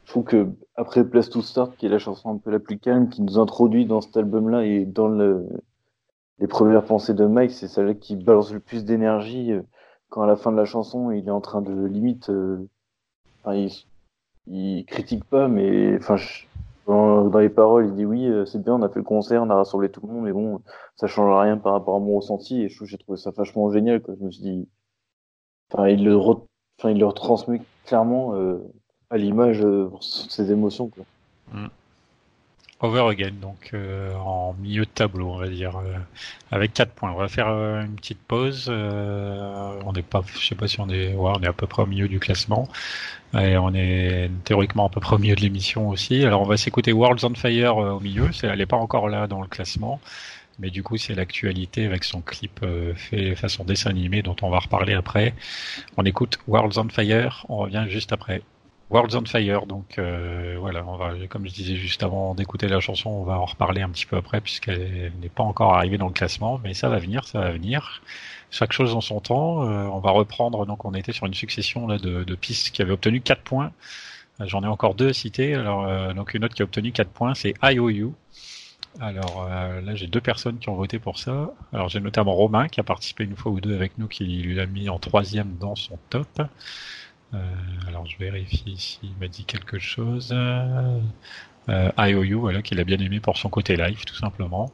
je 0.06 0.12
trouve 0.12 0.24
que 0.24 0.48
après 0.76 1.04
Place 1.04 1.30
to 1.30 1.42
Start, 1.42 1.76
qui 1.76 1.86
est 1.86 1.90
la 1.90 2.00
chanson 2.00 2.34
un 2.34 2.38
peu 2.38 2.50
la 2.50 2.60
plus 2.60 2.80
calme, 2.80 3.10
qui 3.10 3.22
nous 3.22 3.38
introduit 3.38 3.86
dans 3.86 4.00
cet 4.00 4.16
album-là 4.16 4.66
et 4.66 4.86
dans 4.86 5.10
le, 5.10 5.46
les 6.40 6.48
premières 6.48 6.86
pensées 6.86 7.14
de 7.14 7.26
Mike, 7.26 7.52
c'est 7.52 7.68
celle-là 7.68 7.94
qui 7.94 8.16
balance 8.16 8.54
le 8.54 8.62
plus 8.62 8.86
d'énergie 8.86 9.52
quand 10.08 10.22
à 10.22 10.28
la 10.28 10.38
fin 10.38 10.54
de 10.54 10.58
la 10.58 10.64
chanson, 10.64 11.12
il 11.12 11.28
est 11.28 11.32
en 11.32 11.42
train 11.42 11.62
de 11.62 11.86
limite, 11.88 12.32
enfin, 13.44 13.68
il 14.48 14.86
critique 14.86 15.26
pas, 15.26 15.50
mais 15.50 16.00
dans, 16.88 17.40
les 17.40 17.50
paroles, 17.50 17.88
il 17.88 17.96
dit 17.96 18.06
oui, 18.06 18.26
euh, 18.26 18.46
c'est 18.46 18.62
bien, 18.64 18.76
on 18.76 18.82
a 18.82 18.90
fait 18.90 19.00
le 19.00 19.04
concert, 19.04 19.44
on 19.44 19.50
a 19.50 19.56
rassemblé 19.56 19.90
tout 19.90 20.02
le 20.08 20.14
monde, 20.14 20.24
mais 20.24 20.32
bon, 20.32 20.62
ça 20.96 21.08
change 21.08 21.38
rien 21.38 21.58
par 21.58 21.74
rapport 21.74 21.96
à 21.96 22.00
mon 22.00 22.16
ressenti. 22.16 22.62
Et 22.62 22.70
je 22.70 22.76
trouve, 22.76 22.88
j'ai 22.88 22.98
trouvé 22.98 23.18
ça 23.18 23.32
vachement 23.32 23.70
génial. 23.72 24.02
Quoi. 24.02 24.16
Je 24.18 24.26
me 24.26 24.32
suis 24.32 24.42
dit, 24.42 24.70
enfin, 25.72 25.90
il 25.90 26.06
le, 26.06 26.16
enfin, 26.16 26.90
il 26.90 26.98
le 26.98 27.06
retransmet 27.06 27.62
clairement 27.86 28.36
euh, 28.36 28.60
à 29.10 29.18
l'image 29.18 29.64
euh, 29.64 29.90
ses 30.00 30.52
émotions. 30.52 30.88
Quoi. 30.88 31.04
Mm. 31.52 31.68
Over 32.80 33.10
again, 33.10 33.32
donc 33.42 33.72
euh, 33.74 34.14
en 34.18 34.54
milieu 34.54 34.86
de 34.86 34.90
tableau, 34.90 35.32
on 35.32 35.38
va 35.38 35.48
dire, 35.48 35.78
euh, 35.78 35.98
avec 36.52 36.74
4 36.76 36.92
points. 36.92 37.12
On 37.12 37.16
va 37.16 37.28
faire 37.28 37.48
euh, 37.48 37.82
une 37.82 37.96
petite 37.96 38.20
pause. 38.20 38.70
on 38.70 39.92
n'est 39.94 40.04
pas, 40.04 40.22
je 40.40 40.46
sais 40.46 40.54
pas 40.54 40.68
si 40.68 40.80
on 40.80 40.88
est, 40.88 41.16
ouais, 41.16 41.32
on 41.36 41.42
est 41.42 41.48
à 41.48 41.54
peu 41.54 41.66
près 41.66 41.82
au 41.82 41.88
milieu 41.88 42.08
du 42.08 42.20
classement 42.20 42.68
et 43.34 43.58
on 43.58 43.74
est 43.74 44.30
théoriquement 44.44 44.86
à 44.86 44.90
peu 44.90 45.00
près 45.00 45.16
au 45.16 45.20
milieu 45.20 45.36
de 45.36 45.42
l'émission 45.42 45.90
aussi. 45.90 46.24
Alors 46.24 46.42
on 46.42 46.46
va 46.46 46.56
s'écouter 46.56 46.94
Worlds 46.94 47.26
on 47.26 47.34
Fire 47.34 47.78
au 47.78 48.00
milieu. 48.00 48.30
Elle 48.44 48.60
n'est 48.60 48.68
pas 48.68 48.78
encore 48.78 49.10
là 49.10 49.26
dans 49.26 49.42
le 49.42 49.48
classement, 49.48 50.00
mais 50.60 50.70
du 50.70 50.84
coup 50.84 50.98
c'est 50.98 51.16
l'actualité 51.16 51.86
avec 51.86 52.04
son 52.04 52.22
clip 52.22 52.64
fait 52.96 53.36
façon 53.36 53.64
dessin 53.64 53.90
animé 53.90 54.22
dont 54.22 54.36
on 54.44 54.50
va 54.52 54.60
reparler 54.60 54.94
après. 54.94 55.34
On 55.98 56.04
écoute 56.06 56.38
Worlds 56.48 56.78
on 56.78 56.90
Fire. 56.90 57.46
On 57.50 57.58
revient 57.58 57.86
juste 57.90 58.14
après. 58.14 58.44
Worlds 58.90 59.18
on 59.18 59.26
Fire, 59.26 59.66
donc 59.66 60.00
euh, 60.00 60.56
voilà, 60.60 60.86
on 60.88 60.96
va, 60.96 61.12
comme 61.28 61.46
je 61.46 61.54
disais 61.54 61.76
juste 61.76 62.04
avant 62.04 62.34
d'écouter 62.36 62.70
la 62.70 62.80
chanson, 62.80 63.10
on 63.10 63.24
va 63.24 63.38
en 63.38 63.44
reparler 63.44 63.82
un 63.82 63.90
petit 63.90 64.06
peu 64.06 64.16
après 64.16 64.40
puisqu'elle 64.40 65.12
n'est 65.22 65.28
pas 65.28 65.44
encore 65.44 65.74
arrivée 65.74 65.98
dans 65.98 66.08
le 66.08 66.14
classement, 66.14 66.60
mais 66.64 66.74
ça 66.74 66.88
va 66.88 66.98
venir, 66.98 67.26
ça 67.26 67.40
va 67.42 67.52
venir. 67.52 68.02
Chaque 68.50 68.72
chose 68.72 68.96
en 68.96 69.02
son 69.02 69.20
temps. 69.20 69.68
Euh, 69.68 69.84
on 69.88 70.00
va 70.00 70.12
reprendre, 70.12 70.66
donc 70.66 70.86
on 70.86 70.94
était 70.94 71.12
sur 71.12 71.26
une 71.26 71.34
succession 71.34 71.86
là, 71.86 71.98
de, 71.98 72.24
de 72.24 72.36
pistes 72.36 72.72
qui 72.72 72.82
avaient 72.82 72.94
obtenu 72.94 73.20
4 73.20 73.42
points. 73.42 73.74
Euh, 74.40 74.46
j'en 74.48 74.64
ai 74.64 74.68
encore 74.68 74.96
deux 74.96 75.10
à 75.10 75.14
citer. 75.14 75.54
Alors, 75.54 76.14
donc 76.14 76.34
une 76.34 76.46
autre 76.46 76.56
qui 76.56 76.62
a 76.62 76.66
obtenu 76.66 76.94
4 76.94 77.10
points, 77.10 77.34
c'est 77.36 77.56
IOU. 77.62 78.16
Alors 79.02 79.48
là, 79.48 79.96
j'ai 79.96 80.08
deux 80.08 80.22
personnes 80.22 80.60
qui 80.60 80.70
ont 80.70 80.76
voté 80.76 80.98
pour 80.98 81.20
ça. 81.20 81.52
Alors 81.74 81.90
j'ai 81.90 82.00
notamment 82.00 82.34
Romain 82.34 82.70
qui 82.70 82.80
a 82.80 82.84
participé 82.84 83.26
une 83.26 83.36
fois 83.36 83.52
ou 83.52 83.60
deux 83.60 83.76
avec 83.76 83.98
nous, 83.98 84.08
qui 84.08 84.24
lui 84.24 84.60
a 84.62 84.66
mis 84.66 84.88
en 84.88 84.98
troisième 84.98 85.58
dans 85.60 85.76
son 85.76 86.00
top. 86.10 86.42
Alors 87.88 88.06
je 88.06 88.18
vérifie 88.18 88.78
s'il 88.78 89.16
m'a 89.20 89.28
dit 89.28 89.46
quelque 89.46 89.80
chose. 89.80 90.34
IOU, 91.70 92.40
voilà, 92.40 92.62
qu'il 92.62 92.80
a 92.80 92.84
bien 92.84 92.98
aimé 92.98 93.20
pour 93.20 93.38
son 93.38 93.50
côté 93.50 93.76
live, 93.76 94.04
tout 94.06 94.16
simplement. 94.16 94.72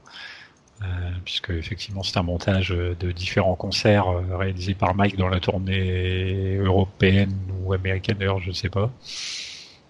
Euh, 0.83 1.11
puisque 1.23 1.51
effectivement 1.51 2.03
c'est 2.03 2.17
un 2.17 2.23
montage 2.23 2.69
de 2.69 3.11
différents 3.11 3.55
concerts 3.55 4.07
euh, 4.07 4.35
réalisés 4.35 4.73
par 4.73 4.95
Mike 4.95 5.15
dans 5.17 5.29
la 5.29 5.39
tournée 5.39 6.57
européenne 6.57 7.37
ou 7.61 7.73
américaine 7.73 8.17
je 8.19 8.49
ne 8.49 8.53
sais 8.53 8.69
pas, 8.69 8.91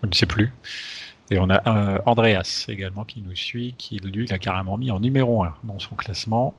je 0.03 0.07
ne 0.07 0.13
sais 0.13 0.25
plus. 0.25 0.53
Et 1.31 1.39
on 1.39 1.49
a 1.49 1.67
euh, 1.67 1.99
Andreas 2.05 2.65
également 2.67 3.05
qui 3.05 3.21
nous 3.21 3.35
suit, 3.35 3.75
qui 3.77 3.97
lui 3.97 4.27
l'a 4.27 4.37
carrément 4.37 4.77
mis 4.77 4.91
en 4.91 4.99
numéro 4.99 5.43
1 5.43 5.55
dans 5.63 5.79
son 5.79 5.95
classement, 5.95 6.53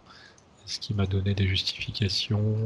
ce 0.66 0.80
qui 0.80 0.94
m'a 0.94 1.06
donné 1.06 1.34
des 1.34 1.46
justifications? 1.46 2.56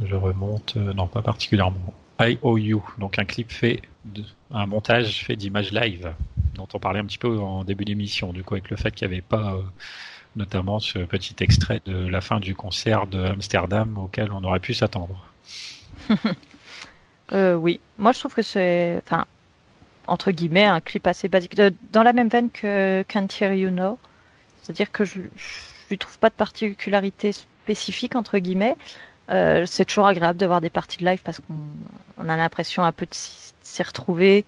Je 0.00 0.14
remonte, 0.14 0.76
non 0.76 1.08
pas 1.08 1.22
particulièrement. 1.22 1.94
IOU, 2.20 2.82
donc 2.98 3.18
un 3.18 3.24
clip 3.24 3.50
fait, 3.50 3.82
un 4.50 4.66
montage 4.66 5.24
fait 5.24 5.36
d'images 5.36 5.72
live, 5.72 6.14
dont 6.54 6.68
on 6.74 6.78
parlait 6.78 7.00
un 7.00 7.04
petit 7.04 7.18
peu 7.18 7.38
en 7.38 7.64
début 7.64 7.84
d'émission, 7.84 8.32
du 8.32 8.44
coup 8.44 8.54
avec 8.54 8.70
le 8.70 8.76
fait 8.76 8.90
qu'il 8.92 9.08
n'y 9.08 9.14
avait 9.14 9.22
pas 9.22 9.56
notamment 10.36 10.80
ce 10.80 10.98
petit 11.00 11.36
extrait 11.40 11.80
de 11.84 12.06
la 12.06 12.20
fin 12.20 12.40
du 12.40 12.54
concert 12.54 13.06
de 13.06 13.22
Amsterdam 13.24 13.98
auquel 13.98 14.32
on 14.32 14.42
aurait 14.44 14.60
pu 14.60 14.74
s'attendre. 14.74 15.26
euh, 17.32 17.54
oui, 17.54 17.80
moi 17.98 18.12
je 18.12 18.18
trouve 18.20 18.34
que 18.34 18.42
c'est, 18.42 19.00
enfin, 19.04 19.26
entre 20.06 20.30
guillemets, 20.30 20.64
un 20.64 20.80
clip 20.80 21.06
assez 21.06 21.28
basique, 21.28 21.60
dans 21.92 22.02
la 22.02 22.12
même 22.12 22.28
veine 22.28 22.50
que 22.50 23.04
Can't 23.08 23.28
Hear 23.40 23.52
You 23.52 23.70
Know, 23.70 23.98
c'est-à-dire 24.62 24.90
que 24.90 25.04
je, 25.04 25.20
ne 25.90 25.96
trouve 25.96 26.18
pas 26.18 26.30
de 26.30 26.34
particularité 26.34 27.32
spécifique 27.32 28.16
entre 28.16 28.38
guillemets. 28.38 28.76
Euh, 29.32 29.64
c'est 29.66 29.84
toujours 29.84 30.06
agréable 30.06 30.38
de 30.38 30.46
voir 30.46 30.60
des 30.60 30.70
parties 30.70 30.98
de 30.98 31.04
live 31.04 31.20
parce 31.24 31.40
qu'on 31.40 32.28
a 32.28 32.36
l'impression 32.36 32.82
un 32.82 32.92
peu 32.92 33.06
de 33.06 33.14
s'y 33.14 33.82
retrouver. 33.82 34.44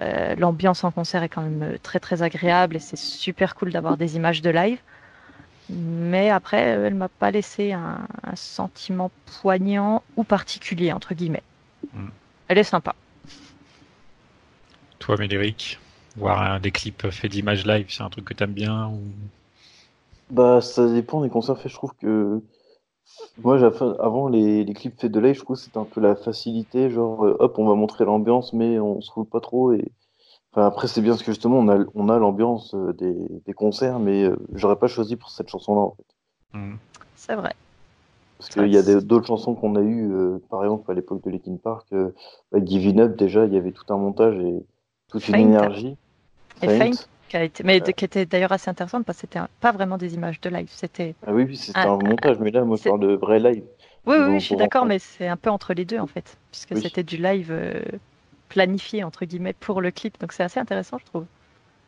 Euh, 0.00 0.34
l'ambiance 0.36 0.82
en 0.82 0.90
concert 0.90 1.22
est 1.22 1.28
quand 1.28 1.42
même 1.42 1.78
très 1.82 2.00
très 2.00 2.22
agréable 2.22 2.76
et 2.76 2.80
c'est 2.80 2.96
super 2.96 3.54
cool 3.54 3.70
d'avoir 3.70 3.96
des 3.96 4.16
images 4.16 4.42
de 4.42 4.50
live. 4.50 4.78
Mais 5.68 6.30
après, 6.30 6.60
elle 6.60 6.94
m'a 6.94 7.08
pas 7.08 7.30
laissé 7.30 7.72
un, 7.72 8.06
sentiment 8.34 9.10
poignant 9.40 10.02
ou 10.16 10.24
particulier, 10.24 10.92
entre 10.92 11.14
guillemets. 11.14 11.42
Hmm. 11.94 12.08
Elle 12.48 12.58
est 12.58 12.64
sympa. 12.64 12.94
Toi, 14.98 15.16
Médéric, 15.18 15.78
voir 16.16 16.42
un, 16.42 16.60
des 16.60 16.70
clips 16.70 17.10
faits 17.10 17.30
d'images 17.30 17.66
live, 17.66 17.86
c'est 17.88 18.02
un 18.02 18.10
truc 18.10 18.24
que 18.26 18.34
tu 18.34 18.42
aimes 18.42 18.52
bien 18.52 18.88
ou... 18.88 19.00
Bah, 20.30 20.60
ça 20.60 20.88
dépend 20.88 21.22
des 21.22 21.28
concerts 21.28 21.58
faits. 21.58 21.70
Je 21.70 21.76
trouve 21.76 21.92
que 22.00 22.40
moi, 23.42 23.58
avant 24.00 24.28
les, 24.28 24.64
les, 24.64 24.74
clips 24.74 25.00
faits 25.00 25.12
de 25.12 25.20
live, 25.20 25.34
je 25.34 25.42
trouve 25.42 25.56
que 25.56 25.62
c'était 25.62 25.78
un 25.78 25.84
peu 25.84 26.00
la 26.00 26.16
facilité. 26.16 26.90
Genre, 26.90 27.24
euh, 27.24 27.36
hop, 27.38 27.58
on 27.58 27.66
va 27.66 27.74
montrer 27.74 28.04
l'ambiance, 28.04 28.52
mais 28.52 28.78
on 28.78 29.00
se 29.00 29.08
trouve 29.08 29.26
pas 29.26 29.40
trop. 29.40 29.72
Et 29.72 29.92
après, 30.62 30.86
c'est 30.86 31.00
bien 31.00 31.12
parce 31.12 31.22
que 31.22 31.32
justement, 31.32 31.58
on 31.58 31.68
a, 31.68 31.84
on 31.94 32.08
a 32.08 32.18
l'ambiance 32.18 32.74
euh, 32.74 32.92
des, 32.92 33.16
des, 33.44 33.52
concerts, 33.52 33.98
mais 33.98 34.24
euh, 34.24 34.36
j'aurais 34.52 34.76
pas 34.76 34.86
choisi 34.86 35.16
pour 35.16 35.30
cette 35.30 35.48
chanson-là, 35.48 35.80
en 35.80 35.96
fait. 35.96 36.58
Mm. 36.58 36.76
C'est 37.16 37.34
vrai. 37.34 37.54
Parce 38.38 38.50
qu'il 38.50 38.72
y 38.72 38.76
a 38.76 39.00
d'autres 39.00 39.26
chansons 39.26 39.54
qu'on 39.54 39.76
a 39.76 39.80
eues, 39.80 40.12
euh, 40.12 40.38
par 40.50 40.62
exemple, 40.62 40.90
à 40.90 40.94
l'époque 40.94 41.22
de 41.24 41.30
Linkin 41.30 41.56
Park, 41.56 41.86
avec 42.52 42.66
Giving 42.66 43.00
Up, 43.00 43.16
déjà, 43.16 43.46
il 43.46 43.54
y 43.54 43.56
avait 43.56 43.72
tout 43.72 43.84
un 43.92 43.96
montage 43.96 44.36
et 44.38 44.64
toute 45.08 45.26
une 45.28 45.36
énergie. 45.36 45.96
Et 46.62 46.68
Faint, 46.68 46.90
qui 47.34 47.38
a 47.38 47.44
été, 47.44 47.64
mais 47.64 47.80
qui 47.80 48.04
était 48.04 48.26
d'ailleurs 48.26 48.52
assez 48.52 48.70
intéressante 48.70 49.04
parce 49.04 49.18
que 49.18 49.22
c'était 49.22 49.40
pas 49.60 49.72
vraiment 49.72 49.98
des 49.98 50.14
images 50.14 50.40
de 50.40 50.50
live, 50.50 50.68
c'était. 50.70 51.14
Ah 51.26 51.32
oui, 51.32 51.44
oui, 51.44 51.56
c'était 51.56 51.78
un, 51.80 51.96
montage, 51.96 52.38
mais 52.38 52.50
là, 52.50 52.64
moi, 52.64 52.76
je 52.76 52.88
parle 52.88 53.00
de 53.00 53.14
vrai 53.14 53.38
live. 53.38 53.64
Oui, 54.06 54.16
oui, 54.18 54.38
je 54.38 54.44
suis 54.44 54.56
d'accord, 54.56 54.84
mais 54.84 54.98
c'est 54.98 55.28
un 55.28 55.36
peu 55.36 55.50
entre 55.50 55.72
les 55.74 55.84
deux, 55.84 55.98
en 55.98 56.06
fait, 56.06 56.36
puisque 56.50 56.76
c'était 56.76 57.02
du 57.02 57.16
live 57.16 57.52
planifié 58.54 59.02
entre 59.02 59.24
guillemets 59.24 59.52
pour 59.52 59.80
le 59.80 59.90
clip. 59.90 60.18
Donc 60.20 60.32
c'est 60.32 60.44
assez 60.44 60.60
intéressant, 60.60 60.98
je 60.98 61.06
trouve. 61.06 61.24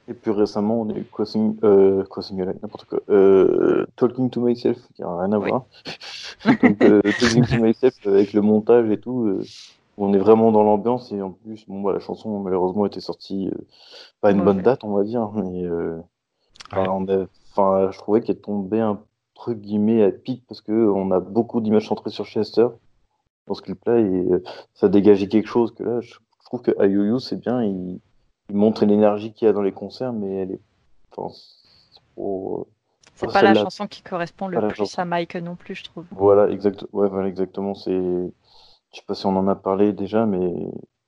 Et 0.09 0.15
plus 0.15 0.31
récemment, 0.31 0.83
on 0.83 0.91
a 0.91 0.97
eu 0.97 1.05
Crossing, 1.05 1.57
euh, 1.65 2.05
n'importe 2.63 2.85
quoi, 2.85 3.01
euh, 3.09 3.87
Talking 3.97 4.31
to 4.31 4.41
Myself, 4.41 4.79
qui 4.95 5.03
n'a 5.03 5.19
rien 5.19 5.33
à 5.33 5.39
voir. 5.39 5.65
Donc, 6.45 6.83
euh, 6.83 7.01
Talking 7.19 7.45
to 7.45 7.57
Myself 7.61 7.95
avec 8.07 8.33
le 8.33 8.41
montage 8.41 8.89
et 8.91 8.99
tout, 8.99 9.27
euh, 9.27 9.45
on 9.99 10.13
est 10.13 10.19
vraiment 10.19 10.53
dans 10.53 10.63
l'ambiance 10.63 11.13
et 11.13 11.23
en 11.23 11.31
plus, 11.31 11.65
bon, 11.69 11.83
bah, 11.83 11.93
la 11.93 12.01
chanson 12.01 12.41
malheureusement 12.41 12.87
était 12.87 13.01
sortie 13.01 13.49
euh, 13.49 13.67
pas 14.21 14.31
une 14.31 14.45
bonne 14.45 14.63
date, 14.63 14.85
on 14.85 14.93
va 14.93 15.05
dire, 15.05 15.31
mais 15.33 15.65
euh, 15.65 15.99
enfin, 16.73 17.91
je 17.91 17.99
trouvais 17.99 18.21
qu'elle 18.21 18.41
tombait 18.41 18.81
un 18.81 19.01
truc 19.35 19.61
guillemets 19.61 20.03
à 20.03 20.11
pic 20.11 20.45
parce 20.47 20.61
que 20.61 20.73
on 20.73 21.11
a 21.11 21.21
beaucoup 21.21 21.61
d'images 21.61 21.89
centrées 21.89 22.11
sur 22.11 22.27
Chester 22.27 22.69
dans 23.47 23.55
ce 23.55 23.63
clip-là 23.63 23.99
et 23.99 24.27
ça 24.75 24.89
dégageait 24.89 25.29
quelque 25.29 25.49
chose 25.49 25.73
que 25.75 25.83
là, 25.83 26.01
je 26.01 26.15
je 26.47 26.49
trouve 26.49 26.63
que 26.63 26.81
Ayuyu, 26.81 27.19
c'est 27.19 27.41
bien, 27.41 27.65
il, 27.65 27.99
montre 28.53 28.85
l'énergie 28.85 29.33
qu'il 29.33 29.47
y 29.47 29.49
a 29.49 29.53
dans 29.53 29.63
les 29.63 29.73
concerts, 29.73 30.13
mais 30.13 30.33
elle 30.33 30.53
est. 30.53 30.61
Enfin, 31.17 31.35
c'est 33.17 33.33
pas 33.33 33.43
la 33.43 33.55
chanson 33.55 33.89
qui 33.89 34.01
correspond 34.03 34.47
le 34.47 34.69
plus 34.69 34.97
à 34.97 35.05
Mike 35.05 35.35
non 35.35 35.57
plus, 35.57 35.75
je 35.75 35.83
trouve. 35.83 36.05
Voilà, 36.13 36.49
exact... 36.53 36.87
ouais, 36.93 37.09
voilà 37.09 37.27
exactement. 37.27 37.75
C'est, 37.75 38.01
je 38.93 38.99
sais 38.99 39.05
pas 39.07 39.15
si 39.15 39.27
on 39.27 39.37
en 39.37 39.49
a 39.49 39.55
parlé 39.55 39.93
déjà, 39.93 40.27
mais 40.27 40.53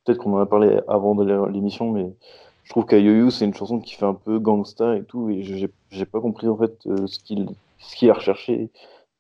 peut-être 0.05 0.19
qu'on 0.19 0.35
en 0.35 0.41
a 0.41 0.47
parlé 0.47 0.81
avant 0.89 1.15
de 1.15 1.25
l'émission, 1.51 1.93
mais 1.93 2.13
je 2.65 2.71
trouve 2.71 2.85
qu'Ayoyu 2.87 3.31
c'est 3.31 3.45
une 3.45 3.55
chanson 3.55 3.81
qui 3.81 3.95
fait 3.95 4.07
un 4.07 4.15
peu 4.15 4.39
gangsta 4.39 4.97
et 4.97 5.05
tout, 5.05 5.31
et 5.31 5.43
j'ai 5.43 6.07
pas 6.07 6.21
compris 6.21 6.49
en 6.49 6.57
fait 6.57 6.87
euh, 6.87 7.07
ce 7.07 7.19
qu'il 7.19 7.49
ce 7.79 7.97
qu'il 7.97 8.11
a 8.11 8.15
recherché 8.15 8.71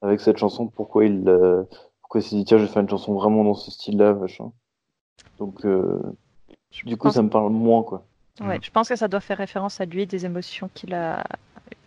avec 0.03 0.21
cette 0.21 0.37
chanson, 0.37 0.67
pourquoi 0.67 1.05
il 1.05 1.29
euh, 1.29 1.63
pourquoi 2.03 2.21
il 2.21 2.25
s'est 2.25 2.37
dit 2.37 2.45
tiens 2.45 2.59
je 2.59 2.65
vais 2.65 2.69
faire 2.69 2.83
une 2.83 2.89
chanson 2.89 3.15
vraiment 3.15 3.45
dans 3.45 3.55
ce 3.55 3.71
style-là, 3.71 4.15
machin. 4.15 4.51
Donc, 5.39 5.65
euh, 5.65 6.01
du 6.85 6.97
coup, 6.97 7.11
ça 7.11 7.23
me 7.23 7.31
parle 7.31 7.51
moins, 7.51 7.83
quoi. 7.83 8.05
Ouais, 8.41 8.59
je 8.63 8.71
pense 8.71 8.89
que 8.89 8.97
ça 8.97 9.09
doit 9.09 9.21
faire 9.21 9.39
référence 9.39 9.81
à 9.81 9.85
lui, 9.85 10.07
des 10.07 10.25
émotions 10.25 10.71
qu'il 10.75 10.95
a 10.95 11.25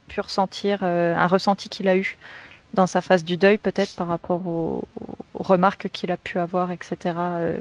pu 0.07 0.19
ressentir, 0.19 0.79
euh, 0.83 1.15
un 1.15 1.27
ressenti 1.27 1.69
qu'il 1.69 1.87
a 1.87 1.95
eu 1.95 2.17
dans 2.73 2.87
sa 2.87 3.01
phase 3.01 3.23
du 3.23 3.37
deuil, 3.37 3.57
peut-être 3.57 3.95
par 3.95 4.07
rapport 4.07 4.45
aux, 4.47 4.83
remarques 5.33 5.89
qu'il 5.89 6.11
a 6.11 6.17
pu 6.17 6.39
avoir, 6.39 6.71
etc., 6.71 6.97
euh, 7.05 7.57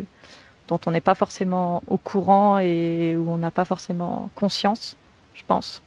dont 0.68 0.80
on 0.86 0.90
n'est 0.90 1.00
pas 1.00 1.14
forcément 1.14 1.82
au 1.88 1.96
courant 1.96 2.58
et 2.58 3.16
où 3.16 3.30
on 3.30 3.38
n'a 3.38 3.50
pas 3.50 3.64
forcément 3.64 4.30
conscience, 4.34 4.96
je 5.34 5.42
pense. 5.46 5.82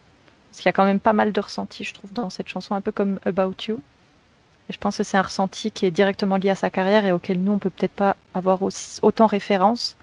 Parce 0.50 0.62
qu'il 0.62 0.66
y 0.68 0.70
a 0.70 0.74
quand 0.74 0.86
même 0.86 1.00
pas 1.00 1.14
mal 1.14 1.32
de 1.32 1.40
ressentis, 1.40 1.84
je 1.84 1.94
trouve, 1.94 2.12
dans 2.14 2.30
cette 2.30 2.50
chanson, 2.50 2.76
un 2.76 2.82
peu 2.82 2.92
comme 2.92 3.20
About 3.26 3.56
You. 3.68 3.80
Et 4.70 4.74
je 4.74 4.78
pense 4.78 4.98
que 4.98 5.04
c'est 5.04 5.18
un 5.18 5.22
ressenti 5.22 5.72
qui 5.72 5.86
est 5.86 5.92
directement 5.92 6.38
lié 6.38 6.50
à 6.50 6.56
sa 6.56 6.70
carrière 6.70 7.06
et 7.06 7.12
auquel 7.12 7.42
nous, 7.42 7.54
on 7.54 7.60
peut 7.60 7.70
peut-être 7.70 7.94
pas 7.94 8.16
avoir 8.34 8.62
aussi, 8.62 9.00
autant 9.02 9.28
référence. 9.28 9.96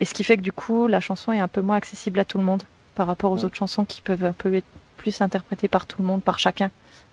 Et 0.00 0.04
ce 0.04 0.14
qui 0.14 0.24
fait 0.24 0.36
que 0.36 0.42
du 0.42 0.52
coup, 0.52 0.86
la 0.86 1.00
chanson 1.00 1.32
est 1.32 1.40
un 1.40 1.48
peu 1.48 1.60
moins 1.60 1.76
accessible 1.76 2.20
à 2.20 2.24
tout 2.24 2.38
le 2.38 2.44
monde 2.44 2.62
par 2.94 3.06
rapport 3.06 3.32
aux 3.32 3.44
autres 3.44 3.56
chansons 3.56 3.84
qui 3.84 4.00
peuvent 4.00 4.24
un 4.24 4.32
peu 4.32 4.54
être 4.54 4.66
plus 4.96 5.20
interprétées 5.20 5.68
par 5.68 5.86
tout 5.86 6.00
le 6.00 6.08
monde, 6.08 6.22
par 6.22 6.38
chacun, 6.38 6.70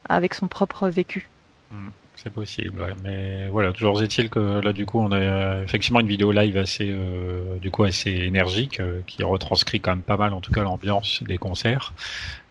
avec 0.10 0.34
son 0.34 0.48
propre 0.48 0.90
vécu. 0.90 1.30
Hmm, 1.74 1.90
c'est 2.16 2.32
possible, 2.32 2.96
mais 3.04 3.48
voilà. 3.50 3.74
Toujours 3.74 4.02
est-il 4.04 4.30
que 4.30 4.62
là, 4.62 4.74
du 4.74 4.86
coup, 4.86 5.00
on 5.00 5.12
a 5.12 5.18
euh, 5.18 5.64
effectivement 5.64 6.02
une 6.02 6.08
vidéo 6.08 6.32
live 6.32 6.56
assez, 6.56 6.88
euh, 6.92 7.58
du 7.58 7.72
coup, 7.72 7.84
assez 7.84 8.12
énergique, 8.12 8.80
euh, 8.80 9.02
qui 9.08 9.24
retranscrit 9.24 9.82
quand 9.82 9.92
même 9.92 10.04
pas 10.04 10.18
mal, 10.18 10.34
en 10.34 10.42
tout 10.42 10.54
cas, 10.54 10.62
l'ambiance 10.62 11.24
des 11.24 11.40
concerts. 11.40 11.94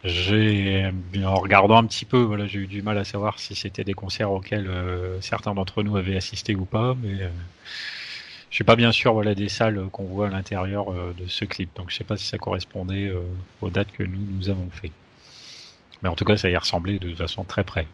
J'ai, 0.02 0.90
en 1.24 1.36
regardant 1.36 1.76
un 1.76 1.84
petit 1.84 2.04
peu, 2.04 2.18
voilà, 2.18 2.48
j'ai 2.48 2.58
eu 2.58 2.66
du 2.66 2.82
mal 2.82 2.98
à 2.98 3.04
savoir 3.04 3.38
si 3.38 3.54
c'était 3.54 3.84
des 3.84 3.94
concerts 3.94 4.32
auxquels 4.32 4.66
euh, 4.66 5.20
certains 5.20 5.54
d'entre 5.54 5.84
nous 5.84 5.96
avaient 5.96 6.16
assisté 6.16 6.56
ou 6.56 6.64
pas, 6.64 6.96
mais 7.00 7.22
euh, 7.22 7.28
je 8.50 8.56
suis 8.56 8.64
pas 8.64 8.74
bien 8.74 8.90
sûr, 8.90 9.12
voilà, 9.12 9.36
des 9.36 9.48
salles 9.48 9.86
qu'on 9.92 10.04
voit 10.04 10.26
à 10.26 10.30
l'intérieur 10.30 10.92
euh, 10.92 11.14
de 11.16 11.28
ce 11.28 11.44
clip. 11.44 11.70
Donc 11.76 11.90
je 11.90 11.96
sais 11.96 12.04
pas 12.04 12.16
si 12.16 12.26
ça 12.26 12.36
correspondait 12.38 13.12
aux 13.60 13.70
dates 13.70 13.92
que 13.92 14.02
nous 14.02 14.18
nous 14.18 14.50
avons 14.50 14.68
fait. 14.70 14.90
Mais 16.02 16.08
en 16.08 16.16
tout 16.16 16.24
cas, 16.24 16.36
ça 16.36 16.50
y 16.50 16.56
ressemblait 16.56 16.98
de 16.98 17.14
façon 17.14 17.44
très 17.44 17.62
près. 17.62 17.86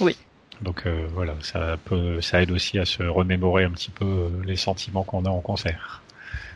Oui. 0.00 0.16
Donc 0.62 0.86
voilà, 0.86 1.34
ça 1.42 1.76
peut, 1.84 2.20
ça 2.20 2.40
aide 2.42 2.50
aussi 2.50 2.78
à 2.78 2.84
se 2.84 3.02
remémorer 3.02 3.64
un 3.64 3.70
petit 3.70 3.90
peu 3.90 4.30
les 4.44 4.56
sentiments 4.56 5.04
qu'on 5.04 5.24
a 5.24 5.30
en 5.30 5.40
concert. 5.40 6.02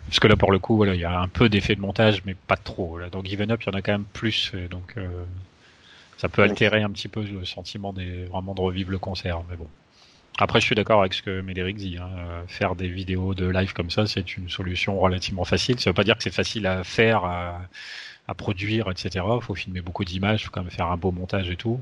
Parce 0.07 0.21
que 0.21 0.29
là, 0.29 0.37
pour 0.37 0.53
le 0.53 0.59
coup, 0.59 0.77
voilà, 0.77 0.95
il 0.95 1.01
y 1.01 1.05
a 1.05 1.21
un 1.21 1.29
peu 1.29 1.49
d'effet 1.49 1.75
de 1.75 1.81
montage, 1.81 2.23
mais 2.25 2.35
pas 2.35 2.57
trop. 2.57 2.99
Là. 2.99 3.11
Dans 3.11 3.23
Given 3.25 3.51
Up, 3.51 3.63
il 3.63 3.67
y 3.67 3.75
en 3.75 3.79
a 3.79 3.83
quand 3.83 3.93
même 3.93 4.05
plus, 4.05 4.53
donc 4.71 4.95
euh, 4.97 5.25
ça 6.17 6.29
peut 6.29 6.43
altérer 6.43 6.83
un 6.83 6.91
petit 6.91 7.09
peu 7.09 7.23
le 7.23 7.45
sentiment 7.45 7.93
des, 7.93 8.25
vraiment 8.27 8.55
de 8.55 8.61
revivre 8.61 8.91
le 8.91 8.99
concert. 8.99 9.43
Mais 9.51 9.57
bon. 9.57 9.67
Après, 10.39 10.61
je 10.61 10.67
suis 10.67 10.75
d'accord 10.75 11.01
avec 11.01 11.15
ce 11.15 11.23
que 11.23 11.41
Médéric 11.41 11.77
dit. 11.77 11.97
Hein. 11.99 12.11
Faire 12.47 12.77
des 12.77 12.89
vidéos 12.89 13.35
de 13.35 13.47
live 13.47 13.73
comme 13.73 13.91
ça, 13.91 14.07
c'est 14.07 14.37
une 14.37 14.49
solution 14.49 14.99
relativement 14.99 15.45
facile. 15.45 15.81
Ça 15.81 15.91
veut 15.91 15.95
pas 15.95 16.05
dire 16.05 16.17
que 16.17 16.23
c'est 16.23 16.35
facile 16.35 16.67
à 16.67 16.85
faire, 16.85 17.25
à, 17.25 17.63
à 18.29 18.35
produire, 18.35 18.91
etc. 18.91 19.25
Il 19.35 19.43
faut 19.43 19.55
filmer 19.55 19.81
beaucoup 19.81 20.05
d'images, 20.05 20.43
il 20.43 20.45
faut 20.45 20.51
quand 20.53 20.63
même 20.63 20.71
faire 20.71 20.89
un 20.89 20.97
beau 20.99 21.11
montage 21.11 21.51
et 21.51 21.57
tout. 21.57 21.81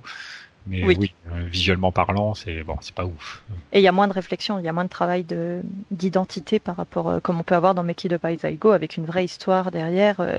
Mais 0.67 0.83
oui, 0.83 1.15
euh, 1.31 1.43
visuellement 1.45 1.93
parlant, 1.93 2.35
c'est 2.35 2.63
bon, 2.63 2.77
c'est 2.81 2.95
pas 2.95 3.05
ouf. 3.05 3.43
Et 3.73 3.81
il 3.81 3.83
y 3.83 3.89
a 3.89 3.93
moins 3.93 4.09
de 4.09 4.15
réflexion, 4.15 4.59
il 4.59 4.65
y 4.65 4.69
a 4.69 4.73
moins 4.73 4.85
de 4.85 4.89
travail 4.89 5.23
de 5.23 5.61
d'identité 5.91 6.59
par 6.59 6.77
rapport, 6.77 7.09
euh, 7.09 7.21
comme 7.21 7.39
on 7.39 7.43
peut 7.43 7.55
avoir 7.55 7.75
dans 7.75 7.83
Make 7.83 8.05
It 8.05 8.13
Up 8.13 8.27
Go, 8.59 8.71
avec 8.71 8.97
une 8.97 9.05
vraie 9.05 9.25
histoire 9.25 9.71
derrière, 9.71 10.21
euh, 10.21 10.39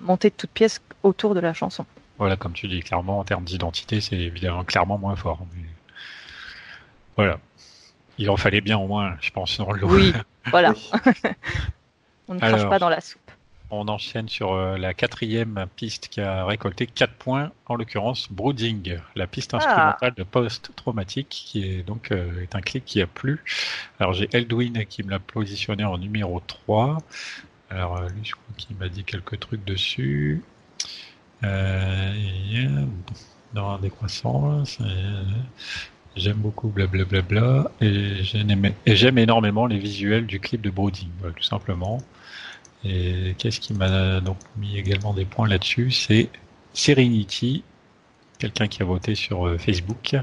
montée 0.00 0.30
de 0.30 0.34
toutes 0.34 0.50
pièces 0.50 0.80
autour 1.04 1.34
de 1.34 1.40
la 1.40 1.54
chanson. 1.54 1.86
Voilà, 2.18 2.36
comme 2.36 2.54
tu 2.54 2.66
dis, 2.66 2.80
clairement, 2.80 3.20
en 3.20 3.24
termes 3.24 3.44
d'identité, 3.44 4.00
c'est 4.00 4.16
évidemment 4.16 4.64
clairement 4.64 4.98
moins 4.98 5.16
fort. 5.16 5.38
Voilà. 7.16 7.38
Il 8.18 8.30
en 8.30 8.36
fallait 8.36 8.62
bien 8.62 8.78
au 8.78 8.88
moins, 8.88 9.16
je 9.20 9.30
pense, 9.30 9.58
dans 9.58 9.70
le 9.70 9.84
Oui, 9.84 10.12
voilà. 10.50 10.74
on 12.28 12.34
ne 12.34 12.40
crache 12.40 12.68
pas 12.68 12.78
dans 12.78 12.88
la 12.88 13.00
soupe. 13.00 13.25
On 13.70 13.88
enchaîne 13.88 14.28
sur 14.28 14.52
euh, 14.52 14.78
la 14.78 14.94
quatrième 14.94 15.66
piste 15.74 16.06
qui 16.08 16.20
a 16.20 16.44
récolté 16.44 16.86
4 16.86 17.12
points, 17.14 17.50
en 17.66 17.74
l'occurrence 17.74 18.30
Brooding, 18.30 18.98
la 19.16 19.26
piste 19.26 19.54
ah. 19.54 19.56
instrumentale 19.56 20.14
de 20.14 20.22
post-traumatique, 20.22 21.28
qui 21.28 21.64
est 21.64 21.82
donc 21.82 22.12
euh, 22.12 22.42
est 22.42 22.54
un 22.54 22.60
clip 22.60 22.84
qui 22.84 23.02
a 23.02 23.08
plu. 23.08 23.42
Alors 23.98 24.12
j'ai 24.12 24.28
Eldwin 24.32 24.84
qui 24.86 25.02
me 25.02 25.10
l'a 25.10 25.18
positionné 25.18 25.84
en 25.84 25.98
numéro 25.98 26.40
3. 26.46 26.98
Alors 27.70 28.00
lui, 28.02 28.20
je 28.22 28.32
crois 28.32 28.54
qu'il 28.56 28.76
m'a 28.76 28.88
dit 28.88 29.02
quelques 29.02 29.40
trucs 29.40 29.64
dessus. 29.64 30.44
Euh, 31.42 32.12
dans 33.52 33.78
décroissant, 33.78 34.62
j'aime 36.14 36.36
beaucoup 36.36 36.68
blablabla 36.68 37.70
et 37.80 38.22
j'aime 38.22 39.18
énormément 39.18 39.66
les 39.66 39.78
visuels 39.78 40.26
du 40.26 40.38
clip 40.38 40.62
de 40.62 40.70
Brooding, 40.70 41.08
tout 41.34 41.42
simplement. 41.42 41.98
Et 42.84 43.34
qu'est-ce 43.38 43.60
qui 43.60 43.74
m'a 43.74 44.20
donc 44.20 44.38
mis 44.56 44.78
également 44.78 45.14
des 45.14 45.24
points 45.24 45.48
là-dessus? 45.48 45.90
C'est 45.90 46.28
Serenity, 46.72 47.64
quelqu'un 48.38 48.68
qui 48.68 48.82
a 48.82 48.84
voté 48.84 49.14
sur 49.14 49.46
euh, 49.46 49.58
Facebook. 49.58 50.16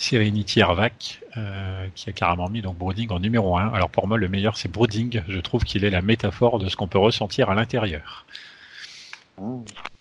Serenity 0.00 0.62
Arvac, 0.62 1.20
euh, 1.36 1.86
qui 1.94 2.08
a 2.08 2.12
carrément 2.12 2.48
mis 2.48 2.62
donc 2.62 2.78
Brooding 2.78 3.10
en 3.10 3.20
numéro 3.20 3.58
1. 3.58 3.68
Alors 3.74 3.90
pour 3.90 4.08
moi, 4.08 4.16
le 4.16 4.28
meilleur, 4.28 4.56
c'est 4.56 4.70
Brooding. 4.70 5.22
Je 5.28 5.38
trouve 5.40 5.62
qu'il 5.64 5.84
est 5.84 5.90
la 5.90 6.00
métaphore 6.00 6.58
de 6.58 6.70
ce 6.70 6.76
qu'on 6.76 6.88
peut 6.88 6.98
ressentir 6.98 7.50
à 7.50 7.54
l'intérieur. 7.54 8.24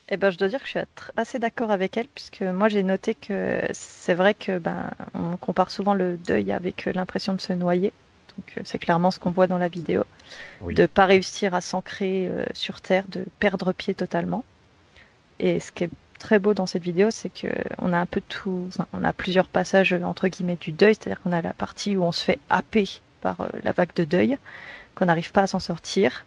Eh 0.09 0.17
ben, 0.17 0.31
je 0.31 0.37
dois 0.37 0.47
dire 0.47 0.59
que 0.59 0.65
je 0.65 0.71
suis 0.71 0.79
assez 1.17 1.37
d'accord 1.37 1.69
avec 1.69 1.97
elle, 1.97 2.07
puisque 2.07 2.41
moi 2.41 2.69
j'ai 2.69 2.81
noté 2.81 3.13
que 3.13 3.61
c'est 3.73 4.13
vrai 4.13 4.33
que 4.33 4.57
ben, 4.57 4.89
on 5.13 5.37
compare 5.37 5.69
souvent 5.69 5.93
le 5.93 6.17
deuil 6.17 6.51
avec 6.51 6.87
euh, 6.87 6.93
l'impression 6.93 7.33
de 7.33 7.41
se 7.41 7.53
noyer. 7.53 7.93
Donc 8.39 8.53
euh, 8.57 8.61
c'est 8.63 8.79
clairement 8.79 9.11
ce 9.11 9.19
qu'on 9.19 9.31
voit 9.31 9.47
dans 9.47 9.57
la 9.57 9.67
vidéo, 9.67 10.05
de 10.65 10.85
pas 10.85 11.05
réussir 11.05 11.53
à 11.53 11.61
s'ancrer 11.61 12.27
euh, 12.27 12.45
sur 12.53 12.79
terre, 12.79 13.03
de 13.09 13.25
perdre 13.39 13.73
pied 13.73 13.93
totalement. 13.93 14.45
Et 15.39 15.59
ce 15.59 15.73
qui 15.73 15.83
est 15.83 15.89
très 16.19 16.39
beau 16.39 16.53
dans 16.53 16.65
cette 16.65 16.83
vidéo, 16.83 17.11
c'est 17.11 17.29
que 17.29 17.47
on 17.79 17.91
a 17.91 17.97
un 17.97 18.05
peu 18.05 18.21
tout, 18.21 18.69
on 18.93 19.03
a 19.03 19.11
plusieurs 19.11 19.47
passages 19.47 19.91
entre 19.93 20.29
guillemets 20.29 20.57
du 20.57 20.71
deuil, 20.71 20.95
c'est-à-dire 20.95 21.21
qu'on 21.21 21.33
a 21.33 21.41
la 21.41 21.53
partie 21.53 21.97
où 21.97 22.03
on 22.03 22.13
se 22.13 22.23
fait 22.23 22.39
happer 22.49 22.87
par 23.19 23.49
la 23.63 23.73
vague 23.73 23.93
de 23.95 24.05
deuil, 24.05 24.37
qu'on 24.95 25.05
n'arrive 25.05 25.33
pas 25.33 25.41
à 25.41 25.47
s'en 25.47 25.59
sortir 25.59 26.25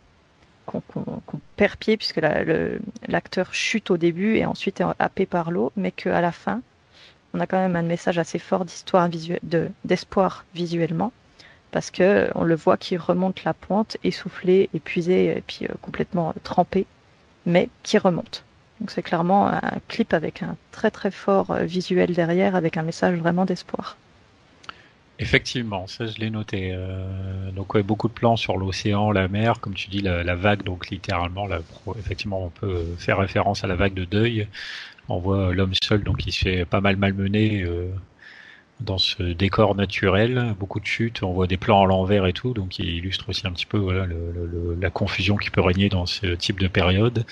qu'on 0.66 1.40
perd 1.56 1.76
pied 1.76 1.96
puisque 1.96 2.20
l'acteur 3.08 3.52
chute 3.52 3.90
au 3.90 3.96
début 3.96 4.36
et 4.36 4.46
ensuite 4.46 4.80
est 4.80 4.84
happé 4.98 5.26
par 5.26 5.50
l'eau, 5.50 5.72
mais 5.76 5.90
qu'à 5.90 6.20
la 6.20 6.32
fin, 6.32 6.62
on 7.34 7.40
a 7.40 7.46
quand 7.46 7.58
même 7.58 7.76
un 7.76 7.82
message 7.82 8.18
assez 8.18 8.38
fort 8.38 8.64
d'histoire 8.64 9.08
d'espoir 9.84 10.44
visuellement, 10.54 11.12
parce 11.72 11.90
que 11.90 12.30
on 12.34 12.44
le 12.44 12.54
voit 12.54 12.76
qui 12.76 12.96
remonte 12.96 13.42
la 13.44 13.54
pointe, 13.54 13.96
essoufflé, 14.04 14.70
épuisé 14.74 15.36
et 15.36 15.42
puis 15.44 15.64
euh, 15.64 15.74
complètement 15.80 16.34
trempé, 16.44 16.86
mais 17.46 17.68
qui 17.82 17.98
remonte. 17.98 18.44
Donc 18.80 18.90
c'est 18.90 19.02
clairement 19.02 19.48
un 19.48 19.60
clip 19.88 20.12
avec 20.12 20.42
un 20.42 20.56
très 20.70 20.90
très 20.90 21.10
fort 21.10 21.50
euh, 21.50 21.64
visuel 21.64 22.14
derrière, 22.14 22.54
avec 22.54 22.76
un 22.76 22.82
message 22.82 23.18
vraiment 23.18 23.44
d'espoir. 23.44 23.96
Effectivement, 25.18 25.86
ça 25.86 26.06
je 26.06 26.18
l'ai 26.18 26.30
noté. 26.30 26.72
Euh, 26.74 27.50
donc 27.52 27.74
ouais, 27.74 27.82
beaucoup 27.82 28.08
de 28.08 28.12
plans 28.12 28.36
sur 28.36 28.56
l'océan, 28.56 29.10
la 29.10 29.28
mer, 29.28 29.60
comme 29.60 29.74
tu 29.74 29.88
dis, 29.88 30.00
la, 30.00 30.34
vague. 30.34 30.62
Donc 30.64 30.90
littéralement, 30.90 31.48
effectivement, 31.98 32.44
on 32.44 32.50
peut 32.50 32.84
faire 32.98 33.18
référence 33.18 33.62
à 33.64 33.66
la 33.66 33.76
vague 33.76 33.94
de 33.94 34.04
deuil. 34.04 34.48
On 35.08 35.18
voit 35.18 35.54
l'homme 35.54 35.74
seul, 35.80 36.02
donc 36.02 36.26
il 36.26 36.32
se 36.32 36.40
fait 36.40 36.64
pas 36.64 36.80
mal 36.80 36.96
malmener 36.96 37.62
euh, 37.62 37.88
dans 38.82 38.98
ce 38.98 39.22
décor 39.22 39.74
naturel. 39.74 40.54
Beaucoup 40.58 40.80
de 40.80 40.86
chutes, 40.86 41.22
on 41.22 41.32
voit 41.32 41.46
des 41.46 41.56
plans 41.56 41.82
à 41.82 41.86
l'envers 41.86 42.26
et 42.26 42.32
tout, 42.32 42.52
donc 42.54 42.78
il 42.78 42.88
illustre 42.88 43.28
aussi 43.28 43.46
un 43.46 43.52
petit 43.52 43.66
peu 43.66 43.78
voilà, 43.78 44.06
la 44.80 44.90
confusion 44.90 45.36
qui 45.36 45.50
peut 45.50 45.60
régner 45.60 45.88
dans 45.88 46.06
ce 46.06 46.26
type 46.34 46.60
de 46.60 46.68
période. 46.68 47.24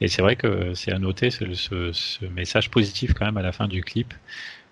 Et 0.00 0.08
c'est 0.08 0.22
vrai 0.22 0.36
que 0.36 0.74
c'est 0.74 0.92
à 0.92 0.98
noter 0.98 1.30
ce, 1.30 1.54
ce 1.54 2.24
message 2.26 2.70
positif 2.70 3.14
quand 3.14 3.24
même 3.24 3.36
à 3.36 3.42
la 3.42 3.52
fin 3.52 3.68
du 3.68 3.82
clip 3.82 4.14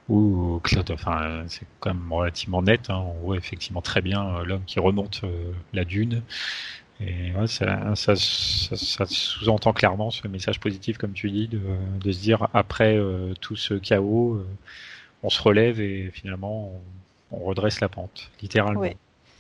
ou 0.09 0.61
enfin, 0.91 1.45
c'est 1.49 1.67
quand 1.81 1.95
même 1.95 2.13
relativement 2.13 2.63
net. 2.63 2.91
Hein. 2.91 2.97
On 2.97 3.25
voit 3.25 3.37
effectivement 3.37 3.83
très 3.83 4.01
bien 4.03 4.27
euh, 4.27 4.45
l'homme 4.45 4.65
qui 4.67 4.81
remonte 4.81 5.23
euh, 5.25 5.53
la 5.73 5.85
dune. 5.85 6.23
Et 7.01 7.33
ça, 7.47 7.97
ça, 7.97 8.15
ça, 8.15 9.07
sous-entend 9.07 9.73
clairement 9.73 10.11
ce 10.11 10.29
message 10.29 10.61
positif, 10.61 10.99
comme 10.99 11.15
tu 11.15 11.31
dis, 11.31 11.49
de, 11.49 11.61
de 12.01 12.13
se 12.13 12.21
dire 12.21 12.47
après 12.55 12.97
euh, 12.97 13.35
tout 13.41 13.57
ce 13.57 13.75
chaos, 13.75 14.45
on 15.23 15.31
se 15.31 15.43
relève 15.43 15.81
et 15.81 16.11
finalement 16.13 16.73
on, 17.31 17.45
redresse 17.45 17.81
la 17.81 17.89
pente, 17.89 18.31
littéralement. 18.43 18.81
Oui. 18.81 18.97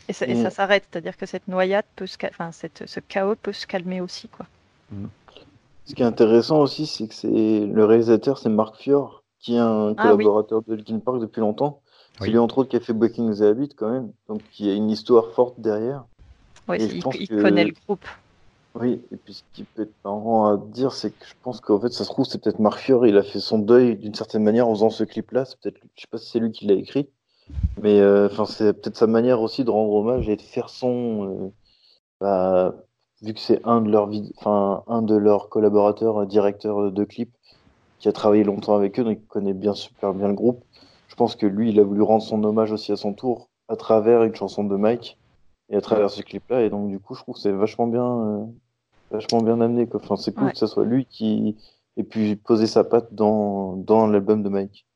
Et 0.09 0.13
ça, 0.13 0.27
ça 0.27 0.51
s'arrête, 0.51 0.85
c'est-à-dire 0.91 1.17
que 1.17 1.27
cette 1.27 1.47
noyade 1.47 1.85
peut 1.95 2.07
se, 2.07 2.17
enfin, 2.25 2.51
cette, 2.53 2.85
ce 2.87 3.01
chaos 3.01 3.37
peut 3.37 3.53
se 3.53 3.67
calmer 3.67 4.01
aussi, 4.01 4.29
quoi. 4.29 4.47
Mm. 4.91 5.07
Ce 5.85 5.95
qui 5.95 6.03
est 6.03 6.07
intéressant 6.07 6.61
aussi, 6.61 6.87
c'est 6.87 7.09
que 7.09 7.15
c'est 7.15 7.67
le 7.67 7.85
réalisateur, 7.85 8.39
c'est 8.39 8.49
Marc 8.49 8.77
Fior, 8.77 9.23
qui 9.41 9.57
est 9.57 9.59
un 9.59 9.95
ah 9.97 10.03
collaborateur 10.03 10.63
de 10.63 10.75
Linkin 10.75 11.01
Park 11.01 11.21
depuis 11.21 11.41
longtemps. 11.41 11.81
C'est 12.21 12.29
lui, 12.29 12.39
entre 12.39 12.59
autres, 12.59 12.71
qui 12.71 12.77
a 12.77 12.81
fait 12.81 12.93
Breaking 12.93 13.35
the 13.35 13.41
Habit, 13.41 13.71
quand 13.71 13.91
même. 13.91 14.13
Donc, 14.29 14.43
il 14.59 14.67
y 14.67 14.71
a 14.71 14.75
une 14.75 14.91
histoire 14.91 15.33
forte 15.33 15.59
derrière. 15.59 16.05
Oui, 16.69 16.79
il, 16.79 17.03
connaît 17.29 17.65
le 17.65 17.73
groupe. 17.85 18.07
Oui, 18.75 19.03
et 19.13 19.17
puis 19.17 19.35
ce 19.35 19.43
qui 19.53 19.65
peut 19.65 19.83
être 19.83 19.95
marrant 20.05 20.47
à 20.47 20.57
dire, 20.57 20.93
c'est 20.93 21.11
que 21.11 21.27
je 21.27 21.35
pense 21.43 21.61
qu'en 21.61 21.79
fait, 21.79 21.91
ça 21.91 22.05
se 22.05 22.11
trouve, 22.11 22.25
c'est 22.25 22.41
peut-être 22.41 22.59
Mark 22.59 22.79
Fior, 22.79 23.07
il 23.07 23.19
a 23.19 23.23
fait 23.23 23.41
son 23.41 23.59
deuil 23.59 23.97
d'une 23.97 24.15
certaine 24.15 24.43
manière 24.43 24.67
en 24.67 24.75
faisant 24.75 24.91
ce 24.91 25.05
clip-là. 25.05 25.45
C'est 25.45 25.59
peut-être, 25.61 25.79
je 25.95 26.01
sais 26.01 26.07
pas 26.11 26.19
si 26.19 26.31
c'est 26.31 26.39
lui 26.39 26.53
qui 26.53 26.67
l'a 26.67 26.75
écrit, 26.75 27.09
mais 27.83 28.01
euh, 28.01 28.29
enfin, 28.31 28.47
c'est 28.47 28.73
peut-être 28.73 28.97
sa 28.97 29.07
manière 29.07 29.43
aussi 29.43 29.65
de 29.65 29.71
rendre 29.71 29.93
hommage 29.93 30.29
et 30.29 30.37
de 30.37 30.43
faire 30.43 30.71
son. 30.71 31.29
Euh, 31.29 31.53
bah, 32.21 32.75
vu 33.23 33.35
que 33.35 33.41
c'est 33.41 33.61
un 33.67 33.81
de 33.83 33.91
leurs, 33.91 34.11
enfin, 34.39 34.85
un 34.89 35.03
de 35.03 35.17
leurs 35.17 35.49
collaborateurs, 35.51 36.23
euh, 36.23 36.27
directeurs 36.27 36.91
de 36.93 37.05
clip, 37.05 37.31
qui 37.99 38.09
a 38.09 38.13
travaillé 38.13 38.45
longtemps 38.45 38.75
avec 38.75 38.99
eux, 38.99 39.05
donc 39.05 39.19
il 39.21 39.27
connaît 39.27 39.55
bien 39.55 39.75
super 39.75 40.15
bien 40.15 40.29
le 40.29 40.35
groupe. 40.35 40.65
Je 41.09 41.15
pense 41.15 41.37
que 41.37 41.47
lui, 41.47 41.71
il 41.71 41.79
a 41.79 41.85
voulu 41.85 42.03
rendre 42.03 42.23
son 42.23 42.43
hommage 42.43 42.73
aussi 42.73 42.91
à 42.91 42.97
son 42.97 43.13
tour 43.13 43.51
à 43.69 43.77
travers 43.77 44.23
une 44.25 44.35
chanson 44.35 44.65
de 44.65 44.77
Mike 44.77 45.19
et 45.71 45.77
à 45.77 45.81
travers 45.81 46.11
ce 46.11 46.23
clip-là. 46.23 46.63
Et 46.63 46.71
donc 46.71 46.89
du 46.91 46.99
coup, 47.01 47.15
je 47.15 47.23
trouve 47.23 47.35
que 47.35 47.41
c'est 47.41 47.53
vachement 47.53 47.87
bien, 47.87 48.05
euh, 48.05 48.45
vachement 49.13 49.43
bien 49.43 49.61
amené. 49.61 49.87
Quoi. 49.87 50.01
Enfin, 50.03 50.17
c'est 50.17 50.35
cool 50.35 50.53
que 50.53 50.59
ce 50.59 50.67
soit 50.67 50.85
lui 50.85 51.07
qui 51.07 51.57
ait 51.97 52.05
pu 52.05 52.37
poser 52.37 52.67
sa 52.67 52.85
patte 52.85 53.15
dans, 53.15 53.77
dans 53.77 54.07
l'album 54.07 54.43
de 54.43 54.49
Mike. 54.49 54.87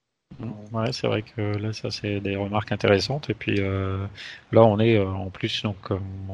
Ouais, 0.73 0.93
c'est 0.93 1.07
vrai 1.07 1.23
que 1.23 1.41
là, 1.41 1.73
ça 1.73 1.91
c'est 1.91 2.21
des 2.21 2.37
remarques 2.37 2.73
intéressantes. 2.73 3.31
Et 3.31 3.35
puis 3.35 3.61
euh, 3.61 4.07
là, 4.53 4.65
on 4.65 4.79
est 4.79 4.97
euh, 4.97 5.09
en 5.09 5.31
plus, 5.31 5.63
donc 5.63 5.77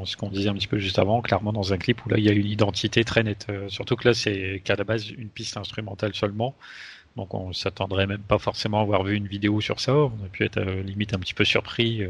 ce 0.05 0.17
qu'on 0.17 0.29
disait 0.29 0.49
un 0.49 0.55
petit 0.55 0.67
peu 0.67 0.79
juste 0.79 0.99
avant, 0.99 1.21
clairement 1.21 1.53
dans 1.53 1.73
un 1.73 1.79
clip 1.79 2.05
où 2.05 2.09
là 2.09 2.19
il 2.19 2.25
y 2.25 2.29
a 2.29 2.33
une 2.33 2.47
identité 2.47 3.05
très 3.05 3.23
nette. 3.23 3.47
Euh, 3.51 3.69
surtout 3.69 3.95
que 3.97 4.09
là, 4.09 4.15
c'est 4.15 4.61
qu'à 4.65 4.75
la 4.77 4.85
base 4.85 5.11
une 5.11 5.29
piste 5.29 5.57
instrumentale 5.57 6.15
seulement. 6.15 6.55
Donc 7.17 7.35
on 7.35 7.53
s'attendrait 7.53 8.07
même 8.07 8.23
pas 8.23 8.39
forcément 8.39 8.79
à 8.79 8.83
avoir 8.83 9.05
vu 9.05 9.15
une 9.15 9.29
vidéo 9.29 9.61
sur 9.61 9.79
ça. 9.79 9.95
On 9.95 10.25
a 10.25 10.29
pu 10.33 10.45
être 10.45 10.61
limite 10.61 11.15
un 11.15 11.19
petit 11.19 11.35
peu 11.35 11.45
surpris 11.45 12.03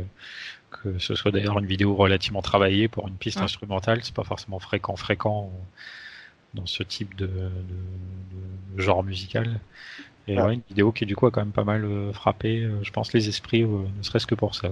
que 0.82 0.98
ce 0.98 1.14
soit 1.14 1.30
d'ailleurs 1.30 1.58
une 1.58 1.66
vidéo 1.66 1.94
relativement 1.94 2.42
travaillée 2.42 2.88
pour 2.88 3.08
une 3.08 3.14
piste 3.14 3.38
instrumentale. 3.38 4.00
C'est 4.02 4.14
pas 4.14 4.24
forcément 4.24 4.58
fréquent, 4.58 4.96
fréquent 4.96 5.50
dans 6.54 6.66
ce 6.66 6.82
type 6.82 7.14
de, 7.16 7.26
de 7.26 8.82
genre 8.82 9.02
musical. 9.02 9.60
Et 10.28 10.40
ouais. 10.40 10.54
une 10.54 10.62
vidéo 10.68 10.92
qui 10.92 11.06
du 11.06 11.16
coup 11.16 11.26
a 11.26 11.30
quand 11.30 11.40
même 11.40 11.52
pas 11.52 11.64
mal 11.64 11.84
euh, 11.84 12.12
frappé, 12.12 12.62
euh, 12.62 12.82
je 12.82 12.92
pense, 12.92 13.12
les 13.12 13.28
esprits, 13.28 13.62
euh, 13.62 13.84
ne 13.96 14.02
serait-ce 14.02 14.26
que 14.26 14.34
pour 14.34 14.54
ça. 14.54 14.68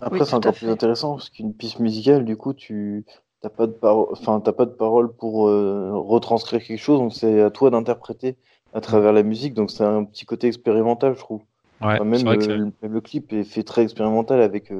Après, 0.00 0.24
c'est 0.24 0.34
encore 0.34 0.54
plus 0.54 0.68
intéressant 0.68 1.16
parce 1.16 1.30
qu'une 1.30 1.52
piste 1.52 1.78
musicale, 1.80 2.24
du 2.24 2.36
coup, 2.36 2.54
tu 2.54 3.04
n'as 3.42 3.50
pas 3.50 3.66
de 3.66 3.72
parole, 3.72 4.08
enfin, 4.12 4.40
t'as 4.40 4.52
pas 4.52 4.66
de 4.66 4.70
parole 4.70 5.12
pour 5.12 5.44
retranscrire 5.44 6.62
quelque 6.62 6.80
chose, 6.80 6.98
donc 6.98 7.12
c'est 7.12 7.40
à 7.40 7.50
toi 7.50 7.70
d'interpréter 7.70 8.36
à 8.72 8.80
travers 8.80 9.12
la 9.12 9.22
musique, 9.22 9.54
donc 9.54 9.70
c'est 9.70 9.84
un 9.84 10.04
petit 10.04 10.24
côté 10.24 10.48
expérimental, 10.48 11.14
je 11.14 11.20
trouve. 11.20 11.42
Ouais, 11.82 11.98
même, 12.00 12.72
le, 12.82 13.00
clip 13.00 13.32
est 13.32 13.44
fait 13.44 13.62
très 13.62 13.82
expérimental 13.82 14.40
avec, 14.40 14.72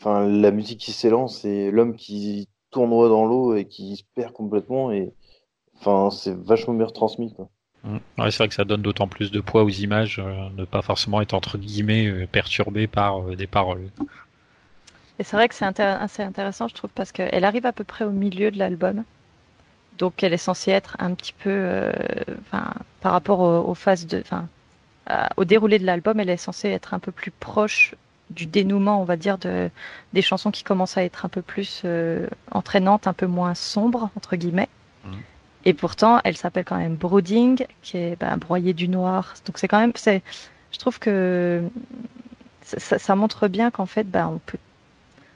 enfin, 0.00 0.26
la 0.26 0.50
musique 0.50 0.80
qui 0.80 0.92
s'élance 0.92 1.44
et 1.44 1.70
l'homme 1.70 1.94
qui 1.94 2.48
tourne 2.70 2.90
dans 2.90 3.24
l'eau 3.24 3.54
et 3.54 3.66
qui 3.66 3.96
se 3.96 4.02
perd 4.14 4.32
complètement 4.32 4.90
et, 4.90 5.12
enfin, 5.76 6.10
c'est 6.10 6.36
vachement 6.36 6.74
bien 6.74 6.86
retransmis, 6.86 7.32
quoi. 7.34 7.48
Mm. 7.84 7.98
Ouais, 8.18 8.30
c'est 8.30 8.38
vrai 8.38 8.48
que 8.48 8.54
ça 8.54 8.64
donne 8.64 8.82
d'autant 8.82 9.08
plus 9.08 9.30
de 9.30 9.40
poids 9.40 9.62
aux 9.62 9.68
images, 9.68 10.18
euh, 10.18 10.48
ne 10.56 10.64
pas 10.64 10.82
forcément 10.82 11.20
être 11.20 11.34
entre 11.34 11.58
guillemets 11.58 12.06
euh, 12.06 12.26
perturbé 12.26 12.86
par 12.86 13.20
euh, 13.20 13.36
des 13.36 13.46
paroles. 13.46 13.88
Et 15.18 15.24
c'est 15.24 15.36
vrai 15.36 15.48
que 15.48 15.54
c'est 15.54 15.80
assez 15.80 16.22
intéressant, 16.22 16.68
je 16.68 16.74
trouve, 16.74 16.90
parce 16.94 17.10
qu'elle 17.10 17.44
arrive 17.44 17.66
à 17.66 17.72
peu 17.72 17.84
près 17.84 18.04
au 18.04 18.10
milieu 18.10 18.50
de 18.50 18.58
l'album. 18.58 19.04
Donc 19.98 20.22
elle 20.22 20.32
est 20.32 20.36
censée 20.36 20.70
être 20.70 20.96
un 21.00 21.12
petit 21.14 21.32
peu, 21.32 21.90
par 22.52 22.84
rapport 23.02 23.40
aux, 23.40 23.74
phases 23.74 24.06
de, 24.06 24.22
au 25.36 25.44
déroulé 25.44 25.78
de 25.78 25.86
l'album, 25.86 26.20
elle 26.20 26.30
est 26.30 26.36
censée 26.36 26.68
être 26.68 26.94
un 26.94 26.98
peu 26.98 27.12
plus 27.12 27.30
proche 27.30 27.94
du 28.30 28.44
dénouement, 28.46 29.00
on 29.00 29.04
va 29.04 29.16
dire, 29.16 29.38
de, 29.38 29.70
des 30.12 30.20
chansons 30.20 30.50
qui 30.50 30.62
commencent 30.62 30.98
à 30.98 31.04
être 31.04 31.24
un 31.24 31.28
peu 31.30 31.40
plus 31.40 31.82
entraînantes, 32.50 33.06
un 33.06 33.14
peu 33.14 33.26
moins 33.26 33.54
sombres, 33.54 34.10
entre 34.16 34.36
guillemets. 34.36 34.68
Mm. 35.04 35.12
Et 35.64 35.74
pourtant, 35.74 36.20
elle 36.24 36.36
s'appelle 36.36 36.64
quand 36.64 36.78
même 36.78 36.94
Brooding, 36.94 37.66
qui 37.82 37.96
est 37.96 38.18
ben, 38.18 38.36
broyé 38.36 38.72
du 38.72 38.88
noir. 38.88 39.34
Donc 39.46 39.58
c'est 39.58 39.68
quand 39.68 39.80
même, 39.80 39.92
c'est, 39.94 40.22
je 40.72 40.78
trouve 40.78 40.98
que 40.98 41.62
ça, 42.62 42.98
ça 42.98 43.14
montre 43.14 43.48
bien 43.48 43.70
qu'en 43.70 43.86
fait, 43.86 44.04
ben, 44.04 44.28
on 44.28 44.38
peut, 44.38 44.58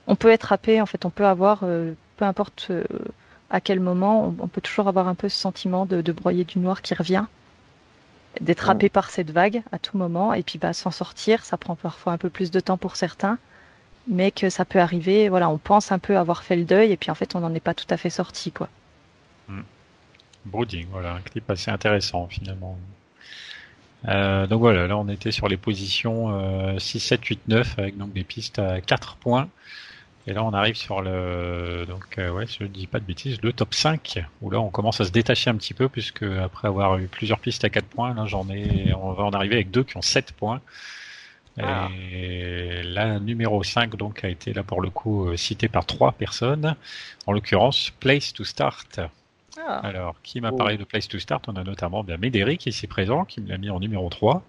on 0.06 0.16
peut 0.16 0.30
être 0.30 0.52
happé. 0.52 0.80
En 0.80 0.86
fait, 0.86 1.04
on 1.04 1.10
peut 1.10 1.26
avoir, 1.26 1.60
euh, 1.62 1.92
peu 2.16 2.24
importe 2.24 2.68
euh, 2.70 2.84
à 3.50 3.60
quel 3.60 3.80
moment, 3.80 4.26
on, 4.26 4.44
on, 4.44 4.48
peut 4.48 4.60
toujours 4.60 4.88
avoir 4.88 5.08
un 5.08 5.14
peu 5.14 5.28
ce 5.28 5.38
sentiment 5.38 5.86
de, 5.86 6.00
de 6.00 6.12
broyer 6.12 6.44
du 6.44 6.58
noir 6.58 6.82
qui 6.82 6.94
revient, 6.94 7.24
d'être 8.40 8.70
happé 8.70 8.88
par 8.88 9.10
cette 9.10 9.30
vague 9.30 9.62
à 9.72 9.78
tout 9.78 9.96
moment, 9.96 10.32
et 10.32 10.42
puis 10.42 10.58
bah, 10.58 10.72
s'en 10.72 10.90
sortir. 10.90 11.44
Ça 11.44 11.56
prend 11.56 11.76
parfois 11.76 12.12
un 12.12 12.18
peu 12.18 12.30
plus 12.30 12.50
de 12.50 12.60
temps 12.60 12.78
pour 12.78 12.96
certains 12.96 13.38
mais 14.06 14.30
que 14.30 14.50
ça 14.50 14.64
peut 14.64 14.80
arriver. 14.80 15.28
Voilà, 15.28 15.48
on 15.48 15.58
pense 15.58 15.92
un 15.92 15.98
peu 15.98 16.16
avoir 16.16 16.42
fait 16.42 16.56
le 16.56 16.64
deuil 16.64 16.92
et 16.92 16.96
puis 16.96 17.10
en 17.10 17.14
fait, 17.14 17.34
on 17.34 17.40
n'en 17.40 17.54
est 17.54 17.60
pas 17.60 17.74
tout 17.74 17.86
à 17.90 17.96
fait 17.96 18.10
sorti, 18.10 18.52
quoi. 18.52 18.68
Hmm. 19.48 19.62
Brooding, 20.44 20.86
voilà, 20.90 21.14
un 21.14 21.20
clip 21.20 21.48
assez 21.50 21.70
intéressant 21.70 22.26
finalement. 22.28 22.76
Euh, 24.08 24.48
donc 24.48 24.58
voilà, 24.58 24.88
là 24.88 24.98
on 24.98 25.08
était 25.08 25.30
sur 25.30 25.46
les 25.46 25.56
positions 25.56 26.36
euh, 26.36 26.78
6, 26.78 26.98
7, 26.98 27.24
8, 27.24 27.40
9 27.46 27.78
avec 27.78 27.96
donc 27.96 28.12
des 28.12 28.24
pistes 28.24 28.58
à 28.58 28.80
4 28.80 29.16
points. 29.16 29.48
Et 30.26 30.32
là 30.32 30.44
on 30.44 30.52
arrive 30.52 30.76
sur 30.76 31.02
le 31.02 31.84
donc 31.86 32.18
euh, 32.18 32.30
ouais, 32.30 32.46
je 32.46 32.64
dis 32.64 32.86
pas 32.86 33.00
de 33.00 33.04
bêtises, 33.04 33.42
le 33.42 33.52
top 33.52 33.74
5 33.74 34.24
où 34.40 34.50
là 34.50 34.60
on 34.60 34.70
commence 34.70 35.00
à 35.00 35.04
se 35.04 35.10
détacher 35.10 35.50
un 35.50 35.56
petit 35.56 35.74
peu 35.74 35.88
puisque 35.88 36.22
après 36.22 36.68
avoir 36.68 36.96
eu 36.98 37.08
plusieurs 37.08 37.40
pistes 37.40 37.64
à 37.64 37.70
4 37.70 37.86
points, 37.86 38.14
là 38.14 38.26
j'en 38.26 38.48
ai 38.48 38.92
on 38.94 39.12
va 39.12 39.24
en 39.24 39.32
arriver 39.32 39.56
avec 39.56 39.70
deux 39.70 39.82
qui 39.82 39.96
ont 39.96 40.02
7 40.02 40.32
points. 40.32 40.60
Ah. 41.60 41.88
Et 42.12 42.82
la 42.82 43.18
numéro 43.18 43.62
5 43.62 43.96
donc 43.96 44.24
a 44.24 44.28
été 44.28 44.52
là 44.52 44.62
pour 44.62 44.80
le 44.80 44.90
coup 44.90 45.28
euh, 45.28 45.36
citée 45.36 45.68
par 45.68 45.84
trois 45.84 46.12
personnes, 46.12 46.76
en 47.26 47.32
l'occurrence 47.32 47.90
Place 48.00 48.32
to 48.32 48.44
Start. 48.44 49.00
Ah. 49.58 49.80
Alors, 49.80 50.16
qui 50.22 50.40
m'a 50.40 50.50
oh. 50.50 50.56
parlé 50.56 50.78
de 50.78 50.84
Place 50.84 51.08
to 51.08 51.18
Start? 51.18 51.44
On 51.48 51.56
a 51.56 51.64
notamment 51.64 52.04
bien 52.04 52.16
Médéric 52.16 52.66
ici 52.66 52.86
présent 52.86 53.24
qui 53.24 53.40
me 53.40 53.48
l'a 53.48 53.58
mis 53.58 53.68
en 53.68 53.80
numéro 53.80 54.08
3. 54.08 54.42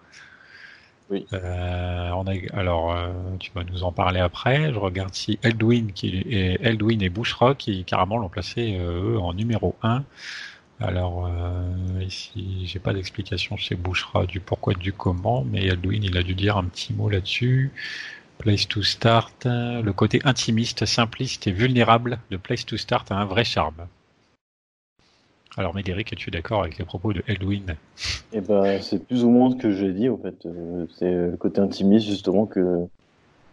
Oui. 1.09 1.25
Euh, 1.33 2.09
on 2.11 2.25
a, 2.27 2.33
alors, 2.53 2.91
euh, 2.91 3.11
tu 3.39 3.51
vas 3.53 3.63
nous 3.63 3.83
en 3.83 3.91
parler 3.91 4.19
après. 4.19 4.73
Je 4.73 4.79
regarde 4.79 5.13
si 5.13 5.37
Eldwin, 5.43 5.91
qui 5.91 6.23
est, 6.29 6.61
Eldwin 6.61 7.01
et 7.01 7.09
Bushra 7.09 7.55
qui 7.55 7.83
carrément 7.83 8.17
l'ont 8.17 8.29
placé 8.29 8.77
eux 8.79 9.19
en 9.19 9.33
numéro 9.33 9.75
1. 9.83 10.03
Alors 10.79 11.27
euh, 11.27 12.03
ici, 12.03 12.65
j'ai 12.65 12.79
pas 12.79 12.93
d'explication 12.93 13.57
chez 13.57 13.75
Bouchera 13.75 14.25
du 14.25 14.39
pourquoi 14.39 14.73
du 14.73 14.91
comment, 14.91 15.45
mais 15.45 15.69
Aldwin 15.69 16.03
il 16.03 16.17
a 16.17 16.23
dû 16.23 16.33
dire 16.35 16.57
un 16.57 16.65
petit 16.65 16.93
mot 16.93 17.09
là-dessus. 17.09 17.71
Place 18.39 18.67
to 18.67 18.81
Start, 18.81 19.45
le 19.45 19.91
côté 19.91 20.19
intimiste, 20.25 20.85
simpliste 20.85 21.47
et 21.47 21.51
vulnérable 21.51 22.19
de 22.31 22.37
Place 22.37 22.65
to 22.65 22.75
Start 22.77 23.11
a 23.11 23.15
un 23.15 23.25
vrai 23.25 23.45
charme. 23.45 23.87
Alors 25.55 25.75
Médéric, 25.75 26.11
es-tu 26.13 26.31
d'accord 26.31 26.61
avec 26.61 26.77
les 26.77 26.85
propos 26.85 27.13
de 27.13 27.21
Eldwin 27.27 27.75
Eh 28.31 28.41
ben, 28.41 28.81
c'est 28.81 29.05
plus 29.05 29.23
ou 29.23 29.29
moins 29.29 29.51
ce 29.51 29.55
que 29.55 29.71
j'ai 29.71 29.93
dit 29.93 30.09
en 30.09 30.17
fait. 30.17 30.45
Euh, 30.45 30.85
c'est 30.97 31.11
le 31.11 31.37
côté 31.37 31.61
intimiste 31.61 32.07
justement 32.07 32.45
que. 32.45 32.85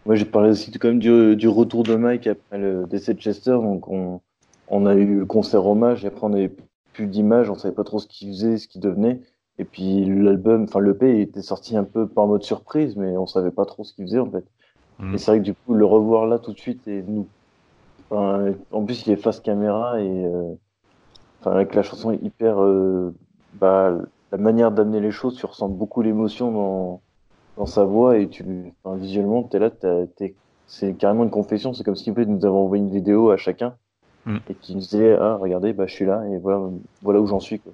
Moi, 0.07 0.15
j'ai 0.15 0.25
parlé 0.25 0.49
aussi 0.49 0.71
quand 0.71 0.87
même 0.87 0.97
du, 0.97 1.35
du, 1.35 1.47
retour 1.47 1.83
de 1.83 1.93
Mike 1.93 2.25
après 2.25 2.57
le 2.57 2.87
décès 2.89 3.13
de 3.13 3.19
Chester, 3.19 3.51
donc 3.51 3.87
on, 3.87 4.19
on 4.67 4.87
a 4.87 4.95
eu 4.95 5.19
le 5.19 5.25
concert 5.27 5.67
hommage 5.67 6.03
et 6.03 6.07
après 6.07 6.25
on 6.25 6.35
eu 6.35 6.49
plus 6.93 7.05
d'images, 7.05 7.51
on 7.51 7.55
savait 7.55 7.75
pas 7.75 7.83
trop 7.83 7.99
ce 7.99 8.07
qu'il 8.07 8.29
faisait, 8.29 8.57
ce 8.57 8.67
qu'il 8.67 8.81
devenait. 8.81 9.21
Et 9.59 9.63
puis 9.63 10.05
l'album, 10.05 10.63
enfin 10.63 10.79
le 10.79 10.97
P 10.97 11.21
était 11.21 11.43
sorti 11.43 11.77
un 11.77 11.83
peu 11.83 12.07
par 12.07 12.25
mode 12.25 12.41
surprise, 12.41 12.95
mais 12.95 13.15
on 13.15 13.27
savait 13.27 13.51
pas 13.51 13.65
trop 13.65 13.83
ce 13.83 13.93
qu'il 13.93 14.05
faisait 14.05 14.19
en 14.19 14.31
fait. 14.31 14.45
Mm. 14.97 15.13
Et 15.13 15.17
c'est 15.19 15.31
vrai 15.31 15.39
que 15.39 15.43
du 15.43 15.53
coup 15.53 15.75
le 15.75 15.85
revoir 15.85 16.25
là 16.25 16.39
tout 16.39 16.53
de 16.53 16.59
suite 16.59 16.87
et 16.87 17.03
nous, 17.07 17.27
enfin, 18.09 18.53
en 18.71 18.83
plus 18.83 19.05
il 19.05 19.13
est 19.13 19.17
face 19.17 19.39
caméra 19.39 20.01
et 20.01 20.25
euh, 20.25 20.55
enfin 21.41 21.51
avec 21.51 21.75
la 21.75 21.83
chanson 21.83 22.11
hyper, 22.13 22.61
euh, 22.61 23.13
bah 23.55 23.97
la 24.31 24.37
manière 24.37 24.71
d'amener 24.71 25.01
les 25.01 25.11
choses, 25.11 25.35
tu 25.35 25.45
ressens 25.45 25.67
beaucoup 25.69 26.01
l'émotion 26.01 26.51
dans 26.51 27.01
dans 27.57 27.65
sa 27.65 27.83
voix 27.83 28.17
et 28.17 28.29
tu, 28.29 28.45
enfin, 28.83 28.95
visuellement 28.95 29.43
t'es 29.43 29.59
là, 29.59 29.69
t'es, 29.69 30.35
c'est 30.67 30.93
carrément 30.93 31.23
une 31.25 31.31
confession. 31.31 31.73
C'est 31.73 31.83
comme 31.83 31.97
si 31.97 32.11
nous 32.11 32.45
avons 32.45 32.65
envoyé 32.65 32.83
une 32.83 32.91
vidéo 32.91 33.31
à 33.31 33.37
chacun 33.37 33.75
Mm. 34.25 34.37
et 34.49 34.53
qui 34.53 34.75
me 34.75 34.81
disait 34.81 35.17
ah 35.19 35.35
regardez 35.35 35.73
bah 35.73 35.87
je 35.87 35.93
suis 35.93 36.05
là 36.05 36.23
et 36.31 36.37
voilà 36.37 36.61
voilà 37.01 37.19
où 37.19 37.25
j'en 37.27 37.39
suis 37.39 37.59
quoi. 37.59 37.71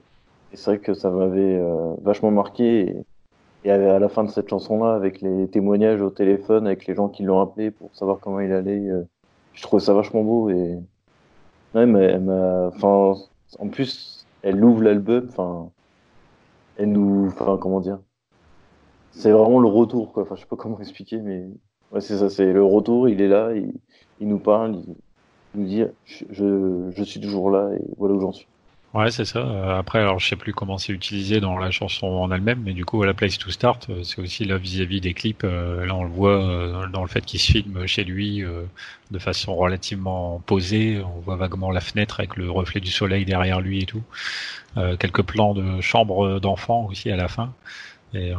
Et 0.54 0.56
c'est 0.56 0.72
vrai 0.72 0.80
que 0.80 0.94
ça 0.94 1.10
m'avait 1.10 1.58
euh, 1.58 1.94
vachement 2.02 2.32
marqué 2.32 3.04
et, 3.66 3.68
et, 3.68 3.72
à 3.72 4.00
la 4.00 4.08
fin 4.08 4.24
de 4.24 4.30
cette 4.30 4.50
chanson 4.50 4.82
là 4.82 4.94
avec 4.94 5.20
les 5.22 5.50
témoignages 5.50 6.02
au 6.02 6.10
téléphone 6.10 6.66
avec 6.66 6.88
les 6.88 6.96
gens 6.96 7.10
qui 7.10 7.24
l'ont 7.24 7.42
appelé 7.42 7.70
pour 7.70 7.94
savoir 7.94 8.20
comment 8.22 8.40
il 8.40 8.54
allait, 8.54 8.80
euh, 8.90 9.04
je 9.54 9.62
trouvais 9.62 9.84
ça 9.84 9.94
vachement 9.94 10.24
beau 10.24 10.50
et 10.50 10.78
ouais, 11.76 11.86
mais 11.86 12.06
elle 12.06 12.22
m'a 12.22 12.68
enfin 12.68 13.16
en 13.60 13.70
plus 13.70 14.26
elle 14.42 14.64
ouvre 14.64 14.84
l'album 14.84 15.28
enfin 15.30 15.72
elle 16.78 16.92
nous 16.92 17.28
enfin 17.28 17.58
comment 17.58 17.80
dire 17.80 18.00
c'est 19.12 19.32
vraiment 19.32 19.60
le 19.60 19.68
retour 19.68 20.14
quoi 20.14 20.24
enfin 20.24 20.36
je 20.36 20.42
sais 20.42 20.48
pas 20.48 20.56
comment 20.56 20.80
expliquer 20.80 21.18
mais 21.18 21.46
ouais 21.92 22.02
c'est 22.02 22.18
ça 22.18 22.30
c'est 22.30 22.52
le 22.52 22.64
retour 22.64 23.10
il 23.10 23.22
est 23.22 23.28
là 23.28 23.54
il, 23.56 24.28
nous 24.28 24.40
parle 24.40 24.76
il, 24.76 24.96
nous 25.56 25.88
je, 26.06 26.92
je, 26.92 27.04
suis 27.04 27.20
toujours 27.20 27.50
là 27.50 27.72
et 27.74 27.82
voilà 27.98 28.16
où 28.16 28.20
j'en 28.20 28.32
suis. 28.32 28.48
Ouais, 28.94 29.12
c'est 29.12 29.26
ça. 29.26 29.40
Euh, 29.40 29.78
après, 29.78 30.00
alors 30.00 30.18
je 30.20 30.28
sais 30.28 30.36
plus 30.38 30.54
comment 30.54 30.78
c'est 30.78 30.94
utilisé 30.94 31.40
dans 31.42 31.58
la 31.58 31.72
chanson 31.72 32.08
en 32.08 32.32
elle-même, 32.32 32.62
mais 32.64 32.74
du 32.74 32.86
coup, 32.86 33.04
la 33.04 33.14
place 33.14 33.38
to 33.38 33.52
start, 33.52 33.90
euh, 33.90 34.02
c'est 34.04 34.20
aussi 34.20 34.46
là 34.46 34.58
vis-à-vis 34.58 35.02
des 35.02 35.14
clips. 35.14 35.44
Euh, 35.44 35.86
là, 35.86 35.94
on 35.94 36.04
le 36.04 36.10
voit 36.10 36.88
dans 36.92 37.02
le 37.02 37.08
fait 37.08 37.24
qu'il 37.26 37.40
se 37.40 37.52
filme 37.52 37.86
chez 37.86 38.04
lui 38.06 38.44
de 39.12 39.20
façon 39.20 39.56
relativement 39.56 40.42
posée. 40.46 41.02
On 41.02 41.20
voit 41.20 41.36
vaguement 41.36 41.70
la 41.70 41.82
fenêtre 41.82 42.20
avec 42.22 42.38
le 42.38 42.50
reflet 42.50 42.80
du 42.80 42.90
soleil 42.90 43.26
derrière 43.26 43.62
lui 43.62 43.84
et 43.84 43.86
tout. 43.86 44.04
quelques 45.00 45.24
plans 45.24 45.54
de 45.54 45.82
chambre 45.82 46.40
d'enfant 46.40 46.86
aussi 46.90 47.12
à 47.12 47.18
la 47.18 47.28
fin. 47.28 47.54
Et 48.14 48.32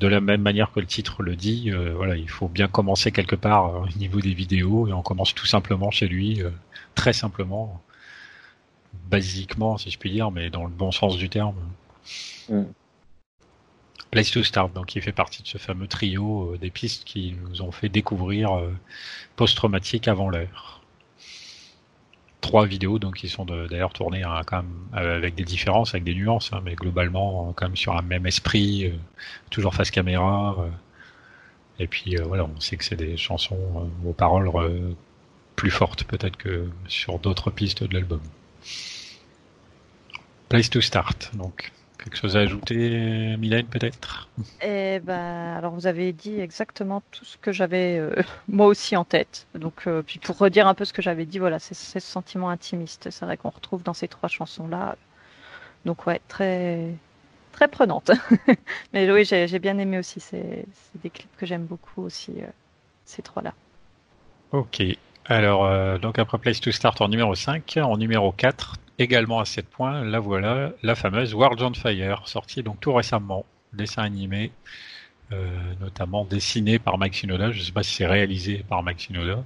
de 0.00 0.06
la 0.08 0.20
même 0.20 0.42
manière 0.42 0.72
que 0.72 0.80
le 0.80 0.86
titre 0.86 1.22
le 1.22 1.36
dit, 1.36 1.70
voilà, 1.96 2.16
il 2.16 2.28
faut 2.28 2.48
bien 2.48 2.68
commencer 2.68 3.12
quelque 3.12 3.36
part 3.36 3.82
au 3.82 3.98
niveau 3.98 4.20
des 4.20 4.34
vidéos 4.34 4.88
et 4.88 4.92
on 4.92 5.02
commence 5.02 5.34
tout 5.34 5.46
simplement 5.46 5.90
chez 5.90 6.08
lui, 6.08 6.42
très 6.94 7.12
simplement, 7.12 7.82
basiquement 9.08 9.78
si 9.78 9.90
je 9.90 9.98
puis 9.98 10.10
dire, 10.10 10.30
mais 10.30 10.50
dans 10.50 10.64
le 10.64 10.70
bon 10.70 10.92
sens 10.92 11.16
du 11.16 11.28
terme. 11.28 11.56
Mm. 12.48 12.62
Place 14.10 14.30
to 14.30 14.42
Start, 14.42 14.72
donc 14.72 14.86
qui 14.86 15.00
fait 15.02 15.12
partie 15.12 15.42
de 15.42 15.48
ce 15.48 15.58
fameux 15.58 15.86
trio 15.86 16.56
des 16.56 16.70
pistes 16.70 17.04
qui 17.04 17.36
nous 17.42 17.60
ont 17.60 17.72
fait 17.72 17.90
découvrir 17.90 18.58
post-traumatique 19.36 20.08
avant 20.08 20.30
l'heure 20.30 20.78
trois 22.48 22.66
vidéos 22.66 22.98
donc 22.98 23.16
qui 23.16 23.28
sont 23.28 23.44
d'ailleurs 23.44 23.92
tournées 23.92 24.22
hein, 24.22 24.40
quand 24.46 24.62
même 24.62 24.72
euh, 24.94 25.16
avec 25.16 25.34
des 25.34 25.44
différences, 25.44 25.90
avec 25.90 26.04
des 26.04 26.14
nuances, 26.14 26.50
hein, 26.52 26.60
mais 26.64 26.74
globalement 26.74 27.48
euh, 27.48 27.52
quand 27.54 27.66
même 27.66 27.76
sur 27.76 27.94
un 27.96 28.02
même 28.02 28.26
esprit, 28.26 28.86
euh, 28.86 28.96
toujours 29.50 29.74
face 29.74 29.90
caméra. 29.90 30.56
et 31.78 31.86
puis 31.86 32.16
voilà, 32.16 32.44
on 32.44 32.60
sait 32.60 32.76
que 32.76 32.84
c'est 32.84 32.96
des 32.96 33.16
chansons 33.16 33.90
aux 34.04 34.12
paroles 34.12 34.50
plus 35.56 35.70
fortes 35.70 36.04
peut-être 36.04 36.36
que 36.36 36.68
sur 36.86 37.18
d'autres 37.18 37.50
pistes 37.50 37.84
de 37.84 37.94
l'album. 37.94 38.20
Place 40.48 40.70
to 40.70 40.80
Start, 40.80 41.30
donc 41.34 41.72
Quelque 41.98 42.16
chose 42.16 42.36
à 42.36 42.40
ajouter, 42.40 43.36
Mylène, 43.38 43.66
peut-être? 43.66 44.28
Eh 44.62 45.00
ben, 45.00 45.56
alors 45.56 45.72
vous 45.72 45.88
avez 45.88 46.12
dit 46.12 46.40
exactement 46.40 47.02
tout 47.10 47.24
ce 47.24 47.36
que 47.36 47.50
j'avais 47.50 47.98
euh, 47.98 48.14
moi 48.48 48.66
aussi 48.66 48.96
en 48.96 49.04
tête. 49.04 49.48
Donc, 49.54 49.86
euh, 49.86 50.02
puis 50.02 50.20
pour 50.20 50.38
redire 50.38 50.68
un 50.68 50.74
peu 50.74 50.84
ce 50.84 50.92
que 50.92 51.02
j'avais 51.02 51.26
dit, 51.26 51.40
voilà, 51.40 51.58
c'est 51.58 51.74
ce 51.74 51.98
sentiment 51.98 52.50
intimiste. 52.50 53.10
C'est 53.10 53.24
vrai 53.24 53.36
qu'on 53.36 53.50
retrouve 53.50 53.82
dans 53.82 53.94
ces 53.94 54.06
trois 54.06 54.28
chansons-là. 54.28 54.96
Donc 55.84 56.06
ouais, 56.06 56.20
très 56.28 56.94
très 57.50 57.66
prenante. 57.66 58.12
Mais 58.92 59.10
oui, 59.10 59.24
j'ai 59.24 59.58
bien 59.58 59.76
aimé 59.78 59.98
aussi. 59.98 60.20
C'est 60.20 60.66
des 61.02 61.10
clips 61.10 61.36
que 61.36 61.46
j'aime 61.46 61.64
beaucoup 61.64 62.02
aussi, 62.02 62.32
euh, 62.38 62.46
ces 63.04 63.22
trois-là. 63.22 63.54
Ok. 64.52 64.82
Alors, 65.26 65.98
donc 65.98 66.18
après 66.18 66.38
Place 66.38 66.58
to 66.58 66.70
Start 66.72 67.02
en 67.02 67.08
numéro 67.08 67.34
5, 67.34 67.80
en 67.82 67.98
numéro 67.98 68.32
4, 68.32 68.76
également 68.98 69.40
à 69.40 69.44
7 69.44 69.68
points, 69.68 70.04
la 70.04 70.20
voilà, 70.20 70.72
la 70.82 70.94
fameuse 70.94 71.34
World 71.34 71.60
on 71.62 71.74
Fire, 71.74 72.26
sortie 72.26 72.62
donc 72.62 72.80
tout 72.80 72.92
récemment, 72.92 73.44
dessin 73.72 74.02
animé, 74.02 74.52
euh, 75.32 75.46
notamment 75.80 76.24
dessiné 76.24 76.78
par 76.78 76.98
Mike 76.98 77.14
Shinoda. 77.14 77.52
Je 77.52 77.60
ne 77.60 77.64
sais 77.64 77.72
pas 77.72 77.82
si 77.82 77.94
c'est 77.94 78.06
réalisé 78.06 78.64
par 78.68 78.82
Mike 78.82 79.00
Shinoda, 79.00 79.44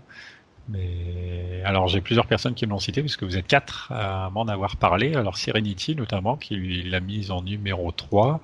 mais 0.69 1.63
alors 1.65 1.89
j'ai 1.89 2.01
plusieurs 2.01 2.27
personnes 2.27 2.55
qui 2.55 2.67
me 2.67 2.71
l'ont 2.71 2.79
cité 2.79 3.03
parce 3.03 3.17
que 3.17 3.25
vous 3.25 3.37
êtes 3.37 3.47
quatre 3.47 3.91
à 3.93 4.31
m'en 4.31 4.45
avoir 4.45 4.77
parlé. 4.77 5.15
Alors 5.15 5.37
Serenity 5.37 5.97
notamment 5.97 6.37
qui 6.37 6.83
l'a 6.83 7.01
mise 7.01 7.31
en 7.31 7.43
numéro 7.43 7.91
3 7.91 8.41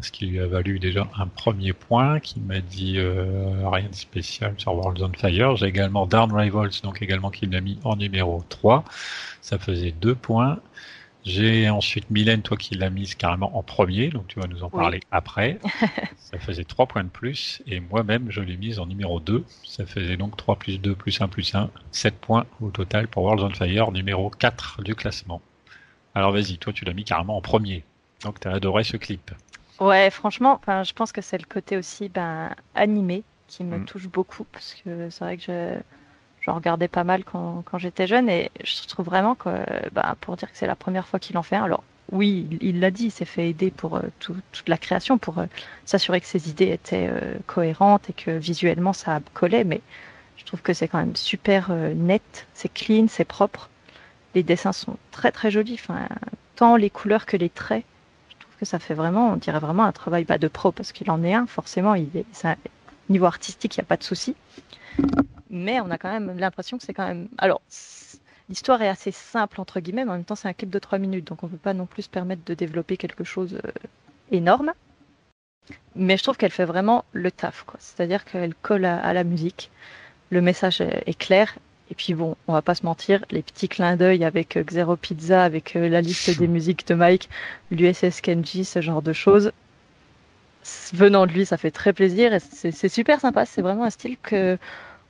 ce 0.00 0.10
qui 0.10 0.26
lui 0.26 0.40
a 0.40 0.46
valu 0.46 0.78
déjà 0.78 1.06
un 1.16 1.26
premier 1.26 1.72
point 1.72 2.20
qui 2.20 2.40
m'a 2.40 2.60
dit 2.60 2.98
euh, 2.98 3.68
rien 3.68 3.88
de 3.88 3.94
spécial 3.94 4.54
sur 4.58 4.74
World 4.74 5.00
on 5.02 5.12
Fire. 5.12 5.56
J'ai 5.56 5.66
également 5.66 6.06
Down 6.06 6.32
Rivals 6.32 6.80
donc 6.82 7.00
également 7.02 7.30
qui 7.30 7.46
l'a 7.46 7.60
mis 7.60 7.78
en 7.84 7.96
numéro 7.96 8.44
3. 8.48 8.84
Ça 9.40 9.58
faisait 9.58 9.92
deux 9.92 10.14
points. 10.14 10.58
J'ai 11.24 11.70
ensuite 11.70 12.10
Mylène, 12.10 12.42
toi 12.42 12.58
qui 12.58 12.74
l'as 12.74 12.90
mise 12.90 13.14
carrément 13.14 13.56
en 13.56 13.62
premier, 13.62 14.08
donc 14.08 14.26
tu 14.28 14.38
vas 14.38 14.46
nous 14.46 14.62
en 14.62 14.68
parler 14.68 15.00
après. 15.10 15.58
ça 16.18 16.38
faisait 16.38 16.64
3 16.64 16.86
points 16.86 17.04
de 17.04 17.08
plus. 17.08 17.62
Et 17.66 17.80
moi-même, 17.80 18.30
je 18.30 18.42
l'ai 18.42 18.58
mise 18.58 18.78
en 18.78 18.84
numéro 18.84 19.20
2. 19.20 19.44
Ça 19.64 19.86
faisait 19.86 20.18
donc 20.18 20.36
3 20.36 20.56
plus 20.56 20.78
2 20.78 20.94
plus 20.94 21.18
1 21.20 21.28
plus 21.28 21.54
1. 21.54 21.70
7 21.92 22.14
points 22.16 22.44
au 22.60 22.70
total 22.70 23.08
pour 23.08 23.22
World 23.22 23.42
on 23.42 23.54
Fire, 23.54 23.90
numéro 23.90 24.28
4 24.28 24.82
du 24.82 24.94
classement. 24.94 25.40
Alors 26.14 26.30
vas-y, 26.30 26.58
toi 26.58 26.74
tu 26.74 26.84
l'as 26.84 26.92
mis 26.92 27.04
carrément 27.04 27.38
en 27.38 27.40
premier. 27.40 27.84
Donc 28.22 28.38
tu 28.38 28.46
as 28.46 28.52
adoré 28.52 28.84
ce 28.84 28.98
clip. 28.98 29.30
Ouais, 29.80 30.10
franchement, 30.10 30.60
je 30.66 30.92
pense 30.92 31.10
que 31.10 31.22
c'est 31.22 31.38
le 31.38 31.46
côté 31.46 31.76
aussi 31.78 32.08
ben, 32.10 32.54
animé 32.74 33.24
qui 33.48 33.64
me 33.64 33.78
mm. 33.78 33.84
touche 33.86 34.08
beaucoup 34.08 34.44
parce 34.44 34.74
que 34.74 35.10
c'est 35.10 35.24
vrai 35.24 35.36
que 35.36 35.42
je, 35.42 35.80
je 36.44 36.50
regardais 36.50 36.88
pas 36.88 37.04
mal 37.04 37.24
quand, 37.24 37.64
j'étais 37.78 38.06
jeune 38.06 38.28
et 38.28 38.50
je 38.62 38.86
trouve 38.86 39.06
vraiment 39.06 39.34
que 39.34 39.48
ben, 39.92 40.14
pour 40.20 40.36
dire 40.36 40.50
que 40.50 40.56
c'est 40.56 40.66
la 40.66 40.76
première 40.76 41.06
fois 41.06 41.18
qu'il 41.18 41.38
en 41.38 41.42
fait 41.42 41.56
un, 41.56 41.64
alors 41.64 41.84
oui, 42.12 42.46
il 42.60 42.80
l'a 42.80 42.90
dit, 42.90 43.06
il 43.06 43.10
s'est 43.10 43.24
fait 43.24 43.48
aider 43.48 43.70
pour 43.70 43.96
euh, 43.96 44.02
toute 44.20 44.68
la 44.68 44.76
création, 44.76 45.16
pour 45.16 45.38
euh, 45.38 45.46
s'assurer 45.86 46.20
que 46.20 46.26
ses 46.26 46.50
idées 46.50 46.70
étaient 46.70 47.08
euh, 47.10 47.36
cohérentes 47.46 48.10
et 48.10 48.12
que 48.12 48.30
visuellement 48.30 48.92
ça 48.92 49.20
collait, 49.32 49.64
mais 49.64 49.80
je 50.36 50.44
trouve 50.44 50.60
que 50.60 50.74
c'est 50.74 50.86
quand 50.86 50.98
même 50.98 51.16
super 51.16 51.70
net, 51.70 52.46
c'est 52.52 52.72
clean, 52.72 53.06
c'est 53.08 53.24
propre. 53.24 53.70
Les 54.34 54.42
dessins 54.42 54.72
sont 54.72 54.98
très 55.12 55.32
très 55.32 55.50
jolis, 55.50 55.80
tant 56.56 56.76
les 56.76 56.90
couleurs 56.90 57.24
que 57.24 57.36
les 57.36 57.48
traits. 57.48 57.84
Je 58.28 58.34
trouve 58.40 58.54
que 58.60 58.66
ça 58.66 58.78
fait 58.78 58.94
vraiment, 58.94 59.30
on 59.30 59.36
dirait 59.36 59.60
vraiment 59.60 59.84
un 59.84 59.92
travail 59.92 60.24
bah, 60.24 60.38
de 60.38 60.48
pro 60.48 60.72
parce 60.72 60.92
qu'il 60.92 61.10
en 61.10 61.22
est 61.22 61.34
un, 61.34 61.46
forcément, 61.46 61.94
niveau 63.08 63.26
artistique, 63.26 63.76
il 63.76 63.80
n'y 63.80 63.84
a 63.84 63.86
pas 63.86 63.96
de 63.96 64.02
souci. 64.02 64.34
Mais 65.50 65.80
on 65.80 65.90
a 65.90 65.98
quand 65.98 66.10
même 66.10 66.38
l'impression 66.38 66.78
que 66.78 66.84
c'est 66.84 66.94
quand 66.94 67.06
même. 67.06 67.28
Alors, 67.38 67.62
l'histoire 68.48 68.80
est 68.82 68.88
assez 68.88 69.12
simple, 69.12 69.60
entre 69.60 69.80
guillemets, 69.80 70.04
mais 70.04 70.10
en 70.10 70.14
même 70.14 70.24
temps, 70.24 70.34
c'est 70.34 70.48
un 70.48 70.52
clip 70.52 70.70
de 70.70 70.78
3 70.78 70.98
minutes, 70.98 71.26
donc 71.26 71.42
on 71.42 71.46
ne 71.46 71.52
peut 71.52 71.58
pas 71.58 71.74
non 71.74 71.86
plus 71.86 72.02
se 72.02 72.08
permettre 72.08 72.42
de 72.44 72.54
développer 72.54 72.96
quelque 72.96 73.24
chose 73.24 73.58
euh, 73.64 73.70
énorme. 74.30 74.72
Mais 75.96 76.16
je 76.16 76.22
trouve 76.22 76.36
qu'elle 76.36 76.50
fait 76.50 76.64
vraiment 76.64 77.04
le 77.12 77.30
taf, 77.30 77.64
quoi. 77.64 77.76
C'est-à-dire 77.80 78.24
qu'elle 78.24 78.54
colle 78.54 78.84
à, 78.84 79.12
la 79.12 79.24
musique, 79.24 79.70
le 80.30 80.42
message 80.42 80.80
est, 80.80 81.18
clair, 81.18 81.56
et 81.90 81.94
puis 81.94 82.14
bon, 82.14 82.36
on 82.48 82.52
va 82.52 82.62
pas 82.62 82.74
se 82.74 82.84
mentir, 82.84 83.24
les 83.30 83.42
petits 83.42 83.68
clins 83.68 83.96
d'œil 83.96 84.24
avec 84.24 84.56
euh, 84.56 84.64
Xero 84.64 84.96
Pizza, 84.96 85.42
avec 85.42 85.76
euh, 85.76 85.88
la 85.88 86.00
liste 86.00 86.38
des 86.38 86.48
musiques 86.48 86.86
de 86.86 86.94
Mike, 86.94 87.30
l'USS 87.70 88.20
Kenji, 88.20 88.64
ce 88.64 88.80
genre 88.80 89.02
de 89.02 89.12
choses, 89.12 89.52
venant 90.92 91.26
de 91.26 91.32
lui, 91.32 91.46
ça 91.46 91.56
fait 91.56 91.70
très 91.70 91.92
plaisir 91.92 92.32
et 92.32 92.40
c'est 92.40 92.88
super 92.88 93.20
sympa. 93.20 93.46
C'est 93.46 93.62
vraiment 93.62 93.84
un 93.84 93.90
style 93.90 94.16
que 94.22 94.58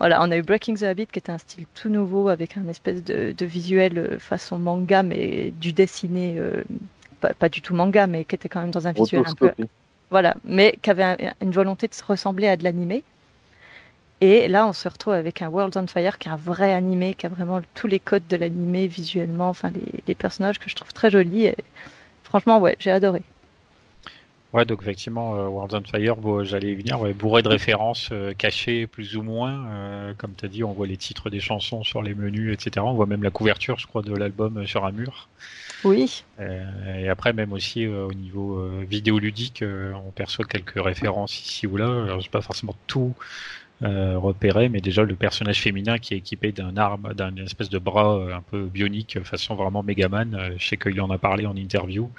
voilà, 0.01 0.23
on 0.23 0.31
a 0.31 0.37
eu 0.37 0.43
Breaking 0.43 0.75
the 0.75 0.83
Habit 0.83 1.07
qui 1.07 1.19
était 1.19 1.33
un 1.33 1.39
style 1.39 1.67
tout 1.75 1.89
nouveau 1.89 2.29
avec 2.29 2.57
un 2.57 2.67
espèce 2.69 3.03
de, 3.05 3.35
visuel 3.45 3.99
euh, 3.99 4.19
façon 4.19 4.59
manga, 4.59 5.03
mais 5.03 5.53
du 5.53 5.73
dessiné, 5.73 6.37
euh, 6.39 6.65
pas, 7.21 7.49
du 7.49 7.63
tout 7.63 7.75
manga, 7.75 8.07
mais 8.07 8.25
qui 8.25 8.35
était 8.35 8.49
quand 8.49 8.61
même 8.61 8.71
dans 8.71 8.87
un 8.87 8.93
visuel 8.93 9.23
un 9.27 9.35
peu. 9.35 9.53
Voilà, 10.11 10.35
mais 10.45 10.79
qui 10.83 10.91
avait 10.91 11.33
une 11.41 11.51
volonté 11.51 11.89
de 11.89 11.95
se 11.95 12.05
ressembler 12.05 12.49
à 12.49 12.57
de 12.57 12.65
l'animé. 12.65 13.03
Et 14.21 14.49
là, 14.49 14.67
on 14.67 14.73
se 14.73 14.89
retrouve 14.89 15.15
avec 15.15 15.43
un 15.43 15.49
World 15.49 15.77
on 15.77 15.87
Fire 15.87 16.19
qui 16.19 16.29
est 16.29 16.33
un 16.33 16.37
vrai 16.37 16.73
animé, 16.73 17.15
qui 17.15 17.27
a 17.27 17.29
vraiment 17.29 17.61
tous 17.75 17.87
les 17.87 17.99
codes 17.99 18.27
de 18.29 18.37
l'animé 18.37 18.87
visuellement, 18.87 19.49
enfin 19.49 19.71
les, 19.71 20.03
les, 20.07 20.15
personnages 20.15 20.59
que 20.59 20.69
je 20.69 20.75
trouve 20.75 20.93
très 20.93 21.11
jolis. 21.11 21.47
Et 21.47 21.57
franchement, 22.23 22.59
ouais, 22.59 22.77
j'ai 22.79 22.91
adoré. 22.91 23.23
Ouais, 24.55 24.65
donc 24.65 24.83
effectivement, 24.83 25.35
euh, 25.35 25.49
World 25.49 25.75
on 25.75 25.83
Fire, 25.83 26.45
j'allais 26.45 26.71
y 26.71 26.75
venir, 26.77 27.01
ouais, 27.01 27.13
bourré 27.13 27.43
de 27.43 27.49
références 27.49 28.11
euh, 28.13 28.35
cachées 28.35 28.87
plus 28.87 29.17
ou 29.17 29.23
moins. 29.23 29.67
Euh, 29.67 30.15
comme 30.17 30.33
tu 30.37 30.45
as 30.45 30.49
dit, 30.49 30.63
on 30.63 30.73
voit 30.73 30.87
les 30.87 30.97
titres 30.97 31.29
des 31.29 31.41
chansons 31.41 31.83
sur 31.83 32.03
les 32.03 32.15
menus, 32.15 32.55
etc. 32.55 32.87
On 32.87 32.95
voit 32.95 33.07
même 33.07 33.25
la 33.25 33.33
couverture, 33.33 33.81
je 33.81 33.89
crois, 33.89 34.03
de 34.03 34.15
l'album 34.15 34.65
sur 34.65 34.85
un 34.85 34.93
mur. 34.93 35.29
Oui. 35.83 36.25
et 36.39 37.09
après, 37.11 37.35
même 37.35 37.53
aussi 37.53 37.87
au 37.87 38.15
niveau 38.15 38.67
vidéoludique, 38.89 39.63
on 39.63 40.13
perçoit 40.13 40.47
quelques 40.47 40.83
références 40.83 41.39
ici 41.39 41.67
ou 41.67 41.77
là. 41.77 41.85
Alors, 41.85 42.23
sais 42.23 42.31
pas 42.31 42.41
forcément 42.41 42.75
tout 42.87 43.13
euh, 43.85 44.19
repéré, 44.19 44.71
mais 44.71 44.81
déjà 44.81 45.03
le 45.03 45.15
personnage 45.15 45.61
féminin 45.61 45.99
qui 45.99 46.15
est 46.15 46.17
équipé 46.17 46.53
d'un 46.53 46.75
arme, 46.79 47.13
d'un 47.13 47.37
espèce 47.37 47.69
de 47.69 47.79
bras 47.79 48.17
euh, 48.17 48.35
un 48.35 48.41
peu 48.41 48.65
bionique, 48.65 49.23
façon 49.25 49.57
vraiment 49.57 49.83
Megaman. 49.83 50.35
Euh, 50.35 50.55
je 50.57 50.69
sais 50.69 50.77
qu'il 50.79 50.99
en 51.03 51.11
a 51.11 51.19
parlé 51.19 51.45
en 51.45 51.55
interview. 51.55 52.11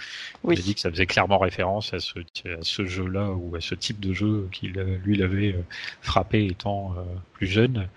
Il 0.48 0.60
a 0.60 0.62
dit 0.62 0.76
que 0.76 0.80
ça 0.80 0.92
faisait 0.92 1.08
clairement 1.08 1.40
référence 1.40 1.92
à 1.92 2.00
ce, 2.00 2.20
à 2.20 2.62
ce 2.62 2.86
jeu-là 2.86 3.32
ou 3.32 3.56
à 3.56 3.62
ce 3.62 3.74
type 3.74 4.00
de 4.00 4.14
jeu 4.14 4.48
qu'il 4.52 4.74
lui 4.74 5.18
l'avait 5.18 5.56
frappé 6.02 6.46
étant 6.46 6.94
plus 7.34 7.48
jeune. 7.48 7.88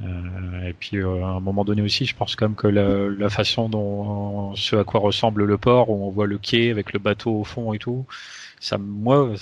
et 0.00 0.72
puis 0.78 1.02
à 1.02 1.06
un 1.06 1.40
moment 1.40 1.64
donné 1.64 1.82
aussi, 1.82 2.04
je 2.06 2.14
pense 2.14 2.36
quand 2.36 2.46
même 2.46 2.56
que 2.56 2.68
la, 2.68 3.08
la, 3.08 3.28
façon 3.28 3.68
dont 3.68 4.54
ce 4.54 4.76
à 4.76 4.84
quoi 4.84 5.00
ressemble 5.00 5.44
le 5.44 5.58
port, 5.58 5.90
où 5.90 6.06
on 6.06 6.10
voit 6.10 6.26
le 6.26 6.38
quai 6.38 6.70
avec 6.70 6.92
le 6.92 7.00
bateau 7.00 7.40
au 7.40 7.44
fond 7.44 7.72
et 7.72 7.78
tout, 7.78 8.06
ça, 8.64 8.78
moi, 8.78 9.34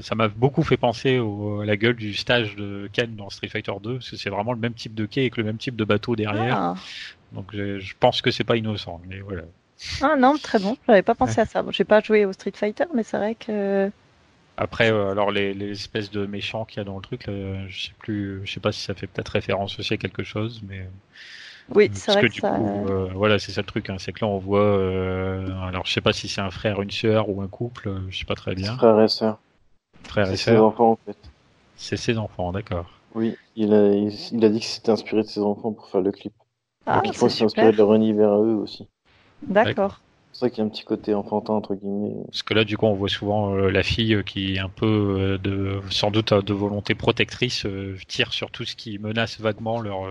ça 0.00 0.14
m'a 0.14 0.28
beaucoup 0.28 0.62
fait 0.62 0.78
penser 0.78 1.18
à 1.18 1.66
la 1.66 1.76
gueule 1.76 1.96
du 1.96 2.14
stage 2.14 2.56
de 2.56 2.88
Ken 2.94 3.14
dans 3.14 3.28
Street 3.28 3.48
Fighter 3.48 3.72
2, 3.82 3.96
parce 3.96 4.10
que 4.10 4.16
c'est 4.16 4.30
vraiment 4.30 4.54
le 4.54 4.58
même 4.58 4.72
type 4.72 4.94
de 4.94 5.04
quai 5.04 5.20
avec 5.20 5.36
le 5.36 5.44
même 5.44 5.58
type 5.58 5.76
de 5.76 5.84
bateau 5.84 6.16
derrière. 6.16 6.56
Ah. 6.56 6.74
Donc 7.32 7.50
je, 7.52 7.92
pense 8.00 8.22
que 8.22 8.30
c'est 8.30 8.44
pas 8.44 8.56
innocent, 8.56 9.02
mais 9.06 9.20
voilà. 9.20 9.42
Ah 10.00 10.16
non, 10.18 10.38
très 10.38 10.58
bon. 10.58 10.78
J'avais 10.86 11.02
pas 11.02 11.14
pensé 11.14 11.42
à 11.42 11.44
ça. 11.44 11.62
Bon, 11.62 11.72
j'ai 11.72 11.84
pas 11.84 12.00
joué 12.00 12.24
au 12.24 12.32
Street 12.32 12.54
Fighter, 12.54 12.84
mais 12.94 13.02
c'est 13.02 13.18
vrai 13.18 13.34
que. 13.34 13.90
Après, 14.56 14.90
euh, 14.90 15.10
alors 15.10 15.30
les, 15.30 15.70
espèces 15.70 16.10
de 16.10 16.24
méchants 16.24 16.64
qu'il 16.64 16.78
y 16.78 16.80
a 16.80 16.84
dans 16.84 16.96
le 16.96 17.02
truc, 17.02 17.24
je 17.26 17.82
sais 17.82 17.92
plus, 17.98 18.40
je 18.46 18.52
sais 18.54 18.60
pas 18.60 18.72
si 18.72 18.80
ça 18.80 18.94
fait 18.94 19.06
peut-être 19.06 19.28
référence 19.28 19.78
aussi 19.78 19.92
à 19.92 19.98
quelque 19.98 20.24
chose, 20.24 20.62
mais. 20.66 20.88
Oui, 21.74 21.90
c'est 21.92 22.12
vrai 22.12 22.22
que, 22.22 22.26
du 22.28 22.40
ça... 22.40 22.50
coup, 22.50 22.88
euh, 22.88 23.10
voilà, 23.14 23.38
c'est 23.38 23.52
ça 23.52 23.60
le 23.60 23.66
truc. 23.66 23.90
Hein, 23.90 23.96
c'est 23.98 24.12
que 24.12 24.24
là, 24.24 24.30
on 24.30 24.38
voit. 24.38 24.60
Euh, 24.60 25.46
alors, 25.62 25.84
je 25.84 25.92
sais 25.92 26.00
pas 26.00 26.12
si 26.12 26.28
c'est 26.28 26.40
un 26.40 26.50
frère, 26.50 26.80
une 26.80 26.90
sœur 26.90 27.28
ou 27.28 27.42
un 27.42 27.48
couple. 27.48 27.92
Je 28.08 28.18
sais 28.18 28.24
pas 28.24 28.34
très 28.34 28.54
bien. 28.54 28.76
Frère 28.76 29.00
et 29.00 29.08
sœur. 29.08 29.38
Frère 30.04 30.30
et 30.32 30.36
sœur. 30.36 30.54
ses 30.54 30.60
enfants, 30.60 30.90
en 30.92 30.98
fait. 31.04 31.18
C'est 31.76 31.96
ses 31.96 32.18
enfants, 32.18 32.52
d'accord. 32.52 32.90
Oui, 33.14 33.36
il 33.56 33.72
a, 33.72 33.92
il, 33.92 34.44
a 34.44 34.48
dit 34.48 34.60
que 34.60 34.66
c'était 34.66 34.90
inspiré 34.90 35.22
de 35.22 35.26
ses 35.26 35.40
enfants 35.40 35.72
pour 35.72 35.88
faire 35.88 36.00
le 36.00 36.12
clip. 36.12 36.32
Ah, 36.86 37.00
Donc, 37.00 37.12
je 37.12 37.18
pense 37.18 37.32
que 37.32 37.38
c'est 37.38 37.44
inspiré 37.44 37.72
de 37.72 37.76
leur 37.76 37.94
univers 37.94 38.32
à 38.32 38.38
eux 38.38 38.56
aussi. 38.56 38.88
D'accord. 39.46 40.00
C'est 40.32 40.40
ça 40.40 40.50
qu'il 40.50 40.58
y 40.58 40.60
a 40.62 40.64
un 40.64 40.68
petit 40.68 40.84
côté 40.84 41.14
enfantin 41.14 41.52
entre 41.54 41.74
guillemets. 41.74 42.14
Parce 42.26 42.42
que 42.42 42.54
là, 42.54 42.64
du 42.64 42.76
coup, 42.76 42.86
on 42.86 42.94
voit 42.94 43.08
souvent 43.08 43.54
euh, 43.54 43.70
la 43.70 43.82
fille 43.82 44.22
qui 44.24 44.54
est 44.54 44.58
un 44.58 44.68
peu 44.68 45.38
de, 45.42 45.80
sans 45.90 46.10
doute 46.10 46.32
de 46.32 46.54
volonté 46.54 46.94
protectrice, 46.94 47.66
tire 48.06 48.32
sur 48.32 48.50
tout 48.50 48.64
ce 48.64 48.76
qui 48.76 48.98
menace 48.98 49.40
vaguement 49.40 49.80
leur 49.80 50.08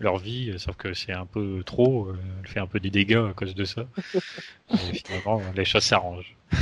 leur 0.00 0.18
vie, 0.18 0.54
sauf 0.58 0.76
que 0.76 0.94
c'est 0.94 1.12
un 1.12 1.26
peu 1.26 1.62
trop, 1.64 2.06
euh, 2.06 2.18
elle 2.40 2.48
fait 2.48 2.60
un 2.60 2.66
peu 2.66 2.80
des 2.80 2.90
dégâts 2.90 3.24
à 3.30 3.32
cause 3.34 3.54
de 3.54 3.64
ça. 3.64 3.86
Et 4.70 4.94
finalement, 4.94 5.42
les 5.56 5.64
choses 5.64 5.84
s'arrangent. 5.84 6.36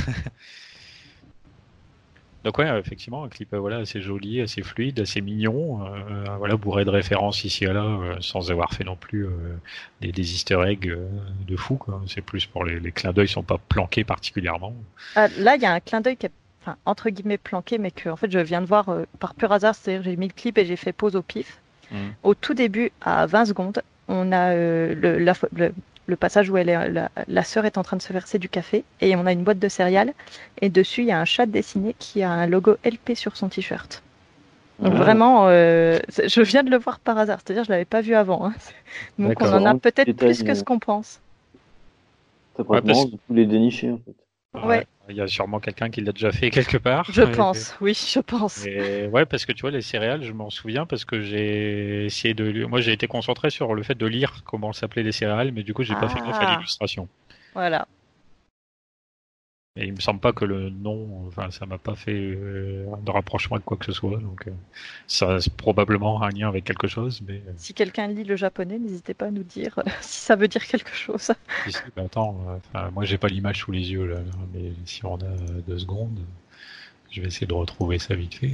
Donc 2.43 2.59
ouais, 2.59 2.79
effectivement, 2.79 3.25
un 3.25 3.29
clip 3.29 3.53
voilà 3.53 3.77
assez 3.77 3.99
joli, 3.99 4.39
assez 4.41 4.61
fluide, 4.61 5.01
assez 5.01 5.19
mignon, 5.21 5.85
euh, 5.85 6.23
voilà 6.37 6.55
bourré 6.55 6.85
de 6.85 6.89
références 6.89 7.43
ici 7.43 7.65
et 7.65 7.73
là, 7.73 7.83
euh, 7.83 8.15
sans 8.21 8.51
avoir 8.51 8.71
fait 8.73 8.85
non 8.85 8.95
plus 8.95 9.27
des, 9.99 10.13
des, 10.13 10.33
Easter 10.33 10.61
eggs 10.65 10.95
de 11.45 11.57
fou. 11.57 11.77
C'est 12.07 12.21
plus 12.21 12.45
pour 12.45 12.63
les, 12.63 12.79
les 12.79 12.91
clins 12.93 13.11
d'œil 13.11 13.27
sont 13.27 13.43
pas 13.43 13.57
planqués 13.57 14.05
particulièrement. 14.05 14.73
Ah, 15.15 15.27
là, 15.39 15.55
il 15.57 15.61
y 15.61 15.65
a 15.65 15.73
un 15.73 15.81
clin 15.81 15.99
d'œil 15.99 16.15
qui 16.15 16.27
est 16.27 16.31
enfin, 16.61 16.77
entre 16.85 17.09
guillemets 17.09 17.37
planqué, 17.37 17.79
mais 17.79 17.91
que 17.91 18.07
en 18.07 18.15
fait 18.15 18.31
je 18.31 18.39
viens 18.39 18.61
de 18.61 18.67
voir 18.67 18.85
par 19.19 19.35
pur 19.35 19.51
hasard, 19.51 19.75
c'est-à-dire 19.75 20.03
j'ai 20.03 20.15
mis 20.15 20.27
le 20.27 20.33
clip 20.33 20.57
et 20.57 20.65
j'ai 20.65 20.77
fait 20.77 20.93
pause 20.93 21.17
au 21.17 21.23
pif. 21.23 21.59
Au 22.23 22.33
tout 22.33 22.53
début, 22.53 22.91
à 23.01 23.25
20 23.25 23.45
secondes, 23.45 23.81
on 24.07 24.31
a 24.31 24.53
euh, 24.53 24.93
le, 24.95 25.71
le, 26.07 26.15
passage 26.15 26.49
où 26.49 26.57
elle 26.57 26.69
est, 26.69 26.89
la, 26.89 27.09
la 27.27 27.43
sœur 27.43 27.65
est 27.65 27.77
en 27.77 27.83
train 27.83 27.97
de 27.97 28.01
se 28.01 28.13
verser 28.13 28.39
du 28.39 28.49
café 28.49 28.83
et 29.01 29.15
on 29.15 29.25
a 29.25 29.31
une 29.31 29.43
boîte 29.43 29.59
de 29.59 29.67
céréales 29.67 30.13
et 30.61 30.69
dessus 30.69 31.01
il 31.01 31.07
y 31.07 31.11
a 31.11 31.19
un 31.19 31.25
chat 31.25 31.45
dessiné 31.45 31.95
qui 31.99 32.23
a 32.23 32.31
un 32.31 32.47
logo 32.47 32.77
LP 32.85 33.15
sur 33.15 33.35
son 33.35 33.49
t-shirt. 33.49 34.01
Donc 34.79 34.93
ah. 34.95 34.97
vraiment, 34.97 35.47
euh, 35.47 35.99
je 36.09 36.41
viens 36.41 36.63
de 36.63 36.69
le 36.69 36.77
voir 36.77 36.99
par 36.99 37.17
hasard, 37.17 37.39
c'est-à-dire 37.43 37.63
je 37.63 37.71
l'avais 37.71 37.85
pas 37.85 38.01
vu 38.01 38.13
avant. 38.13 38.45
Hein. 38.45 38.53
Donc 39.19 39.35
on 39.41 39.51
en 39.51 39.65
a 39.65 39.75
peut-être 39.75 40.13
plus 40.13 40.43
que 40.43 40.53
ce 40.53 40.63
qu'on 40.63 40.79
pense. 40.79 41.19
Ça 42.55 42.63
pourrait 42.63 42.81
ouais, 42.81 42.93
tous 42.93 43.33
les 43.33 43.45
dénicher 43.45 43.91
en 43.91 43.97
fait. 43.97 44.15
Ouais. 44.65 44.87
Il 45.09 45.15
y 45.15 45.21
a 45.21 45.27
sûrement 45.27 45.59
quelqu'un 45.59 45.89
qui 45.89 46.01
l'a 46.01 46.11
déjà 46.11 46.31
fait 46.31 46.49
quelque 46.49 46.77
part. 46.77 47.05
Je 47.09 47.21
pense, 47.21 47.75
oui, 47.79 47.93
je 47.93 48.19
pense. 48.19 48.65
Et 48.65 49.07
ouais, 49.07 49.25
parce 49.25 49.45
que 49.45 49.53
tu 49.53 49.61
vois, 49.61 49.71
les 49.71 49.81
céréales, 49.81 50.23
je 50.23 50.33
m'en 50.33 50.49
souviens 50.49 50.85
parce 50.85 51.05
que 51.05 51.21
j'ai 51.21 52.05
essayé 52.05 52.33
de. 52.33 52.65
Moi, 52.65 52.81
j'ai 52.81 52.91
été 52.91 53.07
concentré 53.07 53.49
sur 53.49 53.73
le 53.73 53.83
fait 53.83 53.95
de 53.95 54.05
lire 54.05 54.41
comment 54.45 54.73
s'appelaient 54.73 55.03
les 55.03 55.13
céréales, 55.13 55.51
mais 55.53 55.63
du 55.63 55.73
coup, 55.73 55.83
j'ai 55.83 55.95
pas 55.95 56.09
fait 56.09 56.19
gaffe 56.19 56.39
à 56.39 56.49
ah. 56.49 56.55
l'illustration. 56.55 57.07
Voilà. 57.53 57.87
Et 59.79 59.85
il 59.85 59.93
me 59.93 59.99
semble 59.99 60.19
pas 60.19 60.33
que 60.33 60.43
le 60.43 60.71
nom, 60.71 61.27
enfin, 61.27 61.51
ça 61.51 61.67
m'a 61.67 61.77
pas 61.77 61.95
fait 61.95 62.11
euh, 62.11 62.87
de 63.05 63.11
rapprochement 63.11 63.57
avec 63.57 63.65
quoi 63.65 63.77
que 63.77 63.85
ce 63.85 63.91
soit. 63.91 64.17
Donc, 64.17 64.47
euh, 64.47 64.51
ça 65.05 65.35
a 65.35 65.39
probablement 65.55 66.23
un 66.23 66.29
lien 66.29 66.47
avec 66.47 66.63
quelque 66.63 66.87
chose. 66.87 67.21
Mais 67.27 67.43
euh. 67.47 67.51
si 67.57 67.75
quelqu'un 67.75 68.07
lit 68.07 68.23
le 68.23 68.35
japonais, 68.35 68.79
n'hésitez 68.79 69.13
pas 69.13 69.27
à 69.27 69.31
nous 69.31 69.43
dire 69.43 69.79
si 70.01 70.19
ça 70.21 70.35
veut 70.35 70.47
dire 70.47 70.65
quelque 70.65 70.95
chose. 70.95 71.31
Attends, 71.95 72.59
moi 72.93 73.05
j'ai 73.05 73.19
pas 73.19 73.27
l'image 73.27 73.59
sous 73.59 73.71
les 73.71 73.91
yeux 73.91 74.07
là, 74.07 74.19
mais 74.53 74.71
si 74.85 75.05
on 75.05 75.15
a 75.17 75.35
deux 75.67 75.77
secondes, 75.77 76.19
je 77.11 77.21
vais 77.21 77.27
essayer 77.27 77.47
de 77.47 77.53
retrouver 77.53 77.99
ça 77.99 78.15
vite 78.15 78.33
fait. 78.35 78.53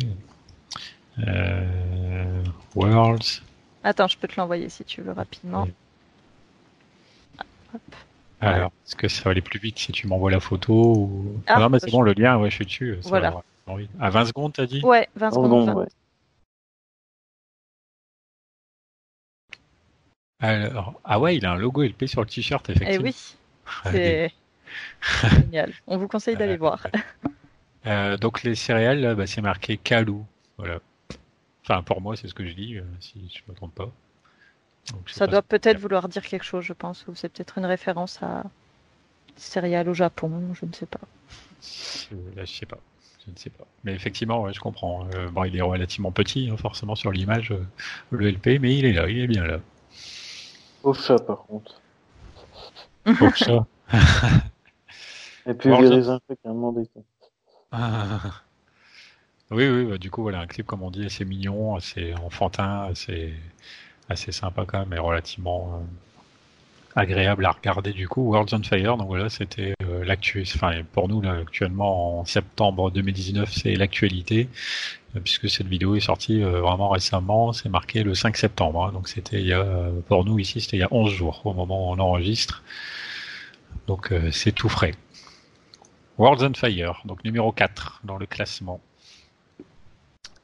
Worlds. 2.76 3.42
Attends, 3.84 4.08
je 4.08 4.18
peux 4.18 4.28
te 4.28 4.36
l'envoyer 4.40 4.68
si 4.70 4.84
tu 4.84 5.02
veux 5.02 5.14
rapidement. 5.14 5.68
Hop. 7.74 7.82
Alors, 8.44 8.72
est-ce 8.86 8.96
que 8.96 9.08
ça 9.08 9.24
va 9.24 9.32
aller 9.32 9.42
plus 9.42 9.60
vite 9.60 9.80
si 9.80 9.92
tu 9.92 10.08
m'envoies 10.08 10.32
la 10.32 10.40
photo 10.40 10.74
ou... 10.74 11.42
Ah, 11.48 11.60
non, 11.60 11.70
mais 11.70 11.80
c'est 11.80 11.92
bon, 11.92 12.02
le 12.02 12.14
lien, 12.14 12.38
ouais, 12.38 12.50
je 12.50 12.56
suis 12.56 12.66
dessus. 12.66 12.98
voilà. 13.04 13.42
À 14.00 14.10
20 14.10 14.26
secondes, 14.26 14.54
t'as 14.54 14.66
dit? 14.66 14.82
Ouais, 14.84 15.08
20 15.16 15.32
secondes. 15.32 15.88
Alors, 20.40 21.00
ah 21.06 21.20
ouais, 21.22 21.38
il 21.38 21.46
a 21.46 21.54
un 21.54 21.56
logo 21.56 21.84
LP 21.84 22.06
sur 22.06 22.20
le 22.20 22.28
t-shirt, 22.28 22.70
effectivement. 22.70 22.96
Eh 23.00 23.04
oui. 23.04 23.16
C'est 23.86 24.32
génial. 25.30 25.72
On 25.88 25.98
vous 25.98 26.10
conseille 26.10 26.36
d'aller 26.36 26.58
voir. 26.58 26.86
Euh, 27.86 28.18
donc 28.18 28.44
les 28.44 28.56
céréales, 28.56 29.16
bah, 29.16 29.26
c'est 29.26 29.42
marqué 29.42 29.78
Kalou. 29.78 30.26
Voilà. 30.58 30.80
Enfin, 31.64 31.82
pour 31.82 32.02
moi, 32.02 32.18
c'est 32.18 32.28
ce 32.28 32.34
que 32.34 32.46
je 32.46 32.54
dis, 32.54 32.78
si 33.00 33.32
je 33.34 33.50
me 33.50 33.56
trompe 33.56 33.74
pas. 33.74 33.90
Ça 35.08 35.28
doit 35.28 35.42
peut-être 35.42 35.78
vouloir 35.78 36.10
dire 36.10 36.24
quelque 36.24 36.44
chose, 36.44 36.64
je 36.64 36.74
pense, 36.74 37.06
ou 37.08 37.16
c'est 37.16 37.30
peut-être 37.30 37.58
une 37.58 37.66
référence 37.66 38.22
à 38.22 38.44
céréales 39.36 39.90
au 39.90 39.94
Japon, 39.94 40.54
je 40.54 40.66
ne 40.66 40.74
sais 40.74 40.86
pas. 40.86 41.00
Là, 42.36 42.46
je 42.46 42.52
sais 42.52 42.66
pas. 42.66 42.78
Je 43.26 43.32
ne 43.32 43.38
sais 43.38 43.50
pas. 43.50 43.66
Mais 43.86 43.94
effectivement, 43.94 44.42
ouais, 44.42 44.52
je 44.54 44.60
comprends. 44.60 45.08
bon, 45.32 45.46
il 45.46 45.56
est 45.56 45.62
relativement 45.62 46.12
petit, 46.12 46.50
hein, 46.52 46.58
forcément, 46.58 46.96
sur 46.96 47.12
l'image, 47.12 47.54
le 48.10 48.30
LP, 48.30 48.60
mais 48.60 48.78
il 48.78 48.86
est 48.86 48.94
là, 48.94 49.10
il 49.10 49.20
est 49.20 49.28
bien 49.28 49.46
là. 49.46 49.60
Au 50.84 50.94
chat, 50.94 51.20
par 51.20 51.44
contre. 51.46 51.80
Au 53.06 53.30
chat. 53.34 53.66
Et 55.46 55.54
puis, 55.54 55.70
les 55.70 56.10
infects 56.10 56.40
à 56.46 56.50
un 56.50 56.54
moment 56.54 56.74
Oui, 59.52 59.68
oui, 59.70 59.86
bah, 59.86 59.98
du 59.98 60.10
coup, 60.12 60.22
voilà, 60.22 60.40
un 60.40 60.48
clip, 60.48 60.66
comme 60.66 60.84
on 60.84 60.92
dit, 60.92 61.06
assez 61.06 61.26
mignon, 61.26 61.76
assez 61.76 62.14
enfantin, 62.16 62.88
assez, 62.90 63.34
assez 64.10 64.32
sympa 64.32 64.66
quand 64.66 64.80
même, 64.80 64.94
et 64.94 65.00
relativement 65.00 65.74
euh, 65.76 67.00
agréable 67.02 67.46
à 67.46 67.52
regarder, 67.52 67.94
du 67.94 68.08
coup. 68.08 68.32
Worlds 68.32 68.54
on 68.54 68.64
Fire, 68.64 68.98
donc 68.98 69.08
voilà, 69.08 69.30
c'était 69.30 69.74
euh, 69.84 70.04
l'actu, 70.04 70.46
enfin, 70.56 70.82
pour 70.92 71.08
nous, 71.08 71.22
là, 71.22 71.34
actuellement, 71.34 72.20
en 72.20 72.26
septembre 72.26 72.92
2019, 72.92 73.52
c'est 73.52 73.76
l'actualité, 73.76 74.50
euh, 75.16 75.20
puisque 75.20 75.50
cette 75.50 75.68
vidéo 75.68 75.96
est 75.96 76.02
sortie 76.02 76.42
vraiment 76.42 76.90
récemment, 76.90 77.54
c'est 77.54 77.70
marqué 77.70 78.04
le 78.04 78.16
5 78.16 78.38
septembre, 78.38 78.86
hein. 78.86 78.92
donc 78.92 79.08
c'était 79.08 79.40
il 79.40 79.48
y 79.48 79.54
a, 79.54 79.66
pour 80.08 80.26
nous 80.26 80.40
ici, 80.40 80.62
c'était 80.62 80.78
il 80.78 80.82
y 80.82 80.84
a 80.84 80.94
11 80.94 81.12
jours, 81.12 81.42
au 81.46 81.54
moment 81.54 81.90
où 81.90 81.94
on 81.94 82.00
enregistre. 82.00 82.64
Donc 83.88 84.14
c'est 84.32 84.54
tout 84.54 84.70
frais. 84.70 84.94
Worlds 86.18 86.44
on 86.44 86.54
Fire, 86.54 87.02
donc 87.06 87.24
numéro 87.24 87.52
4 87.52 88.02
dans 88.04 88.18
le 88.18 88.26
classement. 88.26 88.80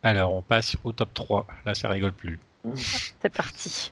Alors, 0.01 0.34
on 0.34 0.41
passe 0.41 0.78
au 0.84 0.93
top 0.93 1.14
3. 1.14 1.45
Là, 1.66 1.74
ça 1.74 1.89
rigole 1.89 2.14
plus. 2.14 2.39
C'est 2.76 3.34
parti. 3.34 3.91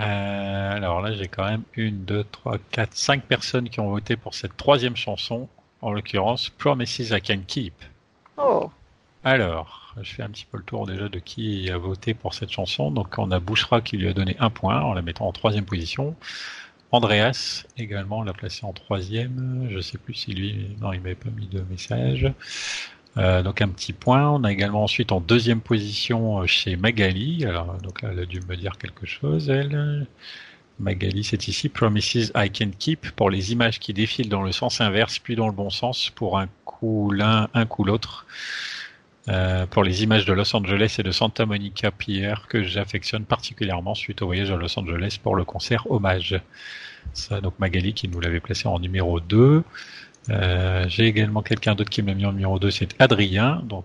Euh, 0.00 0.72
alors 0.72 1.00
là, 1.02 1.12
j'ai 1.12 1.28
quand 1.28 1.44
même 1.44 1.62
une, 1.74 2.04
deux, 2.04 2.24
trois, 2.24 2.58
quatre, 2.70 2.94
cinq 2.94 3.24
personnes 3.24 3.68
qui 3.68 3.80
ont 3.80 3.90
voté 3.90 4.16
pour 4.16 4.34
cette 4.34 4.56
troisième 4.56 4.96
chanson, 4.96 5.48
en 5.80 5.92
l'occurrence 5.92 6.48
Promises 6.48 7.10
I 7.10 7.20
Can 7.20 7.40
Keep. 7.46 7.74
Oh. 8.38 8.70
Alors, 9.24 9.94
je 10.00 10.14
fais 10.14 10.22
un 10.22 10.30
petit 10.30 10.46
peu 10.50 10.56
le 10.56 10.64
tour 10.64 10.86
déjà 10.86 11.08
de 11.08 11.18
qui 11.18 11.70
a 11.70 11.76
voté 11.76 12.14
pour 12.14 12.34
cette 12.34 12.50
chanson. 12.50 12.90
Donc, 12.90 13.18
on 13.18 13.30
a 13.30 13.38
Bouchra 13.38 13.80
qui 13.80 13.96
lui 13.96 14.08
a 14.08 14.12
donné 14.12 14.36
un 14.40 14.50
point 14.50 14.80
en 14.80 14.94
la 14.94 15.02
mettant 15.02 15.28
en 15.28 15.32
troisième 15.32 15.64
position. 15.64 16.16
Andreas 16.90 17.64
également 17.78 18.22
l'a 18.22 18.32
placé 18.32 18.64
en 18.66 18.72
troisième. 18.72 19.68
Je 19.70 19.80
sais 19.80 19.98
plus 19.98 20.14
si 20.14 20.32
lui, 20.32 20.76
non, 20.80 20.92
il 20.92 21.00
m'avait 21.00 21.14
pas 21.14 21.30
mis 21.30 21.46
de 21.46 21.60
message. 21.70 22.32
Euh, 23.18 23.42
donc 23.42 23.60
un 23.60 23.68
petit 23.68 23.92
point. 23.92 24.28
On 24.28 24.44
a 24.44 24.52
également 24.52 24.84
ensuite 24.84 25.12
en 25.12 25.20
deuxième 25.20 25.60
position 25.60 26.40
euh, 26.40 26.46
chez 26.46 26.76
Magali. 26.76 27.44
Alors 27.44 27.74
donc 27.82 28.00
elle 28.02 28.18
a 28.20 28.26
dû 28.26 28.40
me 28.48 28.56
dire 28.56 28.78
quelque 28.78 29.06
chose. 29.06 29.50
Elle. 29.50 30.06
Magali, 30.80 31.22
c'est 31.22 31.48
ici. 31.48 31.68
Promises 31.68 32.32
I 32.34 32.50
can 32.50 32.70
keep 32.78 33.10
pour 33.12 33.30
les 33.30 33.52
images 33.52 33.78
qui 33.78 33.92
défilent 33.92 34.30
dans 34.30 34.42
le 34.42 34.52
sens 34.52 34.80
inverse 34.80 35.18
puis 35.18 35.36
dans 35.36 35.46
le 35.46 35.52
bon 35.52 35.70
sens 35.70 36.10
pour 36.10 36.38
un 36.38 36.48
coup 36.64 37.10
l'un, 37.10 37.48
un 37.54 37.66
coup 37.66 37.84
l'autre. 37.84 38.26
Euh, 39.28 39.66
pour 39.66 39.84
les 39.84 40.02
images 40.02 40.24
de 40.24 40.32
Los 40.32 40.56
Angeles 40.56 40.96
et 40.98 41.04
de 41.04 41.12
Santa 41.12 41.46
Monica 41.46 41.92
Pier 41.92 42.34
que 42.48 42.64
j'affectionne 42.64 43.24
particulièrement 43.24 43.94
suite 43.94 44.20
au 44.20 44.26
voyage 44.26 44.50
à 44.50 44.56
Los 44.56 44.76
Angeles 44.76 45.18
pour 45.22 45.36
le 45.36 45.44
concert 45.44 45.88
Hommage. 45.88 46.40
Ça, 47.12 47.40
donc 47.40 47.56
Magali 47.60 47.94
qui 47.94 48.08
nous 48.08 48.18
l'avait 48.18 48.40
placé 48.40 48.66
en 48.66 48.80
numéro 48.80 49.20
2. 49.20 49.62
Euh, 50.30 50.84
J'ai 50.88 51.06
également 51.06 51.42
quelqu'un 51.42 51.74
d'autre 51.74 51.90
qui 51.90 52.02
m'a 52.02 52.14
mis 52.14 52.24
en 52.26 52.32
numéro 52.32 52.58
2, 52.58 52.70
c'est 52.70 53.00
Adrien, 53.00 53.62
dont 53.64 53.84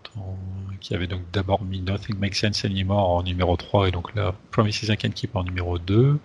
qui 0.80 0.94
avait 0.94 1.08
donc 1.08 1.22
d'abord 1.34 1.64
mis 1.64 1.82
Nothing 1.82 2.18
Makes 2.20 2.36
Sense 2.36 2.64
Anymore 2.66 3.10
en 3.10 3.24
numéro 3.24 3.58
3 3.58 3.88
et 3.88 3.92
donc 3.92 4.14
là 4.16 4.34
Promises 4.52 4.84
I 4.84 4.96
Can 4.96 5.10
Keep 5.10 5.36
en 5.36 5.44
numéro 5.44 5.80
2. 5.80 6.20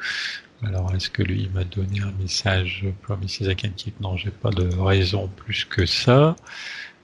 Alors 0.64 0.94
est-ce 0.94 1.10
que 1.10 1.22
lui 1.22 1.50
m'a 1.54 1.64
donné 1.64 2.00
un 2.00 2.12
message 2.20 2.84
Promises 3.02 3.40
I 3.40 3.56
Can 3.56 3.70
Keep? 3.76 4.00
Non, 4.00 4.16
j'ai 4.16 4.30
pas 4.30 4.50
de 4.50 4.68
raison 4.78 5.28
plus 5.28 5.64
que 5.64 5.86
ça. 5.86 6.36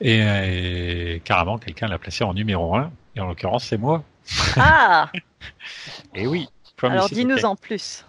Et, 0.00 1.20
carrément, 1.24 1.58
quelqu'un 1.58 1.88
l'a 1.88 1.98
placé 1.98 2.22
en 2.22 2.34
numéro 2.34 2.76
1, 2.76 2.92
et 3.16 3.20
en 3.20 3.26
l'occurrence, 3.26 3.64
c'est 3.64 3.78
moi. 3.78 4.04
Ah 4.56 5.10
Et 6.14 6.26
oui. 6.26 6.46
Alors 6.82 7.08
dis-nous 7.08 7.44
en 7.44 7.56
plus. 7.56 8.04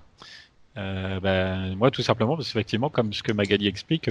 Euh, 0.80 1.20
ben, 1.20 1.76
moi, 1.76 1.92
tout 1.92 2.02
simplement, 2.02 2.36
parce 2.38 2.48
qu'effectivement, 2.48 2.90
comme 2.90 3.12
ce 3.14 3.22
que 3.24 3.32
Magali 3.34 3.68
explique, 3.68 4.10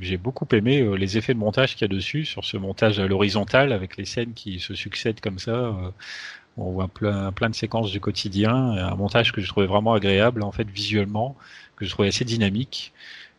j'ai 0.00 0.16
beaucoup 0.16 0.46
aimé 0.52 0.80
euh, 0.80 0.94
les 0.94 1.18
effets 1.18 1.34
de 1.34 1.38
montage 1.38 1.74
qu'il 1.74 1.82
y 1.82 1.84
a 1.84 1.88
dessus, 1.88 2.24
sur 2.24 2.44
ce 2.44 2.56
montage 2.56 3.00
à 3.00 3.06
l'horizontale, 3.06 3.72
avec 3.72 3.96
les 3.96 4.04
scènes 4.04 4.32
qui 4.32 4.60
se 4.60 4.74
succèdent 4.74 5.20
comme 5.20 5.38
ça. 5.38 5.52
Euh, 5.52 5.90
on 6.56 6.70
voit 6.70 6.88
plein, 6.88 7.32
plein 7.32 7.50
de 7.50 7.54
séquences 7.54 7.90
du 7.90 8.00
quotidien, 8.00 8.54
un 8.54 8.94
montage 8.94 9.32
que 9.32 9.40
je 9.40 9.48
trouvais 9.48 9.66
vraiment 9.66 9.94
agréable, 9.94 10.42
en 10.44 10.52
fait, 10.52 10.68
visuellement, 10.70 11.36
que 11.76 11.84
je 11.84 11.90
trouvais 11.90 12.08
assez 12.08 12.24
dynamique. 12.24 12.92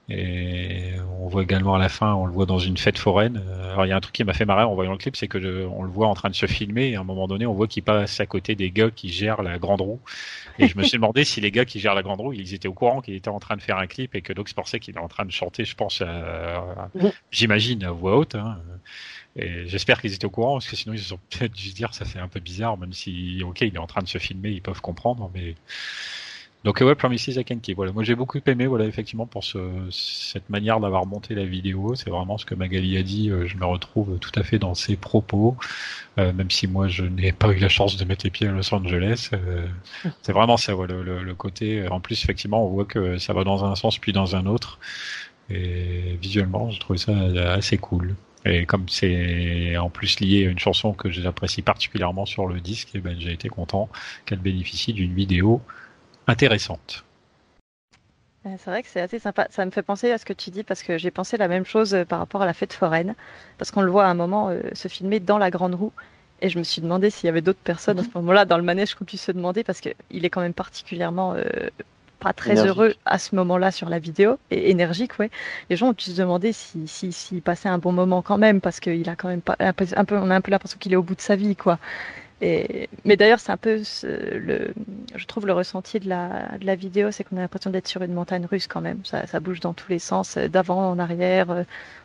Et 0.08 0.92
on 1.20 1.28
voit 1.28 1.44
également 1.44 1.74
à 1.74 1.80
la 1.80 1.90
fin, 1.90 2.14
on 2.14 2.26
le 2.26 2.32
voit 2.32 2.46
dans 2.46 2.60
une 2.60 2.78
fête 2.78 3.00
foraine. 3.00 3.42
Euh, 3.48 3.74
alors 3.74 3.86
il 3.86 3.90
y 3.90 3.92
a 3.92 3.96
un 3.96 4.00
truc 4.00 4.14
qui 4.14 4.24
m'a 4.24 4.34
fait 4.34 4.46
marrer 4.46 4.64
en 4.64 4.76
voyant 4.76 4.92
le 4.92 4.98
clip, 4.98 5.16
c'est 5.16 5.28
que 5.28 5.66
on 5.66 5.82
le 5.82 5.90
voit 5.90 6.08
en 6.08 6.14
train 6.14 6.30
de 6.30 6.36
se 6.36 6.46
filmer 6.46 6.90
et 6.90 6.96
à 6.96 7.00
un 7.00 7.04
moment 7.04 7.28
donné, 7.28 7.46
on 7.48 7.54
voit 7.54 7.68
qu'il 7.68 7.82
passe 7.82 8.20
à 8.20 8.26
côté 8.28 8.56
des 8.56 8.70
gars 8.70 8.92
qui 8.92 9.10
gèrent 9.10 9.42
la 9.42 9.58
grande 9.58 9.82
roue. 9.82 10.00
Et 10.60 10.68
je 10.68 10.78
me 10.78 10.84
suis 10.84 10.98
demandé 10.98 11.24
si 11.24 11.42
les 11.42 11.52
gars 11.52 11.66
qui 11.66 11.80
gèrent 11.80 11.96
la 11.96 12.04
grande 12.04 12.22
roue, 12.22 12.34
ils 12.34 12.54
étaient 12.54 12.68
au 12.68 12.74
courant 12.74 13.02
qu'il 13.02 13.16
était 13.16 13.30
en 13.30 13.40
train 13.40 13.56
de 13.56 13.62
faire 13.62 13.78
un 13.78 13.88
clip 13.88 14.14
et 14.16 14.22
que 14.22 14.34
pour 14.54 14.68
ça 14.68 14.80
qu'il 14.80 14.96
est 14.96 15.00
en 15.00 15.08
train 15.08 15.26
de 15.26 15.32
chanter, 15.32 15.66
je 15.66 15.76
pense, 15.76 16.04
j'imagine 17.32 17.84
à 17.84 17.92
voix 17.92 18.18
haute. 18.18 18.36
Hein. 18.36 18.60
Et 19.38 19.68
j'espère 19.68 20.00
qu'ils 20.00 20.14
étaient 20.14 20.26
au 20.26 20.30
courant 20.30 20.54
parce 20.54 20.68
que 20.68 20.76
sinon 20.76 20.94
ils 20.94 21.00
se 21.00 21.10
sont 21.10 21.20
peut-être 21.30 21.52
dû 21.52 21.70
se 21.70 21.76
dire 21.76 21.94
ça 21.94 22.06
fait 22.06 22.20
un 22.20 22.28
peu 22.28 22.40
bizarre, 22.40 22.78
même 22.78 22.94
si 22.94 23.42
ok 23.44 23.62
il 23.62 23.76
est 23.76 23.80
en 23.80 23.88
train 23.88 24.02
de 24.02 24.08
se 24.08 24.18
filmer, 24.18 24.52
ils 24.52 24.62
peuvent 24.62 24.82
comprendre, 24.82 25.30
mais 25.34 25.56
donc 26.66 26.82
ouais, 26.82 26.96
Promises 26.96 27.28
I 27.28 27.46
Can 27.46 27.60
Keep. 27.60 27.76
Voilà, 27.76 27.92
moi 27.92 28.04
j'ai 28.04 28.16
beaucoup 28.16 28.40
aimé, 28.48 28.66
voilà, 28.66 28.86
effectivement 28.86 29.28
pour 29.28 29.44
ce, 29.44 29.60
cette 29.92 30.50
manière 30.50 30.80
d'avoir 30.80 31.06
monté 31.06 31.36
la 31.36 31.46
vidéo. 31.46 31.94
C'est 31.94 32.10
vraiment 32.10 32.40
ce 32.40 32.46
que 32.46 32.56
Magali 32.56 32.98
a 32.98 33.04
dit. 33.04 33.30
Euh, 33.30 33.46
je 33.46 33.56
me 33.56 33.66
retrouve 33.66 34.18
tout 34.18 34.32
à 34.34 34.42
fait 34.42 34.58
dans 34.58 34.74
ses 34.74 34.96
propos, 34.96 35.56
euh, 36.18 36.34
même 36.34 36.50
si 36.50 36.66
moi 36.68 36.88
je 36.88 37.06
n'ai 37.06 37.32
pas 37.32 37.50
eu 37.50 37.60
la 37.60 37.70
chance 37.70 37.98
de 37.98 38.04
mettre 38.04 38.26
les 38.26 38.32
pieds 38.32 38.48
à 38.48 38.52
Los 38.52 38.74
Angeles. 38.74 39.30
Euh, 39.34 39.68
c'est 40.24 40.32
vraiment 40.32 40.58
ça, 40.58 40.74
voilà, 40.74 40.96
le, 40.96 41.22
le, 41.22 41.36
côté. 41.36 41.88
En 41.88 42.00
plus, 42.00 42.24
effectivement, 42.24 42.66
on 42.66 42.70
voit 42.70 42.86
que 42.86 43.20
ça 43.20 43.34
va 43.34 43.44
dans 43.44 43.64
un 43.64 43.76
sens 43.76 44.00
puis 44.00 44.12
dans 44.12 44.36
un 44.36 44.48
autre. 44.48 44.80
Et 45.52 46.18
visuellement, 46.20 46.72
je 46.72 46.80
trouve 46.80 46.98
ça 46.98 47.14
assez 47.54 47.78
cool. 47.78 48.16
Et 48.44 48.66
comme 48.66 48.90
c'est 48.90 49.78
en 49.78 49.92
plus 49.92 50.20
lié 50.20 50.48
à 50.48 50.50
une 50.50 50.60
chanson 50.60 50.94
que 50.94 51.12
j'apprécie 51.12 51.62
particulièrement 51.62 52.26
sur 52.26 52.48
le 52.48 52.60
disque, 52.60 52.90
et 52.90 52.98
eh 52.98 53.02
ben 53.02 53.16
j'ai 53.20 53.34
été 53.34 53.50
content 53.50 53.88
qu'elle 54.26 54.40
bénéficie 54.40 54.94
d'une 54.94 55.14
vidéo 55.14 55.62
intéressante. 56.28 57.06
C'est 58.44 58.70
vrai 58.70 58.84
que 58.84 58.90
c'est 58.90 59.02
assez 59.02 59.18
sympa. 59.18 59.48
Ça 59.50 59.66
me 59.66 59.72
fait 59.72 59.82
penser 59.82 60.12
à 60.12 60.20
ce 60.20 60.26
que 60.26 60.34
tu 60.34 60.52
dis 60.52 60.64
parce 60.64 60.84
que 60.84 61.00
j'ai 61.00 61.10
pensé 61.10 61.36
la 61.36 61.48
même 61.48 61.66
chose 61.66 61.96
euh, 61.96 62.06
par 62.06 62.20
rapport 62.20 62.44
à 62.44 62.46
la 62.46 62.54
fête 62.54 62.74
foraine. 62.74 63.16
Parce 63.58 63.72
qu'on 63.72 63.82
le 63.82 63.90
voit 63.90 64.06
à 64.06 64.08
un 64.08 64.14
moment 64.14 64.50
euh, 64.50 64.62
se 64.74 64.88
filmer 64.88 65.20
dans 65.20 65.40
la 65.40 65.50
grande 65.50 65.74
roue. 65.74 65.94
Et 66.42 66.50
je 66.50 66.60
me 66.60 66.64
suis 66.64 66.82
demandé 66.82 67.10
s'il 67.10 67.26
y 67.26 67.30
avait 67.30 67.42
d'autres 67.42 67.60
personnes 67.64 67.98
à 67.98 68.04
ce 68.04 68.10
moment-là 68.16 68.46
dans 68.46 68.58
le 68.58 68.64
manège 68.64 68.94
qu'on 68.94 69.06
puisse 69.06 69.24
se 69.24 69.32
demander 69.32 69.64
parce 69.64 69.82
qu'il 69.82 69.96
est 70.12 70.30
quand 70.30 70.42
même 70.42 70.54
particulièrement 70.54 71.34
euh, 71.34 71.44
pas 72.20 72.34
très 72.34 72.66
heureux 72.66 72.94
à 73.06 73.18
ce 73.20 73.36
moment-là 73.36 73.72
sur 73.72 73.90
la 73.90 74.00
vidéo 74.00 74.38
et 74.52 74.70
énergique, 74.70 75.18
ouais. 75.18 75.32
Les 75.70 75.76
gens 75.76 75.90
ont 75.90 75.94
pu 75.94 76.06
se 76.06 76.18
demander 76.18 76.52
s'il 76.52 76.88
si, 76.88 77.12
si, 77.12 77.40
passait 77.40 77.70
un 77.70 77.78
bon 77.78 77.94
moment 77.94 78.22
quand 78.22 78.38
même 78.38 78.62
parce 78.62 78.80
qu'il 78.80 79.08
a 79.10 79.16
quand 79.16 79.30
même 79.30 79.42
pas 79.42 79.56
un 79.60 79.74
peu, 79.74 79.86
un 79.96 80.06
peu 80.06 80.18
on 80.18 80.30
a 80.30 80.36
un 80.36 80.42
peu 80.42 80.52
l'impression 80.52 80.78
qu'il 80.78 80.94
est 80.94 80.98
au 80.98 81.04
bout 81.04 81.16
de 81.16 81.22
sa 81.22 81.36
vie, 81.36 81.56
quoi 81.56 81.80
mais 82.42 83.16
d'ailleurs, 83.18 83.40
c'est 83.40 83.52
un 83.52 83.58
peu, 83.58 83.82
le, 84.04 84.74
je 85.16 85.26
trouve, 85.26 85.48
le 85.48 85.54
ressenti 85.54 86.00
de 86.00 86.10
la, 86.10 86.58
de 86.60 86.66
la 86.66 86.76
vidéo, 86.76 87.12
c'est 87.12 87.24
qu'on 87.24 87.38
a 87.38 87.42
l'impression 87.42 87.70
d'être 87.70 87.88
sur 87.88 88.02
une 88.02 88.14
montagne 88.14 88.46
russe 88.46 88.68
quand 88.68 88.82
même. 88.82 89.00
Ça, 89.06 89.26
ça 89.26 89.40
bouge 89.40 89.62
dans 89.62 89.74
tous 89.74 89.90
les 89.90 90.00
sens, 90.00 90.38
d'avant, 90.38 90.90
en 90.90 91.00
arrière, 91.00 91.50
euh, 91.52 91.64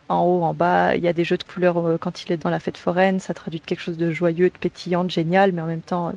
en 0.09 0.21
haut, 0.23 0.43
en 0.43 0.53
bas. 0.53 0.95
Il 0.95 1.03
y 1.03 1.07
a 1.07 1.13
des 1.13 1.25
jeux 1.25 1.37
de 1.37 1.43
couleurs 1.43 1.77
euh, 1.85 1.97
quand 1.97 2.23
il 2.23 2.31
est 2.31 2.37
dans 2.37 2.49
la 2.49 2.59
fête 2.59 2.77
foraine. 2.77 3.19
Ça 3.19 3.33
traduit 3.33 3.59
quelque 3.59 3.81
chose 3.81 3.97
de 3.97 4.11
joyeux, 4.11 4.49
de 4.49 4.57
pétillant, 4.57 5.03
de 5.03 5.09
génial, 5.09 5.51
mais 5.51 5.61
en 5.61 5.67
même 5.67 5.81
temps, 5.81 6.13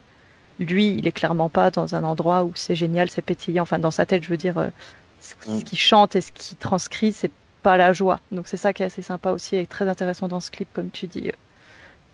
lui, 0.60 0.94
il 0.94 1.06
est 1.08 1.12
clairement 1.12 1.48
pas 1.48 1.70
dans 1.70 1.94
un 1.96 2.04
endroit 2.04 2.44
où 2.44 2.52
c'est 2.54 2.76
génial, 2.76 3.10
c'est 3.10 3.22
pétillant. 3.22 3.64
Enfin, 3.64 3.80
dans 3.80 3.90
sa 3.90 4.06
tête, 4.06 4.22
je 4.22 4.28
veux 4.28 4.36
dire, 4.36 4.58
euh, 4.58 4.68
ce 5.20 5.34
mm. 5.50 5.62
qu'il 5.64 5.78
chante 5.78 6.16
et 6.16 6.20
ce 6.20 6.30
qu'il 6.32 6.56
transcrit, 6.58 7.12
c'est 7.12 7.32
pas 7.62 7.76
la 7.76 7.92
joie. 7.92 8.20
Donc 8.30 8.46
c'est 8.46 8.56
ça 8.56 8.72
qui 8.72 8.82
est 8.82 8.86
assez 8.86 9.02
sympa 9.02 9.32
aussi 9.32 9.56
et 9.56 9.66
très 9.66 9.88
intéressant 9.88 10.28
dans 10.28 10.40
ce 10.40 10.50
clip, 10.52 10.68
comme 10.72 10.90
tu 10.90 11.08
dis, 11.08 11.32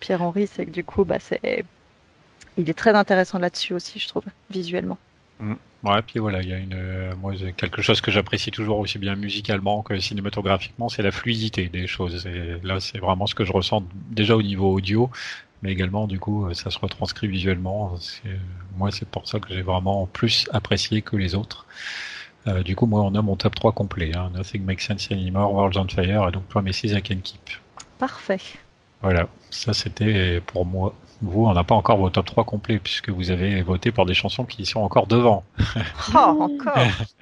Pierre-Henri, 0.01 0.47
c'est 0.47 0.65
que 0.67 0.71
du 0.71 0.85
coup, 0.85 1.05
bah, 1.05 1.19
c'est 1.21 1.65
il 2.57 2.69
est 2.69 2.75
très 2.75 2.95
intéressant 2.95 3.39
là-dessus 3.39 3.75
aussi, 3.75 3.99
je 3.99 4.09
trouve, 4.09 4.25
visuellement. 4.51 4.99
Mm. 5.41 5.55
Ouais, 5.83 6.03
puis 6.03 6.19
voilà, 6.19 6.43
il 6.43 6.49
y 6.49 6.53
a 6.53 6.59
une, 6.59 6.75
euh, 6.75 7.15
moi, 7.17 7.33
quelque 7.57 7.81
chose 7.81 8.03
que 8.03 8.11
j'apprécie 8.11 8.51
toujours 8.51 8.79
aussi 8.79 8.99
bien 8.99 9.17
musicalement 9.17 9.83
que 9.83 9.99
cinématographiquement, 9.99 10.91
c'est 10.91 11.03
la 11.03 11.11
fluidité 11.11 11.69
des 11.71 11.87
choses. 11.87 12.27
Et 12.27 12.57
là, 12.63 12.81
c'est 12.81 12.99
vraiment 12.99 13.27
ce 13.27 13.35
que 13.35 13.45
je 13.47 13.53
ressens 13.53 13.83
déjà 14.11 14.37
au 14.37 14.43
niveau 14.43 14.75
audio, 14.75 15.11
mais 15.63 15.73
également, 15.73 16.07
du 16.07 16.19
coup, 16.19 16.47
euh, 16.47 16.55
ça 16.55 16.71
se 16.71 16.79
retranscrit 16.79 17.29
visuellement. 17.29 17.95
Moi, 18.77 18.91
c'est 18.91 19.09
pour 19.09 19.27
ça 19.27 19.41
que 19.41 19.49
j'ai 19.55 19.63
vraiment 19.63 20.07
plus 20.07 20.47
apprécié 20.53 21.01
que 21.01 21.17
les 21.17 21.35
autres. 21.35 21.67
Euh, 22.47 22.63
du 22.63 22.77
coup, 22.77 22.87
moi, 22.87 23.01
on 23.03 23.15
a 23.15 23.23
mon 23.23 23.37
top 23.37 23.55
3 23.55 23.73
complet. 23.73 24.13
Hein. 24.15 24.31
Nothing 24.35 24.65
Makes 24.65 24.83
Sense 24.83 25.11
Anymore, 25.11 25.53
Worlds 25.53 25.79
on 25.79 25.89
Fire, 25.89 26.29
et 26.29 26.33
donc 26.33 26.45
Promises 26.45 26.85
I 26.85 27.03
Can 27.03 27.21
Keep. 27.23 27.51
Parfait. 27.99 28.41
Voilà, 29.03 29.29
ça 29.51 29.73
c'était 29.73 30.43
pour 30.43 30.67
moi. 30.67 30.95
Vous, 31.23 31.47
on 31.47 31.53
n'a 31.53 31.65
pas 31.65 31.75
encore 31.75 31.99
vos 31.99 32.11
top 32.11 32.27
3 32.27 32.45
complets, 32.45 32.79
puisque 32.79 33.11
vous 33.11 33.31
avez 33.31 33.63
voté 33.63 33.93
pour 33.93 34.07
des 34.07 34.15
chansons 34.15 34.45
qui 34.45 34.65
sont 34.65 34.81
encore 34.81 35.07
devant. 35.07 35.45
Oh, 36.15 36.19
encore 36.41 36.77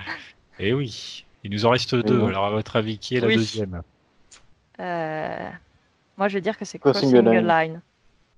Et 0.60 0.72
oui, 0.72 1.24
il 1.44 1.50
nous 1.50 1.66
en 1.66 1.70
reste 1.70 1.94
deux. 1.94 2.24
Alors, 2.24 2.46
à 2.46 2.50
votre 2.50 2.76
avis, 2.76 2.98
qui 2.98 3.16
est 3.16 3.20
la 3.20 3.26
Oui. 3.28 3.36
deuxième? 3.36 3.82
Euh, 4.80 5.50
Moi, 6.16 6.28
je 6.28 6.34
vais 6.34 6.40
dire 6.40 6.56
que 6.56 6.64
c'est 6.64 6.78
Crossing 6.78 7.10
Crossing, 7.12 7.22
the 7.22 7.44
Line. 7.44 7.46
Line. 7.46 7.80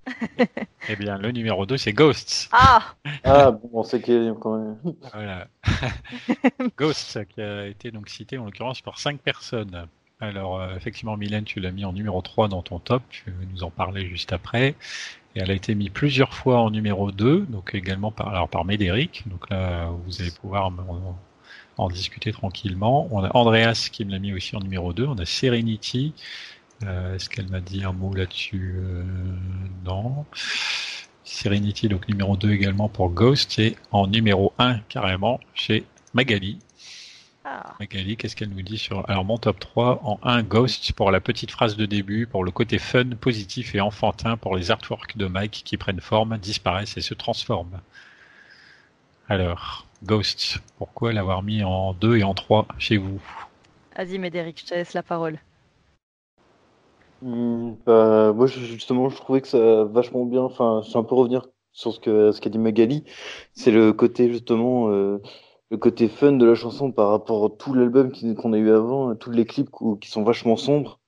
Eh 0.89 0.95
bien, 0.95 1.17
le 1.19 1.31
numéro 1.31 1.65
2, 1.67 1.77
c'est 1.77 1.93
Ghosts. 1.93 2.49
Ah 2.51 2.95
Ah, 3.23 3.51
bon, 3.51 3.83
quand 4.39 4.57
même. 4.57 4.77
Voilà. 5.13 5.47
Ghosts, 6.77 7.25
qui 7.29 7.41
a 7.41 7.67
été 7.67 7.91
donc 7.91 8.09
cité 8.09 8.37
en 8.39 8.45
l'occurrence 8.45 8.81
par 8.81 8.97
cinq 8.97 9.19
personnes. 9.19 9.87
Alors, 10.19 10.59
euh, 10.59 10.75
effectivement, 10.75 11.17
Mylène, 11.17 11.45
tu 11.45 11.59
l'as 11.59 11.71
mis 11.71 11.85
en 11.85 11.93
numéro 11.93 12.21
3 12.21 12.47
dans 12.47 12.61
ton 12.61 12.79
top, 12.79 13.03
tu 13.09 13.29
vas 13.31 13.45
nous 13.51 13.63
en 13.63 13.69
parler 13.71 14.07
juste 14.07 14.33
après. 14.33 14.75
Et 15.35 15.39
elle 15.39 15.51
a 15.51 15.53
été 15.53 15.75
mise 15.75 15.89
plusieurs 15.89 16.33
fois 16.33 16.59
en 16.59 16.71
numéro 16.71 17.11
2, 17.11 17.45
donc 17.49 17.73
également 17.73 18.11
par, 18.11 18.27
alors 18.29 18.49
par 18.49 18.65
Médéric. 18.65 19.23
Donc 19.27 19.49
là, 19.49 19.89
vous 20.05 20.21
allez 20.21 20.31
pouvoir 20.31 20.67
en, 20.67 21.17
en 21.77 21.89
discuter 21.89 22.31
tranquillement. 22.31 23.07
On 23.11 23.23
a 23.23 23.29
Andreas 23.35 23.89
qui 23.91 24.03
me 24.05 24.11
l'a 24.11 24.19
mis 24.19 24.33
aussi 24.33 24.55
en 24.55 24.59
numéro 24.59 24.93
2. 24.93 25.05
On 25.05 25.17
a 25.17 25.25
Serenity. 25.25 26.13
Euh, 26.83 27.15
Est-ce 27.15 27.29
qu'elle 27.29 27.47
m'a 27.49 27.61
dit 27.61 27.83
un 27.83 27.93
mot 27.93 28.13
là-dessus? 28.13 28.73
Euh, 28.77 29.03
Non. 29.85 30.25
Serenity, 31.23 31.87
donc 31.87 32.07
numéro 32.09 32.35
2 32.35 32.51
également 32.51 32.89
pour 32.89 33.09
Ghost. 33.09 33.57
Et 33.59 33.77
en 33.91 34.07
numéro 34.07 34.53
1, 34.59 34.79
carrément, 34.89 35.39
chez 35.53 35.85
Magali. 36.13 36.59
Ah, 37.53 37.75
Magali, 37.81 38.15
qu'est-ce 38.15 38.37
qu'elle 38.37 38.49
nous 38.49 38.61
dit 38.61 38.77
sur 38.77 39.09
alors 39.09 39.25
mon 39.25 39.37
top 39.37 39.59
3 39.59 39.99
en 40.05 40.19
1 40.23 40.41
Ghost 40.43 40.93
pour 40.93 41.11
la 41.11 41.19
petite 41.19 41.51
phrase 41.51 41.75
de 41.75 41.85
début, 41.85 42.25
pour 42.25 42.45
le 42.45 42.51
côté 42.51 42.77
fun, 42.77 43.09
positif 43.19 43.75
et 43.75 43.81
enfantin, 43.81 44.37
pour 44.37 44.55
les 44.55 44.71
artworks 44.71 45.17
de 45.17 45.27
Mike 45.27 45.63
qui 45.65 45.75
prennent 45.75 45.99
forme, 45.99 46.37
disparaissent 46.37 46.95
et 46.95 47.01
se 47.01 47.13
transforment. 47.13 47.81
Alors, 49.27 49.85
Ghost, 50.05 50.59
pourquoi 50.77 51.11
l'avoir 51.11 51.43
mis 51.43 51.61
en 51.61 51.93
2 51.93 52.19
et 52.19 52.23
en 52.23 52.33
3 52.33 52.67
chez 52.77 52.95
vous? 52.95 53.21
Vas-y, 53.97 54.17
Médéric, 54.17 54.61
je 54.61 54.65
te 54.67 54.73
laisse 54.73 54.93
la 54.93 55.03
parole. 55.03 55.37
Hmm, 57.21 57.73
bah, 57.85 58.31
moi, 58.33 58.47
justement, 58.47 59.09
je 59.09 59.17
trouvais 59.17 59.41
que 59.41 59.49
ça 59.49 59.59
va 59.59 59.83
vachement 59.83 60.23
bien. 60.23 60.43
Enfin, 60.43 60.81
je 60.85 60.93
vais 60.93 60.99
un 60.99 61.03
peu 61.03 61.15
revenir 61.15 61.47
sur 61.73 61.93
ce 61.93 61.99
que 61.99 62.31
ce 62.31 62.39
qu'a 62.39 62.49
dit 62.49 62.57
Magali. 62.57 63.03
C'est 63.53 63.71
le 63.71 63.91
côté 63.91 64.31
justement, 64.31 64.89
euh, 64.89 65.21
le 65.71 65.77
côté 65.77 66.09
fun 66.09 66.33
de 66.33 66.45
la 66.45 66.53
chanson 66.53 66.91
par 66.91 67.09
rapport 67.09 67.45
à 67.45 67.49
tout 67.49 67.73
l'album 67.73 68.11
qu'on 68.35 68.53
a 68.53 68.57
eu 68.57 68.71
avant, 68.71 69.15
tous 69.15 69.31
les 69.31 69.45
clips 69.45 69.69
qui 70.01 70.11
sont 70.11 70.23
vachement 70.23 70.57
sombres. 70.57 70.99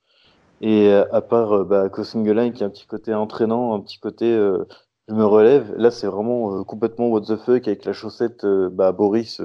Et 0.62 0.88
euh, 0.88 1.04
à 1.12 1.20
part 1.20 1.52
euh, 1.52 1.64
bah, 1.64 1.88
Crossing 1.90 2.24
the 2.24 2.34
Line 2.34 2.52
qui 2.54 2.64
a 2.64 2.66
un 2.66 2.70
petit 2.70 2.86
côté 2.86 3.12
entraînant, 3.14 3.74
un 3.74 3.80
petit 3.80 3.98
côté 3.98 4.32
euh, 4.32 4.64
je 5.08 5.14
me 5.14 5.24
relève. 5.24 5.74
Là, 5.76 5.90
c'est 5.90 6.06
vraiment 6.06 6.60
euh, 6.60 6.64
complètement 6.64 7.08
what 7.08 7.22
the 7.22 7.36
fuck 7.36 7.68
avec 7.68 7.84
la 7.84 7.92
chaussette 7.92 8.46
bah, 8.72 8.92
Boris 8.92 9.40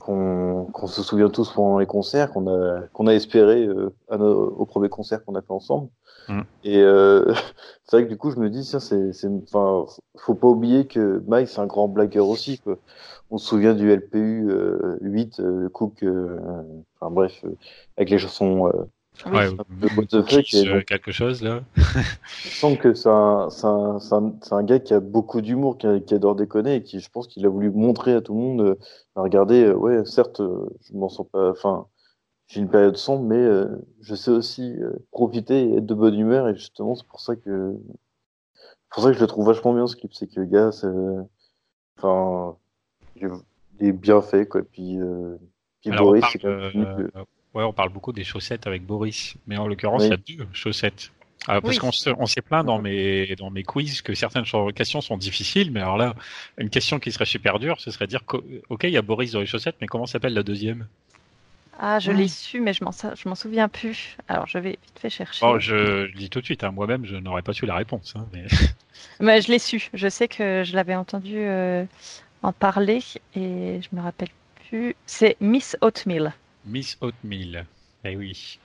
qu'on 0.00 0.66
qu'on 0.72 0.86
se 0.88 1.02
souvient 1.02 1.28
tous 1.30 1.52
pendant 1.52 1.78
les 1.78 1.86
concerts, 1.86 2.32
qu'on 2.32 2.48
a 2.48 2.80
qu'on 2.92 3.06
a 3.06 3.14
espéré 3.14 3.64
euh, 3.66 3.94
à 4.08 4.16
nos- 4.18 4.48
au 4.50 4.66
premier 4.66 4.88
concert 4.88 5.24
qu'on 5.24 5.36
a 5.36 5.42
fait 5.42 5.52
ensemble. 5.52 5.88
Mm. 6.28 6.40
Et 6.64 6.78
euh, 6.82 7.32
c'est 7.84 7.96
vrai 7.96 8.04
que 8.04 8.10
du 8.10 8.16
coup, 8.16 8.30
je 8.30 8.38
me 8.38 8.50
dis, 8.50 8.62
tiens, 8.62 8.80
c'est, 8.80 9.12
enfin, 9.52 9.86
faut 10.18 10.34
pas 10.34 10.48
oublier 10.48 10.86
que 10.86 11.22
Mike, 11.26 11.48
c'est 11.48 11.60
un 11.60 11.66
grand 11.66 11.88
blagueur 11.88 12.28
aussi, 12.28 12.58
quoi. 12.58 12.76
On 13.30 13.38
se 13.38 13.46
souvient 13.46 13.74
du 13.74 13.90
LPU 13.90 14.50
euh, 14.50 14.98
8, 15.02 15.40
euh, 15.40 15.68
Cook, 15.68 16.02
euh, 16.02 16.36
enfin 17.00 17.12
bref, 17.12 17.40
euh, 17.44 17.54
avec 17.96 18.10
les 18.10 18.18
chansons 18.18 18.66
euh, 18.68 18.72
Oui. 19.26 19.32
Ouais, 19.32 19.46
un 19.46 19.56
peu 19.56 19.88
what 19.96 20.06
the 20.06 20.22
fuck. 20.22 20.54
Euh, 20.54 20.74
donc, 20.74 20.84
quelque 20.86 21.12
chose 21.12 21.42
là 21.42 21.62
je 21.76 22.48
sens 22.48 22.78
que 22.78 22.94
c'est 22.94 23.08
un, 23.08 23.50
c'est 23.50 23.66
un, 23.66 23.98
c'est 23.98 24.14
un, 24.14 24.32
un 24.50 24.62
gars 24.62 24.78
qui 24.78 24.94
a 24.94 25.00
beaucoup 25.00 25.40
d'humour, 25.40 25.76
qui, 25.76 25.86
adore 25.86 26.36
déconner 26.36 26.76
et 26.76 26.82
qui, 26.82 27.00
je 27.00 27.10
pense 27.10 27.26
qu'il 27.26 27.44
a 27.44 27.48
voulu 27.48 27.70
montrer 27.70 28.14
à 28.14 28.22
tout 28.22 28.32
le 28.32 28.40
monde, 28.40 28.60
euh, 28.62 28.74
regardez, 29.16 29.64
euh, 29.64 29.74
ouais, 29.74 30.04
certes, 30.06 30.40
euh, 30.40 30.70
je 30.88 30.94
m'en 30.94 31.08
sens 31.08 31.26
pas, 31.30 31.50
enfin, 31.50 31.86
j'ai 32.46 32.60
une 32.60 32.70
période 32.70 32.96
sombre, 32.96 33.24
mais 33.24 33.36
euh, 33.36 33.68
je 34.00 34.14
sais 34.14 34.30
aussi 34.30 34.74
euh, 34.78 34.92
profiter 35.10 35.64
et 35.64 35.76
être 35.76 35.86
de 35.86 35.94
bonne 35.94 36.18
humeur 36.18 36.48
et 36.48 36.54
justement, 36.54 36.94
c'est 36.94 37.06
pour 37.06 37.20
ça 37.20 37.36
que, 37.36 37.76
c'est 38.54 38.94
pour 38.94 39.02
ça 39.02 39.10
que 39.10 39.16
je 39.16 39.20
le 39.20 39.26
trouve 39.26 39.46
vachement 39.46 39.74
bien 39.74 39.86
ce 39.86 39.96
clip, 39.96 40.14
c'est 40.14 40.28
que 40.28 40.40
le 40.40 40.46
gars, 40.46 40.72
c'est, 40.72 40.88
enfin, 41.98 42.56
il 43.16 43.28
il 43.80 43.88
est 43.88 43.92
bien 43.92 44.20
fait, 44.20 44.46
quoi, 44.46 44.62
puis, 44.62 44.98
euh, 45.00 45.36
puis 45.80 45.90
Alors, 45.90 46.04
Boris, 46.04 46.24
c'est 46.30 46.38
quand 46.38 46.48
même 46.48 46.70
euh, 46.76 47.24
ouais, 47.54 47.64
on 47.64 47.72
parle 47.72 47.90
beaucoup 47.90 48.12
des 48.12 48.24
chaussettes 48.24 48.66
avec 48.66 48.84
Boris, 48.84 49.34
mais 49.46 49.56
en 49.56 49.66
l'occurrence, 49.66 50.02
Oui. 50.02 50.08
il 50.08 50.10
y 50.10 50.14
a 50.42 50.44
deux 50.44 50.48
chaussettes. 50.52 51.10
Ah, 51.48 51.60
parce 51.62 51.74
Oui. 51.74 51.78
qu'on 51.78 51.90
se- 51.92 52.10
on 52.18 52.26
s'est 52.26 52.42
plaint 52.42 52.66
dans 52.66 52.80
mes, 52.80 53.34
dans 53.36 53.50
mes 53.50 53.62
quiz 53.62 54.02
que 54.02 54.12
certaines 54.14 54.44
questions 54.74 55.00
sont 55.00 55.16
difficiles, 55.16 55.70
mais 55.70 55.80
alors 55.80 55.96
là, 55.96 56.14
une 56.58 56.68
question 56.68 56.98
qui 56.98 57.12
serait 57.12 57.24
super 57.24 57.58
dure, 57.58 57.80
ce 57.80 57.90
serait 57.90 58.04
de 58.06 58.10
dire 58.10 58.20
ok, 58.68 58.84
il 58.84 58.90
y 58.90 58.98
a 58.98 59.02
Boris 59.02 59.32
dans 59.32 59.40
les 59.40 59.46
chaussettes, 59.46 59.76
mais 59.80 59.86
comment 59.86 60.04
s'appelle 60.06 60.34
la 60.34 60.42
deuxième? 60.42 60.86
Ah, 61.82 61.98
je 61.98 62.12
l'ai 62.12 62.28
su, 62.28 62.60
mais 62.60 62.74
je 62.74 62.84
m'en 62.84 62.92
sa- 62.92 63.14
je 63.14 63.26
m'en 63.26 63.34
souviens 63.34 63.68
plus. 63.70 64.18
Alors, 64.28 64.46
je 64.46 64.58
vais 64.58 64.72
vite 64.72 64.98
fait 65.00 65.08
chercher. 65.08 65.46
Oh, 65.46 65.58
je, 65.58 66.14
dis 66.14 66.28
tout 66.28 66.40
de 66.40 66.44
suite, 66.44 66.62
hein, 66.62 66.72
moi-même, 66.72 67.06
je 67.06 67.16
n'aurais 67.16 67.40
pas 67.40 67.54
su 67.54 67.64
la 67.64 67.74
réponse. 67.74 68.12
hein, 68.16 68.26
mais... 68.34 68.44
Mais 69.18 69.40
je 69.40 69.50
l'ai 69.50 69.58
su. 69.58 69.88
Je 69.94 70.08
sais 70.10 70.28
que 70.28 70.62
je 70.62 70.74
l'avais 70.74 70.94
entendu 70.94 71.36
euh, 71.38 71.86
en 72.42 72.52
parler 72.52 72.98
et 73.34 73.80
je 73.80 73.96
me 73.96 74.02
rappelle 74.02 74.28
plus. 74.68 74.94
C'est 75.06 75.38
Miss 75.40 75.74
Oatmeal. 75.80 76.34
Miss 76.64 76.96
Oatmeal. 77.00 77.66
Eh 78.04 78.16
oui. 78.16 78.58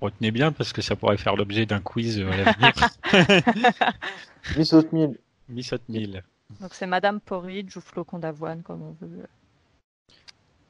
Retenez 0.00 0.30
bien 0.30 0.52
parce 0.52 0.72
que 0.72 0.82
ça 0.82 0.96
pourrait 0.96 1.16
faire 1.16 1.36
l'objet 1.36 1.66
d'un 1.66 1.80
quiz 1.80 2.20
à 2.20 2.36
l'avenir. 2.36 2.72
Miss 4.56 4.72
Oatmeal. 4.72 5.16
Miss 5.48 5.72
Oatmeal. 5.72 6.24
Donc, 6.60 6.74
c'est 6.74 6.86
Madame 6.86 7.20
Porridge 7.20 7.76
ou 7.76 7.80
Flocon 7.80 8.18
d'avoine, 8.18 8.62
comme 8.62 8.82
on 8.82 8.96
veut. 9.00 9.26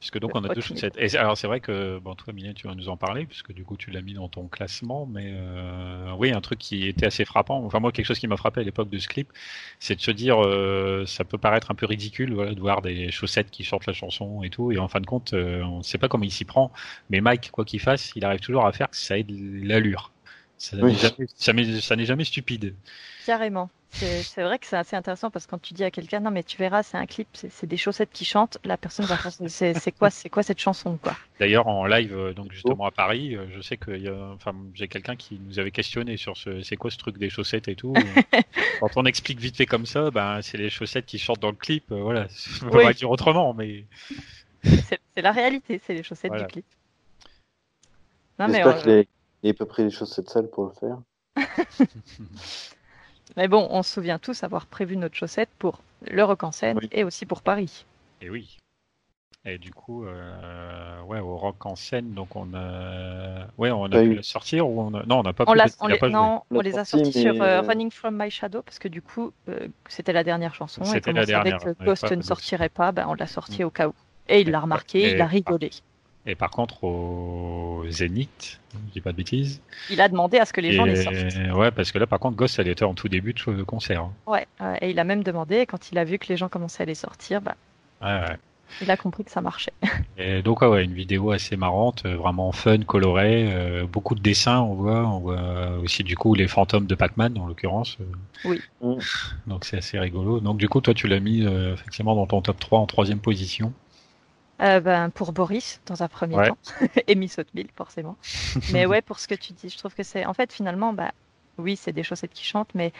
Puisque 0.03 0.19
donc 0.19 0.31
on 0.35 0.43
a 0.43 0.53
deux 0.53 0.59
chaussettes. 0.59 0.97
Et 0.97 1.15
alors 1.15 1.37
c'est 1.37 1.47
vrai 1.47 1.61
que 1.61 1.97
bon 1.97 2.13
toi 2.13 2.33
Mylène 2.33 2.53
tu 2.53 2.67
vas 2.67 2.75
nous 2.75 2.89
en 2.89 2.97
parler 2.97 3.25
puisque 3.25 3.53
du 3.53 3.63
coup 3.63 3.77
tu 3.77 3.89
l'as 3.89 4.01
mis 4.01 4.13
dans 4.13 4.27
ton 4.27 4.49
classement, 4.49 5.05
mais 5.05 5.31
euh, 5.33 6.11
oui 6.17 6.33
un 6.33 6.41
truc 6.41 6.59
qui 6.59 6.89
était 6.89 7.05
assez 7.05 7.23
frappant. 7.23 7.63
Enfin 7.63 7.79
moi 7.79 7.93
quelque 7.93 8.07
chose 8.07 8.19
qui 8.19 8.27
m'a 8.27 8.35
frappé 8.35 8.59
à 8.59 8.63
l'époque 8.65 8.89
de 8.89 8.97
ce 8.97 9.07
clip, 9.07 9.31
c'est 9.79 9.95
de 9.95 10.01
se 10.01 10.11
dire 10.11 10.43
euh, 10.43 11.05
ça 11.05 11.23
peut 11.23 11.37
paraître 11.37 11.71
un 11.71 11.75
peu 11.75 11.85
ridicule 11.85 12.33
voilà, 12.33 12.53
de 12.53 12.59
voir 12.59 12.81
des 12.81 13.11
chaussettes 13.11 13.49
qui 13.49 13.63
chantent 13.63 13.85
la 13.85 13.93
chanson 13.93 14.43
et 14.43 14.49
tout, 14.49 14.73
et 14.73 14.77
en 14.77 14.89
fin 14.89 14.99
de 14.99 15.05
compte 15.05 15.31
euh, 15.31 15.63
on 15.63 15.77
ne 15.77 15.83
sait 15.83 15.97
pas 15.97 16.09
comment 16.09 16.25
il 16.25 16.31
s'y 16.31 16.43
prend, 16.43 16.73
mais 17.09 17.21
Mike 17.21 17.51
quoi 17.51 17.63
qu'il 17.63 17.79
fasse, 17.79 18.11
il 18.17 18.25
arrive 18.25 18.41
toujours 18.41 18.65
à 18.65 18.73
faire 18.73 18.89
que 18.89 18.97
ça 18.97 19.17
ait 19.17 19.23
de 19.23 19.65
l'allure. 19.65 20.11
Ça 20.63 20.77
n'est 20.77 20.83
Oui. 20.83 20.97
jamais, 21.41 21.65
n'est 21.65 22.05
jamais 22.05 22.23
stupide. 22.23 22.73
Carrément. 23.25 23.69
C'est 23.91 24.23
c'est 24.23 24.41
vrai 24.43 24.57
que 24.57 24.65
c'est 24.65 24.77
assez 24.77 24.95
intéressant 24.95 25.29
parce 25.29 25.45
que 25.45 25.51
quand 25.51 25.61
tu 25.61 25.73
dis 25.73 25.83
à 25.83 25.91
quelqu'un, 25.91 26.21
non, 26.21 26.31
mais 26.31 26.41
tu 26.41 26.57
verras, 26.57 26.81
c'est 26.83 26.97
un 26.97 27.05
clip, 27.05 27.27
c'est 27.33 27.51
c'est 27.51 27.67
des 27.67 27.75
chaussettes 27.77 28.09
qui 28.11 28.23
chantent, 28.25 28.57
la 28.63 28.75
personne 28.77 29.05
va 29.05 29.17
penser, 29.17 29.49
c'est 29.49 29.73
c'est 29.75 29.91
quoi, 29.91 30.09
c'est 30.09 30.29
quoi 30.29 30.41
cette 30.41 30.59
chanson, 30.59 30.97
quoi? 30.97 31.15
D'ailleurs, 31.39 31.67
en 31.67 31.85
live, 31.85 32.11
euh, 32.15 32.33
donc 32.33 32.51
justement 32.53 32.85
à 32.87 32.91
Paris, 32.91 33.35
euh, 33.35 33.45
je 33.53 33.61
sais 33.61 33.77
que 33.77 33.91
y 33.91 34.07
a, 34.07 34.15
enfin, 34.33 34.55
j'ai 34.73 34.87
quelqu'un 34.87 35.15
qui 35.15 35.39
nous 35.45 35.59
avait 35.59 35.69
questionné 35.69 36.15
sur 36.17 36.37
ce, 36.37 36.61
c'est 36.63 36.75
quoi 36.77 36.89
ce 36.91 36.97
truc 36.97 37.17
des 37.19 37.29
chaussettes 37.29 37.67
et 37.67 37.75
tout. 37.75 37.93
Quand 38.79 38.89
on 38.95 39.05
explique 39.05 39.39
vite 39.39 39.57
fait 39.57 39.67
comme 39.67 39.85
ça, 39.85 40.09
ben 40.11 40.41
c'est 40.41 40.57
les 40.57 40.69
chaussettes 40.71 41.05
qui 41.05 41.19
chantent 41.19 41.41
dans 41.41 41.51
le 41.51 41.57
clip. 41.57 41.91
euh, 41.91 42.01
voilà, 42.01 42.27
on 42.63 42.75
Oui. 42.77 42.85
va 42.85 42.93
dire 42.93 43.11
autrement, 43.11 43.53
mais 43.53 43.83
C'est 44.63 44.99
c'est 45.13 45.21
la 45.21 45.33
réalité, 45.33 45.79
c'est 45.85 45.93
les 45.93 46.03
chaussettes 46.03 46.31
Voilà. 46.31 46.45
du 46.45 46.51
clip. 46.51 46.65
Non, 48.39 48.47
mais, 48.47 48.63
J'espère 48.63 48.87
euh, 48.87 49.03
il 49.43 49.49
a 49.51 49.53
pas 49.53 49.65
pris 49.65 49.83
les 49.83 49.89
chaussettes 49.91 50.29
sales 50.29 50.49
pour 50.49 50.65
le 50.65 50.71
faire. 50.71 50.97
mais 53.37 53.47
bon, 53.47 53.67
on 53.69 53.83
se 53.83 53.93
souvient 53.93 54.19
tous 54.19 54.43
avoir 54.43 54.65
prévu 54.65 54.97
notre 54.97 55.15
chaussette 55.15 55.49
pour 55.59 55.81
le 56.09 56.23
rock 56.23 56.43
en 56.43 56.51
scène 56.51 56.77
Oui. 56.81 56.89
et 56.91 57.03
aussi 57.03 57.25
pour 57.25 57.41
Paris. 57.41 57.85
et 58.21 58.29
oui. 58.29 58.57
Et 59.45 59.57
du 59.57 59.71
coup, 59.73 60.05
euh, 60.05 61.01
ouais, 61.01 61.19
au 61.19 61.35
rock 61.35 61.65
en 61.65 61.75
scène, 61.75 62.13
donc 62.13 62.33
on 62.37 62.53
a, 62.53 63.45
ouais, 63.57 63.71
on 63.71 63.83
a 63.85 64.01
pu 64.01 64.13
la 64.15 64.23
sortir 64.23 64.69
ou 64.69 64.79
on 64.79 64.93
a, 64.93 65.03
non, 65.05 65.19
on 65.19 65.23
n'a 65.23 65.33
pas 65.33 65.43
On, 65.45 65.53
pu. 65.53 65.59
on 65.81 65.87
les, 65.87 65.97
pas 65.97 66.07
joué. 66.07 66.13
non, 66.13 66.43
On 66.49 66.61
les 66.61 66.77
a 66.79 66.85
sorti, 66.85 67.03
sortis 67.07 67.21
sur 67.23 67.33
mais, 67.33 67.41
euh, 67.41 67.61
euh, 67.61 67.67
Running 67.67 67.91
from 67.91 68.17
My 68.17 68.31
Shadow 68.31 68.61
parce 68.61 68.79
que 68.79 68.87
du 68.87 69.01
coup, 69.01 69.33
euh, 69.49 69.67
c'était 69.89 70.13
la 70.13 70.23
dernière 70.23 70.55
chanson 70.55 70.81
et 70.83 70.85
C'était 70.85 71.01
comme 71.11 71.15
la 71.17 71.23
on 71.23 71.25
savait 71.25 71.49
dernière, 71.49 71.59
que 71.59 71.69
ouais, 71.81 71.85
Ghost 71.87 72.07
pas 72.07 72.15
ne 72.15 72.21
sortirait 72.21 72.69
pas, 72.69 72.93
ben, 72.93 73.05
on 73.09 73.15
l'a 73.15 73.27
sorti 73.27 73.65
au 73.65 73.69
cas 73.69 73.89
où. 73.89 73.93
Et 74.29 74.39
il 74.39 74.49
l'a 74.49 74.61
remarqué, 74.61 75.01
Et- 75.01 75.11
il 75.11 75.19
a 75.21 75.27
rigolé. 75.27 75.71
Et 76.25 76.35
par 76.35 76.51
contre, 76.51 76.83
au 76.85 77.83
Zénith, 77.89 78.61
je 78.73 78.91
dis 78.93 79.01
pas 79.01 79.11
de 79.11 79.17
bêtises. 79.17 79.61
Il 79.89 79.99
a 79.99 80.07
demandé 80.07 80.37
à 80.37 80.45
ce 80.45 80.53
que 80.53 80.61
les 80.61 80.71
gens 80.71 80.85
les 80.85 80.95
sortent. 81.03 81.15
Ouais, 81.55 81.71
parce 81.71 81.91
que 81.91 81.97
là, 81.97 82.07
par 82.07 82.19
contre, 82.19 82.37
Ghost, 82.37 82.59
elle 82.59 82.69
était 82.69 82.85
en 82.85 82.93
tout 82.93 83.09
début 83.09 83.33
de 83.33 83.63
concert. 83.63 84.03
hein. 84.03 84.13
Ouais, 84.25 84.47
et 84.81 84.91
il 84.91 84.99
a 84.99 85.03
même 85.03 85.23
demandé, 85.23 85.57
et 85.57 85.65
quand 85.65 85.91
il 85.91 85.97
a 85.97 86.05
vu 86.05 86.17
que 86.19 86.27
les 86.29 86.37
gens 86.37 86.47
commençaient 86.47 86.83
à 86.83 86.85
les 86.85 86.95
sortir, 86.95 87.41
bah, 87.41 87.55
Ouais, 88.01 88.07
ouais. 88.29 88.37
il 88.81 88.89
a 88.89 88.95
compris 88.97 89.23
que 89.25 89.31
ça 89.31 89.41
marchait. 89.41 89.73
Et 90.17 90.41
donc 90.41 90.61
ouais, 90.61 90.67
ouais, 90.67 90.83
une 90.83 90.93
vidéo 90.93 91.31
assez 91.31 91.55
marrante, 91.57 92.03
euh, 92.05 92.15
vraiment 92.17 92.51
fun, 92.51 92.79
colorée, 92.83 93.51
euh, 93.51 93.85
beaucoup 93.85 94.13
de 94.15 94.21
dessins, 94.21 94.59
on 94.61 94.73
voit, 94.75 95.05
on 95.07 95.19
voit 95.19 95.77
aussi 95.81 96.03
du 96.03 96.15
coup 96.15 96.35
les 96.35 96.47
fantômes 96.47 96.85
de 96.85 96.93
Pac-Man 96.95 97.37
en 97.37 97.47
l'occurrence. 97.47 97.97
euh. 98.01 98.05
Oui. 98.45 98.61
Donc 99.47 99.65
c'est 99.65 99.77
assez 99.77 99.97
rigolo. 99.99 100.39
Donc 100.39 100.57
du 100.57 100.67
coup 100.69 100.81
toi 100.81 100.93
tu 100.93 101.07
l'as 101.07 101.19
mis 101.19 101.45
euh, 101.45 101.73
effectivement 101.73 102.15
dans 102.15 102.27
ton 102.27 102.41
top 102.41 102.59
3 102.59 102.79
en 102.79 102.85
troisième 102.85 103.19
position. 103.19 103.73
Euh, 104.61 104.79
ben, 104.79 105.09
Pour 105.09 105.33
Boris, 105.33 105.81
dans 105.85 106.03
un 106.03 106.07
premier 106.07 106.35
temps, 106.47 106.57
et 107.07 107.15
Miss 107.15 107.37
Hotmill, 107.37 107.67
forcément. 107.75 108.17
mais 108.71 108.85
ouais, 108.85 109.01
pour 109.01 109.19
ce 109.19 109.27
que 109.27 109.35
tu 109.35 109.53
dis, 109.53 109.69
je 109.69 109.77
trouve 109.77 109.93
que 109.93 110.03
c'est. 110.03 110.25
En 110.25 110.33
fait, 110.33 110.53
finalement, 110.53 110.93
bah, 110.93 111.11
oui, 111.57 111.75
c'est 111.75 111.91
des 111.91 112.03
chaussettes 112.03 112.33
qui 112.33 112.45
chantent, 112.45 112.73
mais 112.75 112.91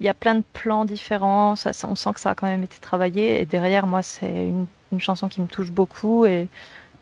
il 0.00 0.06
y 0.06 0.08
a 0.08 0.14
plein 0.14 0.34
de 0.34 0.44
plans 0.52 0.84
différents. 0.84 1.56
Ça, 1.56 1.72
on 1.86 1.94
sent 1.94 2.10
que 2.14 2.20
ça 2.20 2.30
a 2.30 2.34
quand 2.34 2.46
même 2.46 2.62
été 2.62 2.78
travaillé. 2.80 3.40
Et 3.40 3.46
derrière, 3.46 3.86
moi, 3.86 4.02
c'est 4.02 4.26
une, 4.26 4.66
une, 4.92 5.00
chanson 5.00 5.28
qui 5.28 5.40
me 5.40 5.46
touche 5.46 5.70
beaucoup. 5.70 6.26
Et 6.26 6.48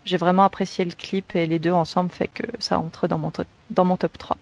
j'ai 0.04 0.16
vraiment 0.16 0.44
apprécié 0.44 0.84
le 0.84 0.92
clip. 0.92 1.34
Et 1.34 1.46
les 1.46 1.58
deux 1.58 1.72
ensemble 1.72 2.10
fait 2.10 2.28
que 2.28 2.44
ça 2.58 2.78
entre 2.78 3.08
dans 3.08 3.18
mon, 3.18 3.32
dans 3.70 3.84
mon 3.84 3.96
top 3.96 4.16
3. 4.18 4.36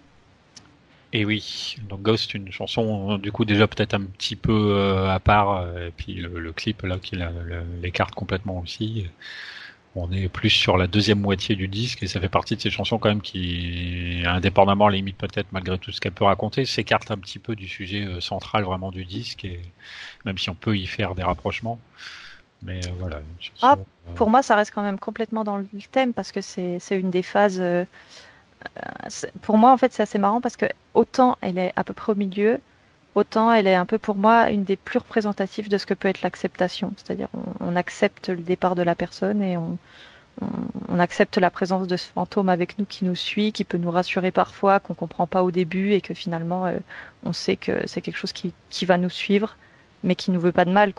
Et 1.12 1.24
oui, 1.24 1.76
donc 1.88 2.02
Ghost, 2.02 2.34
une 2.34 2.52
chanson 2.52 3.16
du 3.16 3.32
coup 3.32 3.46
déjà 3.46 3.66
peut-être 3.66 3.94
un 3.94 4.02
petit 4.02 4.36
peu 4.36 4.72
euh, 4.72 5.08
à 5.08 5.18
part, 5.18 5.52
euh, 5.52 5.88
et 5.88 5.90
puis 5.90 6.14
le, 6.14 6.38
le, 6.38 6.52
clip 6.52 6.82
là 6.82 6.98
qui 6.98 7.16
l'écarte 7.80 8.14
complètement 8.14 8.58
aussi. 8.58 9.06
On 9.98 10.12
est 10.12 10.28
plus 10.28 10.50
sur 10.50 10.76
la 10.76 10.86
deuxième 10.86 11.20
moitié 11.20 11.56
du 11.56 11.68
disque 11.68 12.02
et 12.02 12.06
ça 12.06 12.20
fait 12.20 12.28
partie 12.28 12.56
de 12.56 12.60
ces 12.60 12.70
chansons 12.70 12.98
quand 12.98 13.08
même 13.08 13.22
qui, 13.22 14.22
indépendamment 14.26 14.88
limite 14.88 15.16
peut-être 15.16 15.48
malgré 15.52 15.78
tout 15.78 15.92
ce 15.92 16.00
qu'elle 16.00 16.12
peut 16.12 16.24
raconter, 16.24 16.64
s'écarte 16.64 17.10
un 17.10 17.18
petit 17.18 17.38
peu 17.38 17.56
du 17.56 17.68
sujet 17.68 18.04
euh, 18.04 18.20
central 18.20 18.64
vraiment 18.64 18.90
du 18.90 19.04
disque 19.04 19.44
et 19.44 19.60
même 20.24 20.38
si 20.38 20.50
on 20.50 20.54
peut 20.54 20.76
y 20.76 20.86
faire 20.86 21.14
des 21.14 21.22
rapprochements. 21.22 21.78
Mais 22.62 22.80
voilà. 22.98 23.20
ah, 23.62 23.76
pour 24.16 24.30
moi, 24.30 24.42
ça 24.42 24.56
reste 24.56 24.72
quand 24.74 24.82
même 24.82 24.98
complètement 24.98 25.44
dans 25.44 25.58
le 25.58 25.66
thème 25.92 26.12
parce 26.12 26.32
que 26.32 26.40
c'est 26.40 26.80
une 26.90 27.10
des 27.10 27.22
phases 27.22 27.62
pour 29.42 29.58
moi, 29.58 29.72
en 29.72 29.76
fait, 29.76 29.92
c'est 29.92 30.02
assez 30.02 30.18
marrant 30.18 30.40
parce 30.40 30.56
que 30.56 30.66
autant 30.94 31.36
elle 31.40 31.58
est 31.58 31.72
à 31.76 31.84
peu 31.84 31.94
près 31.94 32.12
au 32.12 32.14
milieu, 32.14 32.60
autant 33.18 33.52
elle 33.52 33.66
est 33.66 33.74
un 33.74 33.84
peu 33.84 33.98
pour 33.98 34.16
moi 34.16 34.50
une 34.50 34.64
des 34.64 34.76
plus 34.76 34.98
représentatives 34.98 35.68
de 35.68 35.76
ce 35.76 35.86
que 35.86 35.94
peut 35.94 36.08
être 36.08 36.22
l'acceptation. 36.22 36.92
C'est-à-dire, 36.96 37.28
on, 37.60 37.76
accepte 37.76 38.28
le 38.28 38.42
départ 38.42 38.74
de 38.74 38.82
la 38.82 38.94
personne 38.94 39.42
et 39.42 39.56
on, 39.56 39.78
accepte 40.98 41.36
la 41.38 41.50
présence 41.50 41.86
de 41.86 41.96
ce 41.96 42.08
fantôme 42.08 42.48
avec 42.48 42.78
nous 42.78 42.84
qui 42.84 43.04
nous 43.04 43.14
suit, 43.14 43.52
qui 43.52 43.64
peut 43.64 43.78
nous 43.78 43.90
rassurer 43.90 44.30
parfois, 44.30 44.80
qu'on 44.80 44.94
comprend 44.94 45.26
pas 45.26 45.42
au 45.42 45.50
début 45.50 45.92
et 45.92 46.00
que 46.00 46.14
finalement, 46.14 46.66
euh, 46.66 46.78
on 47.24 47.32
sait 47.32 47.56
que 47.56 47.86
c'est 47.86 48.00
quelque 48.00 48.16
chose 48.16 48.32
qui, 48.32 48.52
va 48.84 48.98
nous 48.98 49.10
suivre, 49.10 49.56
mais 50.04 50.14
qui 50.14 50.30
nous 50.30 50.40
veut 50.40 50.52
pas 50.52 50.64
de 50.64 50.70
mal. 50.70 50.92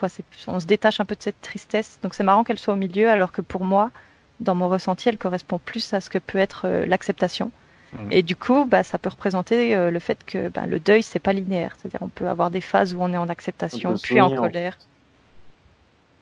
On 0.47 0.59
se 0.59 0.65
détache 0.65 0.99
un 0.99 1.05
peu 1.05 1.15
de 1.15 1.21
cette 1.21 1.41
tristesse. 1.41 1.99
Donc 2.03 2.13
c'est 2.15 2.23
marrant 2.23 2.43
qu'elle 2.43 2.59
soit 2.59 2.73
au 2.73 2.77
milieu, 2.77 3.09
alors 3.09 3.31
que 3.31 3.41
pour 3.41 3.63
moi, 3.65 3.91
dans 4.39 4.55
mon 4.55 4.69
ressenti, 4.69 5.09
elle 5.09 5.17
correspond 5.17 5.59
plus 5.59 5.93
à 5.93 6.01
ce 6.01 6.09
que 6.09 6.19
peut 6.19 6.37
être 6.37 6.65
euh, 6.65 6.85
l'acceptation. 6.85 7.51
Mmh. 7.93 8.11
Et 8.11 8.23
du 8.23 8.35
coup, 8.35 8.65
bah, 8.65 8.83
ça 8.83 8.97
peut 8.97 9.09
représenter 9.09 9.75
euh, 9.75 9.91
le 9.91 9.99
fait 9.99 10.23
que 10.25 10.49
bah, 10.49 10.65
le 10.65 10.79
deuil, 10.79 11.03
c'est 11.03 11.19
pas 11.19 11.33
linéaire. 11.33 11.75
C'est-à-dire, 11.77 12.01
on 12.01 12.09
peut 12.09 12.27
avoir 12.27 12.51
des 12.51 12.61
phases 12.61 12.93
où 12.93 13.01
on 13.01 13.11
est 13.13 13.17
en 13.17 13.29
acceptation, 13.29 13.95
puis 14.01 14.21
en 14.21 14.35
colère. 14.35 14.77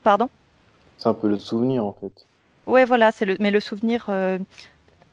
Pardon? 0.03 0.30
C'est 0.98 1.10
un 1.10 1.14
peu 1.14 1.27
le 1.27 1.38
souvenir, 1.38 1.85
en 1.85 1.94
fait. 1.94 2.26
Ouais, 2.65 2.85
voilà, 2.85 3.11
c'est 3.11 3.26
le, 3.26 3.38
mais 3.39 3.52
le 3.52 3.60
souvenir 3.60 4.06
euh, 4.10 4.39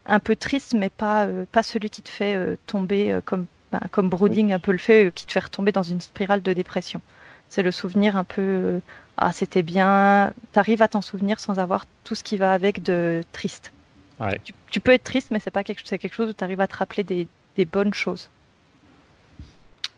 un 0.07 0.21
peu 0.21 0.37
triste, 0.37 0.75
mais 0.75 0.91
pas, 0.91 1.29
pas 1.53 1.63
celui 1.63 1.91
qui 1.91 2.03
te 2.03 2.09
fait 2.09 2.59
tomber 2.67 3.19
comme, 3.25 3.47
bah, 3.71 3.81
comme 3.91 4.09
Brooding 4.09 4.53
un 4.53 4.59
peu 4.59 4.73
le 4.73 4.79
fait, 4.79 5.13
qui 5.15 5.27
te 5.27 5.33
fait 5.33 5.41
retomber 5.41 5.73
dans 5.73 5.83
une 5.83 6.01
spirale 6.01 6.43
de 6.43 6.53
dépression. 6.53 7.01
C'est 7.49 7.63
le 7.63 7.71
souvenir 7.71 8.17
un 8.17 8.25
peu 8.25 8.81
ah 9.17 9.33
c'était 9.33 9.63
bien. 9.63 10.33
Tu 10.53 10.59
arrives 10.59 10.83
à 10.83 10.89
t'en 10.89 11.01
souvenir 11.01 11.39
sans 11.39 11.59
avoir 11.59 11.87
tout 12.03 12.15
ce 12.15 12.25
qui 12.25 12.37
va 12.37 12.53
avec 12.53 12.83
de 12.83 13.23
triste. 13.33 13.73
Ouais. 14.21 14.41
Tu, 14.71 14.81
peux 14.81 14.93
être 14.93 15.05
triste, 15.05 15.31
mais 15.31 15.41
c'est 15.41 15.51
pas 15.51 15.65
quelque, 15.65 15.83
c'est 15.85 15.99
quelque 15.99 16.15
chose 16.15 16.31
où 16.31 16.33
tu 16.33 16.45
arrives 16.45 16.61
à 16.61 16.69
te 16.69 16.77
rappeler 16.77 17.03
des, 17.03 17.27
des, 17.57 17.65
bonnes 17.65 17.93
choses. 17.93 18.31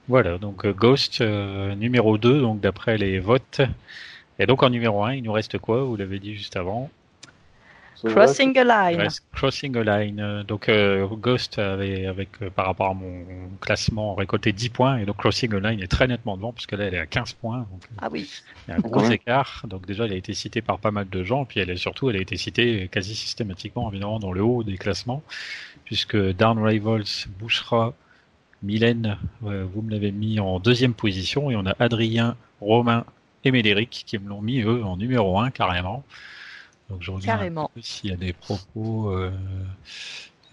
Voilà, 0.09 0.39
donc 0.39 0.65
euh, 0.65 0.73
Ghost 0.73 1.21
euh, 1.21 1.75
numéro 1.75 2.17
2, 2.17 2.41
donc 2.41 2.61
d'après 2.61 2.97
les 2.97 3.19
votes. 3.19 3.61
Et 4.39 4.47
donc 4.47 4.63
en 4.63 4.71
numéro 4.71 5.05
1, 5.05 5.15
il 5.15 5.23
nous 5.23 5.33
reste 5.33 5.59
quoi? 5.59 5.83
Vous 5.85 5.97
l'avez 5.97 6.19
dit 6.19 6.35
juste 6.35 6.57
avant. 6.57 6.91
Crossing 8.05 8.57
a 8.59 8.65
line. 8.65 9.09
Crossing 9.35 9.77
a 9.77 9.83
line. 9.83 10.45
Donc 10.47 10.69
euh, 10.69 11.07
Ghost 11.07 11.59
avait, 11.59 12.07
avec 12.07 12.29
euh, 12.43 12.51
par 12.51 12.67
rapport 12.67 12.91
à 12.91 12.95
mon 12.95 13.25
classement, 13.61 14.15
récolté 14.15 14.53
10 14.53 14.69
points 14.71 14.99
et 14.99 15.07
donc 15.07 15.17
Crossing 15.17 15.53
a 15.55 15.71
line 15.71 15.81
est 15.81 15.91
très 15.91 16.07
nettement 16.07 16.37
devant 16.37 16.53
puisque 16.53 16.73
là 16.73 16.85
elle 16.85 16.95
est 16.95 16.99
à 16.99 17.07
15 17.07 17.33
points. 17.35 17.59
Donc, 17.59 17.85
euh, 17.85 17.99
ah 18.03 18.09
oui. 18.11 18.31
Il 18.67 18.71
y 18.71 18.75
a 18.75 18.77
un 18.77 18.81
gros 18.81 19.05
écart. 19.11 19.65
Donc 19.69 19.87
déjà 19.87 20.05
elle 20.05 20.13
a 20.13 20.17
été 20.17 20.35
citée 20.35 20.63
par 20.63 20.79
pas 20.79 20.91
mal 20.91 21.09
de 21.09 21.25
gens 21.25 21.45
puis 21.45 21.61
elle 21.61 21.71
est 21.71 21.77
surtout 21.77 22.11
elle 22.11 22.17
a 22.17 22.21
été 22.21 22.37
citée 22.37 22.89
quasi 22.91 23.15
systématiquement 23.15 23.91
évidemment 23.91 24.19
dans 24.19 24.33
le 24.33 24.43
haut 24.43 24.63
des 24.63 24.77
classements 24.77 25.23
puisque 25.85 26.17
Down 26.17 26.63
Rivals, 26.63 27.29
Bouchera, 27.39 27.95
Mylène, 28.63 29.19
vous 29.41 29.83
me 29.83 29.91
l'avez 29.91 30.11
mis 30.11 30.41
en 30.41 30.59
deuxième 30.59 30.95
position 30.95 31.51
et 31.51 31.57
on 31.57 31.65
a 31.65 31.75
Adrien, 31.79 32.37
Romain 32.61 33.05
et 33.45 33.53
Médéric 33.53 34.05
qui 34.07 34.19
me 34.19 34.29
l'ont 34.29 34.43
mis 34.43 34.63
eux 34.63 34.85
en 34.85 34.97
numéro 34.97 35.39
1 35.39 35.51
carrément. 35.51 36.05
Donc 36.89 37.03
je 37.03 37.11
regarde 37.11 37.69
s'il 37.81 38.11
y 38.11 38.13
a 38.13 38.17
des 38.17 38.33
propos. 38.33 39.11
Euh, 39.11 39.31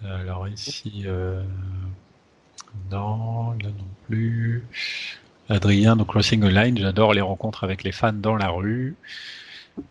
alors 0.03 0.47
ici, 0.47 1.03
euh, 1.05 1.43
non, 2.91 3.51
là 3.51 3.69
non 3.69 3.87
plus. 4.07 4.65
Adrien, 5.49 5.95
donc 5.95 6.07
Crossing 6.07 6.43
a 6.43 6.49
Line, 6.49 6.77
j'adore 6.77 7.13
les 7.13 7.21
rencontres 7.21 7.63
avec 7.63 7.83
les 7.83 7.91
fans 7.91 8.13
dans 8.13 8.35
la 8.35 8.49
rue. 8.49 8.95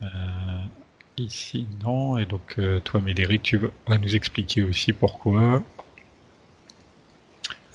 Euh, 0.02 0.06
ici, 1.18 1.66
non. 1.82 2.18
Et 2.18 2.26
donc, 2.26 2.54
euh, 2.58 2.80
toi, 2.80 3.00
Médéric, 3.00 3.42
tu 3.42 3.58
vas 3.58 3.98
nous 3.98 4.16
expliquer 4.16 4.62
aussi 4.62 4.92
pourquoi. 4.92 5.62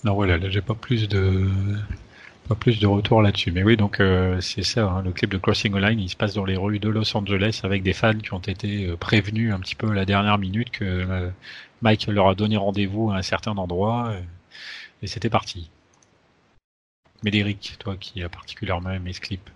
Non, 0.03 0.13
voilà, 0.13 0.37
là, 0.37 0.49
j'ai 0.49 0.61
pas 0.61 0.75
plus 0.75 1.07
de 1.07 1.49
pas 2.47 2.55
plus 2.55 2.79
de 2.79 2.87
retour 2.87 3.21
là-dessus. 3.21 3.51
Mais 3.51 3.63
oui, 3.63 3.77
donc 3.77 3.99
euh, 3.99 4.39
c'est 4.41 4.63
ça, 4.63 4.89
hein, 4.89 5.01
le 5.03 5.11
clip 5.11 5.31
de 5.31 5.37
Crossing 5.37 5.75
a 5.75 5.89
Line, 5.89 5.99
il 5.99 6.09
se 6.09 6.15
passe 6.15 6.33
dans 6.33 6.45
les 6.45 6.55
rues 6.55 6.79
de 6.79 6.89
Los 6.89 7.15
Angeles 7.15 7.61
avec 7.63 7.83
des 7.83 7.93
fans 7.93 8.17
qui 8.17 8.33
ont 8.33 8.39
été 8.39 8.87
euh, 8.87 8.95
prévenus 8.95 9.53
un 9.53 9.59
petit 9.59 9.75
peu 9.75 9.89
à 9.89 9.93
la 9.93 10.05
dernière 10.05 10.37
minute 10.37 10.69
que 10.69 10.85
euh, 10.85 11.29
Mike 11.81 12.07
leur 12.07 12.29
a 12.29 12.35
donné 12.35 12.57
rendez-vous 12.57 13.11
à 13.11 13.17
un 13.17 13.21
certain 13.21 13.55
endroit 13.57 14.13
et 15.01 15.07
c'était 15.07 15.29
parti. 15.29 15.69
Médéric, 17.23 17.75
toi 17.79 17.95
qui 17.99 18.23
as 18.23 18.29
particulièrement 18.29 18.91
aimé 18.91 19.13
ce 19.13 19.21
clip. 19.21 19.49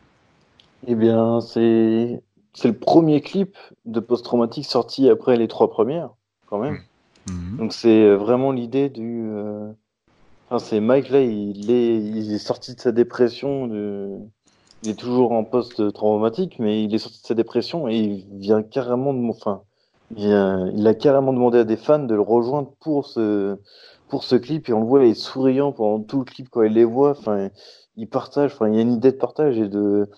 Eh 0.88 0.96
bien, 0.96 1.42
c'est 1.42 2.22
c'est 2.54 2.68
le 2.68 2.78
premier 2.78 3.22
clip 3.22 3.58
de 3.86 4.00
post-traumatique 4.00 4.66
sorti 4.66 5.10
après 5.10 5.38
les 5.38 5.48
trois 5.48 5.70
premières, 5.70 6.10
quand 6.48 6.60
même. 6.60 6.80
Mmh. 7.28 7.32
Mmh. 7.32 7.58
Donc 7.58 7.74
c'est 7.74 8.14
vraiment 8.16 8.52
l'idée 8.52 8.90
du 8.90 9.30
c'est 10.60 10.80
Mike 10.80 11.10
là, 11.10 11.22
il 11.22 11.72
est, 11.72 11.96
il 11.98 12.34
est 12.34 12.38
sorti 12.40 12.76
de 12.76 12.80
sa 12.80 12.92
dépression. 12.92 13.68
De... 13.68 14.18
Il 14.84 14.90
est 14.90 15.00
toujours 15.00 15.32
en 15.32 15.44
post 15.44 15.94
traumatique, 15.94 16.58
mais 16.60 16.84
il 16.84 16.94
est 16.94 16.98
sorti 16.98 17.22
de 17.22 17.28
sa 17.28 17.34
dépression 17.36 17.88
et 17.88 17.98
il 17.98 18.40
vient 18.40 18.64
carrément 18.64 19.14
de, 19.14 19.24
enfin, 19.30 19.62
il, 20.18 20.26
il, 20.76 20.88
a 20.88 20.94
carrément 20.94 21.34
demandé 21.34 21.60
à 21.60 21.64
des 21.64 21.78
fans 21.78 22.00
de 22.00 22.16
le 22.16 22.22
rejoindre 22.22 22.72
pour 22.80 23.06
ce, 23.06 23.58
pour 24.10 24.24
ce 24.24 24.36
clip 24.36 24.68
et 24.70 24.74
on 24.74 24.82
le 24.82 24.86
voit, 24.88 25.06
il 25.06 25.12
est 25.12 25.14
souriant 25.14 25.72
pendant 25.72 26.04
tout 26.04 26.20
le 26.20 26.26
clip 26.26 26.50
quand 26.50 26.64
il 26.64 26.74
les 26.74 26.84
voit. 26.84 27.12
Enfin, 27.12 27.50
il 27.96 28.08
partage. 28.10 28.54
Enfin, 28.54 28.70
il 28.70 28.76
y 28.76 28.80
a 28.80 28.82
une 28.82 28.94
idée 28.94 29.12
de 29.12 29.18
partage 29.18 29.58
et 29.58 29.70
de, 29.70 30.10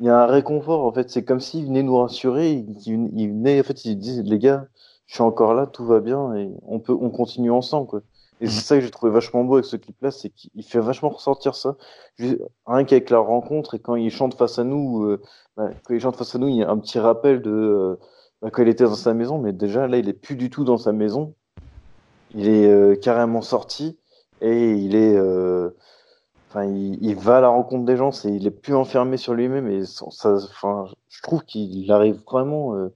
il 0.00 0.06
y 0.06 0.08
a 0.08 0.22
un 0.22 0.26
réconfort 0.26 0.84
en 0.84 0.92
fait. 0.92 1.10
C'est 1.10 1.24
comme 1.24 1.40
s'il 1.40 1.66
venait 1.66 1.82
nous 1.82 1.96
rassurer. 1.96 2.52
Il, 2.52 2.76
il, 2.86 3.28
venait 3.30 3.60
en 3.60 3.64
fait, 3.64 3.84
il 3.84 3.98
disait 3.98 4.22
les 4.22 4.38
gars, 4.38 4.66
je 5.06 5.14
suis 5.14 5.22
encore 5.22 5.54
là, 5.54 5.66
tout 5.66 5.84
va 5.84 6.00
bien 6.00 6.34
et 6.34 6.50
on 6.66 6.78
peut, 6.78 6.96
on 6.98 7.10
continue 7.10 7.50
ensemble 7.50 7.86
quoi. 7.88 8.02
Et 8.42 8.48
c'est 8.48 8.60
ça 8.60 8.74
que 8.74 8.80
j'ai 8.80 8.90
trouvé 8.90 9.12
vachement 9.12 9.44
beau 9.44 9.54
avec 9.54 9.66
ce 9.66 9.76
clip-là, 9.76 10.10
c'est 10.10 10.28
qu'il 10.30 10.64
fait 10.64 10.80
vachement 10.80 11.10
ressentir 11.10 11.54
ça. 11.54 11.76
Rien 12.18 12.84
qu'avec 12.84 13.08
la 13.10 13.20
rencontre 13.20 13.74
et 13.74 13.78
quand 13.78 13.94
il 13.94 14.10
chante 14.10 14.34
face 14.34 14.58
à 14.58 14.64
nous, 14.64 15.04
euh, 15.04 15.22
bah, 15.56 15.70
quand 15.84 15.94
il 15.94 16.00
chante 16.00 16.16
face 16.16 16.34
à 16.34 16.38
nous, 16.38 16.48
il 16.48 16.56
y 16.56 16.64
a 16.64 16.68
un 16.68 16.76
petit 16.78 16.98
rappel 16.98 17.40
de 17.40 17.52
euh, 17.52 17.96
bah, 18.42 18.50
quand 18.50 18.62
il 18.62 18.68
était 18.68 18.82
dans 18.82 18.96
sa 18.96 19.14
maison, 19.14 19.38
mais 19.38 19.52
déjà 19.52 19.86
là, 19.86 19.96
il 19.96 20.08
est 20.08 20.12
plus 20.12 20.34
du 20.34 20.50
tout 20.50 20.64
dans 20.64 20.76
sa 20.76 20.90
maison. 20.90 21.34
Il 22.34 22.48
est 22.48 22.66
euh, 22.66 22.96
carrément 22.96 23.42
sorti 23.42 23.96
et 24.40 24.72
il 24.72 24.96
est, 24.96 25.14
euh, 25.14 25.70
enfin, 26.50 26.64
il, 26.64 26.98
il, 27.00 27.14
va 27.14 27.36
à 27.36 27.40
la 27.42 27.48
rencontre 27.48 27.84
des 27.84 27.96
gens. 27.96 28.10
C'est, 28.10 28.34
il 28.34 28.44
est 28.48 28.50
plus 28.50 28.74
enfermé 28.74 29.18
sur 29.18 29.34
lui-même 29.34 29.68
et 29.68 29.84
ça, 29.86 30.34
enfin, 30.34 30.86
je 31.08 31.22
trouve 31.22 31.44
qu'il 31.44 31.92
arrive 31.92 32.20
vraiment. 32.28 32.70
en 32.70 32.90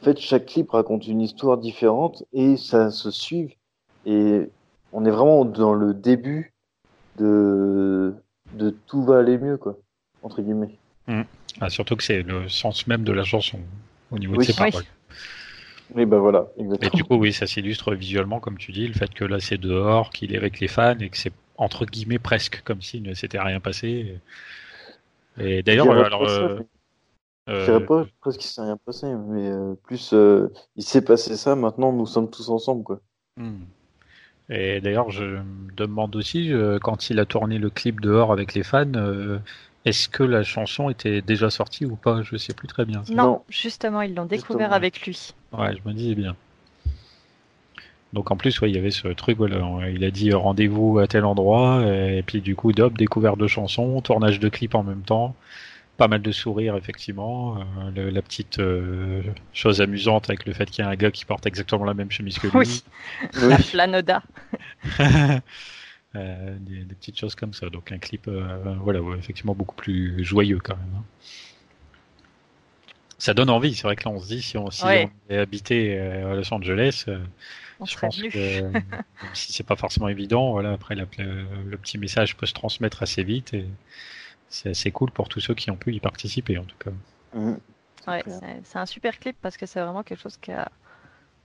fait, 0.00 0.18
chaque 0.18 0.46
clip 0.46 0.70
raconte 0.70 1.06
une 1.06 1.20
histoire 1.20 1.58
différente 1.58 2.24
et 2.32 2.56
ça 2.56 2.90
se 2.90 3.10
suit. 3.10 3.58
Et 4.06 4.48
on 4.96 5.04
est 5.04 5.10
vraiment 5.10 5.44
dans 5.44 5.74
le 5.74 5.92
début 5.92 6.54
de, 7.18 8.14
de 8.54 8.70
tout 8.86 9.04
va 9.04 9.18
aller 9.18 9.36
mieux, 9.36 9.58
quoi, 9.58 9.76
entre 10.22 10.40
guillemets. 10.40 10.74
Mmh. 11.06 11.20
Ah, 11.60 11.68
surtout 11.68 11.96
que 11.96 12.02
c'est 12.02 12.22
le 12.22 12.48
sens 12.48 12.86
même 12.86 13.04
de 13.04 13.12
la 13.12 13.22
chanson 13.22 13.58
au 14.10 14.18
niveau 14.18 14.36
de 14.36 14.42
ses 14.42 14.54
paroles. 14.54 14.84
Oui, 15.94 16.06
ben 16.06 16.16
voilà, 16.16 16.46
exactement. 16.56 16.90
Et 16.92 16.96
du 16.96 17.04
coup, 17.04 17.16
oui, 17.16 17.34
ça 17.34 17.46
s'illustre 17.46 17.94
visuellement, 17.94 18.40
comme 18.40 18.56
tu 18.56 18.72
dis, 18.72 18.88
le 18.88 18.94
fait 18.94 19.12
que 19.12 19.24
là 19.24 19.38
c'est 19.38 19.58
dehors, 19.58 20.10
qu'il 20.10 20.34
est 20.34 20.38
avec 20.38 20.60
les 20.60 20.68
fans 20.68 20.98
et 20.98 21.10
que 21.10 21.18
c'est 21.18 21.32
entre 21.58 21.84
guillemets 21.84 22.18
presque 22.18 22.62
comme 22.64 22.80
s'il 22.80 23.02
ne 23.02 23.12
s'était 23.12 23.38
rien 23.38 23.60
passé. 23.60 24.18
Et 25.38 25.62
d'ailleurs, 25.62 25.90
alors. 25.90 26.26
Euh, 26.26 26.58
je 27.48 27.64
dirais 27.66 27.84
pas 27.84 28.06
presque 28.20 28.40
qu'il 28.40 28.50
s'est 28.50 28.62
rien 28.62 28.78
passé, 28.78 29.06
mais 29.28 29.48
euh, 29.50 29.74
plus 29.84 30.14
euh, 30.14 30.50
il 30.74 30.82
s'est 30.82 31.04
passé 31.04 31.36
ça, 31.36 31.54
maintenant 31.54 31.92
nous 31.92 32.06
sommes 32.06 32.30
tous 32.30 32.48
ensemble, 32.48 32.82
quoi. 32.82 33.00
Mmh. 33.36 33.58
Et 34.48 34.80
d'ailleurs, 34.80 35.10
je 35.10 35.24
me 35.24 35.72
demande 35.76 36.14
aussi, 36.14 36.52
quand 36.82 37.10
il 37.10 37.18
a 37.18 37.24
tourné 37.24 37.58
le 37.58 37.68
clip 37.68 38.00
dehors 38.00 38.32
avec 38.32 38.54
les 38.54 38.62
fans, 38.62 38.84
euh, 38.94 39.38
est-ce 39.84 40.08
que 40.08 40.22
la 40.22 40.44
chanson 40.44 40.88
était 40.88 41.20
déjà 41.20 41.50
sortie 41.50 41.84
ou 41.84 41.96
pas? 41.96 42.22
Je 42.22 42.36
sais 42.36 42.54
plus 42.54 42.68
très 42.68 42.84
bien. 42.84 43.02
Non, 43.10 43.42
justement, 43.48 44.02
ils 44.02 44.14
l'ont 44.14 44.24
découvert 44.24 44.72
avec 44.72 45.04
lui. 45.04 45.34
Ouais, 45.52 45.72
je 45.72 45.88
me 45.88 45.94
disais 45.94 46.14
bien. 46.14 46.36
Donc 48.12 48.30
en 48.30 48.36
plus, 48.36 48.60
ouais, 48.60 48.70
il 48.70 48.76
y 48.76 48.78
avait 48.78 48.92
ce 48.92 49.08
truc, 49.08 49.36
voilà, 49.36 49.58
il 49.90 50.04
a 50.04 50.10
dit 50.10 50.32
rendez-vous 50.32 51.00
à 51.00 51.08
tel 51.08 51.24
endroit, 51.24 51.82
et 51.84 52.22
puis 52.22 52.40
du 52.40 52.54
coup, 52.54 52.72
d'op, 52.72 52.96
découverte 52.96 53.38
de 53.38 53.48
chansons, 53.48 54.00
tournage 54.00 54.38
de 54.38 54.48
clips 54.48 54.76
en 54.76 54.84
même 54.84 55.02
temps, 55.02 55.34
pas 55.96 56.08
mal 56.08 56.22
de 56.22 56.32
sourires 56.32 56.76
effectivement, 56.76 57.58
euh, 57.96 58.10
la 58.10 58.22
petite 58.22 58.58
euh, 58.58 59.22
chose 59.52 59.80
amusante 59.80 60.28
avec 60.28 60.44
le 60.46 60.52
fait 60.52 60.66
qu'il 60.66 60.84
y 60.84 60.86
a 60.86 60.90
un 60.90 60.96
gars 60.96 61.10
qui 61.10 61.24
porte 61.24 61.46
exactement 61.46 61.84
la 61.84 61.94
même 61.94 62.10
chemise 62.10 62.38
que 62.38 62.48
lui. 62.48 62.54
Oui, 62.54 62.84
la 63.34 63.58
flanoda. 63.58 64.22
Euh, 66.14 66.56
des, 66.60 66.94
petites 66.94 67.18
choses 67.18 67.34
comme 67.34 67.52
ça. 67.52 67.68
Donc 67.68 67.92
un 67.92 67.98
clip, 67.98 68.30
voilà, 68.80 69.00
effectivement 69.18 69.54
beaucoup 69.54 69.74
plus 69.74 70.24
joyeux 70.24 70.60
quand 70.64 70.74
même. 70.74 70.94
Hein. 70.96 71.04
Ça 73.18 73.34
donne 73.34 73.50
envie. 73.50 73.74
C'est 73.74 73.82
vrai 73.82 73.96
que 73.96 74.08
là 74.08 74.14
on 74.14 74.20
se 74.20 74.28
dit 74.28 74.40
si 74.40 74.56
on, 74.56 74.70
si 74.70 74.82
on 74.82 75.10
est 75.28 75.36
habité 75.36 75.98
à 75.98 76.34
Los 76.34 76.54
Angeles 76.54 77.04
je 77.84 77.98
pense 77.98 78.16
que 78.16 78.60
même 78.72 78.84
si 79.34 79.52
c'est 79.52 79.66
pas 79.66 79.76
forcément 79.76 80.08
évident, 80.08 80.52
voilà, 80.52 80.72
après 80.72 80.94
le, 80.94 81.76
petit 81.76 81.98
message 81.98 82.36
peut 82.36 82.46
se 82.46 82.54
transmettre 82.54 83.02
assez 83.02 83.22
vite 83.22 83.54
et 83.54 83.66
c'est 84.48 84.70
assez 84.70 84.90
cool 84.90 85.10
pour 85.10 85.28
tous 85.28 85.40
ceux 85.40 85.54
qui 85.54 85.70
ont 85.70 85.76
pu 85.76 85.94
y 85.94 86.00
participer 86.00 86.58
en 86.58 86.64
tout 86.64 86.76
cas. 86.78 86.90
Mmh. 87.34 87.54
ouais, 88.08 88.24
c'est 88.64 88.78
un 88.78 88.86
super 88.86 89.18
clip 89.18 89.36
parce 89.40 89.56
que 89.56 89.66
c'est 89.66 89.80
vraiment 89.80 90.02
quelque 90.02 90.20
chose 90.20 90.36
qui 90.36 90.52
a, 90.52 90.70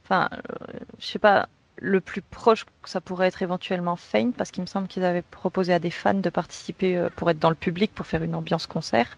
enfin, 0.03 0.29
euh, 0.33 0.77
je 0.99 1.05
sais 1.05 1.19
pas, 1.19 1.49
le 1.77 1.99
plus 1.99 2.21
proche 2.21 2.65
que 2.83 2.89
ça 2.89 3.01
pourrait 3.01 3.27
être 3.27 3.41
éventuellement 3.41 3.95
Fame 3.95 4.33
parce 4.33 4.51
qu'il 4.51 4.61
me 4.61 4.67
semble 4.67 4.87
qu'ils 4.87 5.03
avaient 5.03 5.23
proposé 5.23 5.73
à 5.73 5.79
des 5.79 5.89
fans 5.89 6.13
de 6.13 6.29
participer 6.29 6.97
euh, 6.97 7.09
pour 7.15 7.29
être 7.29 7.39
dans 7.39 7.49
le 7.49 7.55
public 7.55 7.93
pour 7.93 8.05
faire 8.05 8.23
une 8.23 8.35
ambiance 8.35 8.67
concert. 8.67 9.17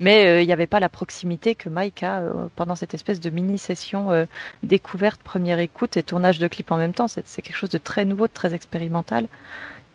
Mais 0.00 0.26
euh, 0.26 0.42
il 0.42 0.46
n'y 0.46 0.52
avait 0.52 0.66
pas 0.66 0.80
la 0.80 0.88
proximité 0.88 1.54
que 1.54 1.68
Mike 1.68 2.02
a 2.02 2.20
euh, 2.20 2.48
pendant 2.56 2.74
cette 2.74 2.94
espèce 2.94 3.20
de 3.20 3.30
mini-session 3.30 4.10
euh, 4.10 4.24
découverte, 4.62 5.22
première 5.22 5.58
écoute 5.58 5.96
et 5.96 6.02
tournage 6.02 6.38
de 6.38 6.48
clip 6.48 6.70
en 6.72 6.76
même 6.76 6.94
temps. 6.94 7.08
C'est 7.08 7.42
quelque 7.42 7.56
chose 7.56 7.70
de 7.70 7.78
très 7.78 8.04
nouveau, 8.04 8.26
de 8.26 8.32
très 8.32 8.54
expérimental. 8.54 9.28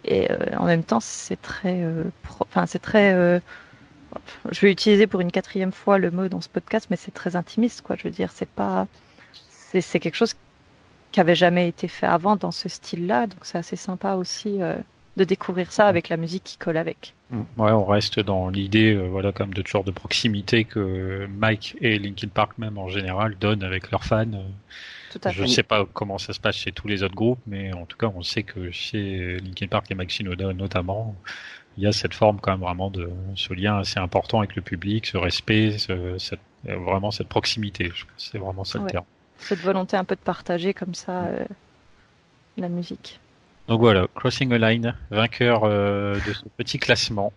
Et 0.05 0.27
en 0.57 0.65
même 0.65 0.83
temps, 0.83 0.99
c'est 0.99 1.41
très... 1.41 1.83
Enfin, 2.39 2.65
c'est 2.65 2.79
très... 2.79 3.41
je 4.51 4.59
vais 4.61 4.71
utiliser 4.71 5.07
pour 5.07 5.21
une 5.21 5.31
quatrième 5.31 5.71
fois 5.71 5.97
le 5.97 6.11
mot 6.11 6.27
dans 6.29 6.41
ce 6.41 6.49
podcast, 6.49 6.87
mais 6.89 6.97
c'est 6.97 7.13
très 7.13 7.35
intimiste, 7.35 7.81
quoi. 7.81 7.95
Je 7.95 8.03
veux 8.03 8.11
dire, 8.11 8.31
c'est 8.33 8.49
pas... 8.49 8.87
C'est 9.71 9.99
quelque 9.99 10.15
chose 10.15 10.35
qui 11.11 11.19
avait 11.19 11.35
jamais 11.35 11.67
été 11.67 11.87
fait 11.87 12.05
avant 12.07 12.35
dans 12.35 12.51
ce 12.51 12.69
style-là, 12.69 13.27
donc 13.27 13.39
c'est 13.43 13.57
assez 13.57 13.75
sympa 13.75 14.15
aussi 14.15 14.59
de 15.17 15.23
découvrir 15.23 15.71
ça 15.71 15.87
avec 15.87 16.09
la 16.09 16.15
musique 16.15 16.43
qui 16.43 16.57
colle 16.57 16.77
avec. 16.77 17.13
Mm. 17.31 17.41
Ouais, 17.57 17.71
on 17.71 17.85
reste 17.85 18.19
dans 18.19 18.49
l'idée, 18.49 18.93
euh, 18.93 19.07
voilà, 19.07 19.31
comme 19.31 19.53
de 19.53 19.61
toujours 19.61 19.83
de 19.83 19.91
proximité 19.91 20.63
que 20.63 21.27
Mike 21.37 21.75
et 21.81 21.97
Linkin 21.97 22.29
Park 22.29 22.57
même 22.57 22.77
en 22.77 22.87
général 22.87 23.35
donnent 23.37 23.63
avec 23.63 23.91
leurs 23.91 24.03
fans. 24.03 24.25
Tout 25.11 25.19
à 25.23 25.31
Je 25.31 25.41
ne 25.41 25.47
sais 25.47 25.63
pas 25.63 25.85
comment 25.91 26.19
ça 26.19 26.33
se 26.33 26.39
passe 26.39 26.55
chez 26.55 26.71
tous 26.71 26.87
les 26.87 27.01
autres 27.01 27.15
groupes, 27.15 27.39
mais 27.47 27.73
en 27.73 27.85
tout 27.85 27.97
cas, 27.97 28.11
on 28.15 28.21
sait 28.21 28.43
que 28.43 28.71
chez 28.71 29.37
Linkin 29.39 29.67
Park 29.67 29.89
et 29.89 29.95
Mike 29.95 30.11
Shinoda 30.11 30.53
notamment, 30.53 31.15
il 31.77 31.83
y 31.83 31.87
a 31.87 31.91
cette 31.91 32.13
forme 32.13 32.39
quand 32.39 32.51
même 32.51 32.61
vraiment 32.61 32.91
de 32.91 33.09
ce 33.35 33.53
lien 33.53 33.79
assez 33.79 33.99
important 33.99 34.39
avec 34.39 34.55
le 34.55 34.61
public, 34.61 35.07
ce 35.07 35.17
respect, 35.17 35.77
cette, 35.79 36.39
vraiment 36.63 37.11
cette 37.11 37.27
proximité. 37.27 37.91
C'est 38.17 38.37
vraiment 38.37 38.63
ça 38.63 38.79
le 38.79 38.85
terme. 38.85 39.05
Cette 39.39 39.59
volonté 39.59 39.97
un 39.97 40.03
peu 40.03 40.15
de 40.15 40.21
partager 40.21 40.73
comme 40.73 40.95
ça 40.95 41.25
euh, 41.25 41.45
la 42.57 42.69
musique. 42.69 43.19
Donc 43.67 43.81
voilà, 43.81 44.07
Crossing 44.15 44.53
a 44.53 44.57
Line, 44.57 44.95
vainqueur 45.11 45.65
euh, 45.65 46.15
de 46.15 46.33
ce 46.33 46.43
petit 46.55 46.79
classement. 46.79 47.33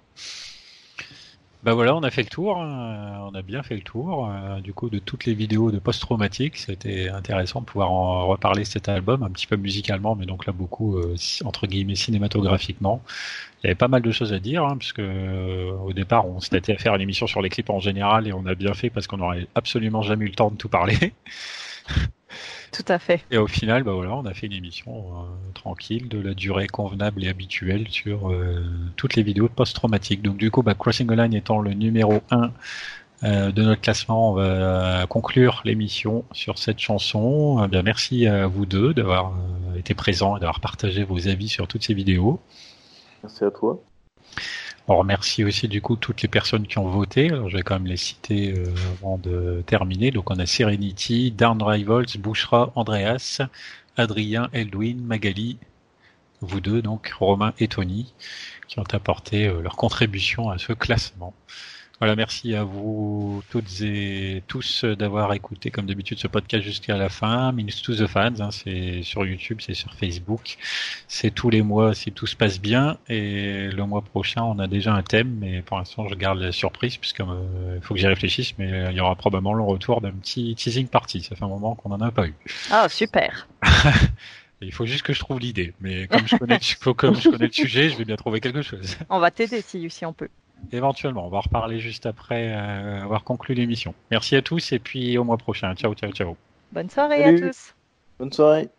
Bah 1.64 1.74
voilà, 1.74 1.94
on 1.94 2.02
a 2.04 2.10
fait 2.10 2.22
le 2.22 2.28
tour, 2.28 2.56
hein. 2.56 3.28
on 3.30 3.34
a 3.34 3.42
bien 3.42 3.62
fait 3.62 3.74
le 3.74 3.82
tour. 3.82 4.30
Euh, 4.30 4.60
du 4.60 4.72
coup, 4.72 4.88
de 4.88 4.98
toutes 4.98 5.26
les 5.26 5.34
vidéos 5.34 5.72
de 5.72 5.78
post-traumatique, 5.78 6.56
c'était 6.56 7.10
intéressant 7.10 7.60
de 7.60 7.66
pouvoir 7.66 7.90
en 7.90 8.28
reparler 8.28 8.64
cet 8.64 8.88
album, 8.88 9.24
un 9.24 9.30
petit 9.30 9.48
peu 9.48 9.56
musicalement, 9.56 10.14
mais 10.14 10.24
donc 10.24 10.46
là 10.46 10.52
beaucoup 10.52 10.96
euh, 10.96 11.16
entre 11.44 11.66
guillemets 11.66 11.96
cinématographiquement. 11.96 13.02
Il 13.62 13.66
y 13.66 13.70
avait 13.70 13.74
pas 13.74 13.88
mal 13.88 14.00
de 14.00 14.10
choses 14.12 14.32
à 14.32 14.38
dire, 14.38 14.64
hein, 14.64 14.76
puisque 14.78 15.00
au 15.00 15.92
départ, 15.92 16.26
on 16.28 16.40
s'était 16.40 16.72
à 16.72 16.78
faire 16.78 16.94
une 16.94 17.02
émission 17.02 17.26
sur 17.26 17.42
les 17.42 17.50
clips 17.50 17.70
en 17.70 17.80
général, 17.80 18.28
et 18.28 18.32
on 18.32 18.46
a 18.46 18.54
bien 18.54 18.72
fait 18.72 18.88
parce 18.88 19.08
qu'on 19.08 19.18
n'aurait 19.18 19.48
absolument 19.56 20.02
jamais 20.02 20.26
eu 20.26 20.28
le 20.28 20.34
temps 20.34 20.50
de 20.50 20.56
tout 20.56 20.68
parler. 20.68 21.12
Tout 22.72 22.84
à 22.88 22.98
fait. 22.98 23.24
Et 23.30 23.38
au 23.38 23.46
final, 23.46 23.82
bah 23.82 23.92
voilà, 23.92 24.14
on 24.14 24.24
a 24.24 24.34
fait 24.34 24.46
une 24.46 24.52
émission 24.52 24.92
euh, 24.92 25.52
tranquille, 25.54 26.08
de 26.08 26.20
la 26.20 26.34
durée 26.34 26.66
convenable 26.66 27.24
et 27.24 27.28
habituelle 27.28 27.86
sur 27.88 28.30
euh, 28.30 28.64
toutes 28.96 29.16
les 29.16 29.22
vidéos 29.22 29.48
post-traumatiques. 29.48 30.22
Donc 30.22 30.36
du 30.36 30.50
coup, 30.50 30.62
bah, 30.62 30.74
Crossing 30.74 31.06
the 31.06 31.12
Line 31.12 31.34
étant 31.34 31.60
le 31.60 31.74
numéro 31.74 32.20
1 32.30 32.52
euh, 33.22 33.52
de 33.52 33.62
notre 33.62 33.80
classement, 33.80 34.30
on 34.30 34.34
va 34.34 35.06
conclure 35.08 35.62
l'émission 35.64 36.24
sur 36.32 36.58
cette 36.58 36.78
chanson. 36.78 37.62
Eh 37.64 37.68
bien, 37.68 37.82
merci 37.82 38.26
à 38.26 38.46
vous 38.46 38.66
deux 38.66 38.94
d'avoir 38.94 39.32
été 39.76 39.94
présents 39.94 40.36
et 40.36 40.40
d'avoir 40.40 40.60
partagé 40.60 41.04
vos 41.04 41.28
avis 41.28 41.48
sur 41.48 41.68
toutes 41.68 41.84
ces 41.84 41.94
vidéos. 41.94 42.40
Merci 43.22 43.44
à 43.44 43.50
toi. 43.50 43.82
On 44.92 44.96
remercie 44.96 45.44
aussi 45.44 45.68
du 45.68 45.80
coup 45.80 45.94
toutes 45.94 46.20
les 46.20 46.28
personnes 46.28 46.66
qui 46.66 46.76
ont 46.78 46.88
voté. 46.88 47.30
Alors, 47.30 47.48
je 47.48 47.56
vais 47.56 47.62
quand 47.62 47.74
même 47.74 47.86
les 47.86 47.96
citer 47.96 48.52
euh, 48.52 48.64
avant 48.98 49.18
de 49.18 49.62
terminer. 49.64 50.10
Donc 50.10 50.32
on 50.32 50.38
a 50.40 50.46
Serenity, 50.46 51.30
Down 51.30 51.62
Rivals, 51.62 52.18
Bouchra, 52.18 52.72
Andreas, 52.74 53.40
Adrien, 53.96 54.48
Eldwin, 54.52 55.00
Magali, 55.00 55.58
vous 56.40 56.60
deux 56.60 56.82
donc, 56.82 57.12
Romain 57.16 57.54
et 57.60 57.68
Tony, 57.68 58.12
qui 58.66 58.80
ont 58.80 58.84
apporté 58.90 59.46
euh, 59.46 59.62
leur 59.62 59.76
contribution 59.76 60.50
à 60.50 60.58
ce 60.58 60.72
classement. 60.72 61.34
Voilà, 62.00 62.16
merci 62.16 62.54
à 62.54 62.64
vous 62.64 63.42
toutes 63.50 63.82
et 63.82 64.42
tous 64.46 64.86
d'avoir 64.86 65.34
écouté 65.34 65.70
comme 65.70 65.84
d'habitude 65.84 66.18
ce 66.18 66.28
podcast 66.28 66.64
jusqu'à 66.64 66.96
la 66.96 67.10
fin. 67.10 67.52
Minutes 67.52 67.82
to 67.82 67.94
the 67.94 68.06
fans, 68.06 68.40
hein, 68.40 68.50
c'est 68.50 69.02
sur 69.02 69.26
YouTube, 69.26 69.58
c'est 69.60 69.74
sur 69.74 69.92
Facebook, 69.92 70.56
c'est 71.08 71.30
tous 71.30 71.50
les 71.50 71.60
mois 71.60 71.94
si 71.94 72.10
tout 72.10 72.26
se 72.26 72.36
passe 72.36 72.58
bien. 72.58 72.96
Et 73.10 73.68
le 73.68 73.84
mois 73.84 74.00
prochain, 74.00 74.42
on 74.44 74.58
a 74.60 74.66
déjà 74.66 74.94
un 74.94 75.02
thème, 75.02 75.36
mais 75.40 75.60
pour 75.60 75.76
l'instant, 75.76 76.08
je 76.08 76.14
garde 76.14 76.38
la 76.38 76.52
surprise 76.52 76.96
puisque 76.96 77.20
euh, 77.20 77.76
il 77.76 77.82
faut 77.82 77.92
que 77.92 78.00
j'y 78.00 78.06
réfléchisse. 78.06 78.54
Mais 78.56 78.86
il 78.90 78.96
y 78.96 79.00
aura 79.00 79.14
probablement 79.14 79.52
le 79.52 79.62
retour 79.62 80.00
d'un 80.00 80.12
petit 80.12 80.54
teasing 80.54 80.86
party. 80.86 81.20
Ça 81.20 81.36
fait 81.36 81.44
un 81.44 81.48
moment 81.48 81.74
qu'on 81.74 81.90
en 81.90 82.00
a 82.00 82.10
pas 82.10 82.26
eu. 82.26 82.34
Ah 82.70 82.88
super. 82.88 83.46
Il 84.62 84.72
faut 84.72 84.84
juste 84.84 85.02
que 85.02 85.12
je 85.14 85.20
trouve 85.20 85.40
l'idée, 85.40 85.72
mais 85.80 86.06
comme 86.06 86.26
je 86.26 86.36
connais, 86.36 86.58
comme 86.96 87.16
je 87.16 87.30
connais 87.30 87.46
le 87.46 87.52
sujet, 87.52 87.88
je 87.88 87.96
vais 87.96 88.04
bien 88.04 88.16
trouver 88.16 88.40
quelque 88.40 88.60
chose. 88.60 88.96
On 89.08 89.18
va 89.18 89.30
t'aider 89.30 89.62
si, 89.62 89.88
si 89.88 90.04
on 90.04 90.12
peut. 90.12 90.28
Éventuellement, 90.72 91.26
on 91.26 91.30
va 91.30 91.38
en 91.38 91.42
reparler 91.42 91.80
juste 91.80 92.06
après 92.06 92.52
euh, 92.52 93.02
avoir 93.02 93.24
conclu 93.24 93.54
l'émission. 93.54 93.94
Merci 94.10 94.36
à 94.36 94.42
tous 94.42 94.72
et 94.72 94.78
puis 94.78 95.18
au 95.18 95.24
mois 95.24 95.36
prochain. 95.38 95.74
Ciao, 95.74 95.94
ciao, 95.94 96.10
ciao. 96.12 96.36
Bonne 96.72 96.90
soirée 96.90 97.24
à 97.24 97.38
tous. 97.38 97.74
Bonne 98.18 98.32
soirée. 98.32 98.70